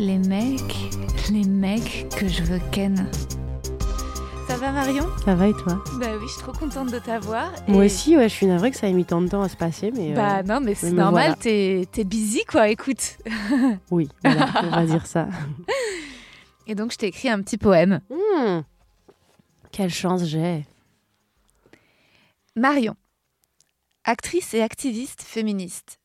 Les 0.00 0.18
mecs, 0.18 0.76
les 1.30 1.44
mecs 1.44 2.06
que 2.16 2.26
je 2.26 2.42
veux 2.42 2.58
ken. 2.72 3.06
Ça 4.48 4.56
va 4.56 4.72
Marion? 4.72 5.06
Ça 5.24 5.34
va 5.34 5.48
et 5.48 5.52
toi? 5.52 5.84
Bah 6.00 6.06
oui, 6.18 6.26
je 6.26 6.32
suis 6.32 6.40
trop 6.42 6.52
contente 6.52 6.90
de 6.90 6.98
t'avoir. 6.98 7.52
Moi 7.68 7.84
aussi, 7.84 8.16
ouais, 8.16 8.28
je 8.28 8.34
suis 8.34 8.46
navrée 8.46 8.70
que 8.70 8.78
ça 8.78 8.88
ait 8.88 8.92
mis 8.94 9.04
tant 9.04 9.20
de 9.20 9.28
temps 9.28 9.42
à 9.42 9.48
se 9.50 9.56
passer, 9.56 9.90
mais 9.92 10.12
euh, 10.12 10.16
Bah 10.16 10.42
non, 10.42 10.60
mais 10.60 10.74
c'est 10.74 10.90
normal, 10.90 11.12
voilà. 11.12 11.34
t'es 11.36 11.86
t'es 11.92 12.04
busy 12.04 12.44
quoi, 12.46 12.68
écoute. 12.68 13.18
oui, 13.90 14.08
voilà, 14.24 14.48
on 14.64 14.70
va 14.70 14.86
dire 14.86 15.06
ça. 15.06 15.28
Et 16.66 16.74
donc 16.74 16.92
je 16.92 16.96
t'ai 16.96 17.08
écrit 17.08 17.28
un 17.28 17.42
petit 17.42 17.58
poème. 17.58 18.00
Hmm. 18.10 18.60
Quelle 19.70 19.90
chance 19.90 20.24
j'ai. 20.24 20.64
Marion, 22.56 22.96
actrice 24.04 24.54
et 24.54 24.62
activiste 24.62 25.22
féministe. 25.22 25.98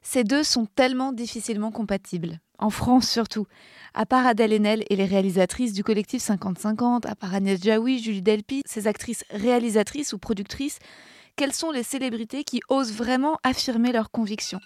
Ces 0.00 0.22
deux 0.24 0.44
sont 0.44 0.66
tellement 0.66 1.12
difficilement 1.12 1.70
compatibles, 1.70 2.40
en 2.62 2.70
France 2.70 3.08
surtout. 3.08 3.46
À 3.94 4.06
part 4.06 4.26
Adèle 4.26 4.52
Haenel 4.54 4.84
et 4.88 4.96
les 4.96 5.04
réalisatrices 5.04 5.74
du 5.74 5.84
collectif 5.84 6.22
50-50, 6.22 7.06
à 7.06 7.14
part 7.14 7.34
Agnès 7.34 7.62
Jaoui, 7.62 8.02
Julie 8.02 8.22
Delpy, 8.22 8.62
ces 8.64 8.86
actrices 8.86 9.24
réalisatrices 9.30 10.14
ou 10.14 10.18
productrices, 10.18 10.78
quelles 11.36 11.52
sont 11.52 11.70
les 11.70 11.82
célébrités 11.82 12.44
qui 12.44 12.60
osent 12.68 12.92
vraiment 12.92 13.38
affirmer 13.42 13.92
leurs 13.92 14.10
convictions? 14.10 14.60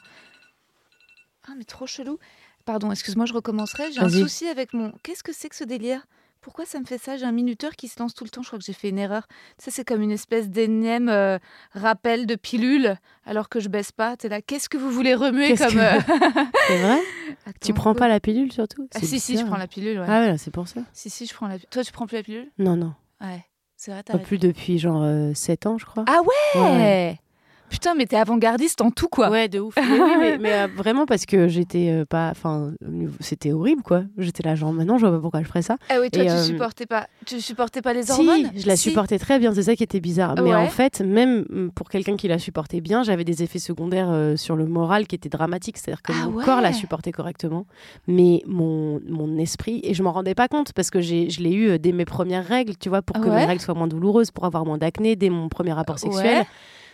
Ah 1.49 1.53
mais 1.57 1.65
trop 1.65 1.87
chelou. 1.87 2.19
Pardon, 2.65 2.91
excuse-moi, 2.91 3.27
je 3.27 3.33
recommencerai. 3.33 3.93
J'ai 3.93 4.01
un 4.01 4.09
souci 4.09 4.47
avec 4.49 4.73
mon... 4.73 4.93
Qu'est-ce 5.03 5.23
que 5.23 5.33
c'est 5.33 5.49
que 5.49 5.57
ce 5.57 5.65
délire? 5.65 6.07
Pourquoi 6.47 6.65
ça 6.65 6.79
me 6.79 6.85
fait 6.85 6.97
ça? 6.99 7.17
J'ai 7.17 7.25
un 7.27 7.33
minuteur 7.33 7.73
qui 7.75 7.89
se 7.89 7.99
lance 7.99 8.15
tout 8.15 8.23
le 8.23 8.31
temps. 8.31 8.41
Je 8.41 8.47
crois 8.47 8.59
que 8.61 8.65
j'ai 8.65 8.73
fait 8.73 8.89
une 8.91 9.01
erreur. 9.01 9.27
Ça, 9.59 9.73
c'est 9.73 9.85
comme 9.85 10.01
une 10.01 10.13
espèce 10.13 10.49
d'énième 10.49 11.09
euh, 11.09 11.39
rappel 11.73 12.25
de 12.27 12.37
pilule 12.37 12.97
alors 13.25 13.49
que 13.49 13.59
je 13.59 13.69
baisse 13.69 13.91
pas. 13.91 14.17
T'es 14.17 14.29
là, 14.29 14.41
qu'est-ce 14.41 14.69
que 14.69 14.79
vous 14.79 14.93
voulez 14.93 15.17
remuer 15.17 15.57
comme. 15.57 15.73
que- 15.75 15.79
euh, 15.79 15.99
C'est 16.69 16.79
vrai? 16.79 17.01
Attends, 17.47 17.59
Tu 17.61 17.75
prends 17.75 17.93
quoi? 17.95 17.99
pas 17.99 18.09
la 18.09 18.21
pilule 18.21 18.53
surtout? 18.53 18.89
Ah, 18.95 19.01
si, 19.01 19.19
si, 19.19 19.37
je 19.37 19.45
prends 19.45 19.57
la 19.57 19.67
pilule. 19.67 19.99
Ouais. 19.99 20.07
Ah 20.09 20.21
ouais, 20.21 20.39
c'est 20.39 20.53
pour 20.53 20.69
ça. 20.69 20.83
Si, 20.93 21.11
si, 21.11 21.27
je 21.27 21.35
prends 21.35 21.49
la 21.49 21.55
pilule. 21.57 21.69
Toi, 21.71 21.83
tu 21.83 21.91
prends 21.91 22.07
plus 22.07 22.17
la 22.19 22.23
pilule? 22.23 22.49
Non, 22.59 22.77
non. 22.77 22.95
Ouais. 23.21 23.45
C'est 23.77 23.91
vrai, 23.91 24.03
plus 24.23 24.39
depuis 24.39 24.79
genre 24.79 25.05
7 25.35 25.67
ans, 25.67 25.77
je 25.79 25.85
crois. 25.85 26.05
Ah 26.07 26.21
ouais, 26.23 26.61
Ouais. 26.63 27.21
Putain, 27.69 27.95
mais 27.95 28.07
t'es 28.07 28.17
avant-gardiste 28.17 28.81
en 28.81 28.91
tout, 28.91 29.09
quoi. 29.09 29.29
Ouais, 29.29 29.49
de 29.49 29.59
ouf. 29.61 29.75
Mais 29.77 30.01
oui, 30.01 30.11
mais, 30.19 30.39
mais, 30.39 30.53
euh, 30.55 30.67
vraiment 30.75 31.05
parce 31.05 31.27
que 31.27 31.49
j'étais 31.49 31.91
euh, 31.91 32.05
pas. 32.05 32.29
Enfin, 32.31 32.73
c'était 33.21 33.53
horrible, 33.53 33.83
quoi. 33.83 34.03
J'étais 34.19 34.43
là, 34.45 34.55
genre, 34.55 34.73
maintenant, 34.73 34.99
je 34.99 35.07
vois 35.07 35.17
pas 35.17 35.21
pourquoi 35.21 35.43
je 35.43 35.47
ferais 35.49 35.63
ça. 35.63 35.77
Ah 35.91 35.97
oui, 36.01 36.11
toi, 36.11 36.23
Et, 36.23 36.27
tu 36.27 36.33
euh, 36.33 36.43
supportais 36.45 36.87
pas. 36.87 37.09
Tu 37.27 37.41
supportais 37.41 37.83
pas 37.83 37.93
les 37.93 38.05
Si, 38.05 38.13
hormones 38.13 38.51
je 38.57 38.67
la 38.67 38.77
Si. 38.77 38.89
supportais 38.91 39.19
très 39.19 39.39
bien, 39.39 39.53
c'est 39.53 39.65
ça 39.65 39.75
qui 39.75 39.83
était 39.83 40.01
bizarre. 40.01 40.35
Mais 40.37 40.43
Ouais. 40.51 40.55
en 40.55 40.69
fait, 40.69 41.01
même 41.01 41.45
mm, 41.51 41.71
pour 41.75 41.89
quelqu'un 41.89 42.17
qui 42.17 42.29
la 42.29 42.39
supportait 42.39 42.81
bien, 42.81 43.03
j'avais 43.03 43.25
des 43.25 43.43
effets 43.43 43.59
secondaires 43.59 44.11
euh, 44.11 44.37
sur 44.37 44.55
le 44.57 44.67
moral 44.67 45.07
qui 45.09 45.17
étaient 45.17 45.29
dramatiques. 45.29 45.79
C'est-à-dire 45.79 46.03
que 46.03 46.13
Ah 46.13 46.27
mon 46.29 46.37
ouais. 46.37 46.45
corps 46.45 46.61
la 46.61 46.73
supportait 46.73 47.13
correctement, 47.13 47.67
mais 48.07 48.43
mon, 48.47 49.01
mon 49.09 49.37
esprit, 49.39 49.81
et 49.83 49.93
je 49.93 50.03
m'en 50.05 50.13
rendais 50.13 50.35
pas 50.37 50.47
compte 50.49 50.73
parce 50.73 50.91
que 50.91 51.01
j'ai- 51.01 51.31
je 51.31 51.41
l'ai 51.43 51.53
eu 51.55 51.79
dès 51.81 51.93
mes 51.93 52.05
premières 52.05 52.47
règles, 52.47 52.77
tu 52.77 52.89
vois, 52.89 53.03
pour 53.03 53.21
que 53.21 53.29
Ouais. 53.29 53.37
mes 53.37 53.45
règles 53.45 53.61
soient 53.61 53.75
moins 53.75 53.89
douloureuses, 53.89 54.31
pour 54.31 54.45
avoir 54.45 54.65
moins 54.65 54.79
d'acné, 54.79 55.17
dès 55.17 55.31
mon 55.31 55.49
premier 55.49 55.73
rapport 55.73 55.99
sexuel. 55.99 56.45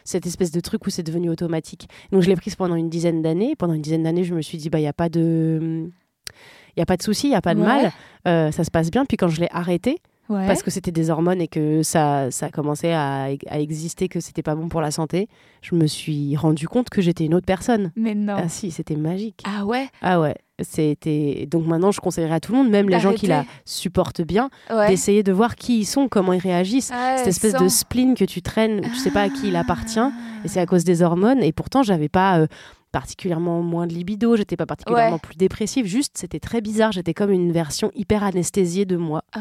Cette 0.04 0.26
espèce 0.26 0.50
de 0.50 0.60
truc 0.60 0.86
où 0.86 0.90
c'est 0.90 1.02
devenu 1.02 1.30
automatique. 1.30 1.88
Donc 2.10 2.22
je 2.22 2.28
l'ai 2.28 2.36
prise 2.36 2.54
pendant 2.56 2.74
une 2.74 2.90
dizaine 2.90 3.22
d'années. 3.22 3.54
Pendant 3.56 3.74
une 3.74 3.82
dizaine 3.82 4.02
d'années, 4.02 4.24
je 4.24 4.34
me 4.34 4.42
suis 4.42 4.58
dit, 4.58 4.68
bah, 4.70 4.78
il 4.78 4.82
n'y 4.82 4.88
a 4.88 4.92
pas 4.92 5.08
de. 5.08 5.90
Il 6.74 6.78
n'y 6.78 6.82
a 6.82 6.86
pas 6.86 6.96
de 6.96 7.02
souci, 7.02 7.26
il 7.26 7.30
n'y 7.30 7.36
a 7.36 7.42
pas 7.42 7.54
de 7.54 7.60
Ouais. 7.60 7.66
mal, 7.66 7.92
Euh, 8.26 8.50
ça 8.50 8.64
se 8.64 8.70
passe 8.70 8.90
bien. 8.90 9.04
Puis 9.04 9.16
quand 9.16 9.28
je 9.28 9.40
l'ai 9.40 9.48
arrêté, 9.50 9.98
Ouais. 10.28 10.46
parce 10.46 10.62
que 10.62 10.70
c'était 10.70 10.92
des 10.92 11.10
hormones 11.10 11.42
et 11.42 11.48
que 11.48 11.82
ça, 11.82 12.30
ça 12.30 12.48
commençait 12.50 12.92
à, 12.92 13.24
à 13.48 13.58
exister, 13.60 14.08
que 14.08 14.20
c'était 14.20 14.42
pas 14.42 14.54
bon 14.54 14.68
pour 14.68 14.80
la 14.80 14.90
santé, 14.90 15.28
je 15.60 15.74
me 15.74 15.86
suis 15.86 16.34
rendu 16.36 16.68
compte 16.68 16.88
que 16.88 17.02
j'étais 17.02 17.26
une 17.26 17.34
autre 17.34 17.44
personne. 17.44 17.92
Mais 17.96 18.14
non. 18.14 18.36
Ah 18.38 18.48
si, 18.48 18.70
c'était 18.70 18.96
magique. 18.96 19.42
Ah 19.44 19.66
ouais? 19.66 19.88
Ah 20.00 20.20
ouais, 20.20 20.34
c'était 20.64 21.46
donc 21.50 21.66
maintenant 21.66 21.90
je 21.90 22.00
conseillerais 22.00 22.34
à 22.34 22.40
tout 22.40 22.52
le 22.52 22.58
monde, 22.58 22.70
même 22.70 22.88
les 22.88 23.00
gens 23.00 23.12
qui 23.12 23.26
la 23.26 23.44
supportent 23.64 24.22
bien, 24.22 24.50
Ouais. 24.70 24.88
d'essayer 24.88 25.22
de 25.22 25.32
voir 25.32 25.56
qui 25.56 25.80
ils 25.80 25.84
sont, 25.84 26.08
comment 26.08 26.32
ils 26.32 26.40
réagissent. 26.40 26.90
Ouais, 26.90 27.16
Cette 27.18 27.28
espèce 27.28 27.52
sans- 27.52 27.62
de 27.62 27.68
spleen 27.68 28.14
que 28.14 28.24
tu 28.24 28.42
traînes, 28.42 28.80
tu 28.82 28.94
sais 28.96 29.10
pas 29.10 29.22
à 29.22 29.28
qui 29.28 29.48
il 29.48 29.56
appartient, 29.56 29.98
Ah. 29.98 30.12
et 30.44 30.48
c'est 30.48 30.60
à 30.60 30.66
cause 30.66 30.84
des 30.84 31.02
hormones. 31.02 31.42
Et 31.42 31.52
pourtant, 31.52 31.82
j'avais 31.82 32.08
pas 32.08 32.38
euh, 32.38 32.46
particulièrement 32.92 33.62
moins 33.62 33.86
de 33.86 33.94
libido, 33.94 34.36
j'étais 34.36 34.56
pas 34.56 34.66
particulièrement 34.66 35.14
Ouais. 35.14 35.18
plus 35.22 35.36
dépressive. 35.36 35.86
Juste, 35.86 36.12
c'était 36.18 36.40
très 36.40 36.60
bizarre. 36.60 36.92
J'étais 36.92 37.14
comme 37.14 37.30
une 37.30 37.50
version 37.50 37.90
hyper 37.94 38.22
anesthésiée 38.22 38.84
de 38.84 38.96
moi. 38.96 39.22
Ah. 39.32 39.40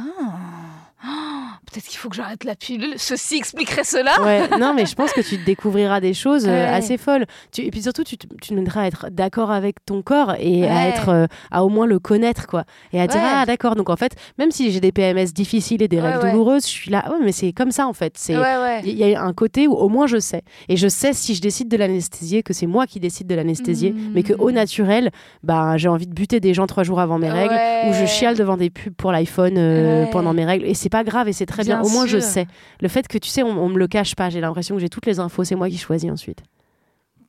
Ah, 1.03 1.50
Peut-être 1.71 1.85
qu'il 1.87 1.97
faut 1.99 2.09
que 2.09 2.15
j'arrête 2.15 2.43
la 2.43 2.55
pilule. 2.55 2.95
Ceci 2.97 3.37
expliquerait 3.37 3.83
cela. 3.83 4.21
Ouais, 4.21 4.47
non, 4.59 4.73
mais 4.73 4.85
je 4.85 4.93
pense 4.95 5.13
que 5.13 5.21
tu 5.21 5.37
découvriras 5.37 5.99
des 6.01 6.13
choses 6.13 6.45
euh, 6.47 6.51
Ouais. 6.51 6.67
assez 6.67 6.97
folles. 6.97 7.25
Tu, 7.51 7.61
et 7.61 7.71
puis 7.71 7.81
surtout, 7.83 8.03
tu, 8.03 8.17
te- 8.17 8.53
devras 8.53 8.85
être 8.87 9.07
d'accord 9.09 9.51
avec 9.51 9.83
ton 9.85 10.01
corps 10.01 10.35
et 10.39 10.67
à 10.67 10.87
être, 10.89 11.09
euh, 11.09 11.27
à 11.49 11.63
au 11.63 11.69
moins 11.69 11.85
le 11.85 11.99
connaître, 11.99 12.45
quoi. 12.47 12.65
Et 12.91 12.99
à 12.99 13.07
dire, 13.07 13.21
ah, 13.23 13.45
d'accord. 13.45 13.75
Donc 13.75 13.89
en 13.89 13.95
fait, 13.95 14.15
même 14.37 14.51
si 14.51 14.71
j'ai 14.71 14.79
des 14.81 14.91
PMS 14.91 15.27
difficiles 15.33 15.81
et 15.81 15.87
des 15.87 16.01
règles 16.01 16.31
douloureuses, 16.31 16.63
je 16.63 16.69
suis 16.71 16.91
là, 16.91 17.05
ouais, 17.09 17.17
mais 17.23 17.31
c'est 17.31 17.53
comme 17.53 17.71
ça, 17.71 17.87
en 17.87 17.93
fait. 17.93 18.13
C'est, 18.17 18.35
il 18.83 18.97
y 18.97 19.15
a 19.15 19.21
un 19.23 19.33
côté 19.33 19.67
où 19.67 19.73
au 19.73 19.87
moins 19.87 20.07
je 20.07 20.19
sais. 20.19 20.41
Et 20.67 20.75
je 20.77 20.87
sais 20.89 21.13
si 21.13 21.35
je 21.35 21.41
décide 21.41 21.69
de 21.69 21.77
l'anesthésier, 21.77 22.43
que 22.43 22.53
c'est 22.53 22.67
moi 22.67 22.85
qui 22.87 22.99
décide 22.99 23.27
de 23.27 23.35
l'anesthésier, 23.35 23.95
mais 24.13 24.23
que 24.23 24.33
au 24.33 24.51
naturel, 24.51 25.09
bah, 25.43 25.77
j'ai 25.77 25.87
envie 25.87 26.07
de 26.07 26.13
buter 26.13 26.39
des 26.39 26.53
gens 26.53 26.67
trois 26.67 26.83
jours 26.83 26.99
avant 26.99 27.17
mes 27.17 27.29
règles, 27.29 27.53
ou 27.87 27.93
je 27.93 28.05
chiale 28.05 28.35
devant 28.35 28.57
des 28.57 28.69
pubs 28.69 28.93
pour 28.93 29.11
l'iPhone 29.11 29.53
euh, 29.57 30.05
pendant 30.07 30.33
mes 30.33 30.43
règles. 30.45 30.65
Et 30.65 30.73
c'est 30.73 30.89
pas 30.89 31.03
grave 31.03 31.27
et 31.29 31.33
c'est 31.33 31.45
très 31.51 31.63
bien. 31.63 31.79
Bien 31.81 31.85
Au 31.87 31.89
moins 31.89 32.05
je 32.05 32.19
sais. 32.19 32.47
Le 32.81 32.87
fait 32.87 33.07
que 33.07 33.17
tu 33.17 33.29
sais, 33.29 33.43
on, 33.43 33.49
on 33.63 33.69
me 33.69 33.77
le 33.77 33.87
cache 33.87 34.15
pas. 34.15 34.29
J'ai 34.29 34.41
l'impression 34.41 34.75
que 34.75 34.81
j'ai 34.81 34.89
toutes 34.89 35.05
les 35.05 35.19
infos. 35.19 35.43
C'est 35.43 35.55
moi 35.55 35.69
qui 35.69 35.77
choisis 35.77 36.09
ensuite. 36.09 36.41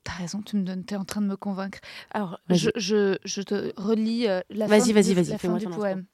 T'as 0.04 0.14
raison, 0.14 0.42
tu 0.42 0.56
me 0.56 0.62
donnes, 0.62 0.84
t'es 0.84 0.96
en 0.96 1.04
train 1.04 1.20
de 1.20 1.26
me 1.26 1.36
convaincre. 1.36 1.78
Alors, 2.10 2.40
Vas-y. 2.48 2.58
je, 2.58 2.70
je, 2.76 3.18
je 3.24 3.40
te 3.42 3.72
relis 3.76 4.26
euh, 4.26 4.40
la 4.50 4.66
Vas-y, 4.66 4.92
fin, 4.92 5.00
du- 5.00 5.14
la 5.30 5.38
fin 5.38 5.56
du 5.58 5.66
poème. 5.68 6.06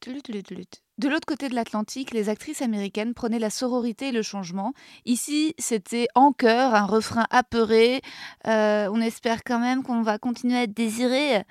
Tulut, 0.00 0.22
tulut, 0.22 0.42
tulut. 0.42 0.64
De 0.96 1.08
l'autre 1.08 1.26
côté 1.26 1.48
de 1.50 1.54
l'Atlantique, 1.54 2.12
les 2.12 2.30
actrices 2.30 2.62
américaines 2.62 3.12
prenaient 3.12 3.38
la 3.38 3.50
sororité 3.50 4.08
et 4.08 4.12
le 4.12 4.22
changement. 4.22 4.72
Ici, 5.04 5.54
c'était 5.58 6.08
en 6.14 6.32
chœur, 6.32 6.74
un 6.74 6.86
refrain 6.86 7.26
apeuré. 7.30 8.00
Euh, 8.46 8.88
on 8.92 9.00
espère 9.02 9.42
quand 9.44 9.58
même 9.58 9.82
qu'on 9.82 10.00
va 10.02 10.18
continuer 10.18 10.56
à 10.56 10.62
être 10.62 10.74
désiré. 10.74 11.42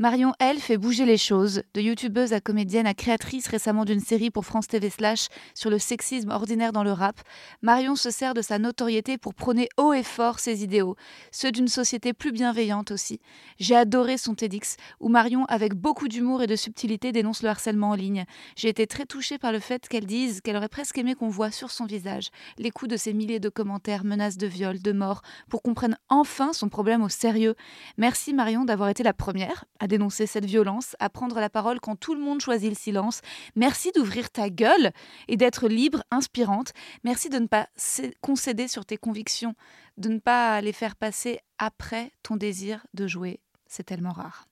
Marion, 0.00 0.32
elle, 0.38 0.60
fait 0.60 0.76
bouger 0.76 1.04
les 1.06 1.16
choses. 1.16 1.62
De 1.74 1.80
youtubeuse 1.80 2.32
à 2.32 2.40
comédienne 2.40 2.86
à 2.86 2.94
créatrice 2.94 3.48
récemment 3.48 3.84
d'une 3.84 3.98
série 3.98 4.30
pour 4.30 4.46
France 4.46 4.68
TV 4.68 4.90
Slash 4.90 5.26
sur 5.54 5.70
le 5.70 5.80
sexisme 5.80 6.30
ordinaire 6.30 6.70
dans 6.70 6.84
le 6.84 6.92
rap, 6.92 7.20
Marion 7.62 7.96
se 7.96 8.12
sert 8.12 8.32
de 8.32 8.40
sa 8.40 8.60
notoriété 8.60 9.18
pour 9.18 9.34
prôner 9.34 9.68
haut 9.76 9.92
et 9.92 10.04
fort 10.04 10.38
ses 10.38 10.62
idéaux, 10.62 10.94
ceux 11.32 11.50
d'une 11.50 11.66
société 11.66 12.12
plus 12.12 12.30
bienveillante 12.30 12.92
aussi. 12.92 13.20
J'ai 13.58 13.74
adoré 13.74 14.18
son 14.18 14.36
TEDx, 14.36 14.76
où 15.00 15.08
Marion, 15.08 15.46
avec 15.46 15.74
beaucoup 15.74 16.06
d'humour 16.06 16.44
et 16.44 16.46
de 16.46 16.54
subtilité, 16.54 17.10
dénonce 17.10 17.42
le 17.42 17.48
harcèlement 17.48 17.90
en 17.90 17.94
ligne. 17.96 18.24
J'ai 18.54 18.68
été 18.68 18.86
très 18.86 19.04
touchée 19.04 19.38
par 19.38 19.50
le 19.50 19.58
fait 19.58 19.88
qu'elle 19.88 20.06
dise 20.06 20.42
qu'elle 20.42 20.56
aurait 20.56 20.68
presque 20.68 20.96
aimé 20.98 21.16
qu'on 21.16 21.28
voit 21.28 21.50
sur 21.50 21.72
son 21.72 21.86
visage 21.86 22.28
les 22.56 22.70
coups 22.70 22.92
de 22.92 22.96
ces 22.96 23.14
milliers 23.14 23.40
de 23.40 23.48
commentaires, 23.48 24.04
menaces 24.04 24.36
de 24.36 24.46
viol, 24.46 24.80
de 24.80 24.92
mort, 24.92 25.22
pour 25.50 25.60
qu'on 25.60 25.74
prenne 25.74 25.98
enfin 26.08 26.52
son 26.52 26.68
problème 26.68 27.02
au 27.02 27.08
sérieux. 27.08 27.56
Merci 27.96 28.32
Marion 28.32 28.64
d'avoir 28.64 28.90
été 28.90 29.02
la 29.02 29.12
première 29.12 29.64
dénoncer 29.88 30.26
cette 30.26 30.44
violence, 30.44 30.94
à 31.00 31.08
prendre 31.10 31.40
la 31.40 31.50
parole 31.50 31.80
quand 31.80 31.96
tout 31.96 32.14
le 32.14 32.20
monde 32.20 32.40
choisit 32.40 32.68
le 32.70 32.76
silence. 32.76 33.20
Merci 33.56 33.90
d'ouvrir 33.94 34.30
ta 34.30 34.50
gueule 34.50 34.92
et 35.26 35.36
d'être 35.36 35.66
libre, 35.68 36.04
inspirante. 36.12 36.72
Merci 37.02 37.28
de 37.28 37.38
ne 37.38 37.46
pas 37.46 37.68
cé- 37.74 38.14
concéder 38.20 38.68
sur 38.68 38.84
tes 38.86 38.96
convictions, 38.96 39.54
de 39.96 40.08
ne 40.10 40.18
pas 40.20 40.60
les 40.60 40.72
faire 40.72 40.94
passer 40.94 41.40
après 41.58 42.12
ton 42.22 42.36
désir 42.36 42.86
de 42.94 43.06
jouer. 43.08 43.40
C'est 43.66 43.84
tellement 43.84 44.12
rare. 44.12 44.46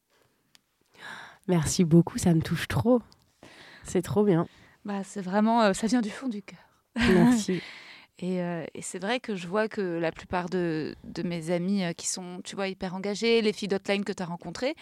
Merci 1.49 1.85
beaucoup. 1.85 2.19
Ça 2.19 2.35
me 2.35 2.43
touche 2.43 2.67
trop. 2.69 3.01
C'est 3.85 4.03
trop 4.03 4.25
bien. 4.25 4.49
Bah, 4.85 5.05
c'est 5.05 5.21
vraiment, 5.23 5.63
euh, 5.63 5.73
ça 5.73 5.87
vient 5.87 6.01
du 6.01 6.11
fond 6.11 6.29
du 6.29 6.43
cœur. 6.43 6.59
Merci. 6.97 7.61
Et, 8.19 8.41
euh, 8.41 8.65
et 8.75 8.81
c'est 8.81 8.99
vrai 8.99 9.21
que 9.21 9.37
je 9.37 9.47
vois 9.47 9.69
que 9.69 9.83
la 9.83 10.11
plupart 10.11 10.49
de, 10.49 10.95
de 11.05 11.23
mes 11.23 11.51
amies 11.51 11.85
euh, 11.85 11.93
qui 11.93 12.07
sont, 12.09 12.41
tu 12.43 12.57
vois, 12.57 12.69
hyper 12.69 12.95
engagées, 12.95 13.43
les 13.43 13.53
filles 13.53 13.69
d'Hotline 13.69 14.05
que 14.05 14.13
tu 14.13 14.23
as 14.23 14.27
rencontrées, 14.27 14.75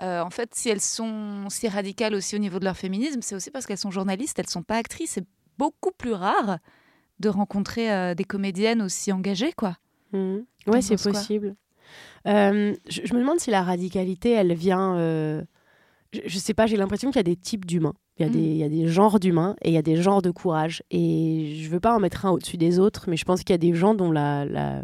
euh, 0.00 0.22
en 0.22 0.30
fait, 0.30 0.54
si 0.54 0.70
elles 0.70 0.80
sont 0.80 1.48
si 1.50 1.68
radicales 1.68 2.14
aussi 2.14 2.36
au 2.36 2.38
niveau 2.38 2.58
de 2.58 2.64
leur 2.64 2.78
féminisme, 2.78 3.20
c'est 3.20 3.34
aussi 3.34 3.50
parce 3.50 3.66
qu'elles 3.66 3.76
sont 3.76 3.90
journalistes, 3.90 4.38
elles 4.38 4.48
sont 4.48 4.62
pas 4.62 4.76
actrices. 4.76 5.10
C'est 5.12 5.26
beaucoup 5.58 5.90
plus 5.90 6.12
rare 6.14 6.58
de 7.18 7.28
rencontrer 7.28 7.92
euh, 7.92 8.14
des 8.14 8.24
comédiennes 8.24 8.80
aussi 8.80 9.12
engagées, 9.12 9.52
quoi. 9.52 9.76
T'en 10.12 10.72
Ouais, 10.72 10.80
c'est 10.80 10.96
possible. 11.02 11.54
Je, 12.24 12.74
je 12.88 13.14
me 13.14 13.18
demande 13.20 13.40
si 13.40 13.50
la 13.50 13.62
radicalité, 13.62 14.30
elle 14.30 14.54
vient. 14.54 14.96
je, 16.12 16.20
je 16.24 16.38
sais 16.38 16.54
pas, 16.54 16.66
j'ai 16.66 16.78
l'impression 16.78 17.10
qu'il 17.10 17.18
y 17.18 17.20
a 17.20 17.24
des 17.24 17.36
types 17.36 17.66
d'humains. 17.66 17.94
Il 18.20 18.22
y, 18.22 18.26
a 18.26 18.28
Mm. 18.28 18.32
des, 18.32 18.38
il 18.38 18.56
y 18.58 18.64
a 18.64 18.68
des 18.68 18.86
genres 18.86 19.18
d'humains 19.18 19.56
et 19.62 19.70
il 19.70 19.74
y 19.74 19.78
a 19.78 19.82
des 19.82 19.96
genres 19.96 20.20
de 20.22 20.30
courage. 20.30 20.82
Et 20.90 21.54
je 21.62 21.68
veux 21.70 21.80
pas 21.80 21.94
en 21.96 22.00
mettre 22.00 22.26
un 22.26 22.30
au-dessus 22.30 22.58
des 22.58 22.78
autres, 22.78 23.06
mais 23.08 23.16
je 23.16 23.24
pense 23.24 23.40
qu'il 23.40 23.50
y 23.50 23.54
a 23.54 23.58
des 23.58 23.72
gens 23.74 23.94
dont 23.94 24.12
la, 24.12 24.44
la 24.44 24.82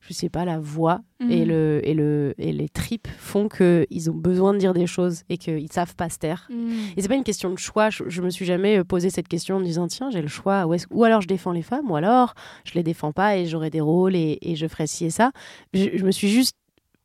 je 0.00 0.12
sais 0.12 0.28
pas, 0.28 0.44
la 0.44 0.60
voix 0.60 1.00
et, 1.30 1.40
Mhm. 1.40 1.48
le, 1.48 1.80
et, 1.82 1.94
le, 1.94 2.34
et 2.38 2.52
les 2.52 2.68
tripes 2.68 3.08
font 3.18 3.48
qu'ils 3.48 4.08
ont 4.10 4.14
besoin 4.14 4.52
de 4.52 4.58
dire 4.58 4.72
des 4.74 4.86
choses 4.86 5.22
et 5.28 5.36
qu'ils 5.36 5.72
savent 5.72 5.96
pas 5.96 6.08
se 6.10 6.18
taire. 6.18 6.46
Mm. 6.50 6.70
Et 6.96 7.02
c'est 7.02 7.08
pas 7.08 7.16
une 7.16 7.24
question 7.24 7.50
de 7.50 7.58
choix. 7.58 7.88
Je, 7.90 8.04
je 8.06 8.20
me 8.22 8.30
suis 8.30 8.44
jamais 8.44 8.78
euh, 8.78 8.84
posé 8.84 9.08
cette 9.10 9.26
question 9.26 9.56
en 9.56 9.58
me 9.60 9.64
disant 9.64 9.88
tiens 9.88 10.10
j'ai 10.10 10.22
le 10.22 10.28
choix. 10.28 10.66
Ou, 10.66 10.76
ou 10.90 11.02
alors 11.04 11.22
je 11.22 11.26
défends 11.28 11.50
les 11.52 11.62
femmes, 11.62 11.90
ou 11.90 11.96
alors 11.96 12.34
je 12.64 12.74
les 12.74 12.82
défends 12.84 13.10
pas 13.12 13.36
et 13.38 13.46
j'aurai 13.46 13.70
des 13.70 13.80
rôles 13.80 14.14
et, 14.14 14.38
et 14.42 14.54
je 14.54 14.68
ferai 14.68 14.86
ci 14.86 15.06
et 15.06 15.10
ça. 15.10 15.32
Je, 15.72 15.88
je 15.94 16.04
me 16.04 16.12
suis 16.12 16.28
juste 16.28 16.54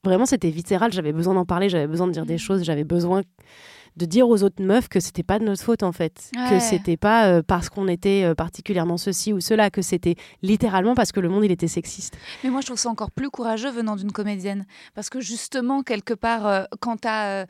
vraiment 0.04 0.26
c'était 0.28 0.50
viscéral. 0.52 0.92
J'avais 0.94 1.14
besoin 1.14 1.34
d'en 1.34 1.46
parler. 1.46 1.70
J'avais 1.70 1.88
besoin 1.88 2.08
de 2.08 2.12
dire 2.12 2.26
des 2.26 2.34
Mhm. 2.34 2.40
choses. 2.40 2.64
J'avais 2.66 2.84
besoin 2.84 3.22
de 3.98 4.06
dire 4.06 4.28
aux 4.30 4.44
autres 4.44 4.64
meufs 4.64 4.88
que 4.88 5.00
c'était 5.00 5.24
pas 5.24 5.38
de 5.40 5.44
notre 5.46 5.62
faute 5.64 5.84
en 5.84 5.92
fait, 5.92 6.30
que 6.34 6.54
Ouais. 6.54 6.60
c'était 6.60 6.98
pas 6.98 7.28
euh, 7.28 7.42
parce 7.46 7.70
qu'on 7.70 7.88
était 7.88 8.24
euh, 8.24 8.34
particulièrement 8.36 8.98
ceci 8.98 9.34
ou 9.34 9.40
cela, 9.42 9.70
que 9.70 9.82
c'était 9.82 10.16
littéralement 10.42 10.96
parce 10.96 11.12
que 11.12 11.20
le 11.20 11.30
monde 11.30 11.44
il 11.46 11.52
était 11.52 11.68
sexiste. 11.68 12.18
Mais 12.44 12.50
moi, 12.50 12.62
je 12.62 12.68
trouve 12.68 12.78
ça 12.80 12.90
encore 12.90 13.12
plus 13.12 13.30
courageux 13.30 13.70
venant 13.70 13.96
d'une 13.96 14.12
comédienne. 14.12 14.66
Parce 14.96 15.10
que 15.10 15.20
justement, 15.20 15.84
quelque 15.84 16.14
part, 16.14 16.48
euh, 16.48 16.64
quand 16.80 16.98
t'as, 17.02 17.44
euh, 17.44 17.46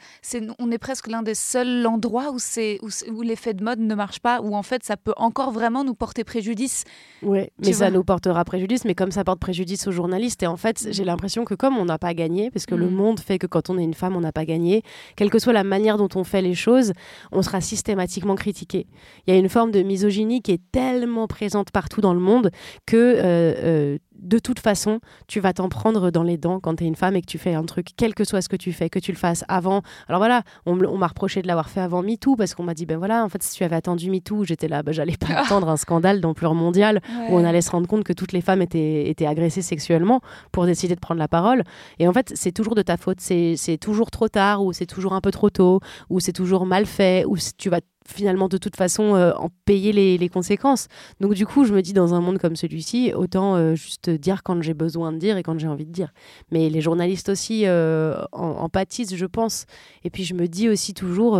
on 0.60 0.72
est 0.72 0.78
presque 0.78 1.08
l'un 1.08 1.22
des 1.22 1.36
seuls 1.36 1.86
endroits 1.86 2.32
où, 2.32 2.40
c'est, 2.40 2.80
où, 3.12 3.22
l'effet 3.22 3.54
de 3.54 3.64
mode 3.64 3.80
ne 3.80 3.96
marche 3.96 4.20
pas, 4.20 4.42
où 4.42 4.56
en 4.56 4.64
fait, 4.64 4.84
ça 4.84 4.98
peut 4.98 5.14
encore 5.18 5.52
vraiment 5.52 5.84
nous 5.84 5.94
porter 5.96 6.24
préjudice. 6.24 6.84
Ouais, 7.22 7.52
mais 7.60 7.74
ça 7.74 7.92
nous 7.92 8.04
portera 8.04 8.44
préjudice, 8.46 8.84
mais 8.86 8.96
comme 8.96 9.12
ça 9.12 9.24
porte 9.24 9.40
préjudice 9.40 9.88
aux 9.88 9.92
journalistes. 9.92 10.42
Et 10.44 10.48
en 10.48 10.58
fait, 10.58 10.88
j'ai 10.92 11.04
l'impression 11.04 11.46
que 11.46 11.54
comme 11.54 11.78
on 11.78 11.86
n'a 11.86 12.00
pas 12.00 12.14
gagné, 12.14 12.50
parce 12.52 12.66
que 12.66 12.76
le 12.76 12.88
Mm. 12.90 12.94
monde 12.96 13.20
fait 13.20 13.38
que 13.40 13.48
quand 13.48 13.70
on 13.70 13.78
est 13.78 13.84
une 13.84 13.94
femme, 13.94 14.16
on 14.16 14.22
n'a 14.22 14.32
pas 14.32 14.46
gagné, 14.46 14.82
quelle 15.16 15.30
que 15.30 15.40
soit 15.40 15.54
la 15.54 15.64
manière 15.64 15.98
dont 15.98 16.10
on 16.16 16.24
fait 16.32 16.42
les 16.42 16.56
choses, 16.56 16.94
on 17.32 17.42
sera 17.42 17.62
systématiquement 17.62 18.36
critiqué. 18.36 18.88
Il 19.28 19.34
y 19.34 19.38
a 19.38 19.40
une 19.40 19.50
forme 19.50 19.72
de 19.72 19.82
misogynie 19.84 20.42
qui 20.42 20.54
est 20.54 20.62
tellement 20.72 21.28
présente 21.28 21.72
partout 21.72 22.02
dans 22.02 22.14
le 22.14 22.20
monde 22.20 22.50
que 22.86 22.96
euh, 22.98 23.22
euh, 23.24 23.98
de 24.22 24.40
toute 24.40 24.60
façon, 24.60 25.00
tu 25.28 25.40
vas 25.40 25.54
t'en 25.54 25.70
prendre 25.70 26.12
dans 26.12 26.24
les 26.24 26.38
dents 26.38 26.60
quand 26.60 26.76
tu 26.76 26.84
es 26.84 26.88
une 26.88 26.96
femme 26.96 27.16
et 27.16 27.22
que 27.22 27.28
tu 27.28 27.38
fais 27.38 27.54
un 27.54 27.64
truc, 27.64 27.88
quel 27.98 28.14
que 28.14 28.24
soit 28.24 28.42
ce 28.42 28.50
que 28.50 28.56
tu 28.56 28.72
fais, 28.72 28.90
que 28.90 29.00
tu 29.00 29.12
le 29.12 29.18
fasses 29.18 29.44
avant. 29.48 29.82
Alors 30.08 30.20
voilà, 30.20 30.44
on, 30.66 30.76
m'a 30.76 31.08
reproché 31.08 31.42
de 31.42 31.48
l'avoir 31.48 31.70
fait 31.70 31.82
avant 31.82 32.04
MeToo 32.04 32.36
parce 32.36 32.56
qu'on 32.56 32.64
m'a 32.64 32.74
dit, 32.74 32.86
ben 32.86 32.98
voilà, 32.98 33.24
en 33.24 33.30
fait, 33.30 33.42
si 33.44 33.56
tu 33.56 33.64
avais 33.64 33.76
attendu 33.76 34.10
MeToo, 34.10 34.44
j'étais 34.46 34.68
là, 34.68 34.84
ben, 34.84 34.92
j'allais 34.92 35.18
pas 35.18 35.34
attendre 35.34 35.70
un 35.70 35.78
scandale 35.78 36.22
d'ampleur 36.22 36.54
mondiale 36.54 37.02
où 37.30 37.36
on 37.36 37.44
allait 37.44 37.62
se 37.62 37.72
rendre 37.72 37.88
compte 37.88 38.04
que 38.04 38.14
toutes 38.14 38.32
les 38.32 38.42
femmes 38.42 38.62
étaient, 38.62 39.10
étaient 39.10 39.26
agressées 39.26 39.62
sexuellement 39.62 40.22
pour 40.52 40.66
décider 40.66 40.96
de 40.96 41.00
prendre 41.00 41.20
la 41.20 41.28
parole. 41.28 41.64
Et 42.00 42.08
en 42.08 42.14
fait, 42.14 42.32
c'est 42.36 42.52
toujours 42.52 42.76
de 42.76 42.82
ta 42.82 42.98
faute. 42.98 43.20
C'est 43.20 43.78
toujours 43.80 44.12
trop 44.12 44.28
tard, 44.28 44.64
ou 44.64 44.74
c'est 44.74 44.86
toujours 44.86 45.14
un 45.14 45.22
peu 45.22 45.32
trop 45.32 45.50
tôt, 45.50 45.80
ou 46.10 46.20
c'est 46.20 46.34
toujours 46.34 46.66
mal 46.66 46.86
fait, 46.86 47.26
ou 47.26 47.38
tu 47.58 47.70
vas 47.70 47.80
finalement 48.08 48.48
de 48.48 48.58
toute 48.58 48.76
façon 48.76 49.16
euh, 49.16 49.32
en 49.34 49.50
payer 49.66 49.92
les, 49.92 50.30
conséquences. 50.30 50.88
Donc 51.20 51.34
du 51.34 51.46
coup, 51.46 51.66
je 51.66 51.74
me 51.74 51.82
dis, 51.82 51.94
dans 51.94 52.14
un 52.14 52.22
monde 52.22 52.38
comme 52.38 52.56
celui-ci, 52.56 53.14
autant 53.14 53.56
euh, 53.56 53.76
juste 53.76 54.10
dire 54.10 54.44
quand 54.44 54.62
j'ai 54.62 54.74
besoin 54.74 55.12
de 55.12 55.18
dire 55.18 55.38
et 55.38 55.44
quand 55.44 55.58
j'ai 55.60 55.68
envie 55.68 55.86
de 55.86 55.92
dire. 55.92 56.14
Mais 56.52 56.70
les 56.70 56.82
journalistes 56.82 57.30
aussi 57.30 57.66
euh, 57.66 58.22
en, 58.32 58.48
en 58.48 58.70
pâtissent, 58.70 59.16
je 59.16 59.26
pense. 59.26 59.66
Et 60.04 60.10
puis 60.10 60.24
je 60.24 60.34
me 60.34 60.48
dis 60.48 60.70
aussi 60.70 60.94
toujours... 60.94 61.40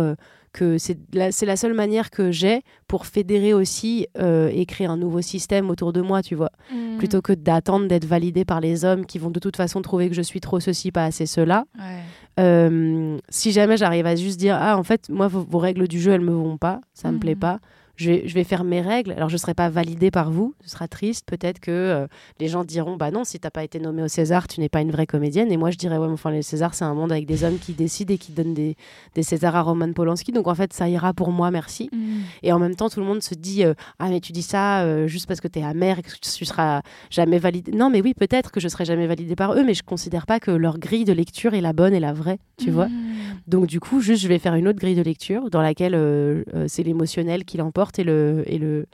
que 0.52 0.76
c'est 0.78 0.98
la, 1.14 1.30
la 1.44 1.56
seule 1.56 1.74
manière 1.74 2.10
que 2.10 2.30
j'ai 2.30 2.62
pour 2.88 3.06
fédérer 3.06 3.54
aussi 3.54 4.06
euh, 4.18 4.50
et 4.52 4.66
créer 4.66 4.86
un 4.86 4.96
nouveau 4.96 5.22
système 5.22 5.70
autour 5.70 5.92
de 5.92 6.00
moi, 6.02 6.22
tu 6.22 6.34
vois. 6.34 6.50
Mm. 6.70 6.98
Plutôt 6.98 7.22
que 7.22 7.32
d'attendre 7.32 7.88
d'être 7.88 8.04
validé 8.04 8.44
par 8.44 8.60
les 8.60 8.84
hommes 8.84 9.06
qui 9.06 9.18
vont 9.18 9.30
de 9.30 9.40
toute 9.40 9.56
façon 9.56 9.80
trouver 9.82 10.08
que 10.08 10.14
je 10.14 10.22
suis 10.22 10.40
trop 10.40 10.60
ceci, 10.60 10.92
pas 10.92 11.04
assez 11.04 11.26
cela. 11.26 11.64
Ouais. 11.78 12.00
Euh, 12.40 13.18
si 13.28 13.52
jamais 13.52 13.76
j'arrive 13.76 14.06
à 14.06 14.16
juste 14.16 14.38
dire, 14.38 14.56
ah, 14.60 14.76
en 14.78 14.82
fait, 14.82 15.08
moi, 15.08 15.28
vos, 15.28 15.40
vos 15.42 15.58
règles 15.58 15.88
du 15.88 16.00
jeu, 16.00 16.12
elles 16.12 16.20
me 16.20 16.32
vont 16.32 16.56
pas, 16.58 16.80
ça 16.94 17.08
me 17.08 17.14
Mhm. 17.14 17.20
plaît 17.20 17.34
pas. 17.36 17.58
Je 17.96 18.10
vais, 18.10 18.22
je 18.26 18.34
vais 18.34 18.44
faire 18.44 18.64
mes 18.64 18.80
règles. 18.80 19.12
Alors, 19.12 19.28
je 19.28 19.34
ne 19.34 19.38
serai 19.38 19.54
pas 19.54 19.68
validée 19.68 20.10
par 20.10 20.30
vous. 20.30 20.54
Ce 20.64 20.70
sera 20.70 20.88
triste. 20.88 21.26
Peut-être 21.26 21.60
que 21.60 21.70
euh, 21.70 22.06
les 22.40 22.48
gens 22.48 22.64
diront 22.64 22.96
Bah 22.96 23.10
non, 23.10 23.24
si 23.24 23.38
tu 23.38 23.46
n'as 23.46 23.50
pas 23.50 23.64
été 23.64 23.78
nommée 23.80 24.02
au 24.02 24.08
César, 24.08 24.48
tu 24.48 24.60
n'es 24.60 24.70
pas 24.70 24.80
une 24.80 24.90
vraie 24.90 25.06
comédienne. 25.06 25.52
Et 25.52 25.58
moi, 25.58 25.70
je 25.70 25.76
dirais 25.76 25.98
Ouais, 25.98 26.06
mais 26.06 26.14
enfin, 26.14 26.30
les 26.30 26.42
Césars, 26.42 26.74
c'est 26.74 26.84
un 26.84 26.94
monde 26.94 27.12
avec 27.12 27.26
des 27.26 27.44
hommes 27.44 27.58
qui 27.58 27.72
décident 27.74 28.14
et 28.14 28.18
qui 28.18 28.32
donnent 28.32 28.54
des, 28.54 28.76
des 29.14 29.22
Césars 29.22 29.56
à 29.56 29.62
Roman 29.62 29.92
Polanski. 29.92 30.32
Donc, 30.32 30.48
en 30.48 30.54
fait, 30.54 30.72
ça 30.72 30.88
ira 30.88 31.12
pour 31.12 31.32
moi, 31.32 31.50
merci. 31.50 31.90
Mm. 31.92 32.20
Et 32.42 32.52
en 32.52 32.58
même 32.58 32.74
temps, 32.76 32.88
tout 32.88 33.00
le 33.00 33.06
monde 33.06 33.22
se 33.22 33.34
dit 33.34 33.62
euh, 33.64 33.74
Ah, 33.98 34.08
mais 34.08 34.20
tu 34.20 34.32
dis 34.32 34.42
ça 34.42 34.82
euh, 34.82 35.06
juste 35.06 35.26
parce 35.26 35.42
que 35.42 35.48
tu 35.48 35.58
es 35.58 35.62
amère 35.62 35.98
et 35.98 36.02
que 36.02 36.10
tu 36.10 36.44
seras 36.46 36.80
jamais 37.10 37.38
validée. 37.38 37.72
Non, 37.72 37.90
mais 37.90 38.00
oui, 38.00 38.14
peut-être 38.14 38.50
que 38.52 38.60
je 38.60 38.68
serai 38.68 38.86
jamais 38.86 39.06
validée 39.06 39.36
par 39.36 39.52
eux, 39.52 39.64
mais 39.64 39.74
je 39.74 39.82
considère 39.82 40.24
pas 40.24 40.40
que 40.40 40.50
leur 40.50 40.78
grille 40.78 41.04
de 41.04 41.12
lecture 41.12 41.52
est 41.52 41.60
la 41.60 41.74
bonne 41.74 41.92
et 41.92 42.00
la 42.00 42.14
vraie, 42.14 42.38
tu 42.56 42.70
vois. 42.70 42.88
Mm. 42.88 42.92
Donc, 43.48 43.66
du 43.66 43.80
coup, 43.80 44.00
juste, 44.00 44.22
je 44.22 44.28
vais 44.28 44.38
faire 44.38 44.54
une 44.54 44.66
autre 44.66 44.78
grille 44.78 44.96
de 44.96 45.02
lecture 45.02 45.50
dans 45.50 45.60
laquelle 45.60 45.92
c'est 46.68 46.82
l'émotionnel 46.82 47.44
qui 47.44 47.58
l'emporte 47.58 47.81
et, 47.98 48.04
le, 48.04 48.44
et, 48.46 48.58
le, 48.58 48.86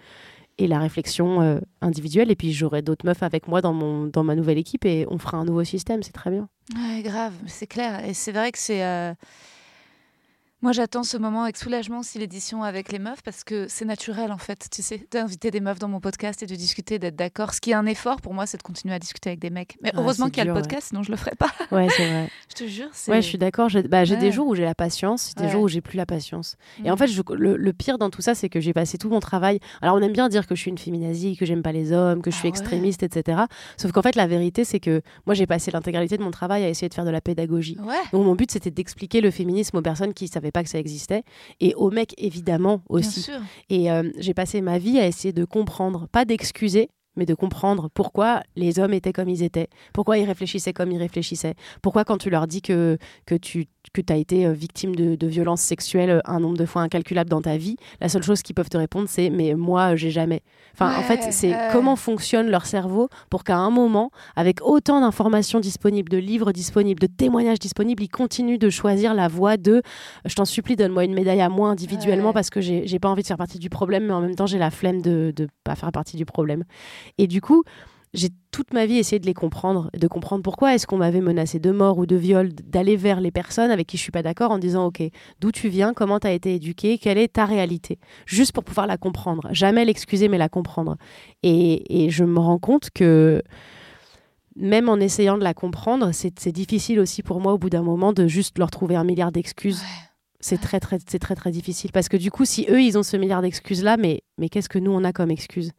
et 0.58 0.66
la 0.66 0.78
réflexion 0.78 1.40
euh, 1.40 1.60
individuelle. 1.80 2.30
Et 2.30 2.36
puis, 2.36 2.52
j'aurai 2.52 2.82
d'autres 2.82 3.06
meufs 3.06 3.22
avec 3.22 3.48
moi 3.48 3.60
dans, 3.60 3.72
mon, 3.72 4.06
dans 4.06 4.24
ma 4.24 4.34
nouvelle 4.34 4.58
équipe 4.58 4.84
et 4.84 5.06
on 5.10 5.18
fera 5.18 5.38
un 5.38 5.44
nouveau 5.44 5.64
système, 5.64 6.02
c'est 6.02 6.12
très 6.12 6.30
bien. 6.30 6.48
Grave, 7.02 7.34
c'est 7.46 7.66
clair. 7.66 8.04
Et 8.04 8.14
c'est 8.14 8.32
vrai 8.32 8.52
que 8.52 8.58
c'est. 8.58 8.84
euh, 8.84 9.12
Moi, 10.60 10.72
j'attends 10.72 11.04
ce 11.04 11.16
moment 11.16 11.44
avec 11.44 11.56
soulagement 11.56 12.02
si 12.02 12.18
l'édition 12.18 12.64
avec 12.64 12.90
les 12.90 12.98
meufs, 12.98 13.22
parce 13.22 13.44
que 13.44 13.66
c'est 13.68 13.84
naturel, 13.84 14.32
en 14.32 14.38
fait, 14.38 14.66
tu 14.72 14.82
sais, 14.82 15.06
d'inviter 15.12 15.52
des 15.52 15.60
meufs 15.60 15.78
dans 15.78 15.86
mon 15.86 16.00
podcast 16.00 16.42
et 16.42 16.46
de 16.46 16.54
discuter, 16.56 16.98
d'être 16.98 17.14
d'accord. 17.14 17.54
Ce 17.54 17.60
qui 17.60 17.70
est 17.70 17.74
un 17.74 17.86
effort 17.86 18.20
pour 18.20 18.34
moi, 18.34 18.44
c'est 18.44 18.56
de 18.58 18.64
continuer 18.64 18.92
à 18.92 18.98
discuter 18.98 19.30
avec 19.30 19.38
des 19.38 19.50
mecs. 19.50 19.76
Mais 19.82 19.92
Ah, 19.94 20.00
heureusement 20.00 20.26
qu'il 20.26 20.38
y 20.38 20.40
a 20.40 20.44
dur, 20.46 20.54
le 20.54 20.58
ouais. 20.58 20.62
podcast, 20.66 20.88
sinon 20.88 21.04
je 21.04 21.12
le 21.12 21.16
ferais 21.16 21.36
pas. 21.38 21.46
Ouais, 21.70 21.86
c'est 21.96 22.08
vrai. 22.08 22.28
je 22.48 22.54
te 22.56 22.66
jure, 22.68 22.88
c'est. 22.92 23.12
Ouais, 23.12 23.22
je 23.22 23.28
suis 23.28 23.38
d'accord. 23.38 23.68
J'ai 23.68 23.84
bah, 23.84 24.02
Ouais. 24.02 24.16
des 24.16 24.32
jours 24.32 24.48
où 24.48 24.56
j'ai 24.56 24.64
la 24.64 24.74
patience, 24.74 25.32
des 25.36 25.44
Ouais. 25.44 25.48
jours 25.50 25.62
où 25.62 25.68
j'ai 25.68 25.80
plus 25.80 25.96
la 25.96 26.06
patience. 26.06 26.56
Et 26.84 26.88
Mm. 26.88 26.92
en 26.92 26.96
fait, 26.96 27.06
je- 27.06 27.22
le, 27.34 27.56
le 27.56 27.72
pire 27.72 27.96
dans 27.98 28.10
tout 28.10 28.22
ça, 28.22 28.34
c'est 28.34 28.48
que 28.48 28.58
j'ai 28.58 28.72
passé 28.72 28.98
tout 28.98 29.10
mon 29.10 29.20
travail. 29.20 29.60
Alors, 29.80 29.94
on 29.94 30.00
aime 30.00 30.12
bien 30.12 30.28
dire 30.28 30.48
que 30.48 30.56
je 30.56 30.60
suis 30.62 30.72
une 30.72 30.78
féminazie, 30.78 31.36
que 31.36 31.46
j'aime 31.46 31.62
pas 31.62 31.70
les 31.72 31.92
hommes, 31.92 32.20
que 32.20 32.32
je 32.32 32.36
Ah 32.36 32.40
suis 32.40 32.48
extrémiste, 32.48 33.04
etc. 33.04 33.42
Sauf 33.76 33.92
qu'en 33.92 34.02
fait, 34.02 34.16
la 34.16 34.26
vérité, 34.26 34.64
c'est 34.64 34.80
que 34.80 35.02
moi, 35.24 35.34
j'ai 35.36 35.46
passé 35.46 35.70
l'intégralité 35.70 36.16
de 36.18 36.24
mon 36.24 36.32
travail 36.32 36.64
à 36.64 36.68
essayer 36.68 36.88
de 36.88 36.94
faire 36.94 37.04
de 37.04 37.10
la 37.10 37.20
pédagogie. 37.20 37.76
Donc, 38.12 38.24
mon 38.26 38.34
but, 38.34 38.50
c'était 38.50 38.72
d'expliquer 38.72 39.20
le 39.20 39.30
féminisme 39.30 39.76
aux 39.76 39.82
personnes 39.82 40.14
qui 40.14 40.26
savaient 40.26 40.47
pas 40.52 40.62
que 40.62 40.68
ça 40.68 40.78
existait 40.78 41.22
et 41.60 41.74
aux 41.74 41.90
mecs, 41.90 42.14
évidemment, 42.18 42.82
bien 42.88 42.98
aussi. 42.98 43.22
sûr. 43.22 43.40
Et 43.70 43.90
euh, 43.90 44.10
j'ai 44.18 44.34
passé 44.34 44.60
ma 44.60 44.78
vie 44.78 44.98
à 44.98 45.06
essayer 45.06 45.32
de 45.32 45.44
comprendre, 45.44 46.08
pas 46.08 46.24
d'excuser, 46.24 46.90
mais 47.16 47.26
de 47.26 47.34
comprendre 47.34 47.90
pourquoi 47.92 48.42
les 48.56 48.78
hommes 48.78 48.94
étaient 48.94 49.12
comme 49.12 49.28
ils 49.28 49.42
étaient, 49.42 49.68
pourquoi 49.92 50.18
ils 50.18 50.24
réfléchissaient 50.24 50.72
comme 50.72 50.92
ils 50.92 50.98
réfléchissaient, 50.98 51.54
pourquoi 51.82 52.04
quand 52.04 52.18
tu 52.18 52.30
leur 52.30 52.46
dis 52.46 52.62
que, 52.62 52.96
que 53.26 53.34
tu 53.34 53.66
que 53.92 54.00
as 54.10 54.16
été 54.16 54.46
euh, 54.46 54.52
victime 54.52 54.94
de, 54.94 55.14
de 55.14 55.26
violences 55.26 55.60
sexuelles 55.60 56.10
euh, 56.10 56.20
un 56.24 56.40
nombre 56.40 56.56
de 56.56 56.66
fois 56.66 56.82
incalculable 56.82 57.30
dans 57.30 57.42
ta 57.42 57.56
vie, 57.56 57.76
la 58.00 58.08
seule 58.08 58.22
chose 58.22 58.42
qu'ils 58.42 58.54
peuvent 58.54 58.68
te 58.68 58.76
répondre, 58.76 59.06
c'est 59.08 59.30
mais 59.30 59.54
moi, 59.54 59.92
euh, 59.92 59.96
j'ai 59.96 60.10
jamais. 60.10 60.42
Enfin, 60.74 60.96
en 60.98 61.02
fait, 61.02 61.32
c'est 61.32 61.54
comment 61.72 61.96
fonctionne 61.96 62.48
leur 62.50 62.66
cerveau 62.66 63.08
pour 63.30 63.44
qu'à 63.44 63.56
un 63.56 63.70
moment, 63.70 64.10
avec 64.36 64.60
autant 64.62 65.00
d'informations 65.00 65.60
disponibles, 65.60 66.08
de 66.10 66.18
livres 66.18 66.52
disponibles, 66.52 67.00
de 67.00 67.06
témoignages 67.06 67.58
disponibles, 67.58 68.02
ils 68.02 68.08
continuent 68.08 68.58
de 68.58 68.70
choisir 68.70 69.14
la 69.14 69.28
voie 69.28 69.56
de 69.56 69.82
je 70.24 70.34
t'en 70.34 70.44
supplie, 70.44 70.76
donne-moi 70.76 71.04
une 71.04 71.14
médaille 71.14 71.40
à 71.40 71.48
moi 71.48 71.68
individuellement 71.70 72.28
Ouais. 72.28 72.32
parce 72.32 72.50
que 72.50 72.60
j'ai 72.60 72.86
j'ai 72.86 72.98
pas 72.98 73.08
envie 73.08 73.22
de 73.22 73.26
faire 73.26 73.36
partie 73.36 73.58
du 73.58 73.70
problème, 73.70 74.06
mais 74.06 74.12
en 74.12 74.20
même 74.20 74.34
temps, 74.34 74.46
j'ai 74.46 74.58
la 74.58 74.70
flemme 74.70 75.02
de 75.02 75.32
ne 75.38 75.46
pas 75.64 75.74
faire 75.74 75.92
partie 75.92 76.16
du 76.16 76.24
problème. 76.24 76.64
Et 77.18 77.26
du 77.26 77.40
coup, 77.40 77.64
j'ai 78.14 78.28
toute 78.50 78.72
ma 78.72 78.86
vie 78.86 78.96
essayé 78.96 79.18
de 79.18 79.26
les 79.26 79.34
comprendre, 79.34 79.90
de 79.94 80.08
comprendre 80.08 80.42
pourquoi 80.42 80.74
est-ce 80.74 80.86
qu'on 80.86 80.96
m'avait 80.96 81.20
menacé 81.20 81.58
de 81.58 81.70
mort 81.70 81.98
ou 81.98 82.06
de 82.06 82.16
viol, 82.16 82.52
d'aller 82.52 82.96
vers 82.96 83.20
les 83.20 83.30
personnes 83.30 83.70
avec 83.70 83.86
qui 83.86 83.96
je 83.96 84.02
suis 84.02 84.12
pas 84.12 84.22
d'accord 84.22 84.50
en 84.50 84.58
disant 84.58 84.86
ok, 84.86 85.02
d'où 85.40 85.52
tu 85.52 85.68
viens, 85.68 85.94
comment 85.94 86.18
tu 86.18 86.26
as 86.26 86.32
été 86.32 86.54
éduqué, 86.54 86.98
quelle 86.98 87.18
est 87.18 87.34
ta 87.34 87.44
réalité, 87.44 87.98
juste 88.26 88.52
pour 88.52 88.64
pouvoir 88.64 88.86
la 88.86 88.96
comprendre, 88.96 89.48
jamais 89.52 89.84
l'excuser 89.84 90.28
mais 90.28 90.38
la 90.38 90.48
comprendre. 90.48 90.96
Et, 91.42 92.04
et 92.04 92.10
je 92.10 92.24
me 92.24 92.38
rends 92.38 92.58
compte 92.58 92.90
que 92.90 93.42
même 94.56 94.88
en 94.88 94.96
essayant 94.96 95.38
de 95.38 95.44
la 95.44 95.54
comprendre, 95.54 96.10
c'est 96.12 96.52
difficile 96.52 96.98
aussi 96.98 97.22
pour 97.22 97.40
moi 97.40 97.52
au 97.52 97.58
bout 97.58 97.70
d'un 97.70 97.82
moment 97.82 98.12
de 98.12 98.26
juste 98.26 98.58
leur 98.58 98.70
trouver 98.70 98.96
un 98.96 99.04
milliard 99.04 99.32
d'excuses. 99.32 99.80
Ouais. 99.80 100.08
C'est 100.40 100.60
très 100.60 100.78
très 100.78 100.98
c'est 101.04 101.18
très 101.18 101.34
très 101.34 101.50
difficile 101.50 101.90
parce 101.90 102.08
que 102.08 102.16
du 102.16 102.30
coup 102.30 102.44
si 102.44 102.64
eux 102.70 102.80
ils 102.80 102.96
ont 102.96 103.02
ce 103.02 103.16
milliard 103.16 103.42
d'excuses 103.42 103.82
là 103.82 103.96
mais 103.96 104.22
mais 104.38 104.48
qu'est-ce 104.48 104.68
que 104.68 104.78
nous 104.78 104.92
on 104.92 105.02
a 105.02 105.12
comme 105.12 105.32
excuses 105.32 105.72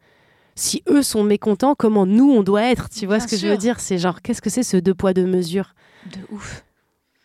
Si 0.54 0.82
eux 0.88 1.02
sont 1.02 1.22
mécontents, 1.24 1.74
comment 1.74 2.06
nous 2.06 2.30
on 2.30 2.42
doit 2.42 2.62
être 2.64 2.88
Tu 2.88 3.06
vois 3.06 3.18
Bien 3.18 3.26
ce 3.26 3.30
que 3.30 3.36
je 3.40 3.46
veux 3.48 3.56
dire? 3.56 3.80
C'est 3.80 3.98
genre 3.98 4.20
qu'est-ce 4.22 4.42
que 4.42 4.50
c'est 4.50 4.62
ce 4.62 4.76
deux 4.76 4.94
poids 4.94 5.12
deux 5.14 5.26
mesures? 5.26 5.74
De 6.06 6.18
ouf. 6.34 6.64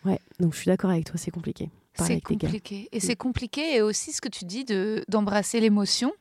Ouais, 0.06 0.20
donc 0.40 0.54
je 0.54 0.60
suis 0.60 0.68
d'accord 0.68 0.92
avec 0.92 1.06
toi, 1.06 1.16
c'est 1.18 1.32
compliqué. 1.32 1.70
C'est 1.98 2.20
compliqué. 2.22 2.90
Et 2.92 3.00
c'est 3.00 3.16
compliqué, 3.16 3.76
et 3.76 3.82
aussi 3.82 4.12
ce 4.12 4.22
que 4.22 4.28
tu 4.30 4.46
dis 4.46 4.66
de 4.66 5.04
d'embrasser 5.08 5.60
l'émotion 5.60 6.12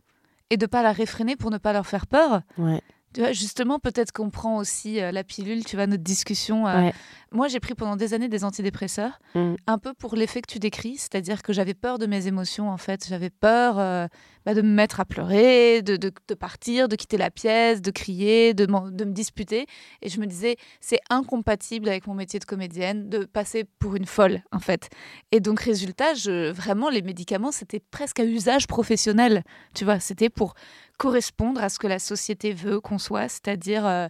et 0.50 0.56
de 0.56 0.66
pas 0.66 0.82
la 0.82 0.92
réfréner 0.92 1.36
pour 1.36 1.50
ne 1.50 1.58
pas 1.58 1.72
leur 1.72 1.86
faire 1.86 2.06
peur. 2.06 2.42
Ouais. 2.58 2.80
Tu 3.12 3.20
vois, 3.20 3.32
justement, 3.32 3.78
peut-être 3.78 4.10
qu'on 4.12 4.30
prend 4.30 4.56
aussi 4.58 5.00
euh, 5.00 5.12
la 5.12 5.22
pilule, 5.22 5.64
tu 5.64 5.76
vois, 5.76 5.86
notre 5.86 6.02
discussion. 6.02 6.66
euh, 6.66 6.80
Ouais. 6.80 6.94
Moi, 7.34 7.48
j'ai 7.48 7.58
pris 7.58 7.74
pendant 7.74 7.96
des 7.96 8.14
années 8.14 8.28
des 8.28 8.44
antidépresseurs, 8.44 9.18
Mm. 9.34 9.54
un 9.66 9.78
peu 9.78 9.92
pour 9.92 10.14
l'effet 10.14 10.40
que 10.40 10.50
tu 10.50 10.60
décris, 10.60 10.96
c'est-à-dire 10.98 11.42
que 11.42 11.52
j'avais 11.52 11.74
peur 11.74 11.98
de 11.98 12.06
mes 12.06 12.28
émotions, 12.28 12.70
en 12.70 12.76
fait. 12.78 13.06
J'avais 13.08 13.28
peur 13.28 13.78
euh, 13.80 14.06
bah, 14.46 14.54
de 14.54 14.62
me 14.62 14.68
mettre 14.72 15.00
à 15.00 15.04
pleurer, 15.04 15.82
de, 15.82 15.96
de- 15.96 16.12
de 16.28 16.34
partir, 16.34 16.86
de 16.88 16.94
quitter 16.94 17.16
la 17.16 17.32
pièce, 17.32 17.82
de 17.82 17.90
crier, 17.90 18.54
de, 18.54 18.66
de 18.66 19.04
me 19.04 19.12
disputer. 19.12 19.66
Et 20.00 20.08
je 20.08 20.20
me 20.20 20.26
disais, 20.26 20.56
c'est 20.80 21.00
incompatible 21.10 21.88
avec 21.88 22.06
mon 22.06 22.14
métier 22.14 22.38
de 22.38 22.44
comédienne 22.44 23.08
de 23.08 23.24
passer 23.24 23.64
pour 23.80 23.96
une 23.96 24.06
folle, 24.06 24.42
en 24.52 24.60
fait. 24.60 24.88
Et 25.32 25.40
donc, 25.40 25.58
résultat, 25.60 26.14
je, 26.14 26.52
vraiment, 26.52 26.88
les 26.88 27.02
médicaments, 27.02 27.50
c'était 27.50 27.80
presque 27.80 28.20
à 28.20 28.24
usage 28.24 28.68
professionnel. 28.68 29.42
Tu 29.74 29.84
vois, 29.84 29.98
c'était 29.98 30.30
pour 30.30 30.54
correspondre 30.98 31.60
à 31.64 31.68
ce 31.68 31.80
que 31.80 31.88
la 31.88 31.98
société 31.98 32.52
veut 32.52 32.80
qu'on 32.80 32.98
soit, 32.98 33.28
c'est-à-dire 33.28 33.84
euh, 33.84 34.06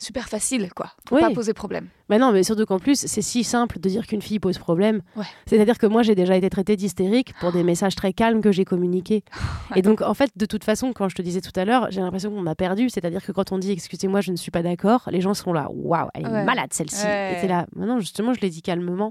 super 0.00 0.28
facile, 0.28 0.70
quoi, 0.74 0.92
pour 1.04 1.16
Oui. 1.16 1.22
pas 1.22 1.30
poser 1.30 1.54
problème. 1.54 1.88
Mais 2.08 2.18
non, 2.18 2.32
mais 2.32 2.42
surtout 2.42 2.64
qu'en 2.66 2.78
plus, 2.78 3.04
c'est 3.06 3.22
si 3.22 3.44
simple 3.44 3.78
de 3.80 3.88
dire 3.88 4.06
qu'une 4.06 4.22
fille 4.22 4.38
pose 4.38 4.58
problème. 4.58 5.02
Ouais. 5.16 5.24
C'est-à-dire 5.46 5.76
que 5.78 5.86
moi, 5.86 6.02
j'ai 6.02 6.14
déjà 6.14 6.36
été 6.36 6.48
traitée 6.50 6.76
d'hystérique 6.76 7.34
pour 7.40 7.52
des 7.52 7.62
messages 7.62 7.94
très 7.94 8.12
calmes 8.12 8.40
que 8.40 8.52
j'ai 8.52 8.64
communiqués. 8.64 9.22
Ouais. 9.70 9.80
Et 9.80 9.82
donc, 9.82 10.00
en 10.00 10.14
fait, 10.14 10.30
de 10.34 10.46
toute 10.46 10.64
façon, 10.64 10.94
quand 10.94 11.10
je 11.10 11.14
te 11.14 11.20
disais 11.20 11.42
tout 11.42 11.52
à 11.54 11.66
l'heure, 11.66 11.88
j'ai 11.90 12.00
l'impression 12.00 12.30
qu'on 12.30 12.40
m'a 12.40 12.54
perdu. 12.54 12.88
C'est-à-dire 12.88 13.22
que 13.22 13.32
quand 13.32 13.52
on 13.52 13.58
dit 13.58 13.70
excusez-moi, 13.70 14.22
je 14.22 14.30
ne 14.32 14.36
suis 14.36 14.50
pas 14.50 14.62
d'accord, 14.62 15.06
les 15.12 15.20
gens 15.20 15.34
sont 15.34 15.52
là, 15.52 15.68
waouh, 15.70 16.08
elle 16.14 16.22
est 16.24 16.28
Ouais. 16.30 16.44
malade 16.44 16.70
celle-ci. 16.72 17.04
Et 17.04 17.38
t'es 17.38 17.48
là, 17.48 17.66
non, 17.76 18.00
justement, 18.00 18.32
je 18.32 18.40
l'ai 18.40 18.48
dit 18.48 18.62
calmement. 18.62 19.10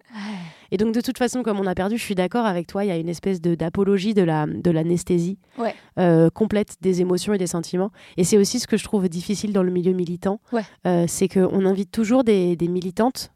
Et 0.72 0.77
donc, 0.77 0.96
de 0.96 1.00
toute 1.00 1.20
façon, 1.20 1.44
comme 1.44 1.60
on 1.60 1.68
a 1.68 1.75
perdu, 1.75 1.96
je 2.00 2.04
suis 2.04 2.16
d'accord 2.16 2.46
avec 2.48 2.66
toi, 2.66 2.84
il 2.84 2.88
y 2.88 2.92
a 2.92 2.98
une 2.98 3.08
espèce 3.08 3.39
de- 3.39 3.54
d'apologie 3.54 4.16
de 4.16 4.24
la 4.24 4.48
de 4.48 4.72
l'anesthésie 4.72 5.38
Ouais. 5.60 5.75
euh, 6.00 6.30
complète 6.32 6.75
des 6.82 7.01
émotions 7.01 7.34
et 7.34 7.38
des 7.38 7.46
sentiments. 7.48 7.92
Et 8.18 8.24
c'est 8.24 8.38
aussi 8.39 8.60
ce 8.60 8.66
que 8.66 8.77
je 8.77 8.84
trouve 8.84 9.08
difficile 9.08 9.54
dans 9.54 9.63
le 9.63 9.72
milieu 9.72 9.94
militant. 9.94 10.39
Euh, 10.88 11.06
c'est 11.08 11.27
qu'on 11.27 11.66
invite 11.68 11.92
toujours 11.92 12.24
des, 12.24 12.56
des 12.56 12.68
militantes. 12.88 13.29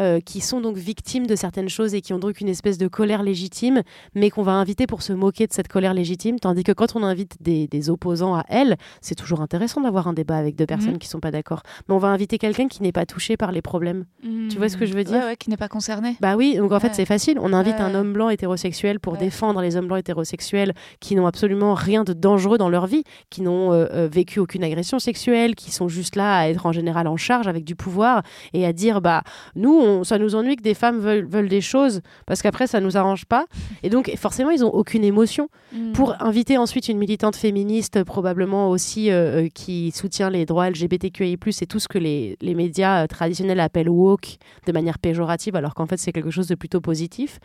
Euh, 0.00 0.20
qui 0.20 0.40
sont 0.40 0.60
donc 0.60 0.76
victimes 0.76 1.26
de 1.26 1.36
certaines 1.36 1.68
choses 1.68 1.94
et 1.94 2.00
qui 2.00 2.12
ont 2.12 2.18
donc 2.18 2.40
une 2.40 2.48
espèce 2.48 2.78
de 2.78 2.88
colère 2.88 3.22
légitime, 3.22 3.82
mais 4.14 4.30
qu'on 4.30 4.42
va 4.42 4.52
inviter 4.52 4.86
pour 4.86 5.02
se 5.02 5.12
moquer 5.12 5.46
de 5.46 5.52
cette 5.52 5.68
colère 5.68 5.92
légitime, 5.94 6.38
tandis 6.40 6.64
que 6.64 6.72
quand 6.72 6.96
on 6.96 7.02
invite 7.02 7.36
des, 7.42 7.66
des 7.68 7.90
opposants 7.90 8.34
à 8.34 8.44
elle, 8.48 8.76
c'est 9.00 9.14
toujours 9.14 9.40
intéressant 9.42 9.80
d'avoir 9.82 10.08
un 10.08 10.12
débat 10.14 10.36
avec 10.36 10.56
deux 10.56 10.66
personnes 10.66 10.92
Mhm. 10.92 10.98
qui 10.98 11.08
sont 11.08 11.20
pas 11.20 11.30
d'accord. 11.30 11.62
Mais 11.88 11.94
on 11.94 11.98
va 11.98 12.08
inviter 12.08 12.38
quelqu'un 12.38 12.68
qui 12.68 12.82
n'est 12.82 12.92
pas 12.92 13.04
touché 13.06 13.36
par 13.36 13.52
les 13.52 13.60
problèmes. 13.62 14.06
Tu 14.48 14.56
vois 14.56 14.68
ce 14.68 14.76
que 14.76 14.86
je 14.86 14.94
veux 14.94 15.04
dire 15.04 15.18
Ouais, 15.18 15.24
ouais, 15.24 15.36
qui 15.36 15.50
n'est 15.50 15.56
pas 15.56 15.68
concerné. 15.68 16.16
Bah 16.20 16.36
oui, 16.36 16.56
donc 16.56 16.72
en 16.72 16.80
fait 16.80 16.88
Ouais. 16.88 16.92
c'est 16.94 17.04
facile. 17.06 17.38
On 17.40 17.52
invite 17.52 17.80
un 17.80 17.94
homme 17.94 18.12
blanc 18.12 18.30
hétérosexuel 18.30 18.98
pour 19.00 19.16
défendre 19.16 19.60
les 19.60 19.76
hommes 19.76 19.86
blancs 19.88 19.98
hétérosexuels 20.00 20.72
qui 21.00 21.14
n'ont 21.16 21.26
absolument 21.26 21.74
rien 21.74 22.04
de 22.04 22.12
dangereux 22.12 22.58
dans 22.58 22.68
leur 22.68 22.86
vie, 22.86 23.04
qui 23.30 23.42
n'ont 23.42 23.72
euh, 23.72 23.86
euh, 23.92 24.08
vécu 24.10 24.40
aucune 24.40 24.64
agression 24.64 24.98
sexuelle, 24.98 25.54
qui 25.54 25.70
sont 25.70 25.88
juste 25.88 26.16
là 26.16 26.38
à 26.38 26.48
être 26.48 26.66
en 26.66 26.72
général 26.72 27.06
en 27.08 27.16
charge 27.16 27.46
avec 27.48 27.64
du 27.64 27.74
pouvoir 27.76 28.22
et 28.52 28.64
à 28.66 28.72
dire 28.72 29.00
bah 29.00 29.22
nous 29.54 29.81
on- 29.82 30.04
ça 30.04 30.18
nous 30.18 30.34
ennuie 30.34 30.56
que 30.56 30.62
des 30.62 30.74
femmes 30.74 30.98
veulent, 30.98 31.26
veulent 31.26 31.48
des 31.48 31.60
choses 31.60 32.00
parce 32.26 32.40
qu'après 32.42 32.66
ça 32.66 32.80
nous 32.80 32.96
arrange 32.96 33.24
pas. 33.26 33.46
Et 33.82 33.90
donc 33.90 34.10
forcément 34.16 34.50
ils 34.50 34.64
ont 34.64 34.70
aucune 34.72 35.04
émotion 35.04 35.48
Mm. 35.72 35.92
pour 35.92 36.14
inviter 36.22 36.58
ensuite 36.58 36.88
une 36.88 36.98
militante 36.98 37.36
féministe, 37.36 38.04
probablement 38.04 38.68
aussi 38.70 39.10
euh, 39.10 39.44
euh, 39.44 39.48
qui 39.54 39.90
soutient 39.90 40.30
les 40.30 40.44
droits 40.46 40.68
LGBTQI+, 40.70 41.38
et 41.62 41.66
tout 41.66 41.78
ce 41.78 41.88
que 41.88 41.98
les, 41.98 42.36
les 42.40 42.54
médias 42.54 43.04
euh, 43.04 43.06
traditionnels 43.06 43.60
appellent 43.60 43.88
woke 43.88 44.36
de 44.66 44.72
manière 44.72 44.98
péjorative, 44.98 45.56
alors 45.56 45.74
qu'en 45.74 45.86
fait 45.86 45.96
c'est 45.96 46.12
quelque 46.12 46.30
chose 46.30 46.46
de 46.48 46.54
plutôt 46.54 46.80
positif. 46.80 47.38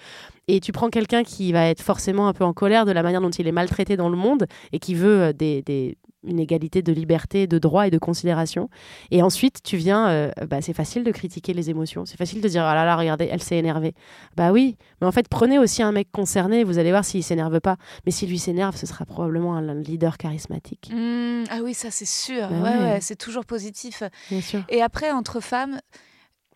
Et 0.48 0.60
tu 0.60 0.72
prends 0.72 0.90
quelqu'un 0.90 1.24
qui 1.24 1.52
va 1.52 1.66
être 1.68 1.82
forcément 1.82 2.28
un 2.28 2.34
peu 2.34 2.44
en 2.44 2.54
colère 2.54 2.86
de 2.86 2.92
la 2.92 3.04
manière 3.04 3.22
dont 3.22 3.30
il 3.30 3.48
est 3.48 3.52
maltraité 3.52 3.98
dans 3.98 4.10
le 4.10 4.18
monde 4.18 4.46
et 4.72 4.80
qui 4.80 4.94
veut 4.96 5.34
des, 5.34 5.62
des- 5.62 5.98
une 6.28 6.40
égalité 6.40 6.82
de 6.82 6.92
liberté, 6.94 7.48
de 7.48 7.58
droit 7.58 7.88
et 7.88 7.92
de 7.92 7.98
considération. 7.98 8.70
Et 9.12 9.22
ensuite, 9.24 9.62
tu 9.64 9.78
viens, 9.78 10.08
euh, 10.10 10.32
bah, 10.50 10.62
c'est 10.62 10.74
facile 10.74 11.04
de 11.04 11.12
critiquer 11.12 11.54
les 11.54 11.70
émotions. 11.70 12.06
C'est 12.06 12.18
facile 12.18 12.42
de 12.42 12.48
dire, 12.48 12.64
ah 12.64 12.76
là 12.76 12.86
là, 12.86 12.96
regardez, 12.96 13.28
elle 13.32 13.42
s'est 13.42 13.58
énervée. 13.58 13.94
Bah 14.36 14.52
oui, 14.52 14.78
mais 15.02 15.08
en 15.08 15.12
fait, 15.12 15.28
prenez 15.28 15.58
aussi 15.60 15.82
un 15.84 15.92
mec 15.92 16.10
concerné, 16.12 16.64
vous 16.64 16.78
allez 16.78 16.92
voir 16.92 17.06
s'il 17.06 17.24
s'énerve 17.24 17.60
pas. 17.60 17.78
Mais 18.06 18.12
s'il 18.12 18.30
lui 18.30 18.40
s'énerve, 18.40 18.76
ce 18.76 18.86
sera 18.86 19.06
probablement 19.06 19.56
un 19.56 19.74
leader 19.74 20.18
charismatique. 20.18 20.92
Mm, 20.94 21.46
Ah 21.50 21.60
oui, 21.64 21.74
ça 21.74 21.92
c'est 21.92 22.06
sûr. 22.06 22.48
Bah 22.50 22.56
ouais, 22.56 22.70
ouais. 22.78 22.84
ouais, 22.94 23.02
c'est 23.02 23.16
toujours 23.16 23.46
positif. 23.46 24.04
Bien 24.30 24.42
sûr. 24.42 24.64
Et 24.70 24.82
après, 24.82 25.12
entre 25.12 25.40
femmes, 25.40 25.80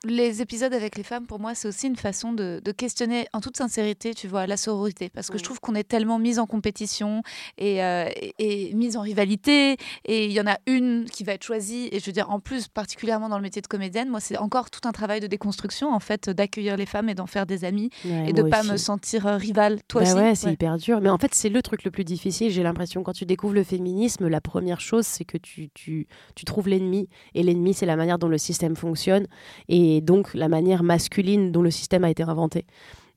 les 0.04 0.42
épisodes 0.42 0.74
avec 0.74 0.98
les 0.98 1.04
femmes, 1.04 1.28
pour 1.28 1.40
moi, 1.40 1.54
c'est 1.54 1.68
aussi 1.68 1.86
une 1.86 1.96
façon 1.96 2.34
de, 2.34 2.60
de 2.64 2.72
questionner 2.72 3.28
en 3.34 3.40
toute 3.42 3.56
sincérité, 3.58 4.16
tu 4.16 4.28
vois, 4.28 4.48
la 4.48 4.58
sororité. 4.58 5.10
Parce 5.10 5.30
que 5.30 5.38
je 5.38 5.44
Mm. 5.44 5.46
trouve 5.46 5.60
qu'on 5.60 5.76
est 5.76 5.84
tellement 5.88 6.18
mis 6.18 6.40
en 6.40 6.48
compétition 6.48 7.22
et, 7.60 7.84
euh, 7.84 8.10
et, 8.40 8.70
et 8.70 8.74
mise 8.74 8.98
en 8.98 9.02
rivalité. 9.02 9.78
Et 10.06 10.26
il 10.26 10.32
y 10.32 10.42
en 10.42 10.48
a 10.48 10.58
une 10.66 11.06
qui 11.06 11.24
va 11.24 11.34
être 11.34 11.44
choisie. 11.44 11.88
Et 11.92 12.00
je 12.00 12.06
veux 12.08 12.12
dire, 12.14 12.32
en 12.32 12.40
plus, 12.40 12.68
particulièrement 12.68 13.30
dans 13.30 13.38
le 13.38 13.44
métier 13.44 13.62
de 13.62 13.68
comédienne, 13.68 14.10
moi, 14.10 14.20
c'est 14.20 14.38
encore 14.38 14.72
tout 14.72 14.88
un 14.88 14.92
travail 14.92 15.20
de 15.20 15.28
déconstruction, 15.28 15.94
en 15.94 16.00
fait, 16.00 16.30
d'accueillir 16.32 16.78
les 16.78 16.88
femmes 16.88 17.08
et 17.10 17.14
d'en 17.16 17.28
faire 17.28 17.46
des 17.46 17.64
amies. 17.64 17.92
Ouais, 18.06 18.30
et 18.30 18.34
de 18.34 18.42
moi 18.42 18.50
pas 18.50 18.62
aussi. 18.62 18.72
me 18.72 18.78
sentir 18.78 19.28
euh, 19.28 19.38
rivale. 19.38 19.82
Toi 19.88 20.02
Bah 20.02 20.08
aussi 20.14 20.18
ouais, 20.22 20.36
c'est 20.36 20.48
Ouais. 20.48 20.54
hyper 20.54 20.78
dur. 20.78 21.00
Mais 21.02 21.10
en 21.10 21.20
fait, 21.20 21.36
c'est 21.36 21.50
le 21.50 21.62
truc 21.62 21.84
le 21.84 21.92
plus 21.92 22.06
difficile. 22.06 22.50
J'ai 22.50 22.64
l'impression, 22.64 23.04
quand 23.04 23.14
tu 23.14 23.26
découvres 23.26 23.54
le 23.54 23.64
féminisme, 23.64 24.28
la 24.28 24.42
première 24.42 24.82
chose, 24.82 25.06
c'est 25.06 25.26
que 25.26 25.38
tu, 25.38 25.70
tu, 25.76 26.08
tu 26.36 26.46
trouves 26.46 26.68
l'ennemi. 26.70 27.08
Et 27.36 27.44
l'ennemi, 27.44 27.76
c'est 27.76 27.86
la 27.86 27.96
manière 27.96 28.18
dont 28.18 28.30
le 28.30 28.40
système 28.40 28.76
fonctionne. 28.76 29.28
Et 29.68 29.91
donc, 30.00 30.34
la 30.34 30.48
manière 30.48 30.84
masculine 30.84 31.52
dont 31.52 31.62
le 31.62 31.72
système 31.72 32.06
a 32.06 32.10
été 32.10 32.24
inventé. 32.24 32.66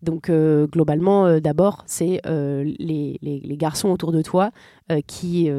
Donc, 0.05 0.29
euh, 0.31 0.67
globalement, 0.67 1.27
euh, 1.27 1.41
d'abord, 1.41 1.83
c'est 1.87 2.21
euh, 2.27 2.63
les, 2.79 3.19
les- 3.23 3.41
les 3.43 3.57
garçons 3.57 3.89
autour 3.89 4.13
de 4.13 4.23
toi 4.23 4.51
qui 5.07 5.51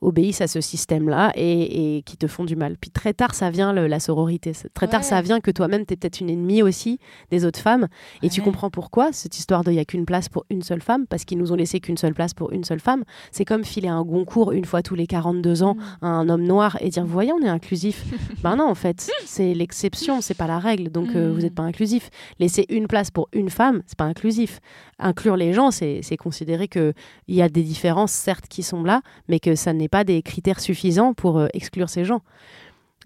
obéissent 0.00 0.40
à 0.40 0.48
ce 0.48 0.60
système-là 0.60 1.30
et, 1.36 1.98
et 1.98 2.02
qui 2.02 2.16
te 2.16 2.26
font 2.26 2.44
du 2.44 2.56
mal. 2.56 2.76
Puis 2.76 2.90
très 2.90 3.12
tard, 3.14 3.32
ça 3.32 3.48
vient 3.50 3.72
le- 3.72 3.86
la 3.86 4.00
sororité. 4.00 4.50
Très 4.74 4.88
tard, 4.88 5.04
ça 5.04 5.22
vient 5.22 5.38
que 5.38 5.52
toi-même, 5.52 5.86
tu 5.86 5.94
es 5.94 5.96
peut-être 5.96 6.20
une 6.20 6.28
ennemie 6.28 6.60
aussi 6.60 6.98
des 7.30 7.44
autres 7.44 7.60
femmes. 7.60 7.86
Et 8.24 8.28
tu 8.28 8.42
comprends 8.42 8.70
pourquoi 8.70 9.12
cette 9.12 9.38
histoire 9.38 9.62
de 9.62 9.70
il 9.70 9.74
n'y 9.74 9.80
a 9.80 9.84
qu'une 9.84 10.06
place 10.06 10.28
pour 10.28 10.44
une 10.50 10.62
seule 10.62 10.82
femme, 10.82 11.06
parce 11.06 11.24
qu'ils 11.24 11.38
nous 11.38 11.52
ont 11.52 11.54
laissé 11.54 11.78
qu'une 11.78 11.96
seule 11.96 12.14
place 12.14 12.34
pour 12.34 12.50
une 12.50 12.64
seule 12.64 12.80
femme. 12.80 13.04
C'est 13.30 13.44
comme 13.44 13.62
filer 13.64 13.86
un 13.88 14.02
Goncourt 14.02 14.50
une 14.50 14.64
fois 14.64 14.82
tous 14.82 14.96
les 14.96 15.06
42 15.06 15.62
ans 15.62 15.74
Mm. 15.74 16.04
à 16.04 16.08
un 16.08 16.28
homme 16.28 16.42
noir 16.42 16.76
et 16.80 16.88
dire, 16.88 17.04
vous 17.04 17.12
voyez, 17.12 17.32
on 17.32 17.40
est 17.42 17.48
inclusif. 17.48 18.04
ben 18.42 18.56
non, 18.56 18.68
en 18.68 18.74
fait, 18.74 19.08
c'est 19.24 19.54
l'exception, 19.54 20.20
c'est 20.20 20.34
pas 20.34 20.48
la 20.48 20.58
règle, 20.58 20.90
donc 20.90 21.14
Mm. 21.14 21.28
vous 21.32 21.40
n'êtes 21.42 21.54
pas 21.54 21.62
inclusif. 21.62 22.10
Laisser 22.40 22.66
une 22.70 22.88
place 22.88 23.12
pour 23.12 23.28
une 23.32 23.50
femme, 23.50 23.82
c'est 23.86 23.98
pas 23.98 24.04
inclusif. 24.04 24.60
Inclure 24.98 25.36
les 25.36 25.52
gens, 25.52 25.70
c'est 25.70 26.16
considérer 26.16 26.68
qu'il 26.68 26.94
y 27.28 27.42
a 27.42 27.48
des 27.48 27.62
différences, 27.62 28.12
certes, 28.12 28.46
qui 28.48 28.62
sont 28.62 28.82
là, 28.82 29.02
mais 29.28 29.40
que 29.40 29.54
ça 29.54 29.72
n'est 29.72 29.88
pas 29.88 30.04
des 30.04 30.22
critères 30.22 30.60
suffisants 30.60 31.14
pour 31.14 31.38
euh, 31.38 31.48
exclure 31.52 31.88
ces 31.88 32.04
gens. 32.04 32.22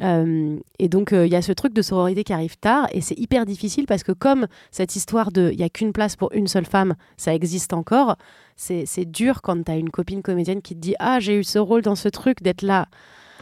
Euh, 0.00 0.58
et 0.78 0.88
donc, 0.88 1.12
euh, 1.12 1.26
il 1.26 1.32
y 1.32 1.36
a 1.36 1.42
ce 1.42 1.52
truc 1.52 1.72
de 1.74 1.82
sororité 1.82 2.22
qui 2.24 2.32
arrive 2.32 2.56
tard, 2.56 2.86
et 2.92 3.00
c'est 3.00 3.18
hyper 3.18 3.46
difficile 3.46 3.86
parce 3.86 4.04
que 4.04 4.12
comme 4.12 4.46
cette 4.70 4.94
histoire 4.94 5.32
de 5.32 5.50
il 5.52 5.58
y 5.58 5.64
a 5.64 5.68
qu'une 5.68 5.92
place 5.92 6.14
pour 6.14 6.32
une 6.32 6.46
seule 6.46 6.66
femme, 6.66 6.94
ça 7.16 7.34
existe 7.34 7.72
encore, 7.72 8.16
c'est 8.56 9.04
dur 9.04 9.42
quand 9.42 9.64
tu 9.64 9.72
as 9.72 9.76
une 9.76 9.90
copine 9.90 10.22
comédienne 10.22 10.62
qui 10.62 10.74
te 10.74 10.80
dit 10.80 10.94
Ah, 10.98 11.20
j'ai 11.20 11.38
eu 11.38 11.44
ce 11.44 11.58
rôle 11.58 11.82
dans 11.82 11.94
ce 11.94 12.08
truc, 12.08 12.42
d'être 12.42 12.62
là. 12.62 12.86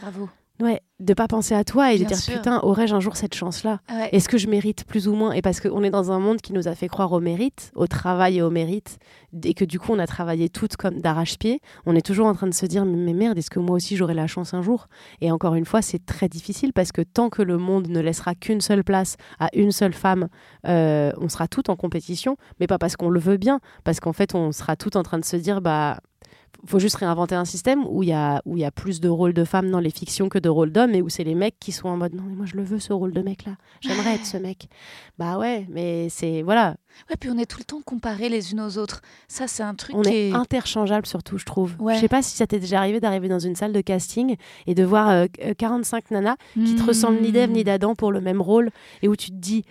Bravo. 0.01 0.29
Ouais, 0.59 0.81
de 1.01 1.13
pas 1.13 1.29
penser 1.29 1.55
à 1.55 1.65
toi 1.65 1.93
et 1.93 1.99
de 1.99 2.05
dire 2.05 2.17
sûr. 2.17 2.35
Putain, 2.35 2.61
aurais-je 2.63 2.95
un 2.95 3.01
jour 3.01 3.17
cette 3.17 3.35
chance-là? 3.35 3.81
Ouais. 3.91 4.09
Est-ce 4.13 4.29
que 4.29 4.39
je 4.39 4.49
mérite 4.49 4.85
plus 4.85 5.07
ou 5.07 5.15
moins? 5.15 5.33
Et 5.33 5.43
parce 5.43 5.61
qu'on 5.61 5.83
est 5.83 5.91
dans 5.91 6.13
un 6.13 6.19
monde 6.19 6.41
qui 6.41 6.55
nous 6.55 6.67
a 6.67 6.75
fait 6.75 6.89
croire 6.89 7.13
au 7.13 7.21
mérite, 7.21 7.73
au 7.75 7.87
travail 7.87 8.39
et 8.39 8.43
au 8.43 8.51
mérite, 8.51 8.99
et 9.45 9.53
que 9.53 9.67
du 9.67 9.79
coup 9.79 9.93
on 9.93 9.99
a 9.99 10.07
travaillé 10.07 10.49
toutes 10.49 10.77
comme 10.77 11.01
d'arrache-pied, 11.01 11.61
on 11.85 11.95
est 11.95 12.05
toujours 12.05 12.27
en 12.27 12.35
train 12.35 12.47
de 12.47 12.55
se 12.55 12.65
dire 12.65 12.87
mais 12.87 13.13
merde, 13.13 13.37
est-ce 13.37 13.51
que 13.51 13.61
moi 13.61 13.77
aussi 13.77 13.97
j'aurai 13.97 14.15
la 14.15 14.27
chance 14.27 14.55
un 14.55 14.63
jour? 14.63 14.89
Et 15.21 15.31
encore 15.31 15.55
une 15.55 15.67
fois, 15.67 15.83
c'est 15.83 16.05
très 16.07 16.29
difficile 16.29 16.73
parce 16.73 16.93
que 16.93 17.03
tant 17.03 17.29
que 17.29 17.43
le 17.43 17.59
monde 17.59 17.89
ne 17.89 18.01
laissera 18.01 18.35
qu'une 18.35 18.63
seule 18.63 18.83
place 18.83 19.17
à 19.39 19.51
une 19.53 19.73
seule 19.73 19.93
femme, 19.93 20.29
euh, 20.67 21.13
on 21.19 21.29
sera 21.29 21.49
toutes 21.49 21.69
en 21.69 21.77
compétition, 21.77 22.37
mais 22.61 22.67
pas 22.67 22.79
parce 22.79 22.97
qu'on 22.97 23.11
le 23.11 23.21
veut 23.21 23.37
bien, 23.37 23.61
parce 23.85 24.01
qu'en 24.01 24.15
fait 24.15 24.35
on 24.35 24.53
sera 24.53 24.77
toutes 24.77 24.97
en 24.97 25.03
train 25.03 25.19
de 25.19 25.25
se 25.25 25.37
dire 25.37 25.61
bah 25.61 25.99
faut 26.67 26.79
juste 26.79 26.97
réinventer 26.97 27.35
un 27.35 27.45
système 27.45 27.85
où 27.89 28.03
il 28.03 28.09
y 28.09 28.13
a 28.13 28.43
où 28.45 28.57
il 28.57 28.61
y 28.61 28.65
a 28.65 28.71
plus 28.71 29.01
de 29.01 29.09
rôles 29.09 29.33
de 29.35 29.45
femmes 29.45 29.71
dans 29.71 29.81
les 29.81 29.91
fictions 29.91 30.29
que 30.29 30.39
de 30.39 30.49
rôles 30.49 30.73
d'hommes 30.73 30.95
et 30.95 31.03
où 31.03 31.09
c'est 31.09 31.25
les 31.25 31.35
mecs 31.35 31.59
qui 31.61 31.73
sont 31.73 31.89
en 31.89 31.97
mode 31.97 32.15
non 32.15 32.23
mais 32.27 32.35
moi 32.35 32.47
je 32.47 32.57
le 32.57 32.63
veux 32.63 32.79
ce 32.79 32.93
rôle 32.93 33.13
de 33.13 33.21
mec 33.23 33.45
là 33.45 33.53
j'aimerais 33.81 34.15
être 34.15 34.27
ce 34.27 34.37
mec 34.37 34.69
bah 35.19 35.39
ouais 35.39 35.67
mais 35.71 36.09
c'est 36.09 36.43
voilà 36.43 36.77
Ouais, 37.11 37.17
puis 37.21 37.29
on 37.31 37.37
est 37.37 37.45
tout 37.45 37.59
le 37.59 37.65
temps 37.65 37.83
comparés 37.85 38.31
les 38.31 38.53
unes 38.53 38.61
aux 38.63 38.79
autres. 38.79 39.03
Ça, 39.29 39.47
c'est 39.49 39.63
un 39.63 39.75
truc 39.75 39.95
on 39.95 40.01
qui 40.01 40.09
est 40.09 40.31
est. 40.31 40.33
interchangeables 40.33 41.05
surtout 41.05 41.37
je 41.37 41.45
trouve 41.45 41.75
Ouais. 41.79 41.95
je 41.95 42.01
sais 42.01 42.09
pas 42.09 42.23
si 42.23 42.35
ça 42.35 42.47
t'est 42.47 42.59
déjà 42.59 42.79
arrivé 42.79 43.01
d'arriver 43.01 43.29
dans 43.29 43.39
une 43.39 43.55
salle 43.55 43.73
de 43.75 43.83
casting 43.83 44.37
et 44.67 44.75
de 44.75 44.83
voir 44.83 45.11
euh, 45.11 45.27
euh, 45.45 45.53
45 45.59 46.11
nanas 46.11 46.37
qui 46.55 46.75
te 46.75 46.83
Hmm. 46.83 46.87
ressemblent 46.87 47.21
ni 47.21 47.33
d'Ève 47.33 47.51
ni 47.51 47.65
d'Adam 47.65 47.95
pour 47.95 48.13
le 48.13 48.23
même 48.23 48.41
rôle 48.41 48.71
et 49.03 49.09
où 49.09 49.15
tu 49.17 49.29
te 49.29 49.37
dis 49.37 49.65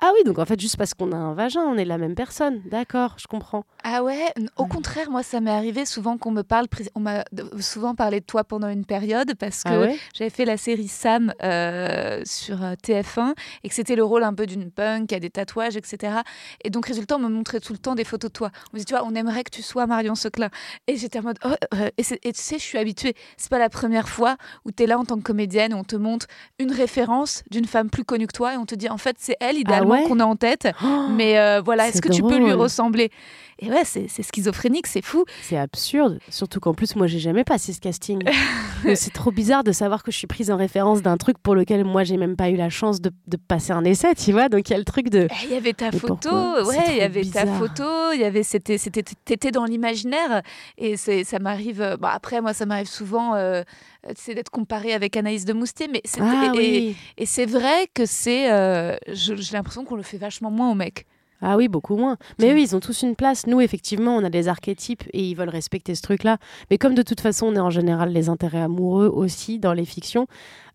ah 0.00 0.10
oui 0.14 0.24
donc 0.24 0.38
en 0.38 0.44
fait 0.46 0.58
juste 0.58 0.76
parce 0.78 0.94
qu'on 0.94 1.12
a 1.12 1.16
un 1.16 1.34
vagin 1.34 1.60
on 1.60 1.76
est 1.76 1.84
la 1.84 1.98
même 1.98 2.14
personne 2.14 2.62
d'accord 2.70 3.16
je 3.18 3.26
comprends 3.26 3.64
Ah 3.84 4.02
ouais, 4.02 4.32
au 4.56 4.66
contraire, 4.66 5.10
moi 5.10 5.22
ça 5.22 5.40
m'est 5.40 5.50
arrivé 5.50 5.86
souvent 5.86 6.18
qu'on 6.18 6.30
me 6.30 6.42
parle, 6.42 6.66
on 6.94 7.00
m'a 7.00 7.24
souvent 7.60 7.94
parlé 7.94 8.20
de 8.20 8.24
toi 8.24 8.42
pendant 8.42 8.68
une 8.68 8.84
période 8.84 9.34
parce 9.38 9.62
ah 9.64 9.70
que 9.70 9.88
j'avais 10.14 10.30
fait 10.30 10.44
la 10.44 10.56
série 10.56 10.88
Sam 10.88 11.32
euh, 11.42 12.22
sur 12.24 12.62
euh, 12.62 12.74
TF1 12.74 13.34
et 13.62 13.68
que 13.68 13.74
c'était 13.74 13.94
le 13.94 14.04
rôle 14.04 14.24
un 14.24 14.34
peu 14.34 14.46
d'une 14.46 14.70
punk 14.70 15.08
qui 15.08 15.14
a 15.14 15.20
des 15.20 15.30
tatouages, 15.30 15.76
etc. 15.76 16.18
Et 16.64 16.70
donc 16.70 16.86
résultat, 16.86 17.16
on 17.16 17.20
me 17.20 17.28
montrait 17.28 17.60
tout 17.60 17.72
le 17.72 17.78
temps 17.78 17.94
des 17.94 18.04
photos 18.04 18.30
de 18.30 18.32
toi. 18.32 18.50
On 18.72 18.76
me 18.76 18.78
dit, 18.80 18.84
tu 18.84 18.94
vois, 18.94 19.04
on 19.04 19.14
aimerait 19.14 19.44
que 19.44 19.50
tu 19.50 19.62
sois 19.62 19.86
Marion 19.86 20.14
Seclin. 20.14 20.50
Et 20.86 20.96
j'étais 20.96 21.20
en 21.20 21.22
mode, 21.22 21.38
oh, 21.44 21.50
euh, 21.74 21.90
et, 21.96 22.02
tu 22.02 22.40
sais, 22.40 22.58
je 22.58 22.64
suis 22.64 22.78
habituée. 22.78 23.14
C'est 23.36 23.50
pas 23.50 23.58
la 23.58 23.68
première 23.68 24.08
fois 24.08 24.36
où 24.64 24.72
tu 24.72 24.82
es 24.82 24.86
là 24.86 24.98
en 24.98 25.04
tant 25.04 25.16
que 25.16 25.22
comédienne, 25.22 25.72
on 25.72 25.84
te 25.84 25.96
montre 25.96 26.26
une 26.58 26.72
référence 26.72 27.44
d'une 27.50 27.66
femme 27.66 27.90
plus 27.90 28.04
connue 28.04 28.26
que 28.26 28.32
toi 28.32 28.54
et 28.54 28.56
on 28.56 28.66
te 28.66 28.74
dit, 28.74 28.88
en 28.88 28.98
fait, 28.98 29.16
c'est 29.18 29.36
elle 29.40 29.56
ah 29.56 29.60
idéalement 29.60 30.02
qu'on 30.04 30.20
a 30.20 30.24
en 30.24 30.36
tête. 30.36 30.68
mais 31.10 31.60
voilà, 31.60 31.88
est-ce 31.88 32.02
que 32.02 32.08
tu 32.08 32.22
peux 32.22 32.38
lui 32.38 32.52
ressembler? 32.52 33.10
Et 33.60 33.70
ouais, 33.70 33.84
c'est 33.84 34.08
schizophrénique, 34.22 34.86
c'est 34.86 35.02
fou. 35.02 35.24
C'est 35.42 35.56
absurde, 35.56 36.18
surtout 36.28 36.60
qu'en 36.60 36.74
plus, 36.74 36.94
moi, 36.94 37.06
j'ai 37.06 37.18
jamais 37.18 37.44
passé 37.44 37.72
ce 37.72 37.80
casting. 37.80 38.22
c'est 38.94 39.12
trop 39.12 39.32
bizarre 39.32 39.64
de 39.64 39.72
savoir 39.72 40.02
que 40.02 40.12
je 40.12 40.16
suis 40.16 40.26
prise 40.26 40.50
en 40.50 40.56
référence 40.56 41.02
d'un 41.02 41.16
truc 41.16 41.38
pour 41.38 41.54
lequel 41.54 41.84
moi, 41.84 42.04
j'ai 42.04 42.16
même 42.16 42.36
pas 42.36 42.50
eu 42.50 42.56
la 42.56 42.70
chance 42.70 43.00
de, 43.00 43.10
de, 43.26 43.36
passer 43.36 43.72
un 43.72 43.84
essai, 43.84 44.14
tu 44.14 44.32
vois. 44.32 44.48
Donc 44.48 44.68
il 44.68 44.72
y 44.72 44.76
a 44.76 44.78
le 44.78 44.84
truc 44.84 45.10
de. 45.10 45.26
Eh, 45.30 45.46
il 45.46 45.50
y 45.52 45.56
avait 45.56 45.72
ta 45.72 45.90
photo, 45.90 46.30
ouais, 46.64 46.76
il 46.90 46.96
y 46.98 47.00
avait 47.00 47.24
ta 47.24 47.46
photo, 47.46 48.12
il 48.12 48.20
y 48.20 48.24
avait 48.24 48.42
c'était 48.42 48.78
c'était 48.78 49.02
t'étais 49.02 49.50
dans 49.50 49.64
l'imaginaire 49.64 50.42
et 50.76 50.96
c'est 50.96 51.24
ça 51.24 51.38
m'arrive. 51.38 51.82
Euh, 51.82 51.96
bah, 51.96 52.10
après, 52.14 52.40
moi, 52.40 52.54
ça 52.54 52.66
m'arrive 52.66 52.88
souvent. 52.88 53.34
Euh, 53.34 53.62
c'est 54.16 54.34
d'être 54.34 54.50
comparée 54.50 54.92
avec 54.92 55.16
Anaïs 55.16 55.44
de 55.44 55.52
Moustier, 55.52 55.88
mais 55.88 56.02
ah, 56.20 56.52
et, 56.56 56.94
et 57.16 57.26
c'est 57.26 57.46
vrai 57.46 57.88
que 57.92 58.06
c'est, 58.06 58.50
euh, 58.52 58.96
j'ai 59.08 59.34
l'impression 59.52 59.84
qu'on 59.84 59.96
le 59.96 60.02
fait 60.02 60.18
vachement 60.18 60.50
moins 60.50 60.70
aux 60.70 60.74
mecs. 60.74 61.04
Ah 61.40 61.56
oui, 61.56 61.68
beaucoup 61.68 61.96
moins. 61.96 62.16
Mais 62.38 62.52
eux, 62.52 62.58
ils 62.58 62.74
ont 62.74 62.80
tous 62.80 63.02
une 63.02 63.14
place. 63.14 63.46
Nous, 63.46 63.60
effectivement, 63.60 64.16
on 64.16 64.24
a 64.24 64.30
des 64.30 64.48
archétypes 64.48 65.04
et 65.12 65.22
ils 65.22 65.34
veulent 65.34 65.48
respecter 65.48 65.94
ce 65.94 66.02
truc-là. 66.02 66.38
Mais 66.70 66.78
comme 66.78 66.94
de 66.94 67.02
toute 67.02 67.20
façon, 67.20 67.46
on 67.46 67.54
est 67.54 67.60
en 67.60 67.70
général 67.70 68.12
les 68.12 68.28
intérêts 68.28 68.60
amoureux 68.60 69.06
aussi 69.06 69.58
dans 69.58 69.72
les 69.72 69.84
fictions, 69.84 70.26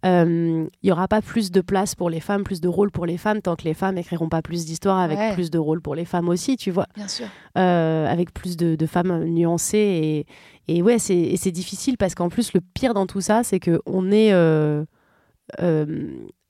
euh, 0.05 0.67
il 0.81 0.85
n'y 0.85 0.91
aura 0.91 1.07
pas 1.07 1.21
plus 1.21 1.51
de 1.51 1.61
place 1.61 1.95
pour 1.95 2.09
les 2.09 2.19
femmes, 2.19 2.43
plus 2.43 2.61
de 2.61 2.67
rôles 2.67 2.91
pour 2.91 3.05
les 3.05 3.17
femmes, 3.17 3.41
tant 3.41 3.55
que 3.55 3.63
les 3.63 3.73
femmes 3.73 3.97
écriront 3.97 4.29
pas 4.29 4.41
plus 4.41 4.65
d'histoires 4.65 4.99
avec 4.99 5.33
plus 5.33 5.49
de 5.49 5.57
rôles 5.57 5.81
pour 5.81 5.95
les 5.95 6.05
femmes 6.05 6.29
aussi, 6.29 6.57
tu 6.57 6.71
vois. 6.71 6.87
Bien 6.95 7.07
sûr. 7.07 7.27
Euh, 7.57 8.07
avec 8.07 8.33
plus 8.33 8.57
de, 8.57 8.85
femmes 8.85 9.25
nuancées. 9.25 10.25
Et, 10.67 10.75
et 10.77 10.81
ouais, 10.81 10.99
c'est 10.99 11.51
difficile 11.51 11.97
parce 11.97 12.15
qu'en 12.15 12.29
plus, 12.29 12.53
le 12.53 12.61
pire 12.61 12.93
dans 12.93 13.05
tout 13.05 13.21
ça, 13.21 13.43
c'est 13.43 13.59
qu'on 13.59 14.11
est. 14.11 14.31
Euh, 14.33 14.85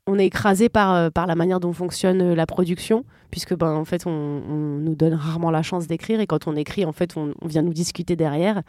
on 0.07 0.19
est 0.19 0.25
écrasé 0.25 0.69
par, 0.69 0.93
euh, 0.93 1.09
par 1.09 1.27
la 1.27 1.35
manière 1.35 1.59
dont 1.59 1.73
fonctionne 1.73 2.21
euh, 2.21 2.35
la 2.35 2.45
production, 2.45 3.05
puisque 3.31 3.55
ben, 3.55 3.73
en 3.73 3.85
fait, 3.85 4.05
on, 4.05 4.09
nous 4.09 4.95
donne 4.95 5.13
rarement 5.13 5.51
la 5.51 5.61
chance 5.61 5.87
d'écrire, 5.87 6.19
et 6.19 6.27
quand 6.27 6.47
on 6.47 6.55
écrit, 6.55 6.85
en 6.85 6.91
fait, 6.91 7.15
on, 7.15 7.33
vient 7.45 7.61
nous 7.61 7.73
discuter 7.73 8.15
derrière 8.15 8.61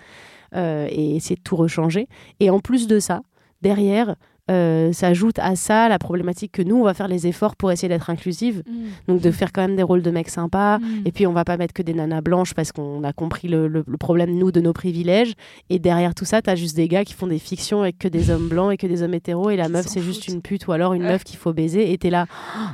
euh, 0.54 0.86
et 0.90 1.16
essayer 1.16 1.36
de 1.36 1.42
tout 1.42 1.56
rechanger. 1.56 2.08
Et 2.40 2.50
en 2.50 2.60
plus 2.60 2.86
de 2.86 3.00
ça, 3.00 3.22
derrière, 3.62 4.16
euh, 4.50 4.92
s'ajoute 4.92 5.38
à 5.38 5.56
ça 5.56 5.88
la 5.88 5.98
problématique 5.98 6.52
que 6.52 6.62
nous, 6.62 6.76
on 6.76 6.84
va 6.84 6.92
faire 6.92 7.08
les 7.08 7.26
efforts 7.26 7.56
pour 7.56 7.72
essayer 7.72 7.88
d'être 7.88 8.10
inclusive. 8.10 8.62
Mm. 8.66 8.72
Donc 9.08 9.20
de 9.22 9.30
faire 9.30 9.52
quand 9.52 9.62
même 9.62 9.76
des 9.76 9.82
rôles 9.82 10.02
de 10.02 10.10
mecs 10.10 10.28
sympas. 10.28 10.78
Mm. 10.78 10.84
Et 11.06 11.12
puis 11.12 11.26
on 11.26 11.32
va 11.32 11.44
pas 11.44 11.56
mettre 11.56 11.72
que 11.72 11.82
des 11.82 11.94
nanas 11.94 12.20
blanches 12.20 12.52
parce 12.52 12.70
qu'on 12.70 13.02
a 13.04 13.12
compris 13.12 13.48
le, 13.48 13.84
problème, 13.98 14.36
nous, 14.36 14.52
de 14.52 14.60
nos 14.60 14.72
privilèges. 14.72 15.32
Et 15.70 15.78
derrière 15.78 16.14
tout 16.14 16.26
ça, 16.26 16.42
tu 16.42 16.50
as 16.50 16.56
juste 16.56 16.76
des 16.76 16.88
gars 16.88 17.04
qui 17.04 17.14
font 17.14 17.26
des 17.26 17.38
fictions 17.38 17.82
avec 17.82 17.98
que 17.98 18.08
des 18.08 18.30
hommes 18.30 18.48
blancs 18.48 18.72
et 18.72 18.76
que 18.76 18.86
des 18.86 19.02
hommes 19.02 19.14
hétéros. 19.14 19.50
Et 19.50 19.56
la 19.56 19.68
meuf, 19.68 19.86
c'est 19.86 20.02
juste 20.02 20.28
une 20.28 20.42
pute 20.42 20.66
ou 20.66 20.72
alors 20.72 20.92
une 20.92 21.04
meuf 21.04 21.24
qu'il 21.24 21.38
faut 21.38 21.52
baiser. 21.52 21.92
Et 21.92 21.98
t'es 21.98 22.10
là. 22.10 22.26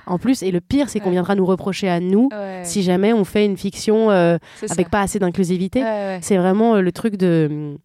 En 0.07 0.19
plus, 0.19 0.43
et 0.43 0.51
le 0.51 0.61
pire, 0.61 0.89
c'est 0.89 0.99
qu'on 0.99 1.11
viendra 1.11 1.35
nous 1.37 1.47
reprocher 1.47 1.89
à 1.89 2.01
nous 2.01 2.31
si 2.65 2.83
jamais 2.83 3.13
on 3.13 3.25
fait 3.25 3.45
une 3.45 3.57
fiction 3.57 4.11
euh, 4.11 4.39
avec 4.71 4.91
pas 4.91 5.01
assez 5.01 5.19
d'inclusivité. 5.19 5.85
C'est 6.21 6.37
vraiment 6.37 6.77
euh, 6.77 6.81
le 6.81 6.93
truc 6.93 7.17
de 7.17 7.77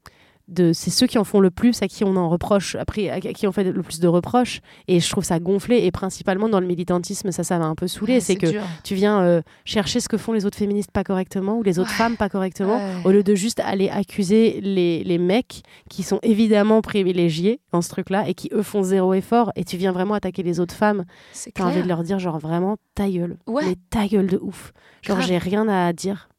c'est 0.73 0.89
ceux 0.89 1.07
qui 1.07 1.17
en 1.17 1.23
font 1.23 1.39
le 1.39 1.49
plus 1.49 1.81
à 1.81 1.87
qui 1.87 2.03
on 2.03 2.15
en 2.15 2.29
reproche 2.29 2.75
après 2.75 3.09
à 3.09 3.19
qui 3.19 3.47
on 3.47 3.51
fait 3.51 3.63
le 3.63 3.81
plus 3.81 3.99
de 3.99 4.07
reproches. 4.07 4.61
Et 4.87 4.99
je 4.99 5.09
trouve 5.09 5.23
ça 5.23 5.39
gonflé. 5.39 5.77
Et 5.85 5.91
principalement 5.91 6.49
dans 6.49 6.59
le 6.59 6.67
militantisme 6.67 7.31
ça 7.31 7.43
ça 7.43 7.57
m'a 7.59 7.65
un 7.65 7.75
peu 7.75 7.87
saoulé 7.87 8.19
c'est 8.19 8.35
que 8.35 8.47
tu 8.83 8.95
viens 8.95 9.21
euh, 9.21 9.41
chercher 9.65 9.99
ce 9.99 10.09
que 10.09 10.17
font 10.17 10.33
les 10.33 10.45
autres 10.45 10.57
féministes 10.57 10.91
pas 10.91 11.03
correctement 11.03 11.57
ou 11.57 11.63
les 11.63 11.79
autres 11.79 11.91
femmes 11.91 12.17
pas 12.17 12.29
correctement 12.29 12.79
au 13.03 13.11
lieu 13.11 13.23
de 13.23 13.35
juste 13.35 13.59
aller 13.59 13.89
accuser 13.89 14.59
les, 14.61 15.03
les, 15.03 15.17
mecs 15.17 15.63
qui 15.89 16.03
sont 16.03 16.19
évidemment 16.21 16.81
privilégiés 16.81 17.59
dans 17.71 17.81
ce 17.81 17.89
truc 17.89 18.09
là 18.09 18.27
et 18.27 18.33
qui 18.33 18.49
eux 18.53 18.63
font 18.63 18.83
zéro 18.83 19.13
effort. 19.13 19.51
Et 19.55 19.63
tu 19.63 19.77
viens 19.77 19.91
vraiment 19.91 20.13
attaquer 20.13 20.43
les 20.43 20.59
autres 20.59 20.75
femmes. 20.75 21.05
T'as 21.53 21.65
envie 21.65 21.81
de 21.81 21.87
leur 21.87 22.03
dire 22.03 22.19
genre 22.19 22.39
vraiment 22.39 22.77
ta 22.93 23.09
gueule. 23.09 23.37
Mais 23.47 23.75
ta 23.89 24.07
gueule 24.07 24.27
de 24.27 24.37
ouf. 24.37 24.73
Genre 25.01 25.21
j'ai 25.21 25.37
rien 25.37 25.67
à 25.67 25.93
dire 25.93 26.29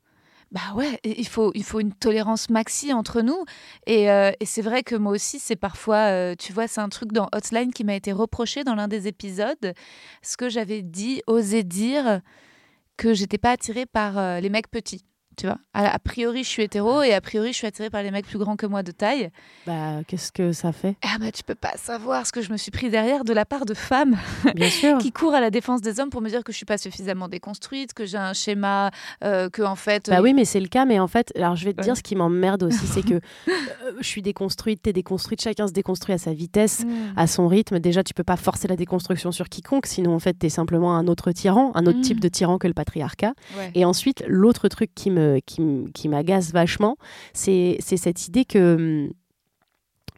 bah 0.57 0.75
ouais, 0.75 0.99
il 1.05 1.29
faut, 1.29 1.53
il 1.55 1.65
faut 1.65 1.81
une 1.81 1.93
tolérance 1.93 2.49
maxi 2.49 2.91
entre 2.91 3.21
nous. 3.21 3.45
Et, 3.87 4.11
euh, 4.11 4.33
c'est 4.43 4.63
vrai 4.63 4.83
que 4.83 4.95
moi 4.95 5.13
aussi, 5.13 5.39
c'est 5.39 5.55
parfois, 5.55 6.11
euh, 6.11 6.35
tu 6.35 6.55
vois, 6.55 6.67
c'est 6.67 6.81
un 6.81 6.89
truc 6.89 7.13
dans 7.13 7.29
Hotline 7.35 7.75
qui 7.75 7.85
m'a 7.85 7.95
été 7.95 8.11
reproché 8.11 8.65
dans 8.65 8.75
l'un 8.75 8.89
des 8.89 9.07
épisodes. 9.07 9.75
Ce 10.23 10.39
que 10.39 10.49
j'avais 10.49 10.81
dit, 10.81 11.21
osé 11.27 11.63
dire 11.63 12.23
que 12.97 13.13
j'étais 13.13 13.37
pas 13.37 13.51
attirée 13.51 13.85
par 13.85 14.17
euh, 14.17 14.41
les 14.41 14.49
mecs 14.49 14.71
petits. 14.71 15.05
Tu 15.37 15.47
vois, 15.47 15.59
a, 15.75 15.99
priori, 15.99 16.45
je 16.45 16.49
suis 16.49 16.63
hétéro 16.63 17.03
et 17.03 17.13
a 17.13 17.21
priori, 17.21 17.53
je 17.53 17.59
suis 17.59 17.67
attirée 17.67 17.91
par 17.91 18.03
les 18.03 18.11
mecs 18.11 18.27
plus 18.27 18.39
grands 18.39 18.57
que 18.57 18.65
moi 18.65 18.83
de 18.83 18.91
taille. 18.91 19.31
Bah, 19.67 19.99
qu'est-ce 20.07 20.33
que 20.33 20.53
ça 20.53 20.73
fait? 20.73 20.97
Ah 21.03 21.19
bah, 21.21 21.31
tu 21.31 21.43
peux 21.43 21.55
pas 21.55 21.75
savoir 21.77 22.27
ce 22.27 22.33
que 22.33 22.41
je 22.41 22.51
me 22.51 22.57
suis 22.57 22.71
pris 22.71 22.89
derrière 22.89 23.23
de 23.23 23.35
la 23.35 23.45
part 23.45 23.67
de 23.67 23.75
femmes 23.75 24.17
Bien 24.55 24.71
sûr. 24.71 24.97
qui 24.97 25.13
courent 25.13 25.35
à 25.35 25.41
la 25.43 25.51
défense 25.51 25.83
des 25.83 26.01
hommes 26.01 26.09
pour 26.09 26.23
me 26.23 26.31
dire 26.31 26.43
que 26.43 26.53
je 26.53 26.57
suis 26.57 26.65
pas 26.65 26.79
suffisamment 26.79 27.29
déconstruite, 27.29 27.93
que 27.93 28.07
j'ai 28.07 28.17
un 28.17 28.33
schéma, 28.33 28.91
euh, 29.25 29.51
que 29.51 29.61
en 29.61 29.77
fait. 29.77 30.09
Bah 30.09 30.23
oui, 30.23 30.33
mais 30.33 30.47
c'est 30.47 30.61
le 30.61 30.69
cas. 30.69 30.87
Mais 30.87 30.99
en 30.99 31.07
fait, 31.07 31.33
alors 31.37 31.55
je 31.55 31.67
vais 31.67 31.75
te 31.75 31.83
dire 31.83 31.99
ce 31.99 32.03
qui 32.03 32.17
m'emmerde 32.17 32.63
aussi, 32.63 32.87
c'est 32.87 33.03
que 33.03 33.15
euh, 33.15 33.53
je 34.01 34.07
suis 34.07 34.23
déconstruite, 34.23 34.81
t'es 34.83 34.95
déconstruite, 34.95 35.43
chacun 35.43 35.67
se 35.69 35.73
déconstruit 35.75 36.15
à 36.15 36.19
sa 36.19 36.33
vitesse, 36.33 36.87
mm. 36.87 37.13
à 37.17 37.27
son 37.27 37.47
rythme. 37.47 37.79
Déjà, 37.79 38.03
tu 38.03 38.15
peux 38.15 38.25
pas 38.25 38.37
forcer 38.37 38.69
la 38.69 38.77
déconstruction 38.77 39.33
sur 39.33 39.51
quiconque, 39.51 39.85
sinon 39.85 40.15
en 40.15 40.19
fait, 40.19 40.33
t'es 40.33 40.49
simplement 40.49 40.97
un 40.97 41.09
autre 41.09 41.31
tyran, 41.33 41.73
un 41.75 41.85
autre 41.85 42.01
type 42.01 42.19
mm. 42.19 42.21
de 42.21 42.29
tyran 42.29 42.59
que 42.59 42.69
le 42.69 42.75
patriarcat. 42.75 43.35
Et 43.75 43.85
ensuite, 43.85 44.25
l'autre 44.27 44.69
truc 44.69 44.95
qui 44.95 45.11
me 45.11 45.26
qui, 45.47 46.09
m'agace 46.09 46.53
vachement, 46.53 46.97
c'est 47.33 47.79
cette 47.81 48.29
idée 48.29 48.45
que 48.45 49.11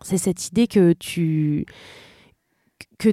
c'est 0.02 0.18
cette 0.18 0.46
idée 0.48 0.66
que 0.66 0.92
tu 0.92 1.66
que 2.98 3.12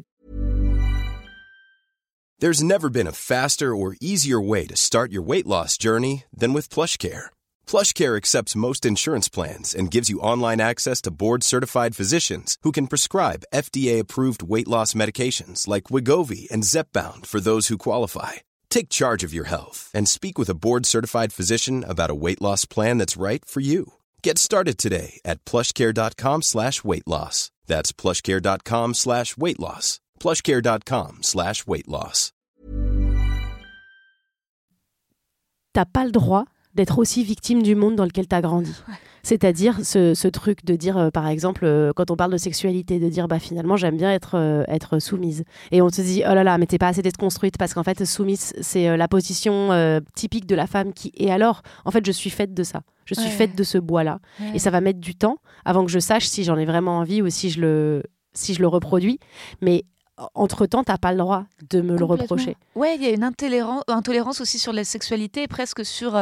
There's 2.39 2.61
never 2.61 2.89
been 2.89 3.07
a 3.07 3.13
faster 3.13 3.73
or 3.73 3.95
easier 4.01 4.41
way 4.41 4.67
to 4.67 4.75
start 4.75 5.11
your 5.11 5.23
weight 5.23 5.47
loss 5.47 5.77
journey 5.77 6.25
than 6.37 6.53
with 6.53 6.69
PlushCare. 6.69 7.27
PlushCare 7.65 8.17
accepts 8.17 8.57
most 8.57 8.85
insurance 8.85 9.29
plans 9.29 9.73
and 9.73 9.89
gives 9.89 10.09
you 10.09 10.19
online 10.19 10.59
access 10.59 11.01
to 11.03 11.11
board-certified 11.11 11.95
physicians 11.95 12.57
who 12.63 12.73
can 12.73 12.87
prescribe 12.87 13.45
FDA-approved 13.53 14.43
weight 14.43 14.67
loss 14.67 14.93
medications 14.93 15.65
like 15.65 15.85
Wigovi 15.85 16.51
and 16.51 16.63
Zepbound 16.63 17.25
for 17.25 17.39
those 17.39 17.69
who 17.69 17.77
qualify. 17.77 18.33
Take 18.75 18.89
charge 18.89 19.23
of 19.23 19.33
your 19.33 19.45
health 19.45 19.89
and 19.93 20.05
speak 20.05 20.37
with 20.37 20.49
a 20.49 20.53
board 20.53 20.85
certified 20.85 21.31
physician 21.31 21.85
about 21.87 22.09
a 22.11 22.21
weight 22.23 22.41
loss 22.41 22.65
plan 22.65 22.97
that's 22.97 23.15
right 23.15 23.41
for 23.45 23.61
you. 23.61 23.93
Get 24.21 24.37
started 24.37 24.77
today 24.77 25.21
at 25.23 25.45
plushcare.com 25.45 26.41
slash 26.41 26.83
weight 26.83 27.07
loss. 27.07 27.51
That's 27.67 27.93
plushcare.com 27.93 28.93
slash 28.95 29.37
weight 29.37 29.61
loss. 29.61 30.01
Plushcare.com 30.19 31.19
slash 31.23 31.65
weight 31.65 31.87
loss. 31.87 32.33
T'as 35.73 35.85
pas 35.85 36.03
le 36.03 36.11
droit 36.11 36.43
d'être 36.73 36.99
aussi 36.99 37.23
victime 37.23 37.63
du 37.63 37.75
monde 37.75 37.95
dans 37.95 38.03
lequel 38.03 38.27
t'as 38.27 38.41
grandi. 38.41 38.75
Ouais. 38.89 38.95
C'est-à-dire 39.25 39.79
ce, 39.83 40.27
truc 40.27 40.63
de 40.65 40.75
dire, 40.75 40.99
euh, 40.99 41.09
par 41.09 41.27
exemple, 41.27 41.65
euh, 41.65 41.91
quand 41.95 42.11
on 42.11 42.15
parle 42.15 42.31
de 42.31 42.37
sexualité, 42.37 42.99
de 42.99 43.09
dire, 43.09 43.27
bah 43.27 43.39
finalement, 43.39 43.75
j'aime 43.75 43.97
bien 43.97 44.11
être, 44.11 44.35
euh, 44.35 44.63
être 44.67 44.99
soumise. 44.99 45.45
Et 45.71 45.81
on 45.81 45.89
te 45.89 45.99
dit, 45.99 46.21
oh 46.29 46.35
là 46.35 46.43
là, 46.43 46.59
mais 46.59 46.67
t'es 46.67 46.77
pas 46.77 46.89
assez 46.89 47.01
déconstruite 47.01 47.57
parce 47.57 47.73
qu'en 47.73 47.81
fait, 47.81 48.05
soumise, 48.05 48.53
c'est 48.61 48.95
la 48.95 49.07
position 49.07 49.71
typique 50.13 50.45
de 50.45 50.53
la 50.53 50.67
femme 50.67 50.93
qui. 50.93 51.11
Et 51.17 51.31
alors, 51.31 51.63
en 51.85 51.91
fait, 51.91 52.05
je 52.05 52.11
suis 52.11 52.29
faite 52.29 52.53
de 52.53 52.61
ça. 52.61 52.81
Je 53.05 53.15
suis 53.15 53.29
faite 53.29 53.55
de 53.55 53.63
ce 53.63 53.79
bois-là. 53.79 54.19
Et 54.53 54.59
ça 54.59 54.69
va 54.69 54.79
mettre 54.79 54.99
du 54.99 55.15
temps 55.15 55.37
avant 55.63 55.83
que 55.85 55.91
je 55.91 55.99
sache 55.99 56.27
si 56.27 56.43
j'en 56.43 56.57
ai 56.57 56.65
vraiment 56.65 56.99
envie 56.99 57.23
ou 57.23 57.29
si 57.31 57.49
je 57.49 57.61
le, 57.61 58.03
si 58.33 58.53
je 58.53 58.61
le 58.61 58.67
reproduis. 58.67 59.19
Mais 59.59 59.85
entre-temps, 60.35 60.83
t'as 60.83 60.99
pas 60.99 61.11
le 61.11 61.17
droit 61.17 61.45
de 61.71 61.81
me 61.81 61.97
le 61.97 62.05
reprocher. 62.05 62.57
Ouais, 62.75 62.95
il 62.95 63.01
y 63.01 63.07
a 63.07 63.09
une 63.09 63.23
intolérance, 63.23 63.83
intolérance 63.87 64.39
aussi 64.39 64.59
sur 64.59 64.71
la 64.71 64.83
sexualité, 64.83 65.47
presque 65.47 65.83
sur 65.83 66.15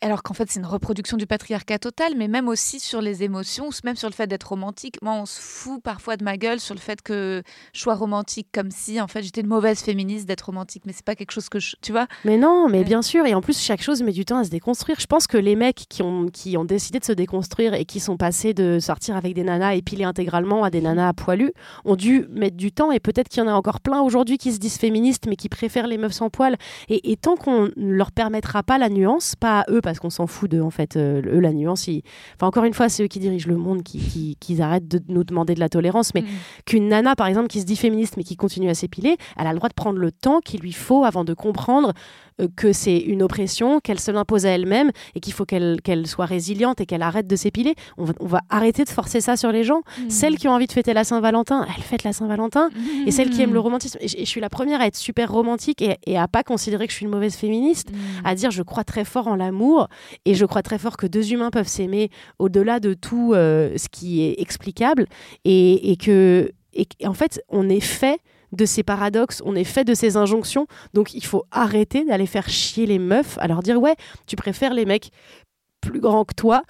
alors 0.00 0.22
qu'en 0.22 0.34
fait 0.34 0.50
c'est 0.50 0.60
une 0.60 0.66
reproduction 0.66 1.16
du 1.16 1.26
patriarcat 1.26 1.78
total, 1.78 2.14
mais 2.16 2.28
même 2.28 2.48
aussi 2.48 2.80
sur 2.80 3.00
les 3.00 3.22
émotions, 3.22 3.70
même 3.84 3.96
sur 3.96 4.08
le 4.08 4.14
fait 4.14 4.26
d'être 4.26 4.48
romantique. 4.48 4.96
Moi, 5.02 5.12
on 5.14 5.26
se 5.26 5.40
fout 5.40 5.82
parfois 5.82 6.16
de 6.16 6.24
ma 6.24 6.36
gueule 6.36 6.60
sur 6.60 6.74
le 6.74 6.80
fait 6.80 7.02
que 7.02 7.42
je 7.72 7.80
sois 7.80 7.94
romantique, 7.94 8.48
comme 8.52 8.70
si 8.70 9.00
en 9.00 9.08
fait 9.08 9.22
j'étais 9.22 9.40
une 9.40 9.46
mauvaise 9.46 9.80
féministe 9.80 10.26
d'être 10.26 10.42
romantique, 10.42 10.82
mais 10.86 10.92
c'est 10.92 11.04
pas 11.04 11.14
quelque 11.14 11.30
chose 11.30 11.48
que 11.48 11.58
je, 11.58 11.76
tu 11.80 11.92
vois? 11.92 12.06
Mais 12.24 12.36
non, 12.36 12.68
mais 12.68 12.84
bien 12.84 13.02
sûr, 13.02 13.26
et 13.26 13.34
en 13.34 13.40
plus 13.40 13.60
chaque 13.60 13.82
chose 13.82 14.02
met 14.02 14.12
du 14.12 14.24
temps 14.24 14.38
à 14.38 14.44
se 14.44 14.50
déconstruire. 14.50 15.00
Je 15.00 15.06
pense 15.06 15.26
que 15.26 15.38
les 15.38 15.56
mecs 15.56 15.86
qui 15.88 16.02
ont 16.02 16.28
qui 16.32 16.56
ont 16.56 16.64
décidé 16.64 16.98
de 16.98 17.04
se 17.04 17.12
déconstruire 17.12 17.74
et 17.74 17.84
qui 17.84 18.00
sont 18.00 18.16
passés 18.16 18.54
de 18.54 18.78
sortir 18.78 19.16
avec 19.16 19.34
des 19.34 19.44
nanas 19.44 19.74
épilées 19.74 20.04
intégralement 20.04 20.64
à 20.64 20.70
des 20.70 20.80
nanas 20.80 21.08
à 21.08 21.12
poilus 21.12 21.52
ont 21.84 21.96
dû 21.96 22.26
mettre 22.30 22.56
du 22.56 22.72
temps, 22.72 22.92
et 22.92 23.00
peut-être 23.00 23.28
qu'il 23.28 23.42
y 23.42 23.46
en 23.46 23.48
a 23.48 23.54
encore 23.54 23.80
plein 23.80 24.00
aujourd'hui 24.00 24.38
qui 24.38 24.52
se 24.52 24.58
disent 24.58 24.76
féministes 24.76 25.26
mais 25.28 25.36
qui 25.36 25.48
préfèrent 25.48 25.86
les 25.86 25.98
meufs 25.98 26.12
sans 26.12 26.30
poils. 26.30 26.56
Et, 26.88 27.12
et 27.12 27.16
tant 27.16 27.36
qu'on 27.36 27.70
ne 27.76 27.92
leur 27.92 28.12
permettra 28.12 28.62
pas 28.62 28.78
la 28.78 28.88
nuance, 28.88 29.34
pas 29.36 29.60
à 29.60 29.64
eux 29.70 29.80
parce 29.86 30.00
qu'on 30.00 30.10
s'en 30.10 30.26
fout 30.26 30.50
de 30.50 30.60
en 30.60 30.70
fait 30.70 30.96
eux 30.96 31.38
la 31.38 31.52
nuance 31.52 31.88
enfin 32.34 32.48
encore 32.48 32.64
une 32.64 32.74
fois 32.74 32.88
c'est 32.88 33.04
eux 33.04 33.06
qui 33.06 33.20
dirigent 33.20 33.48
le 33.48 33.56
monde 33.56 33.84
qui, 33.84 34.36
qui, 34.40 34.60
arrêtent 34.60 34.88
de 34.88 35.00
nous 35.06 35.22
demander 35.22 35.54
de 35.54 35.60
la 35.60 35.68
tolérance 35.68 36.12
mais 36.12 36.22
mm. 36.22 36.26
qu'une 36.66 36.88
nana 36.88 37.14
par 37.14 37.28
exemple 37.28 37.46
qui 37.46 37.60
se 37.60 37.66
dit 37.66 37.76
féministe 37.76 38.16
mais 38.16 38.24
qui 38.24 38.34
continue 38.34 38.68
à 38.68 38.74
s'épiler 38.74 39.16
elle 39.38 39.46
a 39.46 39.52
le 39.52 39.58
droit 39.58 39.68
de 39.68 39.74
prendre 39.74 39.98
le 39.98 40.10
temps 40.10 40.40
qu'il 40.40 40.60
lui 40.60 40.72
faut 40.72 41.04
avant 41.04 41.22
de 41.22 41.34
comprendre 41.34 41.92
euh, 42.40 42.48
que 42.54 42.72
c'est 42.72 42.98
une 42.98 43.22
oppression, 43.22 43.80
qu'elle 43.80 43.98
se 43.98 44.10
l'impose 44.10 44.44
à 44.44 44.50
elle-même 44.50 44.90
et 45.14 45.20
qu'il 45.20 45.32
faut 45.32 45.46
qu'elle 45.46 46.06
soit 46.06 46.26
résiliente 46.26 46.80
et 46.80 46.86
qu'elle 46.86 47.02
arrête 47.02 47.26
de 47.26 47.36
s'épiler. 47.36 47.74
On 47.96 48.04
va, 48.04 48.40
arrêter 48.50 48.84
de 48.84 48.90
forcer 48.90 49.20
ça 49.20 49.36
sur 49.36 49.52
les 49.52 49.64
gens. 49.64 49.80
Mm. 49.98 50.10
Celles 50.10 50.36
qui 50.36 50.46
ont 50.46 50.52
envie 50.52 50.66
de 50.66 50.72
fêter 50.72 50.92
la 50.92 51.04
Saint-Valentin, 51.04 51.66
elles 51.74 51.82
fêtent 51.82 52.04
la 52.04 52.12
Saint-Valentin. 52.12 52.68
Et 53.06 53.10
celles 53.10 53.30
qui 53.30 53.40
aiment 53.40 53.54
le 53.54 53.60
romantisme, 53.60 53.98
et 54.00 54.08
je, 54.08 54.24
suis 54.24 54.40
la 54.40 54.50
première 54.50 54.80
à 54.80 54.86
être 54.86 54.96
super 54.96 55.32
romantique 55.32 55.80
et, 55.80 55.96
et, 56.06 56.18
à 56.18 56.28
pas 56.28 56.42
considérer 56.42 56.86
que 56.86 56.92
je 56.92 56.96
suis 56.96 57.06
une 57.06 57.12
mauvaise 57.12 57.36
féministe, 57.36 57.90
mm. 57.90 58.26
à 58.26 58.34
dire 58.34 58.50
je 58.50 58.62
crois 58.62 58.84
très 58.84 59.04
fort 59.04 59.28
en 59.28 59.36
l'amour 59.36 59.75
et 60.24 60.34
je 60.34 60.44
crois 60.44 60.62
très 60.62 60.78
fort 60.78 60.96
que 60.96 61.06
deux 61.06 61.32
humains 61.32 61.50
peuvent 61.50 61.68
s'aimer 61.68 62.10
au-delà 62.38 62.80
de 62.80 62.94
tout 62.94 63.32
euh, 63.34 63.76
ce 63.76 63.88
qui 63.88 64.22
est 64.22 64.40
explicable 64.40 65.06
et, 65.44 65.96
que 66.00 66.50
et 66.72 66.86
en 67.06 67.14
fait 67.14 67.42
on 67.48 67.68
est 67.68 67.80
fait 67.80 68.20
de 68.52 68.64
ces 68.64 68.82
paradoxes, 68.82 69.42
on 69.44 69.54
est 69.54 69.64
fait 69.64 69.84
de 69.84 69.94
ces 69.94 70.16
injonctions. 70.16 70.66
Donc 70.94 71.14
il 71.14 71.24
faut 71.24 71.44
arrêter 71.50 72.04
d'aller 72.04 72.26
faire 72.26 72.48
chier 72.48 72.86
les 72.86 72.98
meufs 72.98 73.38
à 73.38 73.48
leur 73.48 73.62
dire 73.62 73.80
ouais, 73.80 73.96
tu 74.26 74.36
préfères 74.36 74.74
les 74.74 74.84
mecs 74.84 75.10
plus 75.80 76.00
grands 76.00 76.24
que 76.24 76.34
toi 76.34 76.62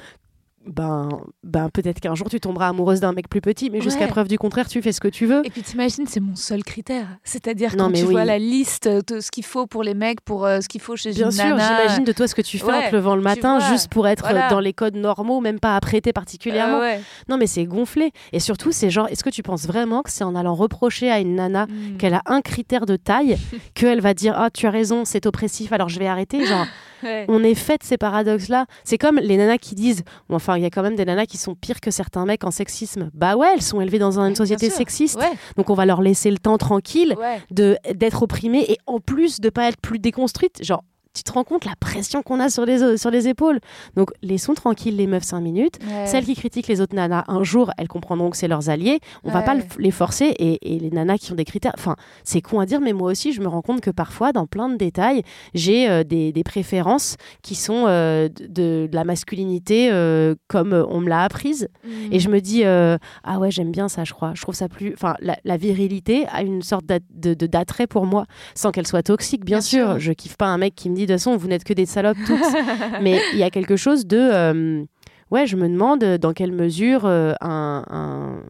ben, 0.67 1.09
ben 1.43 1.69
peut-être 1.71 2.01
qu'un 2.01 2.15
jour 2.15 2.29
tu 2.29 2.41
tomberas 2.41 2.69
amoureuse 2.69 3.01
d'un 3.01 3.13
mec 3.13 3.29
plus 3.29 3.41
petit, 3.41 3.71
mais 3.71 3.81
jusqu'à 3.81 4.07
preuve 4.09 4.29
du 4.29 4.39
contraire, 4.39 4.69
tu 4.69 4.83
fais 4.83 4.93
ce 4.93 5.01
que 5.01 5.09
tu 5.09 5.27
veux. 5.27 5.47
Et 5.47 5.51
puis 5.51 5.63
t'imagines, 5.63 6.07
c'est 6.07 6.21
mon 6.21 6.37
seul 6.37 6.65
critère. 6.65 7.07
C'est-à-dire 7.25 7.77
quand 7.77 7.93
tu 7.93 8.05
vois 8.05 8.25
la 8.25 8.39
liste 8.39 8.89
de 8.89 9.21
ce 9.21 9.31
qu'il 9.31 9.45
faut 9.45 9.67
pour 9.67 9.83
les 9.83 9.95
mecs, 9.95 10.21
pour 10.21 10.45
euh, 10.45 10.61
ce 10.61 10.69
qu'il 10.69 10.81
faut 10.81 10.97
chez 10.97 11.13
Bien 11.13 11.27
une 11.27 11.33
sûr, 11.33 11.45
j'imagine 11.45 12.05
de 12.05 12.13
toi 12.13 12.29
ce 12.29 12.35
que 12.35 12.43
tu 12.43 12.59
fais 12.59 12.73
en 12.73 12.91
te 12.91 12.95
levant 12.95 13.17
le 13.17 13.23
matin 13.23 13.61
juste 13.71 13.89
pour 13.89 14.09
être 14.09 14.29
dans 14.51 14.61
les 14.61 14.73
codes 14.73 14.97
normaux, 14.97 15.41
même 15.41 15.61
pas 15.61 15.77
apprêté 15.77 16.13
particulièrement. 16.13 16.81
Euh, 16.81 16.97
non, 17.29 17.37
mais 17.39 17.47
c'est 17.47 17.65
gonflé. 17.65 18.13
Et 18.33 18.41
surtout, 18.41 18.73
c'est 18.73 18.91
genre, 18.91 19.09
est-ce 19.09 19.25
que 19.25 19.31
tu 19.31 19.43
penses 19.43 19.67
vraiment 19.67 20.03
que 20.03 20.11
c'est 20.11 20.25
en 20.25 20.35
allant 20.35 20.55
reprocher 20.55 21.11
à 21.11 21.21
une 21.21 21.37
nana 21.37 21.67
hmm. 21.67 21.97
qu'elle 21.99 22.15
a 22.15 22.23
un 22.27 22.41
critère 22.41 22.87
de 22.87 22.97
taille 22.97 23.37
qu'elle 23.75 24.01
va 24.01 24.15
dire 24.15 24.35
ah 24.37 24.51
tu 24.51 24.67
as 24.67 24.71
raison, 24.71 25.05
c'est 25.05 25.27
oppressif, 25.27 25.73
alors 25.73 25.89
je 25.89 25.99
vais 25.99 26.07
arrêter, 26.07 26.45
genre? 26.45 26.67
On 27.03 27.43
est 27.43 27.55
fait 27.55 27.79
de 27.79 27.85
ces 27.85 27.97
paradoxes-là. 27.97 28.67
C'est 28.85 28.99
comme 28.99 29.19
les 29.19 29.37
nanas 29.37 29.59
qui 29.59 29.75
disent, 29.75 30.03
enfin, 30.29 30.57
il 30.57 30.63
y 30.63 30.67
a 30.67 30.71
quand 30.71 30.83
même 30.83 30.97
des 30.97 31.05
nanas 31.05 31.27
qui 31.27 31.37
sont 31.39 31.55
pires 31.55 31.81
que 31.81 31.91
certains 31.91 32.25
mecs 32.25 32.45
en 32.45 32.51
sexisme. 32.51 33.11
Bah 33.15 33.37
ouais, 33.37 33.49
elles 33.55 33.63
sont 33.63 33.81
élevées 33.81 33.99
dans 33.99 34.19
une 34.19 34.35
société 34.37 34.71
sexiste. 34.71 35.19
Donc 35.57 35.71
on 35.71 35.75
va 35.75 35.87
leur 35.87 36.03
laisser 36.03 36.31
le 36.31 36.39
temps 36.39 36.59
tranquille 36.59 37.15
de 37.51 37.77
d'être 37.95 38.23
opprimées 38.23 38.65
et 38.71 38.79
en 38.87 39.01
plus 39.01 39.41
de 39.41 39.51
pas 39.51 39.69
être 39.69 39.81
plus 39.81 39.99
déconstruites. 39.99 40.63
Genre, 40.65 40.83
tu 41.17 41.23
te 41.23 41.33
rends 41.33 41.45
compte 41.45 41.65
la 41.65 41.75
pression 41.81 42.23
qu'on 42.23 42.41
a 42.41 42.51
sur 42.51 42.67
les, 42.67 42.99
sur 42.99 43.11
les 43.11 43.29
épaules. 43.29 43.61
Donc, 43.97 44.11
laissons 44.23 44.55
tranquilles 44.55 44.97
les 44.97 45.07
meufs 45.07 45.25
5 45.25 45.41
minutes. 45.41 45.79
Celles 46.05 46.25
qui 46.25 46.35
critiquent 46.35 46.69
les 46.69 46.81
autres 46.81 46.95
nanas, 46.95 47.25
un 47.29 47.43
jour, 47.43 47.71
elles 47.79 47.89
comprendront 47.89 48.31
que 48.31 48.37
c'est 48.37 48.49
leurs 48.49 48.69
alliés. 48.69 49.01
On 49.25 49.31
va 49.31 49.43
pas 49.43 49.57
les 49.79 49.91
forcer. 49.91 50.35
Et, 50.39 50.59
les 50.77 50.91
nanas 50.91 51.19
qui 51.19 51.33
ont 51.33 51.37
des 51.37 51.45
critères, 51.45 51.73
enfin, 51.77 51.97
c'est 52.23 52.43
con 52.43 52.61
à 52.61 52.67
dire, 52.67 52.81
mais 52.81 52.93
moi 52.93 53.11
aussi, 53.11 53.33
je 53.33 53.41
me 53.41 53.49
rends 53.49 53.63
compte 53.63 53.81
que 53.81 53.91
parfois, 53.91 54.33
dans 54.33 54.47
plein 54.47 54.69
de 54.69 54.77
détails, 54.77 55.23
j'ai 55.55 55.89
euh, 55.89 56.05
des, 56.05 56.33
des, 56.33 56.45
préférences 56.45 57.17
qui 57.43 57.55
sont 57.55 57.85
euh, 57.87 58.29
de, 58.29 58.89
la 58.93 59.05
masculinité 59.05 59.91
euh, 59.91 60.35
comme 60.49 60.73
on 60.73 61.01
me 61.01 61.09
l'a 61.09 61.23
apprise. 61.23 61.69
Mmh. 61.85 62.13
Et 62.13 62.21
je 62.21 62.29
me 62.29 62.41
dis, 62.41 62.65
ah 62.65 63.39
ouais, 63.39 63.51
j'aime 63.51 63.73
bien 63.73 63.89
ça, 63.89 64.05
je 64.05 64.13
crois. 64.13 64.33
Je 64.35 64.43
trouve 64.43 64.55
ça 64.55 64.69
plus. 64.69 64.93
Enfin, 64.93 65.15
la, 65.21 65.57
virilité 65.57 66.27
a 66.29 66.43
une 66.43 66.63
sorte 66.63 66.85
d'attrait 66.87 67.87
pour 67.87 68.05
moi, 68.05 68.27
sans 68.55 68.71
qu'elle 68.71 68.87
soit 68.87 69.03
toxique, 69.03 69.45
bien, 69.45 69.61
sûr. 69.61 69.87
sûr. 69.87 69.99
Je 69.99 70.13
kiffe 70.13 70.37
pas 70.37 70.47
un 70.47 70.59
mec 70.59 70.75
qui 70.75 70.91
me 70.91 70.97
dit 70.97 71.06
de 71.07 71.13
toute 71.13 71.21
façon, 71.21 71.37
vous 71.37 71.49
n'êtes 71.49 71.65
que 71.65 71.73
des 71.73 71.87
salopes 71.87 72.19
toutes. 72.27 72.41
Mais 73.03 73.21
il 73.33 73.39
y 73.39 73.43
a 73.43 73.51
quelque 73.51 73.77
chose 73.77 74.07
de. 74.07 74.19
Euh, 74.19 74.85
ouais, 75.31 75.47
je 75.47 75.57
me 75.57 75.69
demande 75.69 76.05
dans 76.19 76.33
quelle 76.33 76.53
mesure 76.53 77.05
euh, 77.05 77.33
un, 77.41 78.43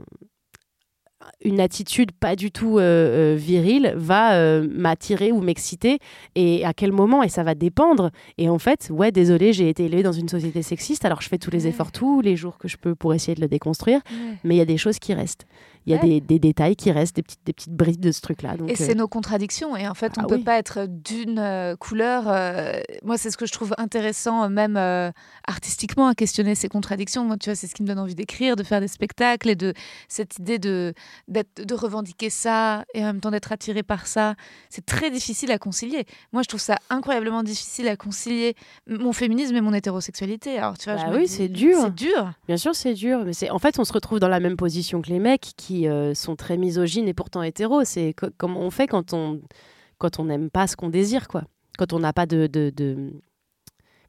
une 1.45 1.61
attitude 1.61 2.12
pas 2.12 2.37
du 2.37 2.51
tout 2.51 2.79
euh, 2.79 3.35
virile 3.38 3.92
va 3.97 4.61
m'attirer 4.62 5.33
ou 5.33 5.40
m'exciter 5.40 5.99
et 6.35 6.64
à 6.64 6.73
quel 6.73 6.92
moment 6.92 7.23
et 7.23 7.29
ça 7.29 7.42
va 7.42 7.55
dépendre 7.55 8.11
et 8.38 8.49
en 8.49 8.59
fait 8.59 8.88
ouais 8.90 9.12
désolé 9.12 9.53
j'ai 9.53 9.69
été 9.69 9.85
élevée 9.85 10.03
dans 10.03 10.12
une 10.12 10.29
société 10.29 10.62
sexiste 10.62 11.05
alors 11.05 11.21
je 11.21 11.29
fais 11.29 11.38
tous 11.38 11.51
les 11.51 11.66
efforts 11.66 11.92
tous 11.92 12.21
les 12.21 12.37
jours 12.37 12.59
que 12.59 12.69
je 12.69 12.77
peux 12.77 12.95
pour 12.95 13.12
essayer 13.12 13.35
de 13.35 13.40
le 13.40 13.49
déconstruire 13.49 14.01
mais 14.45 14.55
il 14.55 14.59
y 14.59 14.62
a 14.62 14.66
des 14.66 14.79
choses 14.79 14.99
qui 14.99 15.14
restent 15.14 15.47
il 15.87 15.92
y 15.92 15.94
a 15.94 15.99
des, 15.99 16.20
des, 16.20 16.40
détails 16.40 16.75
qui 16.75 16.90
restent, 16.90 17.14
des 17.14 17.22
petites, 17.22 17.46
des 17.46 17.53
petites 17.53 17.72
brides 17.72 18.01
de 18.01 18.11
ce 18.11 18.20
truc-là. 18.20 18.55
Et 18.66 18.75
c'est 18.75 18.90
euh, 18.90 18.94
nos 18.94 19.07
contradictions. 19.07 19.77
Et 19.77 19.87
en 19.87 19.94
fait, 19.94 20.14
on 20.18 20.22
ne 20.22 20.27
ah 20.27 20.29
peut 20.29 20.42
pas 20.42 20.59
être 20.59 20.87
d'une 20.87 21.38
euh, 21.38 21.77
couleur. 21.77 22.25
Euh, 22.27 22.81
moi, 23.05 23.16
c'est 23.16 23.31
ce 23.31 23.37
que 23.37 23.46
je 23.46 23.53
trouve 23.53 23.72
intéressant, 23.79 24.49
même 24.49 24.77
artistiquement, 25.46 26.09
à 26.09 26.14
questionner 26.14 26.57
ces 26.57 26.68
contradictions. 26.68 27.25
Moi, 27.25 27.37
tu 27.37 27.51
vois, 27.51 27.55
c'est 27.55 27.68
ce 27.68 27.75
qui 27.75 27.83
me 27.83 27.87
donne 27.87 28.01
envie 28.01 28.16
d'écrire, 28.16 28.57
de 28.57 28.64
faire 28.64 28.81
des 28.81 28.88
spectacles 28.88 29.49
et 29.49 29.55
de 29.55 29.75
cette 30.09 30.38
idée 30.38 30.59
de, 30.59 30.92
de 31.29 31.75
revendiquer 31.75 32.31
ça 32.31 32.85
et 32.92 33.03
en 33.03 33.07
même 33.07 33.20
temps 33.20 33.31
d'être 33.31 33.53
attiré 33.53 33.85
par 33.85 34.09
ça. 34.09 34.35
C'est 34.70 34.85
très 34.85 35.11
difficile 35.11 35.53
à 35.53 35.59
concilier. 35.59 36.05
Moi, 36.33 36.42
je 36.42 36.49
trouve 36.49 36.61
ça 36.61 36.79
incroyablement 36.90 37.44
difficile 37.44 37.87
à 37.87 37.96
concilier 37.96 38.57
mon 38.88 39.12
féminisme 39.12 39.55
et 39.55 39.61
mon 39.61 39.72
hétérosexualité. 39.72 40.59
Alors, 40.59 40.77
tu 40.79 40.90
vois, 40.90 41.01
bah 41.01 41.12
oui, 41.14 41.29
c'est 41.29 41.49
dur. 41.49 41.79
C'est 41.81 41.94
dur. 41.94 42.33
Bien 42.49 42.57
sûr, 42.57 42.75
c'est 42.75 42.94
dur. 42.94 43.22
Mais 43.25 43.33
c'est 43.33 43.51
en 43.51 43.61
fait, 43.61 43.79
on 43.79 43.85
se 43.85 43.92
retrouve 43.92 44.18
dans 44.18 44.29
la 44.29 44.40
même 44.40 44.57
position 44.57 45.01
que 45.01 45.09
les 45.09 45.20
mecs 45.20 45.53
qui 45.57 45.76
euh, 45.85 46.15
sont 46.15 46.37
très 46.37 46.57
misogynes 46.57 47.09
et 47.09 47.15
pourtant 47.15 47.43
hétéros. 47.43 47.85
C'est 47.85 48.15
comment 48.39 48.61
on 48.61 48.71
fait 48.71 48.87
quand 48.87 49.12
on 49.12 49.41
quand 49.99 50.19
on 50.19 50.25
n'aime 50.25 50.51
pas 50.51 50.67
ce 50.67 50.77
qu'on 50.77 50.89
désire, 50.89 51.29
quoi. 51.29 51.45
Quand 51.79 51.93
on 51.93 51.99
n'a 51.99 52.12
pas 52.12 52.27
de, 52.27 52.47
de, 52.47 53.12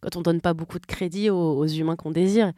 quand 0.01 0.15
on 0.15 0.21
donne 0.21 0.41
pas 0.41 0.53
beaucoup 0.53 0.79
de 0.79 0.85
crédit 0.85 1.29
aux, 1.29 1.65
humains 1.67 1.95
qu'on 1.95 2.11
désire. 2.11 2.51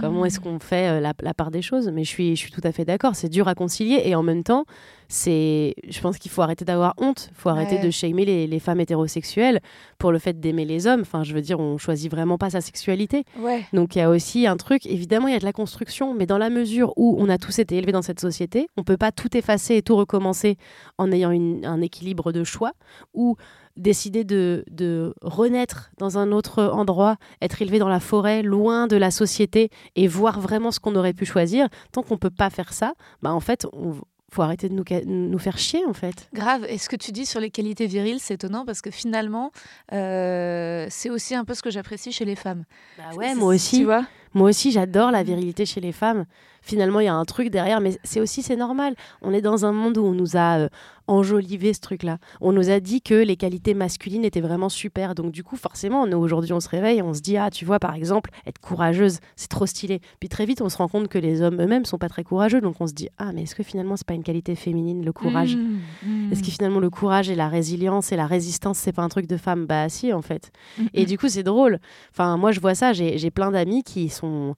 Comment 0.00 0.24
est-ce 0.24 0.40
mmh. 0.40 0.42
qu'on 0.42 0.58
fait 0.58 0.88
euh, 0.88 1.00
la, 1.00 1.34
part 1.34 1.50
des 1.50 1.62
choses? 1.62 1.90
Mais 1.92 2.04
je 2.04 2.08
suis, 2.08 2.36
je 2.36 2.40
suis 2.40 2.52
tout 2.52 2.60
à 2.64 2.72
fait 2.72 2.84
d'accord. 2.84 3.16
C'est 3.16 3.28
dur 3.28 3.48
à 3.48 3.54
concilier 3.54 4.02
et 4.04 4.14
en 4.14 4.22
même 4.22 4.44
temps, 4.44 4.64
c'est, 5.08 5.74
je 5.88 6.00
pense 6.00 6.18
qu'il 6.18 6.30
faut 6.30 6.42
arrêter 6.42 6.64
d'avoir 6.64 6.94
honte. 6.96 7.28
Il 7.30 7.36
faut 7.36 7.50
arrêter 7.50 7.78
de 7.78 7.90
shamer 7.90 8.24
les, 8.24 8.46
les, 8.46 8.58
femmes 8.58 8.80
hétérosexuelles 8.80 9.60
pour 9.98 10.10
le 10.10 10.18
fait 10.18 10.40
d'aimer 10.40 10.64
les 10.64 10.86
hommes. 10.86 11.02
Enfin, 11.02 11.22
je 11.22 11.34
veux 11.34 11.42
dire, 11.42 11.60
on 11.60 11.76
choisit 11.76 12.10
vraiment 12.10 12.38
pas 12.38 12.50
sa 12.50 12.60
sexualité. 12.60 13.24
Donc 13.72 13.94
il 13.94 13.98
y 13.98 14.02
a 14.02 14.08
aussi 14.08 14.46
un 14.46 14.56
truc. 14.56 14.86
Évidemment, 14.86 15.28
il 15.28 15.34
y 15.34 15.36
a 15.36 15.40
de 15.40 15.44
la 15.44 15.52
construction, 15.52 16.14
mais 16.14 16.26
dans 16.26 16.38
la 16.38 16.50
mesure 16.50 16.92
où 16.96 17.16
on 17.18 17.28
a 17.28 17.38
tous 17.38 17.58
été 17.58 17.76
élevés 17.76 17.92
dans 17.92 18.02
cette 18.02 18.20
société, 18.20 18.68
on 18.76 18.84
peut 18.84 18.96
pas 18.96 19.12
tout 19.12 19.36
effacer 19.36 19.76
et 19.76 19.82
tout 19.82 19.96
recommencer 19.96 20.56
en 20.98 21.12
ayant 21.12 21.30
un 21.30 21.80
équilibre 21.82 22.32
de 22.32 22.44
choix 22.44 22.72
ou 23.12 23.36
décider 23.76 24.24
de, 24.24 24.64
de, 24.70 25.14
renaître 25.22 25.90
dans 25.98 26.18
un 26.18 26.32
autre 26.32 26.62
endroit, 26.64 27.16
être 27.40 27.62
élevé 27.62 27.78
dans 27.78 27.88
la 27.88 28.00
forêt, 28.00 28.42
loin 28.42 28.86
de 28.86 28.96
la 28.96 29.10
société 29.10 29.70
et 29.96 30.08
voir 30.08 30.40
vraiment 30.40 30.70
ce 30.70 30.80
qu'on 30.80 30.94
aurait 30.96 31.12
pu 31.12 31.24
choisir, 31.24 31.68
tant 31.92 32.02
qu'on 32.02 32.14
ne 32.14 32.18
peut 32.18 32.30
pas 32.30 32.50
faire 32.50 32.72
ça, 32.72 32.94
bah 33.22 33.32
en 33.32 33.40
fait, 33.40 33.66
on, 33.72 33.94
faut 34.32 34.42
arrêter 34.42 34.68
de 34.68 34.74
nous, 34.74 34.84
nous, 35.06 35.38
faire 35.38 35.58
chier 35.58 35.84
en 35.86 35.92
fait. 35.92 36.28
Grave. 36.32 36.64
Et 36.68 36.78
ce 36.78 36.88
que 36.88 36.96
tu 36.96 37.12
dis 37.12 37.26
sur 37.26 37.38
les 37.38 37.50
qualités 37.50 37.86
viriles, 37.86 38.18
c'est 38.18 38.34
étonnant 38.34 38.64
parce 38.64 38.80
que 38.80 38.90
finalement, 38.90 39.52
euh, 39.92 40.86
c'est 40.88 41.10
aussi 41.10 41.34
un 41.34 41.44
peu 41.44 41.54
ce 41.54 41.62
que 41.62 41.70
j'apprécie 41.70 42.12
chez 42.12 42.24
les 42.24 42.36
femmes. 42.36 42.64
Bah 42.96 43.14
ouais, 43.14 43.34
moi 43.34 43.54
aussi. 43.54 43.78
Tu 43.78 43.84
vois 43.84 44.06
moi 44.34 44.48
aussi, 44.48 44.72
j'adore 44.72 45.10
la 45.10 45.22
virilité 45.22 45.66
chez 45.66 45.80
les 45.80 45.92
femmes. 45.92 46.24
Finalement, 46.62 47.00
il 47.00 47.06
y 47.06 47.08
a 47.08 47.14
un 47.14 47.24
truc 47.24 47.50
derrière, 47.50 47.80
mais 47.80 47.98
c'est 48.04 48.20
aussi 48.20 48.42
c'est 48.42 48.56
normal. 48.56 48.94
On 49.20 49.32
est 49.32 49.42
dans 49.42 49.66
un 49.66 49.72
monde 49.72 49.98
où 49.98 50.04
on 50.04 50.12
nous 50.12 50.36
a 50.36 50.60
euh, 50.60 50.68
enjolivé 51.08 51.74
ce 51.74 51.80
truc-là. 51.80 52.18
On 52.40 52.52
nous 52.52 52.70
a 52.70 52.78
dit 52.78 53.02
que 53.02 53.14
les 53.14 53.36
qualités 53.36 53.74
masculines 53.74 54.24
étaient 54.24 54.40
vraiment 54.40 54.68
super. 54.68 55.16
Donc 55.16 55.32
du 55.32 55.42
coup, 55.42 55.56
forcément, 55.56 56.02
aujourd'hui, 56.02 56.52
on 56.52 56.60
se 56.60 56.68
réveille, 56.68 57.02
on 57.02 57.14
se 57.14 57.20
dit 57.20 57.36
ah, 57.36 57.50
tu 57.50 57.64
vois, 57.64 57.80
par 57.80 57.94
exemple, 57.94 58.30
être 58.46 58.60
courageuse, 58.60 59.18
c'est 59.34 59.48
trop 59.48 59.66
stylé. 59.66 60.00
Puis 60.20 60.28
très 60.28 60.46
vite, 60.46 60.62
on 60.62 60.68
se 60.68 60.76
rend 60.76 60.86
compte 60.86 61.08
que 61.08 61.18
les 61.18 61.42
hommes 61.42 61.60
eux-mêmes 61.60 61.84
sont 61.84 61.98
pas 61.98 62.08
très 62.08 62.22
courageux. 62.22 62.60
Donc 62.60 62.76
on 62.80 62.86
se 62.86 62.94
dit 62.94 63.08
ah, 63.18 63.32
mais 63.32 63.42
est-ce 63.42 63.56
que 63.56 63.64
finalement, 63.64 63.96
c'est 63.96 64.06
pas 64.06 64.14
une 64.14 64.22
qualité 64.22 64.54
féminine, 64.54 65.04
le 65.04 65.12
courage 65.12 65.56
mmh, 65.56 66.06
mmh. 66.06 66.32
Est-ce 66.32 66.42
que 66.42 66.50
finalement, 66.50 66.78
le 66.80 66.90
courage 66.90 67.28
et 67.28 67.34
la 67.34 67.48
résilience 67.48 68.12
et 68.12 68.16
la 68.16 68.26
résistance, 68.26 68.78
c'est 68.78 68.92
pas 68.92 69.02
un 69.02 69.08
truc 69.08 69.26
de 69.26 69.36
femme 69.36 69.66
Bah 69.66 69.88
si, 69.88 70.12
en 70.12 70.22
fait. 70.22 70.52
Mmh, 70.78 70.86
et 70.94 71.06
du 71.06 71.18
coup, 71.18 71.28
c'est 71.28 71.42
drôle. 71.42 71.80
Enfin, 72.12 72.36
moi, 72.36 72.52
je 72.52 72.60
vois 72.60 72.76
ça. 72.76 72.92
J'ai 72.92 73.30
plein 73.32 73.50
d'amis 73.50 73.82
qui 73.82 74.08
sont 74.08 74.54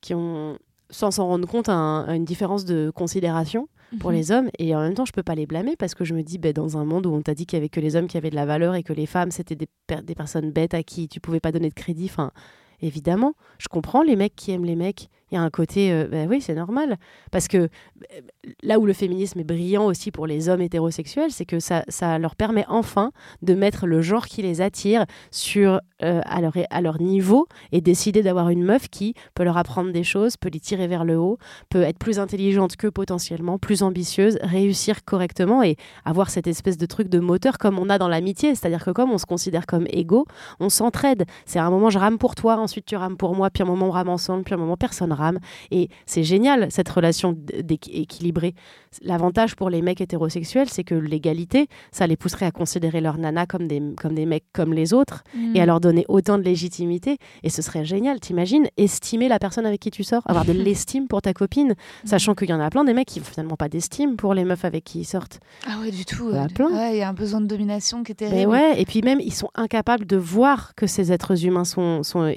qui 0.00 0.14
ont, 0.14 0.58
sans 0.90 1.10
s'en 1.10 1.26
rendre 1.26 1.48
compte, 1.48 1.68
une 1.68 2.24
différence 2.24 2.64
de 2.64 2.90
considération 2.94 3.68
pour 3.98 4.10
mhm. 4.10 4.16
les 4.16 4.32
hommes. 4.32 4.50
Et 4.58 4.74
en 4.74 4.80
même 4.80 4.94
temps, 4.94 5.04
je 5.04 5.12
peux 5.12 5.22
pas 5.22 5.34
les 5.34 5.46
blâmer 5.46 5.76
parce 5.76 5.94
que 5.94 6.04
je 6.04 6.14
me 6.14 6.22
dis, 6.22 6.38
ben, 6.38 6.52
dans 6.52 6.76
un 6.76 6.84
monde 6.84 7.06
où 7.06 7.12
on 7.12 7.22
t'a 7.22 7.34
dit 7.34 7.46
qu'il 7.46 7.56
y 7.56 7.60
avait 7.60 7.68
que 7.68 7.80
les 7.80 7.96
hommes 7.96 8.06
qui 8.06 8.16
avaient 8.16 8.30
de 8.30 8.36
la 8.36 8.46
valeur 8.46 8.74
et 8.74 8.82
que 8.82 8.92
les 8.92 9.06
femmes, 9.06 9.30
c'était 9.30 9.56
des, 9.56 9.68
personnes 10.14 10.50
bêtes 10.50 10.74
à 10.74 10.82
qui 10.82 11.08
tu 11.08 11.20
pouvais 11.20 11.40
pas 11.40 11.52
donner 11.52 11.68
de 11.68 11.74
crédit, 11.74 12.06
enfin, 12.06 12.30
évidemment, 12.80 13.34
je 13.58 13.68
comprends 13.68 14.02
les 14.02 14.16
mecs 14.16 14.36
qui 14.36 14.52
aiment 14.52 14.64
les 14.64 14.76
mecs. 14.76 15.08
Il 15.30 15.36
y 15.36 15.38
a 15.38 15.42
un 15.42 15.50
côté, 15.50 15.92
euh, 15.92 16.08
bah 16.10 16.24
oui, 16.28 16.40
c'est 16.40 16.54
normal. 16.54 16.96
Parce 17.30 17.46
que 17.46 17.58
euh, 17.58 17.68
là 18.62 18.78
où 18.78 18.86
le 18.86 18.92
féminisme 18.92 19.38
est 19.38 19.44
brillant 19.44 19.86
aussi 19.86 20.10
pour 20.10 20.26
les 20.26 20.48
hommes 20.48 20.60
hétérosexuels, 20.60 21.30
c'est 21.30 21.44
que 21.44 21.60
ça, 21.60 21.84
ça 21.88 22.18
leur 22.18 22.34
permet 22.34 22.64
enfin 22.68 23.12
de 23.42 23.54
mettre 23.54 23.86
le 23.86 24.02
genre 24.02 24.26
qui 24.26 24.42
les 24.42 24.60
attire 24.60 25.06
sur, 25.30 25.80
euh, 26.02 26.20
à, 26.24 26.40
leur, 26.40 26.52
à 26.70 26.80
leur 26.80 27.00
niveau 27.00 27.46
et 27.70 27.80
décider 27.80 28.22
d'avoir 28.22 28.48
une 28.48 28.64
meuf 28.64 28.88
qui 28.88 29.14
peut 29.34 29.44
leur 29.44 29.56
apprendre 29.56 29.92
des 29.92 30.02
choses, 30.02 30.36
peut 30.36 30.50
les 30.52 30.60
tirer 30.60 30.88
vers 30.88 31.04
le 31.04 31.16
haut, 31.16 31.38
peut 31.68 31.82
être 31.82 31.98
plus 31.98 32.18
intelligente 32.18 32.76
que 32.76 32.88
potentiellement, 32.88 33.58
plus 33.58 33.82
ambitieuse, 33.82 34.38
réussir 34.42 35.04
correctement 35.04 35.62
et 35.62 35.76
avoir 36.04 36.30
cette 36.30 36.48
espèce 36.48 36.76
de 36.76 36.86
truc 36.86 37.08
de 37.08 37.20
moteur 37.20 37.58
comme 37.58 37.78
on 37.78 37.88
a 37.88 37.98
dans 37.98 38.08
l'amitié. 38.08 38.54
C'est-à-dire 38.56 38.84
que 38.84 38.90
comme 38.90 39.12
on 39.12 39.18
se 39.18 39.26
considère 39.26 39.66
comme 39.66 39.86
égaux, 39.90 40.26
on 40.58 40.70
s'entraide. 40.70 41.24
C'est 41.46 41.60
à 41.60 41.64
un 41.64 41.70
moment, 41.70 41.90
je 41.90 41.98
rame 41.98 42.18
pour 42.18 42.34
toi, 42.34 42.56
ensuite 42.56 42.86
tu 42.86 42.96
rames 42.96 43.16
pour 43.16 43.36
moi, 43.36 43.50
puis 43.50 43.62
un 43.62 43.66
moment, 43.66 43.86
on 43.86 43.90
rame 43.90 44.08
ensemble, 44.08 44.42
puis 44.42 44.54
un 44.54 44.58
moment, 44.58 44.76
personne 44.76 45.12
et 45.70 45.88
c'est 46.06 46.24
génial, 46.24 46.70
cette 46.70 46.88
relation 46.88 47.36
équilibrée. 47.92 48.54
L'avantage 49.02 49.54
pour 49.54 49.70
les 49.70 49.82
mecs 49.82 50.00
hétérosexuels, 50.00 50.68
c'est 50.68 50.82
que 50.82 50.96
l'égalité, 50.96 51.68
ça 51.92 52.08
les 52.08 52.16
pousserait 52.16 52.46
à 52.46 52.50
considérer 52.50 53.00
leur 53.00 53.18
nana 53.18 53.46
comme 53.46 53.68
des, 53.68 53.80
comme 53.96 54.14
des 54.14 54.26
mecs 54.26 54.46
comme 54.52 54.72
les 54.74 54.92
autres 54.92 55.22
Mm. 55.32 55.54
et 55.56 55.60
à 55.60 55.66
leur 55.66 55.80
donner 55.80 56.04
autant 56.08 56.38
de 56.38 56.42
légitimité. 56.42 57.18
Et 57.44 57.50
ce 57.50 57.62
serait 57.62 57.84
génial, 57.84 58.18
t'imagines, 58.18 58.66
estimer 58.76 59.28
la 59.28 59.38
personne 59.38 59.64
avec 59.64 59.80
qui 59.80 59.92
tu 59.92 60.02
sors, 60.02 60.22
avoir 60.26 60.44
de 60.44 60.52
l'estime 60.52 61.06
pour 61.06 61.22
ta 61.22 61.32
copine, 61.32 61.74
sachant 62.04 62.34
qu'il 62.34 62.50
y 62.50 62.52
en 62.52 62.58
a 62.58 62.68
plein 62.68 62.82
des 62.82 62.92
mecs 62.92 63.06
qui 63.06 63.20
n'ont 63.20 63.24
finalement 63.26 63.56
pas 63.56 63.68
d'estime 63.68 64.16
pour 64.16 64.34
les 64.34 64.44
meufs 64.44 64.64
avec 64.64 64.82
qui 64.82 65.00
ils 65.00 65.04
sortent. 65.04 65.38
Ah 65.68 65.78
ouais, 65.80 65.92
du 65.92 66.04
tout. 66.04 66.28
Il 66.30 66.36
y 66.36 66.38
en 66.40 66.44
a 66.46 66.48
plein. 66.48 66.70
ouais, 66.72 66.96
il 66.96 66.98
y 66.98 67.02
a 67.02 67.08
un 67.08 67.12
besoin 67.14 67.40
de 67.40 67.46
domination 67.46 68.02
qui 68.02 68.10
est 68.10 68.20
Mais 68.22 68.28
terrible. 68.30 68.50
ouais, 68.50 68.80
et 68.80 68.84
puis 68.86 69.02
même, 69.02 69.20
ils 69.20 69.32
sont 69.32 69.50
incapables 69.54 70.04
de 70.04 70.16
voir 70.16 70.74
que 70.74 70.88
ces 70.88 71.12
êtres 71.12 71.44
humains 71.46 71.64
sont... 71.64 72.02
sont 72.02 72.32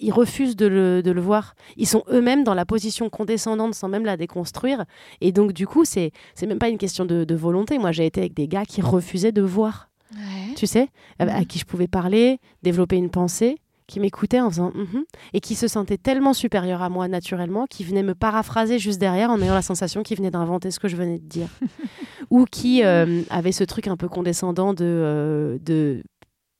ils 0.00 0.12
refusent 0.12 0.56
de 0.56 0.66
le, 0.66 1.02
de 1.02 1.10
le 1.12 1.20
voir. 1.20 1.54
Ils 1.76 1.86
sont 1.86 2.02
eux-mêmes 2.10 2.42
dans 2.44 2.54
la 2.54 2.64
position 2.66 3.08
condescendante 3.08 3.74
sans 3.74 3.88
même 3.88 4.04
la 4.04 4.16
déconstruire. 4.16 4.84
Et 5.20 5.30
donc, 5.32 5.52
du 5.52 5.66
coup, 5.66 5.75
c'est 5.84 6.12
c'est 6.34 6.46
même 6.46 6.58
pas 6.58 6.68
une 6.68 6.78
question 6.78 7.04
de, 7.04 7.24
de 7.24 7.34
volonté. 7.34 7.78
Moi, 7.78 7.92
j'ai 7.92 8.06
été 8.06 8.20
avec 8.20 8.34
des 8.34 8.48
gars 8.48 8.64
qui 8.64 8.80
refusaient 8.80 9.32
de 9.32 9.42
voir, 9.42 9.88
Ouais. 10.14 10.54
tu 10.56 10.66
sais, 10.66 10.88
à- 11.18 11.24
à 11.24 11.40
Mhm. 11.40 11.46
qui 11.46 11.58
je 11.58 11.64
pouvais 11.64 11.88
parler, 11.88 12.38
développer 12.62 12.96
une 12.96 13.10
pensée, 13.10 13.56
qui 13.88 14.00
m'écoutaient 14.00 14.40
en 14.40 14.50
faisant 14.50 14.72
Mhm 14.74 15.04
et 15.32 15.38
qui 15.40 15.54
se 15.54 15.68
sentaient 15.68 15.96
tellement 15.98 16.32
supérieurs 16.34 16.82
à 16.82 16.88
moi 16.88 17.06
naturellement, 17.06 17.66
qui 17.70 17.84
venaient 17.84 18.02
me 18.02 18.14
paraphraser 18.16 18.80
juste 18.80 18.98
derrière 18.98 19.30
en 19.30 19.40
ayant 19.40 19.54
la 19.54 19.62
sensation 19.62 20.02
qu'ils 20.02 20.16
venaient 20.16 20.32
d'inventer 20.32 20.72
ce 20.72 20.80
que 20.80 20.88
je 20.88 20.96
venais 20.96 21.18
de 21.20 21.24
dire. 21.28 21.48
Ou 22.30 22.46
qui 22.50 22.82
euh, 22.84 23.22
avaient 23.30 23.52
ce 23.52 23.62
truc 23.62 23.86
un 23.86 23.96
peu 23.96 24.08
condescendant 24.08 24.74
de. 24.74 24.84
euh, 24.84 25.58
de 25.62 26.02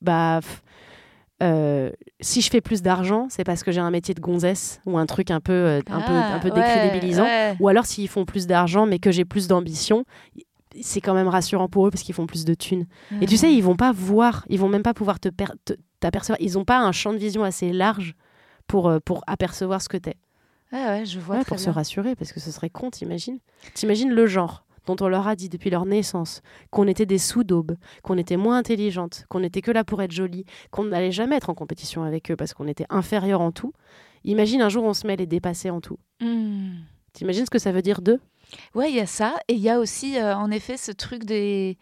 bah. 0.01 0.39
Euh, 1.43 1.91
si 2.19 2.41
je 2.41 2.49
fais 2.49 2.61
plus 2.61 2.81
d'argent, 2.81 3.27
c'est 3.29 3.43
parce 3.43 3.63
que 3.63 3.71
j'ai 3.71 3.79
un 3.79 3.91
métier 3.91 4.13
de 4.15 4.19
gonzesse 4.19 4.81
ou 4.85 4.97
un 4.97 5.05
truc 5.05 5.29
un 5.31 5.39
peu, 5.39 5.53
euh, 5.53 5.81
un 5.89 6.01
peu, 6.01 6.13
Ah, 6.13 6.35
un 6.35 6.39
peu 6.39 6.47
ouais, 6.49 6.53
décrédibilisant. 6.53 7.23
ouais. 7.23 7.53
Ou 7.59 7.67
alors 7.67 7.85
s'ils 7.85 8.07
font 8.07 8.25
plus 8.25 8.47
d'argent 8.47 8.85
mais 8.85 8.99
que 8.99 9.11
j'ai 9.11 9.25
plus 9.25 9.47
d'ambition, 9.47 10.03
c'est 10.81 11.01
quand 11.01 11.13
même 11.13 11.27
rassurant 11.27 11.67
pour 11.69 11.87
eux 11.87 11.91
parce 11.91 12.03
qu'ils 12.03 12.15
font 12.15 12.27
plus 12.27 12.45
de 12.45 12.53
thunes. 12.53 12.85
Et 13.21 13.25
tu 13.25 13.37
sais, 13.37 13.53
ils 13.53 13.61
vont 13.63 13.75
pas 13.75 13.91
voir, 13.91 14.45
ils 14.49 14.59
vont 14.59 14.69
même 14.69 14.83
pas 14.83 14.93
pouvoir 14.93 15.19
te 15.19 15.29
per- 15.29 15.45
te- 15.65 15.73
t'apercevoir. 15.99 16.37
Ils 16.41 16.57
ont 16.57 16.65
pas 16.65 16.79
un 16.79 16.91
champ 16.91 17.13
de 17.13 17.17
vision 17.17 17.43
assez 17.43 17.71
large 17.71 18.15
pour, 18.67 18.87
euh, 18.87 18.99
pour 18.99 19.23
apercevoir 19.27 19.81
ce 19.81 19.89
que 19.89 19.97
t'es. 19.97 20.15
Ouais, 20.73 20.85
ouais, 20.85 21.05
je 21.05 21.19
vois 21.19 21.37
Ouais, 21.37 21.43
pour 21.45 21.59
se 21.59 21.69
rassurer, 21.69 22.15
parce 22.15 22.33
que 22.33 22.39
ce 22.41 22.51
serait 22.51 22.69
con, 22.69 22.89
t'imagines? 22.91 23.39
T'imagines 23.73 24.11
le 24.11 24.27
genre 24.27 24.65
dont 24.87 24.95
on 25.01 25.07
leur 25.07 25.27
a 25.27 25.35
dit 25.35 25.49
depuis 25.49 25.69
leur 25.69 25.85
naissance 25.85 26.41
qu'on 26.71 26.87
était 26.87 27.05
des 27.05 27.19
sous-daubes, 27.19 27.75
qu'on 28.01 28.17
était 28.17 28.37
moins 28.37 28.57
intelligentes, 28.57 29.25
qu'on 29.29 29.43
était 29.43 29.61
que 29.61 29.69
là 29.69 29.83
pour 29.83 30.01
être 30.01 30.11
jolie, 30.11 30.45
qu'on 30.71 30.85
n'allait 30.85 31.11
jamais 31.11 31.35
être 31.35 31.51
en 31.51 31.53
compétition 31.53 32.01
avec 32.03 32.31
eux 32.31 32.35
parce 32.35 32.55
qu'on 32.55 32.67
était 32.67 32.87
inférieur 32.89 33.41
en 33.41 33.51
tout. 33.51 33.73
Imagine 34.23 34.61
un 34.63 34.69
jour 34.69 34.83
on 34.83 34.93
se 34.95 35.05
met 35.05 35.13
à 35.13 35.17
les 35.17 35.27
dépasser 35.27 35.69
en 35.69 35.81
tout. 35.81 35.99
Hmm. 36.21 36.77
T'imagines 37.13 37.45
ce 37.45 37.51
que 37.51 37.59
ça 37.59 37.71
veut 37.71 37.81
dire 37.83 38.01
d'eux? 38.01 38.19
Ouais, 38.73 38.89
il 38.89 38.95
y 38.95 38.99
a 38.99 39.05
ça. 39.05 39.35
Et 39.47 39.53
il 39.53 39.59
y 39.59 39.69
a 39.69 39.79
aussi, 39.79 40.17
euh, 40.17 40.35
en 40.35 40.49
effet, 40.51 40.77
ce 40.77 40.91
truc 40.91 41.25
des, 41.25 41.77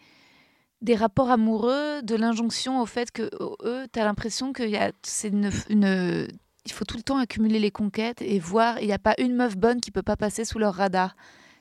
des 0.82 0.94
rapports 0.94 1.30
amoureux, 1.30 2.02
de 2.02 2.14
l'injonction 2.16 2.80
au 2.80 2.86
fait 2.86 3.10
que 3.12 3.30
oh, 3.40 3.56
eux, 3.64 3.86
tu 3.92 4.00
as 4.00 4.04
l'impression 4.04 4.52
qu'il 4.52 4.70
y 4.70 4.76
a, 4.76 4.90
c'est 5.02 5.28
une, 5.28 5.50
une- 5.70 6.28
il 6.64 6.72
faut 6.72 6.84
tout 6.84 6.96
le 6.96 7.02
temps 7.04 7.18
accumuler 7.18 7.60
les 7.60 7.70
conquêtes 7.70 8.20
et 8.22 8.38
voir, 8.40 8.80
il 8.80 8.86
n'y 8.86 8.92
a 8.92 8.98
pas 8.98 9.14
une 9.18 9.34
meuf 9.36 9.56
bonne 9.56 9.80
qui 9.80 9.92
peut 9.92 10.02
pas 10.02 10.16
passer 10.16 10.44
sous 10.44 10.58
leur 10.58 10.74
radar. 10.74 11.14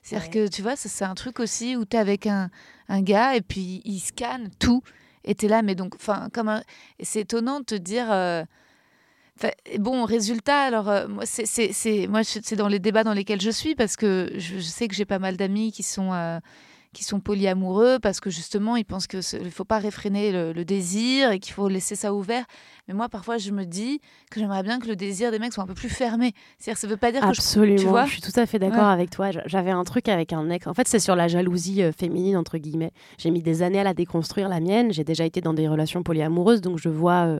C'est-à-dire 0.05 0.29
que, 0.29 0.47
tu 0.47 0.61
vois, 0.61 0.75
ça, 0.75 0.87
c'est 0.87 1.03
un 1.03 1.15
truc 1.15 1.39
aussi 1.39 1.75
où 1.75 1.83
tu 1.83 1.97
es 1.97 1.99
avec 1.99 2.27
un, 2.27 2.51
un 2.89 3.01
gars 3.01 3.35
et 3.35 3.41
puis 3.41 3.81
il 3.85 3.99
scanne 3.99 4.51
tout. 4.59 4.83
Et 5.23 5.33
tu 5.33 5.47
es 5.47 5.49
là, 5.49 5.63
mais 5.63 5.73
donc, 5.73 5.95
enfin, 5.95 6.29
comme 6.31 6.47
un- 6.49 6.61
c'est 7.01 7.21
étonnant 7.21 7.59
de 7.59 7.65
te 7.65 7.75
dire. 7.75 8.11
euh, 8.11 8.43
bon, 9.79 10.05
résultat, 10.05 10.61
alors, 10.63 10.89
euh, 10.89 11.07
moi, 11.07 11.23
c'est, 11.25 12.07
moi, 12.07 12.23
c'est 12.23 12.55
dans 12.55 12.67
les 12.67 12.79
débats 12.79 13.03
dans 13.03 13.13
lesquels 13.13 13.41
je 13.41 13.49
suis 13.49 13.75
parce 13.75 13.95
que 13.95 14.31
je, 14.35 14.55
je 14.57 14.61
sais 14.61 14.87
que 14.87 14.95
j'ai 14.95 15.05
pas 15.05 15.19
mal 15.19 15.37
d'amis 15.37 15.71
qui 15.71 15.83
sont. 15.83 16.13
euh, 16.13 16.39
qui 16.95 17.03
sont 17.03 17.19
polyamoureux 17.19 17.99
parce 18.01 18.19
que 18.19 18.29
justement 18.29 18.75
ils 18.77 18.85
pensent 18.85 19.05
qu'il 19.05 19.19
ne 19.19 19.49
faut 19.49 19.65
pas 19.65 19.77
réfréner 19.77 20.31
le, 20.31 20.53
le 20.53 20.65
désir 20.65 21.31
et 21.31 21.39
qu'il 21.39 21.53
faut 21.53 21.67
laisser 21.67 21.95
ça 21.95 22.13
ouvert. 22.13 22.45
Mais 22.87 22.93
moi 22.93 23.09
parfois 23.09 23.37
je 23.37 23.51
me 23.51 23.65
dis 23.65 23.99
que 24.31 24.39
j'aimerais 24.39 24.63
bien 24.63 24.79
que 24.79 24.87
le 24.87 24.95
désir 24.95 25.29
des 25.31 25.37
mecs 25.39 25.53
soit 25.53 25.63
un 25.63 25.67
peu 25.67 25.73
plus 25.73 25.89
fermé. 25.89 26.33
C'est-à-dire 26.57 26.79
ça 26.79 26.87
veut 26.87 26.97
pas 26.97 27.11
dire 27.11 27.21
que 27.21 27.33
je... 27.33 27.75
Tu 27.75 27.85
vois 27.85 28.05
je 28.05 28.11
suis 28.11 28.21
tout 28.21 28.39
à 28.39 28.45
fait 28.45 28.57
d'accord 28.59 28.87
Ouais. 28.87 28.93
avec 28.93 29.09
toi. 29.09 29.29
J'avais 29.45 29.71
un 29.71 29.83
truc 29.83 30.07
avec 30.09 30.31
un 30.33 30.49
ex. 30.49 30.65
En 30.67 30.73
fait, 30.73 30.87
c'est 30.87 30.99
sur 30.99 31.15
la 31.15 31.27
jalousie 31.27 31.83
euh, 31.83 31.91
féminine, 31.91 32.37
entre 32.37 32.57
guillemets. 32.57 32.91
J'ai 33.17 33.31
mis 33.31 33.41
des 33.41 33.61
années 33.61 33.79
à 33.79 33.83
la 33.83 33.93
déconstruire, 33.93 34.47
la 34.49 34.59
mienne. 34.59 34.91
J'ai 34.93 35.03
déjà 35.03 35.25
été 35.25 35.41
dans 35.41 35.53
des 35.53 35.67
relations 35.67 36.03
polyamoureuses, 36.03 36.61
donc 36.61 36.77
je 36.77 36.89
vois 36.89 37.25
euh, 37.25 37.39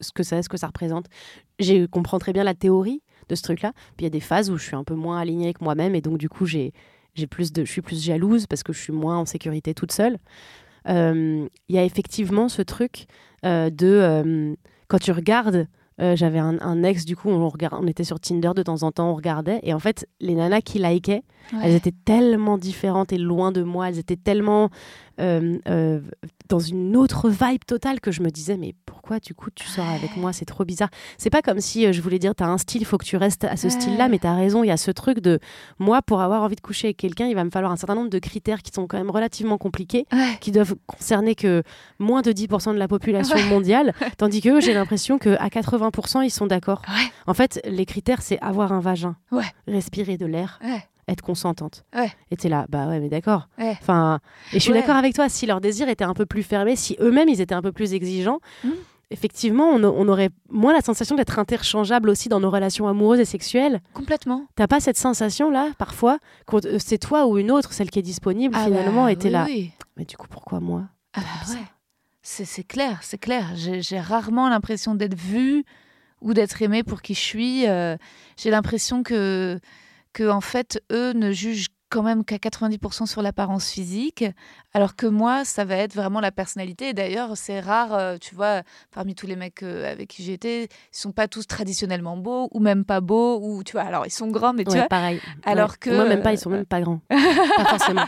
ce 0.00 0.12
que 0.12 0.22
c'est, 0.22 0.42
ce 0.42 0.48
que 0.48 0.56
ça 0.56 0.68
représente. 0.68 1.06
Je 1.58 1.86
comprends 1.86 2.18
très 2.18 2.32
bien 2.32 2.44
la 2.44 2.54
théorie 2.54 3.02
de 3.28 3.34
ce 3.34 3.42
truc-là. 3.42 3.72
Puis 3.96 4.00
il 4.00 4.04
y 4.04 4.06
a 4.06 4.10
des 4.10 4.20
phases 4.20 4.50
où 4.50 4.56
je 4.56 4.64
suis 4.64 4.76
un 4.76 4.84
peu 4.84 4.94
moins 4.94 5.18
alignée 5.18 5.44
avec 5.46 5.60
moi-même, 5.60 5.94
et 5.94 6.00
donc 6.00 6.18
du 6.18 6.28
coup, 6.28 6.46
j'ai, 6.46 6.72
j'ai 7.14 7.26
plus 7.26 7.52
de, 7.52 7.64
je 7.64 7.70
suis 7.70 7.82
plus 7.82 8.02
jalouse 8.04 8.46
parce 8.46 8.62
que 8.62 8.72
je 8.72 8.80
suis 8.80 8.92
moins 8.92 9.18
en 9.18 9.24
sécurité 9.24 9.74
toute 9.74 9.92
seule. 9.92 10.18
Euh, 10.88 11.46
Il 11.68 11.74
y 11.76 11.78
a 11.78 11.84
effectivement 11.84 12.48
ce 12.48 12.62
truc 12.62 13.06
euh, 13.44 13.70
de 13.70 13.86
euh, 13.86 14.54
quand 14.88 14.98
tu 14.98 15.12
regardes 15.12 15.68
j'avais 16.16 16.40
un, 16.40 16.58
un 16.62 16.82
ex, 16.82 17.04
du 17.04 17.14
coup, 17.14 17.28
on, 17.28 17.48
regard- 17.48 17.78
on 17.80 17.86
était 17.86 18.02
sur 18.02 18.18
Tinder 18.18 18.50
de 18.56 18.64
temps 18.64 18.82
en 18.82 18.90
temps, 18.90 19.10
on 19.12 19.14
regardait. 19.14 19.60
Et 19.62 19.72
en 19.72 19.78
fait, 19.78 20.08
les 20.20 20.34
nanas 20.34 20.60
qui 20.62 20.80
likaient, 20.80 21.22
Ouais. 21.52 21.60
elles 21.62 21.74
étaient 21.74 21.94
tellement 22.04 22.58
différentes 22.58 23.12
et 23.12 23.18
loin 23.18 23.52
de 23.52 23.62
moi. 23.62 23.88
Elles 23.88 23.98
étaient 24.00 24.16
tellement 24.16 24.68
dans 25.18 26.58
une 26.58 26.96
autre 26.96 27.30
vibe 27.30 27.64
totale 27.64 28.00
que 28.00 28.10
je 28.10 28.22
me 28.22 28.30
disais, 28.30 28.56
mais 28.56 28.74
pourquoi, 28.86 29.18
du 29.20 29.34
coup, 29.34 29.50
tu 29.54 29.66
sors 29.66 29.88
avec 29.88 30.16
moi? 30.16 30.32
C'est 30.32 30.44
trop 30.44 30.64
bizarre. 30.64 30.90
C'est 31.18 31.30
pas 31.30 31.40
comme 31.42 31.60
si 31.60 31.86
euh, 31.86 31.92
je 31.92 32.00
voulais 32.02 32.18
dire, 32.18 32.34
t'as 32.34 32.46
un 32.46 32.58
style, 32.58 32.84
faut 32.84 32.98
que 32.98 33.04
tu 33.04 33.16
restes 33.16 33.44
à 33.44 33.56
ce 33.56 33.68
style-là, 33.68 34.08
mais 34.08 34.18
t'as 34.18 34.34
raison. 34.34 34.62
Il 34.62 34.66
y 34.68 34.70
a 34.70 34.76
ce 34.76 34.90
truc 34.90 35.20
de, 35.20 35.38
moi, 35.78 36.02
pour 36.02 36.20
avoir 36.20 36.42
envie 36.42 36.56
de 36.56 36.60
coucher 36.60 36.88
avec 36.88 36.98
quelqu'un, 36.98 37.26
il 37.26 37.34
va 37.34 37.44
me 37.44 37.50
falloir 37.50 37.72
un 37.72 37.76
certain 37.76 37.94
nombre 37.94 38.10
de 38.10 38.18
critères 38.18 38.62
qui 38.62 38.70
sont 38.74 38.86
quand 38.86 38.98
même 38.98 39.10
relativement 39.10 39.58
compliqués 39.58 40.06
Ouais. 40.12 40.36
qui 40.40 40.50
doivent 40.52 40.74
concerner 40.86 41.34
que 41.34 41.62
moins 41.98 42.22
de 42.22 42.32
10% 42.32 42.72
de 42.74 42.78
la 42.78 42.88
population 42.88 43.36
Ouais. 43.36 43.44
mondiale, 43.48 43.94
tandis 44.18 44.40
que 44.42 44.60
j'ai 44.60 44.74
l'impression 44.74 45.18
qu'à 45.18 45.48
80%, 45.48 46.22
ils 46.24 46.30
sont 46.30 46.46
d'accord. 46.46 46.82
Ouais. 46.88 47.10
En 47.26 47.34
fait, 47.34 47.60
les 47.64 47.86
critères, 47.86 48.20
c'est 48.22 48.38
avoir 48.40 48.72
un 48.72 48.80
vagin, 48.80 49.16
respirer 49.66 50.16
de 50.18 50.26
l'air. 50.26 50.58
Être 51.12 51.22
consentante. 51.22 51.84
Ouais. 51.94 52.10
Et 52.30 52.36
t'es 52.36 52.48
là, 52.48 52.66
bah 52.68 52.88
ouais, 52.88 52.98
mais 53.00 53.08
d'accord. 53.08 53.48
Ouais. 53.58 53.76
Enfin, 53.80 54.18
et 54.52 54.54
je 54.54 54.58
suis 54.58 54.72
Ouais. 54.72 54.80
d'accord 54.80 54.96
avec 54.96 55.14
toi, 55.14 55.28
si 55.28 55.46
leur 55.46 55.60
désir 55.60 55.88
était 55.88 56.04
un 56.04 56.14
peu 56.14 56.26
plus 56.26 56.42
fermé, 56.42 56.74
si 56.76 56.96
eux-mêmes, 57.00 57.28
ils 57.28 57.40
étaient 57.40 57.54
un 57.54 57.62
peu 57.62 57.72
plus 57.72 57.92
exigeants, 57.94 58.40
Mm. 58.64 58.70
effectivement, 59.10 59.68
on, 59.70 59.82
on 59.84 60.08
aurait 60.08 60.30
moins 60.50 60.72
la 60.72 60.80
sensation 60.80 61.14
d'être 61.16 61.38
interchangeable 61.38 62.08
aussi 62.08 62.28
dans 62.28 62.40
nos 62.40 62.50
relations 62.50 62.88
amoureuses 62.88 63.20
et 63.20 63.24
sexuelles. 63.24 63.80
Complètement. 63.92 64.46
T'as 64.56 64.66
pas 64.66 64.80
cette 64.80 64.96
sensation-là, 64.98 65.70
parfois, 65.78 66.18
que 66.46 66.78
c'est 66.78 66.98
toi 66.98 67.26
ou 67.26 67.38
une 67.38 67.50
autre, 67.50 67.72
celle 67.72 67.90
qui 67.90 67.98
est 67.98 68.02
disponible, 68.02 68.56
finalement, 68.56 69.04
bah, 69.04 69.12
et 69.12 69.16
t'es 69.16 69.26
oui, 69.28 69.32
là. 69.32 69.44
oui. 69.46 69.70
Mais 69.96 70.04
du 70.04 70.16
coup, 70.16 70.26
pourquoi 70.28 70.60
moi? 70.60 70.84
Ah 71.14 71.20
bah. 71.20 71.54
C'est 72.24 72.44
c'est 72.44 72.62
clair, 72.62 73.00
c'est 73.02 73.18
clair. 73.18 73.50
J'ai 73.56 73.82
j'ai 73.82 73.98
rarement 73.98 74.48
l'impression 74.48 74.94
d'être 74.94 75.16
vue 75.18 75.64
ou 76.20 76.34
d'être 76.34 76.62
aimée 76.62 76.84
pour 76.84 77.02
qui 77.02 77.14
je 77.14 77.20
suis. 77.20 77.66
Euh, 77.66 77.96
J'ai 78.36 78.50
l'impression 78.50 79.02
que, 79.02 79.58
que, 80.12 80.28
en 80.28 80.40
fait, 80.40 80.82
eux 80.92 81.12
ne 81.12 81.32
jugent 81.32 81.68
quand 81.90 82.02
même 82.02 82.24
qu'à 82.24 82.36
90% 82.38 83.04
sur 83.04 83.20
l'apparence 83.20 83.70
physique, 83.70 84.24
alors 84.72 84.96
que 84.96 85.06
moi, 85.06 85.44
ça 85.44 85.66
va 85.66 85.76
être 85.76 85.94
vraiment 85.94 86.20
la 86.20 86.32
personnalité. 86.32 86.88
Et 86.88 86.92
d'ailleurs, 86.94 87.36
c'est 87.36 87.60
rare, 87.60 87.92
euh, 87.92 88.16
tu 88.18 88.34
vois, 88.34 88.62
parmi 88.92 89.14
tous 89.14 89.26
les 89.26 89.36
mecs 89.36 89.62
euh, 89.62 89.92
avec 89.92 90.08
qui 90.08 90.22
j'étais, 90.22 90.64
ils 90.64 90.68
sont 90.96 91.12
pas 91.12 91.28
tous 91.28 91.46
traditionnellement 91.46 92.16
beaux 92.16 92.48
ou 92.52 92.60
même 92.60 92.86
pas 92.86 93.02
beaux, 93.02 93.38
ou 93.42 93.62
tu 93.62 93.72
vois, 93.72 93.82
alors 93.82 94.06
ils 94.06 94.10
sont 94.10 94.28
grands, 94.28 94.54
mais 94.54 94.64
tu 94.64 94.70
Ouais, 94.70 94.76
vois, 94.78 94.88
pareil. 94.88 95.20
alors 95.44 95.72
Ouais. 95.72 95.76
que, 95.80 95.90
Moi, 95.90 96.04
même 96.06 96.22
pas, 96.22 96.30
euh, 96.30 96.34
ils 96.34 96.38
sont 96.38 96.48
même 96.48 96.64
pas 96.64 96.80
grands. 96.80 97.00
pas 97.10 97.64
forcément. 97.66 98.04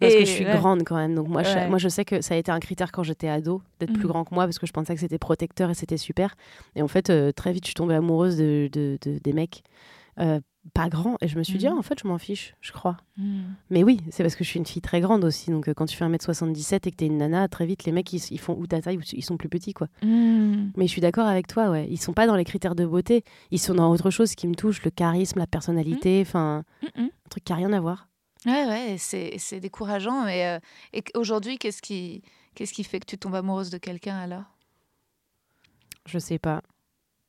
Parce 0.00 0.14
que 0.14 0.20
Et 0.22 0.26
je 0.26 0.30
suis 0.32 0.44
ouais. 0.44 0.50
grande 0.58 0.82
quand 0.84 0.96
même. 0.96 1.14
Donc, 1.14 1.28
moi, 1.28 1.42
je, 1.44 1.68
moi, 1.68 1.78
je 1.78 1.88
sais 1.88 2.04
que 2.04 2.20
ça 2.22 2.34
a 2.34 2.36
été 2.36 2.50
un 2.50 2.58
critère 2.58 2.90
quand 2.90 3.04
j'étais 3.04 3.28
ado, 3.28 3.62
d'être 3.78 3.92
plus 3.92 4.02
Mhm. 4.02 4.08
grand 4.08 4.24
que 4.24 4.34
moi, 4.34 4.44
parce 4.46 4.58
que 4.58 4.66
je 4.66 4.72
pensais 4.72 4.94
que 4.94 5.00
c'était 5.00 5.18
protecteur 5.18 5.70
et 5.70 5.74
c'était 5.74 5.96
super. 5.96 6.34
Et 6.74 6.82
en 6.82 6.88
fait, 6.88 7.08
euh, 7.10 7.30
très 7.30 7.52
vite, 7.52 7.64
je 7.64 7.68
suis 7.68 7.74
tombée 7.74 7.94
amoureuse 7.94 8.36
de, 8.36 8.68
de- 8.72 8.98
de- 9.00 9.18
des 9.18 9.32
mecs. 9.32 9.62
Euh, 10.18 10.40
pas 10.74 10.88
grand. 10.88 11.16
Et 11.20 11.28
je 11.28 11.36
me 11.38 11.42
suis 11.42 11.58
dit, 11.58 11.66
Mhm. 11.66 11.72
ah, 11.74 11.78
en 11.78 11.82
fait, 11.82 11.98
je 12.02 12.06
m'en 12.08 12.18
fiche, 12.18 12.54
je 12.60 12.72
crois. 12.72 12.96
Hmm. 13.16 13.42
Mais 13.70 13.82
oui, 13.82 14.00
c'est 14.10 14.22
parce 14.22 14.36
que 14.36 14.44
je 14.44 14.48
suis 14.48 14.58
une 14.58 14.66
fille 14.66 14.80
très 14.82 15.00
grande 15.00 15.24
aussi. 15.24 15.50
Donc, 15.50 15.68
euh, 15.68 15.74
quand 15.74 15.86
tu 15.86 15.96
fais 15.96 16.04
1m77 16.04 16.86
et 16.86 16.90
que 16.92 16.96
t'es 16.96 17.06
une 17.06 17.18
nana, 17.18 17.48
très 17.48 17.66
vite, 17.66 17.84
les 17.84 17.92
mecs, 17.92 18.12
ils, 18.12 18.22
ils 18.30 18.38
font 18.38 18.54
ou 18.56 18.66
ta 18.66 18.80
taille 18.80 18.96
ou 18.96 19.02
ils 19.12 19.24
sont 19.24 19.36
plus 19.36 19.48
petits, 19.48 19.72
quoi. 19.74 19.88
Hmm. 20.02 20.70
Mais 20.76 20.86
je 20.86 20.92
suis 20.92 21.00
d'accord 21.00 21.26
avec 21.26 21.46
toi, 21.48 21.70
ouais. 21.70 21.86
Ils 21.90 21.98
sont 22.00 22.12
pas 22.12 22.26
dans 22.26 22.36
les 22.36 22.44
critères 22.44 22.74
de 22.76 22.86
beauté. 22.86 23.24
Ils 23.50 23.58
sont 23.58 23.74
dans 23.74 23.90
autre 23.90 24.10
chose 24.10 24.34
qui 24.34 24.46
me 24.46 24.54
touche, 24.54 24.82
le 24.84 24.90
charisme, 24.90 25.38
la 25.40 25.46
personnalité, 25.48 26.22
enfin, 26.24 26.64
Mm, 26.82 27.02
mm. 27.02 27.06
un 27.06 27.28
truc 27.28 27.44
qui 27.44 27.52
a 27.52 27.56
rien 27.56 27.72
à 27.72 27.80
voir. 27.80 28.08
Ouais, 28.46 28.66
ouais, 28.66 28.96
c'est 28.98 29.34
c'est 29.38 29.60
décourageant. 29.60 30.24
Mais 30.24 30.46
euh, 30.46 30.58
et 30.92 31.02
aujourd'hui, 31.16 31.58
qu'est-ce 31.58 31.80
qui, 31.82 32.22
qu'est-ce 32.54 32.72
qui 32.72 32.82
fait 32.84 32.98
que 33.00 33.06
tu 33.06 33.18
tombes 33.18 33.34
amoureuse 33.36 33.70
de 33.70 33.78
quelqu'un 33.78 34.16
alors? 34.16 34.44
Je 36.06 36.18
sais 36.18 36.38
pas. 36.38 36.62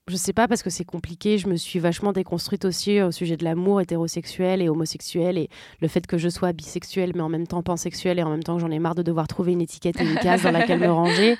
Je 0.10 0.18
sais 0.18 0.34
pas 0.34 0.50
parce 0.50 0.64
que 0.64 0.70
c'est 0.70 0.84
compliqué. 0.84 1.38
Je 1.38 1.48
me 1.48 1.56
suis 1.56 1.80
vachement 1.80 2.12
déconstruite 2.12 2.66
aussi 2.66 3.02
au 3.02 3.12
sujet 3.12 3.38
de 3.38 3.46
l'amour 3.46 3.80
hétérosexuel 3.80 4.62
et 4.62 4.68
homosexuel 4.68 5.38
et 5.38 5.50
le 5.80 5.88
fait 5.88 6.06
que 6.06 6.18
je 6.18 6.28
sois 6.28 6.52
bisexuelle 6.52 7.14
mais 7.16 7.22
en 7.22 7.30
même 7.30 7.48
temps 7.48 7.64
pansexuelle 7.64 8.20
et 8.20 8.24
en 8.24 8.30
même 8.30 8.44
temps 8.44 8.56
que 8.56 8.62
j'en 8.62 8.72
ai 8.72 8.80
marre 8.80 8.96
de 8.96 9.02
devoir 9.02 9.30
trouver 9.30 9.54
une 9.54 9.62
étiquette 9.62 10.02
et 10.02 10.04
une 10.04 10.18
case 10.18 10.44
dans 10.44 10.52
laquelle 10.52 10.80
me 10.80 10.92
ranger. 10.92 11.38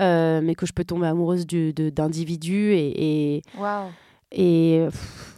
Euh, 0.00 0.40
mais 0.42 0.54
que 0.54 0.64
je 0.64 0.72
peux 0.72 0.84
tomber 0.84 1.08
amoureuse 1.08 1.46
d'individus 1.46 2.72
et. 2.72 3.42
et, 4.32 4.86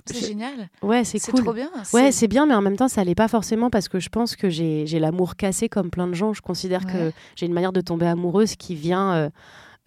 c'est 0.05 0.27
génial. 0.27 0.69
Ouais, 0.83 1.05
c'est 1.05 1.19
C'est 1.19 1.33
cool. 1.33 1.43
trop 1.43 1.53
bien. 1.53 1.71
Ouais, 1.93 2.13
c'est 2.13 2.29
bien, 2.29 2.47
mais 2.47 2.55
en 2.55 2.61
même 2.61 2.77
temps, 2.77 2.89
ça 2.89 3.05
l'est 3.05 3.15
pas 3.15 3.29
forcément 3.29 3.71
parce 3.71 3.89
que 3.89 4.01
je 4.01 4.09
pense 4.09 4.37
que 4.37 4.49
j'ai 4.49 4.87
j'ai 4.87 4.99
l'amour 4.99 5.37
cassé 5.37 5.69
comme 5.69 5.91
plein 5.91 6.07
de 6.07 6.15
gens. 6.15 6.33
Je 6.33 6.43
considère 6.43 6.87
que 6.87 7.13
j'ai 7.37 7.47
une 7.47 7.53
manière 7.53 7.73
de 7.73 7.81
tomber 7.81 8.07
amoureuse 8.07 8.57
qui 8.57 8.75
vient 8.75 9.15
euh, 9.15 9.31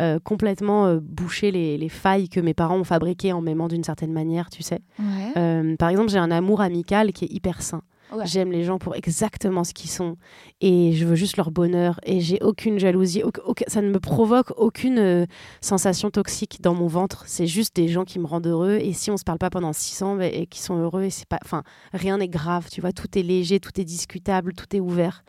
euh, 0.01 0.19
complètement 0.23 0.87
euh, 0.87 0.99
boucher 1.01 1.51
les, 1.51 1.77
les 1.77 1.89
failles 1.89 2.27
que 2.29 2.39
mes 2.39 2.53
parents 2.53 2.77
ont 2.77 2.83
fabriquées 2.83 3.31
en 3.31 3.41
m'aimant 3.41 3.67
d'une 3.67 3.83
certaine 3.83 4.11
manière, 4.11 4.49
tu 4.49 4.61
sais. 4.63 4.79
Ouais. 4.99 5.31
Euh, 5.37 5.75
par 5.77 5.89
exemple, 5.89 6.09
j'ai 6.09 6.17
un 6.17 6.31
amour 6.31 6.61
amical 6.61 7.13
qui 7.13 7.25
est 7.25 7.31
hyper 7.31 7.61
sain. 7.61 7.81
Ouais. 8.13 8.25
J'aime 8.25 8.51
les 8.51 8.63
gens 8.63 8.77
pour 8.77 8.95
exactement 8.95 9.63
ce 9.63 9.73
qu'ils 9.73 9.89
sont 9.89 10.17
et 10.61 10.93
je 10.93 11.05
veux 11.05 11.15
juste 11.15 11.37
leur 11.37 11.49
bonheur 11.49 11.99
et 12.03 12.19
j'ai 12.19 12.37
aucune 12.41 12.77
jalousie, 12.77 13.23
ça 13.67 13.81
ne 13.81 13.89
me 13.89 13.99
provoque 13.99 14.51
aucune 14.57 14.99
euh, 14.99 15.25
sensation 15.59 16.11
toxique 16.11 16.61
dans 16.61 16.75
mon 16.75 16.87
ventre. 16.87 17.23
C'est 17.25 17.47
juste 17.47 17.75
des 17.75 17.87
gens 17.87 18.05
qui 18.05 18.19
me 18.19 18.27
rendent 18.27 18.45
heureux 18.45 18.77
et 18.79 18.93
si 18.93 19.09
on 19.09 19.17
se 19.17 19.23
parle 19.23 19.39
pas 19.39 19.49
pendant 19.49 19.73
six 19.73 20.03
ans 20.03 20.17
bah, 20.17 20.27
et 20.27 20.45
qui 20.45 20.61
sont 20.61 20.77
heureux 20.77 21.03
et 21.03 21.09
c'est 21.09 21.27
pas, 21.27 21.39
enfin 21.43 21.63
rien 21.93 22.19
n'est 22.19 22.27
grave, 22.27 22.67
tu 22.71 22.79
vois, 22.79 22.91
tout 22.91 23.17
est 23.17 23.23
léger, 23.23 23.59
tout 23.59 23.79
est 23.81 23.85
discutable, 23.85 24.53
tout 24.53 24.75
est 24.75 24.79
ouvert. 24.79 25.23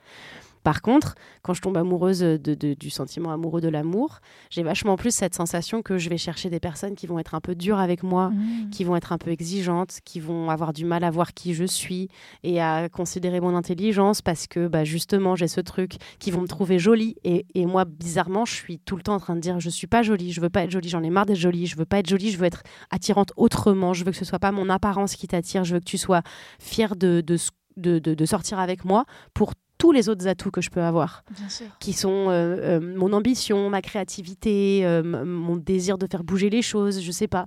Par 0.66 0.82
contre, 0.82 1.14
quand 1.42 1.54
je 1.54 1.62
tombe 1.62 1.76
amoureuse 1.76 2.18
de, 2.18 2.36
de- 2.38 2.74
du 2.74 2.90
sentiment 2.90 3.30
amoureux 3.30 3.60
de 3.60 3.68
l'amour, 3.68 4.18
j'ai 4.50 4.64
vachement 4.64 4.96
plus 4.96 5.14
cette 5.14 5.32
sensation 5.36 5.80
que 5.80 5.96
je 5.96 6.08
vais 6.10 6.18
chercher 6.18 6.50
des 6.50 6.58
personnes 6.58 6.96
qui 6.96 7.06
vont 7.06 7.20
être 7.20 7.36
un 7.36 7.40
peu 7.40 7.54
dures 7.54 7.78
avec 7.78 8.02
moi, 8.02 8.30
Hmm. 8.30 8.68
qui 8.70 8.82
vont 8.82 8.96
être 8.96 9.12
un 9.12 9.18
peu 9.18 9.30
exigeantes, 9.30 10.00
qui 10.04 10.18
vont 10.18 10.50
avoir 10.50 10.72
du 10.72 10.84
mal 10.84 11.04
à 11.04 11.10
voir 11.12 11.34
qui 11.34 11.54
je 11.54 11.62
suis 11.62 12.08
et 12.42 12.60
à 12.60 12.88
considérer 12.88 13.38
mon 13.38 13.54
intelligence 13.54 14.22
parce 14.22 14.48
que 14.48 14.66
bah, 14.66 14.82
justement 14.82 15.36
j'ai 15.36 15.46
ce 15.46 15.60
truc, 15.60 15.98
qui 16.18 16.32
vont 16.32 16.40
me 16.40 16.48
trouver 16.48 16.80
jolie 16.80 17.14
et, 17.22 17.46
et 17.54 17.64
moi 17.64 17.84
bizarrement 17.84 18.44
je 18.44 18.54
suis 18.54 18.80
tout 18.80 18.96
le 18.96 19.02
temps 19.02 19.14
en 19.14 19.20
train 19.20 19.36
de 19.36 19.40
dire 19.40 19.60
je 19.60 19.70
suis 19.70 19.86
pas 19.86 20.02
jolie, 20.02 20.32
je 20.32 20.40
veux 20.40 20.50
pas 20.50 20.64
être 20.64 20.72
jolie, 20.72 20.88
j'en 20.88 21.04
ai 21.04 21.10
marre 21.10 21.26
d'être 21.26 21.36
jolie, 21.38 21.66
je 21.68 21.76
veux 21.76 21.84
pas 21.84 22.00
être 22.00 22.08
jolie, 22.08 22.32
je 22.32 22.38
veux 22.38 22.44
être 22.46 22.64
attirante 22.90 23.32
autrement, 23.36 23.94
je 23.94 24.04
veux 24.04 24.10
que 24.10 24.16
ce 24.18 24.24
soit 24.24 24.40
pas 24.40 24.50
mon 24.50 24.68
apparence 24.68 25.14
qui 25.14 25.28
t'attire, 25.28 25.62
je 25.62 25.74
veux 25.74 25.80
que 25.80 25.84
tu 25.84 25.96
sois 25.98 26.22
fière 26.58 26.96
de, 26.96 27.20
de- 27.20 27.98
de 28.14 28.26
sortir 28.26 28.58
avec 28.58 28.84
moi 28.84 29.04
pour 29.32 29.52
tous 29.78 29.92
les 29.92 30.08
autres 30.08 30.26
atouts 30.26 30.50
que 30.50 30.60
je 30.60 30.70
peux 30.70 30.82
avoir 30.82 31.22
Bien 31.30 31.48
sûr. 31.48 31.66
qui 31.80 31.92
sont 31.92 32.28
euh, 32.30 32.78
euh, 32.78 32.80
mon 32.96 33.12
ambition, 33.12 33.68
ma 33.70 33.82
créativité, 33.82 34.82
euh, 34.84 35.02
mon 35.24 35.56
désir 35.56 35.98
de 35.98 36.06
faire 36.10 36.24
bouger 36.24 36.48
les 36.50 36.62
choses, 36.62 37.00
je 37.02 37.10
sais 37.12 37.28
pas. 37.28 37.46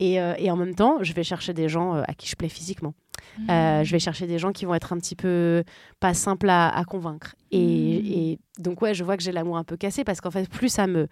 Et, 0.00 0.14
et 0.14 0.50
en 0.50 0.56
même 0.56 0.74
temps, 0.74 0.98
je 1.02 1.12
vais 1.12 1.22
chercher 1.22 1.52
des 1.54 1.68
gens 1.68 1.92
à 1.94 2.12
qui 2.14 2.26
je 2.28 2.34
plais 2.34 2.48
physiquement. 2.48 2.92
Euh, 3.48 3.84
je 3.84 3.92
vais 3.92 4.00
chercher 4.00 4.26
des 4.26 4.38
gens 4.38 4.50
qui 4.50 4.64
vont 4.64 4.74
être 4.74 4.92
un 4.92 4.98
petit 4.98 5.14
peu 5.14 5.62
pas 6.00 6.12
simples 6.12 6.50
à, 6.50 6.68
à 6.76 6.84
convaincre. 6.84 7.36
Et, 7.52 7.58
Mm. 7.60 8.06
et 8.06 8.38
donc 8.58 8.82
ouais, 8.82 8.94
je 8.94 9.04
vois 9.04 9.16
que 9.16 9.22
j'ai 9.22 9.30
l'amour 9.30 9.56
un 9.58 9.64
peu 9.64 9.76
cassé 9.76 10.02
parce 10.02 10.20
qu'en 10.20 10.32
fait, 10.32 10.48
plus 10.48 10.70
ça 10.70 10.88
me 10.88 11.06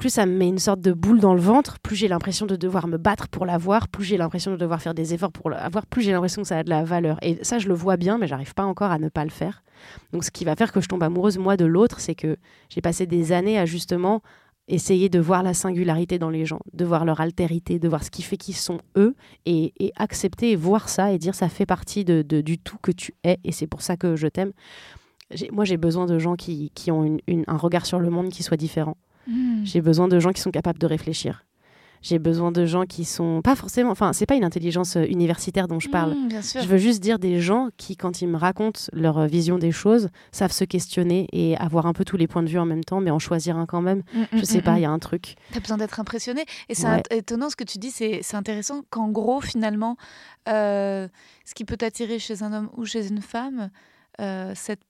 plus 0.00 0.08
ça 0.08 0.24
me 0.24 0.34
met 0.34 0.48
une 0.48 0.58
sorte 0.58 0.80
de 0.80 0.94
boule 0.94 1.20
dans 1.20 1.34
le 1.34 1.42
ventre, 1.42 1.78
plus 1.78 1.94
j'ai 1.94 2.08
l'impression 2.08 2.46
de 2.46 2.56
devoir 2.56 2.88
me 2.88 2.96
battre 2.96 3.28
pour 3.28 3.44
l'avoir, 3.44 3.86
plus 3.86 4.02
j'ai 4.02 4.16
l'impression 4.16 4.50
de 4.50 4.56
devoir 4.56 4.80
faire 4.80 4.94
des 4.94 5.12
efforts 5.12 5.30
pour 5.30 5.50
l'avoir, 5.50 5.84
plus 5.84 6.00
j'ai 6.00 6.12
l'impression 6.12 6.40
que 6.40 6.48
ça 6.48 6.56
a 6.56 6.64
de 6.64 6.70
la 6.70 6.84
valeur. 6.84 7.18
Et 7.20 7.38
ça, 7.44 7.58
je 7.58 7.68
le 7.68 7.74
vois 7.74 7.98
bien, 7.98 8.16
mais 8.16 8.26
j'arrive 8.26 8.54
pas 8.54 8.64
encore 8.64 8.90
à 8.90 8.98
ne 8.98 9.10
pas 9.10 9.24
le 9.24 9.30
faire. 9.30 9.62
Donc, 10.14 10.24
ce 10.24 10.30
qui 10.30 10.46
va 10.46 10.56
faire 10.56 10.72
que 10.72 10.80
je 10.80 10.88
tombe 10.88 11.02
amoureuse, 11.02 11.36
moi, 11.36 11.58
de 11.58 11.66
l'autre, 11.66 12.00
c'est 12.00 12.14
que 12.14 12.38
j'ai 12.70 12.80
passé 12.80 13.04
des 13.04 13.32
années 13.32 13.58
à 13.58 13.66
justement 13.66 14.22
essayer 14.68 15.10
de 15.10 15.20
voir 15.20 15.42
la 15.42 15.52
singularité 15.52 16.18
dans 16.18 16.30
les 16.30 16.46
gens, 16.46 16.60
de 16.72 16.86
voir 16.86 17.04
leur 17.04 17.20
altérité, 17.20 17.78
de 17.78 17.86
voir 17.86 18.02
ce 18.02 18.10
qui 18.10 18.22
fait 18.22 18.38
qu'ils 18.38 18.56
sont 18.56 18.80
eux, 18.96 19.14
et, 19.44 19.74
accepter 19.96 20.52
et 20.52 20.56
voir 20.56 20.88
ça 20.88 21.12
et 21.12 21.18
dire 21.18 21.34
ça 21.34 21.50
fait 21.50 21.66
partie 21.66 22.06
de, 22.06 22.22
du 22.22 22.56
tout 22.56 22.78
que 22.80 22.90
tu 22.92 23.12
es, 23.22 23.38
et 23.44 23.52
c'est 23.52 23.66
pour 23.66 23.82
ça 23.82 23.98
que 23.98 24.16
je 24.16 24.28
t'aime. 24.28 24.52
Moi, 25.52 25.66
j'ai 25.66 25.76
besoin 25.76 26.06
de 26.06 26.18
gens 26.18 26.36
qui, 26.36 26.72
qui 26.74 26.90
ont 26.90 27.18
un 27.46 27.56
regard 27.58 27.84
sur 27.84 27.98
le 27.98 28.08
monde 28.08 28.30
qui 28.30 28.42
soit 28.42 28.56
différent. 28.56 28.96
Hmm. 29.26 29.64
J'ai 29.64 29.80
besoin 29.80 30.08
de 30.08 30.18
gens 30.18 30.32
qui 30.32 30.40
sont 30.40 30.50
capables 30.50 30.78
de 30.78 30.86
réfléchir. 30.86 31.44
J'ai 32.02 32.18
besoin 32.18 32.50
de 32.50 32.64
gens 32.64 32.86
qui 32.86 33.04
sont 33.04 33.42
pas 33.42 33.54
forcément, 33.54 33.90
enfin, 33.90 34.14
c'est 34.14 34.24
pas 34.24 34.34
une 34.34 34.44
intelligence 34.44 34.96
euh, 34.96 35.04
universitaire 35.04 35.68
dont 35.68 35.78
je 35.80 35.90
parle. 35.90 36.14
Hmm, 36.14 36.28
bien 36.28 36.40
sûr. 36.40 36.62
Je 36.62 36.66
veux 36.66 36.78
juste 36.78 37.02
dire 37.02 37.18
des 37.18 37.40
gens 37.42 37.68
qui, 37.76 37.94
quand 37.98 38.22
ils 38.22 38.26
me 38.28 38.38
racontent 38.38 38.80
leur 38.94 39.18
euh, 39.18 39.26
vision 39.26 39.58
des 39.58 39.70
choses, 39.70 40.08
savent 40.32 40.50
se 40.50 40.64
questionner 40.64 41.26
et 41.32 41.58
avoir 41.58 41.84
un 41.84 41.92
peu 41.92 42.06
tous 42.06 42.16
les 42.16 42.26
points 42.26 42.42
de 42.42 42.48
vue 42.48 42.58
en 42.58 42.64
même 42.64 42.82
temps, 42.84 43.02
mais 43.02 43.10
en 43.10 43.18
choisir 43.18 43.58
un 43.58 43.66
quand 43.66 43.82
même. 43.82 44.02
Hmm, 44.14 44.22
Je 44.32 44.38
hmm, 44.38 44.44
sais 44.44 44.62
pas, 44.62 44.78
il 44.78 44.82
y 44.82 44.84
a 44.86 44.90
un 44.90 44.98
truc. 44.98 45.34
T'as 45.52 45.60
besoin 45.60 45.76
d'être 45.76 46.00
impressionné. 46.00 46.46
Et 46.70 46.74
c'est 46.74 46.86
Ouais. 46.88 47.02
étonnant 47.10 47.50
ce 47.50 47.56
que 47.56 47.64
tu 47.64 47.76
dis, 47.76 47.90
c'est 47.90 48.20
c'est 48.22 48.38
intéressant 48.38 48.80
qu'en 48.88 49.10
gros, 49.10 49.42
finalement, 49.42 49.98
euh, 50.48 51.06
ce 51.44 51.52
qui 51.54 51.66
peut 51.66 51.76
t'attirer 51.76 52.18
chez 52.18 52.42
un 52.42 52.54
homme 52.54 52.70
ou 52.78 52.86
chez 52.86 53.08
une 53.08 53.20
femme, 53.20 53.68
euh, 54.22 54.52
cette 54.56 54.80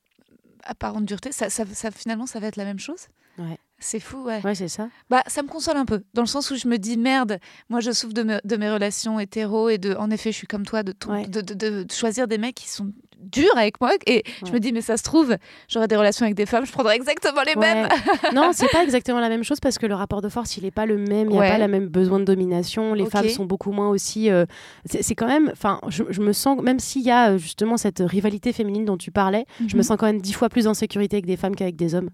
apparente 0.62 1.07
dureté, 1.07 1.33
ça, 1.33 1.51
ça- 1.51 1.64
ça- 1.66 1.90
finalement, 1.90 2.27
ça 2.27 2.38
va 2.38 2.47
être 2.47 2.57
la 2.57 2.64
même 2.64 2.79
chose? 2.79 3.09
Ouais. 3.38 3.59
C'est 3.81 3.99
fou, 4.01 4.19
ouais. 4.25 4.40
Ouais, 4.45 4.55
c'est 4.55 4.69
ça. 4.69 4.88
Bah, 5.09 5.23
ça 5.27 5.43
me 5.43 5.49
console 5.49 5.77
un 5.79 5.85
peu, 5.87 6.03
dans 6.14 6.23
le 6.23 6.29
sens 6.29 6.51
où 6.51 6.57
je 6.57 6.69
me 6.69 6.77
dis 6.77 6.97
merde, 6.99 7.38
moi 7.71 7.81
je 7.81 7.90
souffre 7.93 8.12
de, 8.12 8.23
me- 8.23 8.40
de 8.45 8.57
mes 8.57 8.71
relations 8.71 9.19
hétéro 9.19 9.69
et 9.71 9.79
de, 9.79 9.95
en 9.95 10.11
effet, 10.11 10.33
je 10.33 10.37
suis 10.37 10.47
comme 10.47 10.66
toi, 10.66 10.83
de, 10.83 10.93
tout- 10.93 11.11
Ouais. 11.11 11.27
de, 11.27 11.40
de- 11.40 11.87
choisir 11.90 12.29
des 12.29 12.37
mecs 12.38 12.55
qui 12.55 12.69
sont 12.69 12.93
durs 13.19 13.57
avec 13.57 13.81
moi. 13.81 13.93
Et 14.07 14.23
je 14.47 14.51
me 14.53 14.61
dis, 14.61 14.73
mais 14.73 14.81
ça 14.81 14.97
se 14.97 15.03
trouve, 15.03 15.37
j'aurais 15.69 15.88
des 15.88 15.97
relations 15.97 16.25
avec 16.25 16.35
des 16.37 16.47
femmes, 16.47 16.64
je 16.66 16.73
prendrais 16.73 16.97
exactement 16.97 17.43
les 17.47 17.55
mêmes. 17.55 17.87
non, 18.35 18.51
c'est 18.55 18.69
pas 18.71 18.83
exactement 18.83 19.21
la 19.21 19.29
même 19.29 19.45
chose 19.45 19.61
parce 19.61 19.77
que 19.79 19.87
le 19.87 19.95
rapport 19.95 20.21
de 20.23 20.29
force, 20.29 20.57
il 20.57 20.64
est 20.64 20.71
pas 20.71 20.87
le 20.87 20.97
même. 20.97 21.29
Il 21.29 21.33
n'y 21.33 21.38
a 21.38 21.51
pas 21.51 21.59
la 21.59 21.69
même 21.69 21.87
besoin 21.88 22.19
de 22.19 22.25
domination. 22.25 22.95
Les 22.95 23.05
femmes 23.07 23.29
sont 23.29 23.45
beaucoup 23.45 23.73
moins 23.73 23.88
aussi. 23.88 24.31
euh, 24.31 24.45
c'est 24.87 25.14
quand 25.14 25.27
même. 25.27 25.49
Enfin, 25.53 25.81
je, 25.88 26.05
je 26.11 26.21
me 26.23 26.33
sens, 26.33 26.61
même 26.62 26.79
s'il 26.79 27.03
y 27.03 27.11
a 27.11 27.31
euh, 27.33 27.38
justement 27.38 27.77
cette 27.77 28.01
rivalité 28.05 28.53
féminine 28.53 28.85
dont 28.85 28.97
tu 28.97 29.11
parlais, 29.11 29.45
je 29.66 29.75
me 29.77 29.81
Mhm. 29.81 29.83
sens 29.83 29.97
quand 29.99 30.07
même 30.07 30.21
dix 30.21 30.33
fois 30.33 30.49
plus 30.49 30.66
en 30.66 30.75
sécurité 30.75 31.16
avec 31.16 31.27
des 31.27 31.37
femmes 31.37 31.55
qu'avec 31.57 31.77
des 31.77 31.95
hommes. 31.95 32.11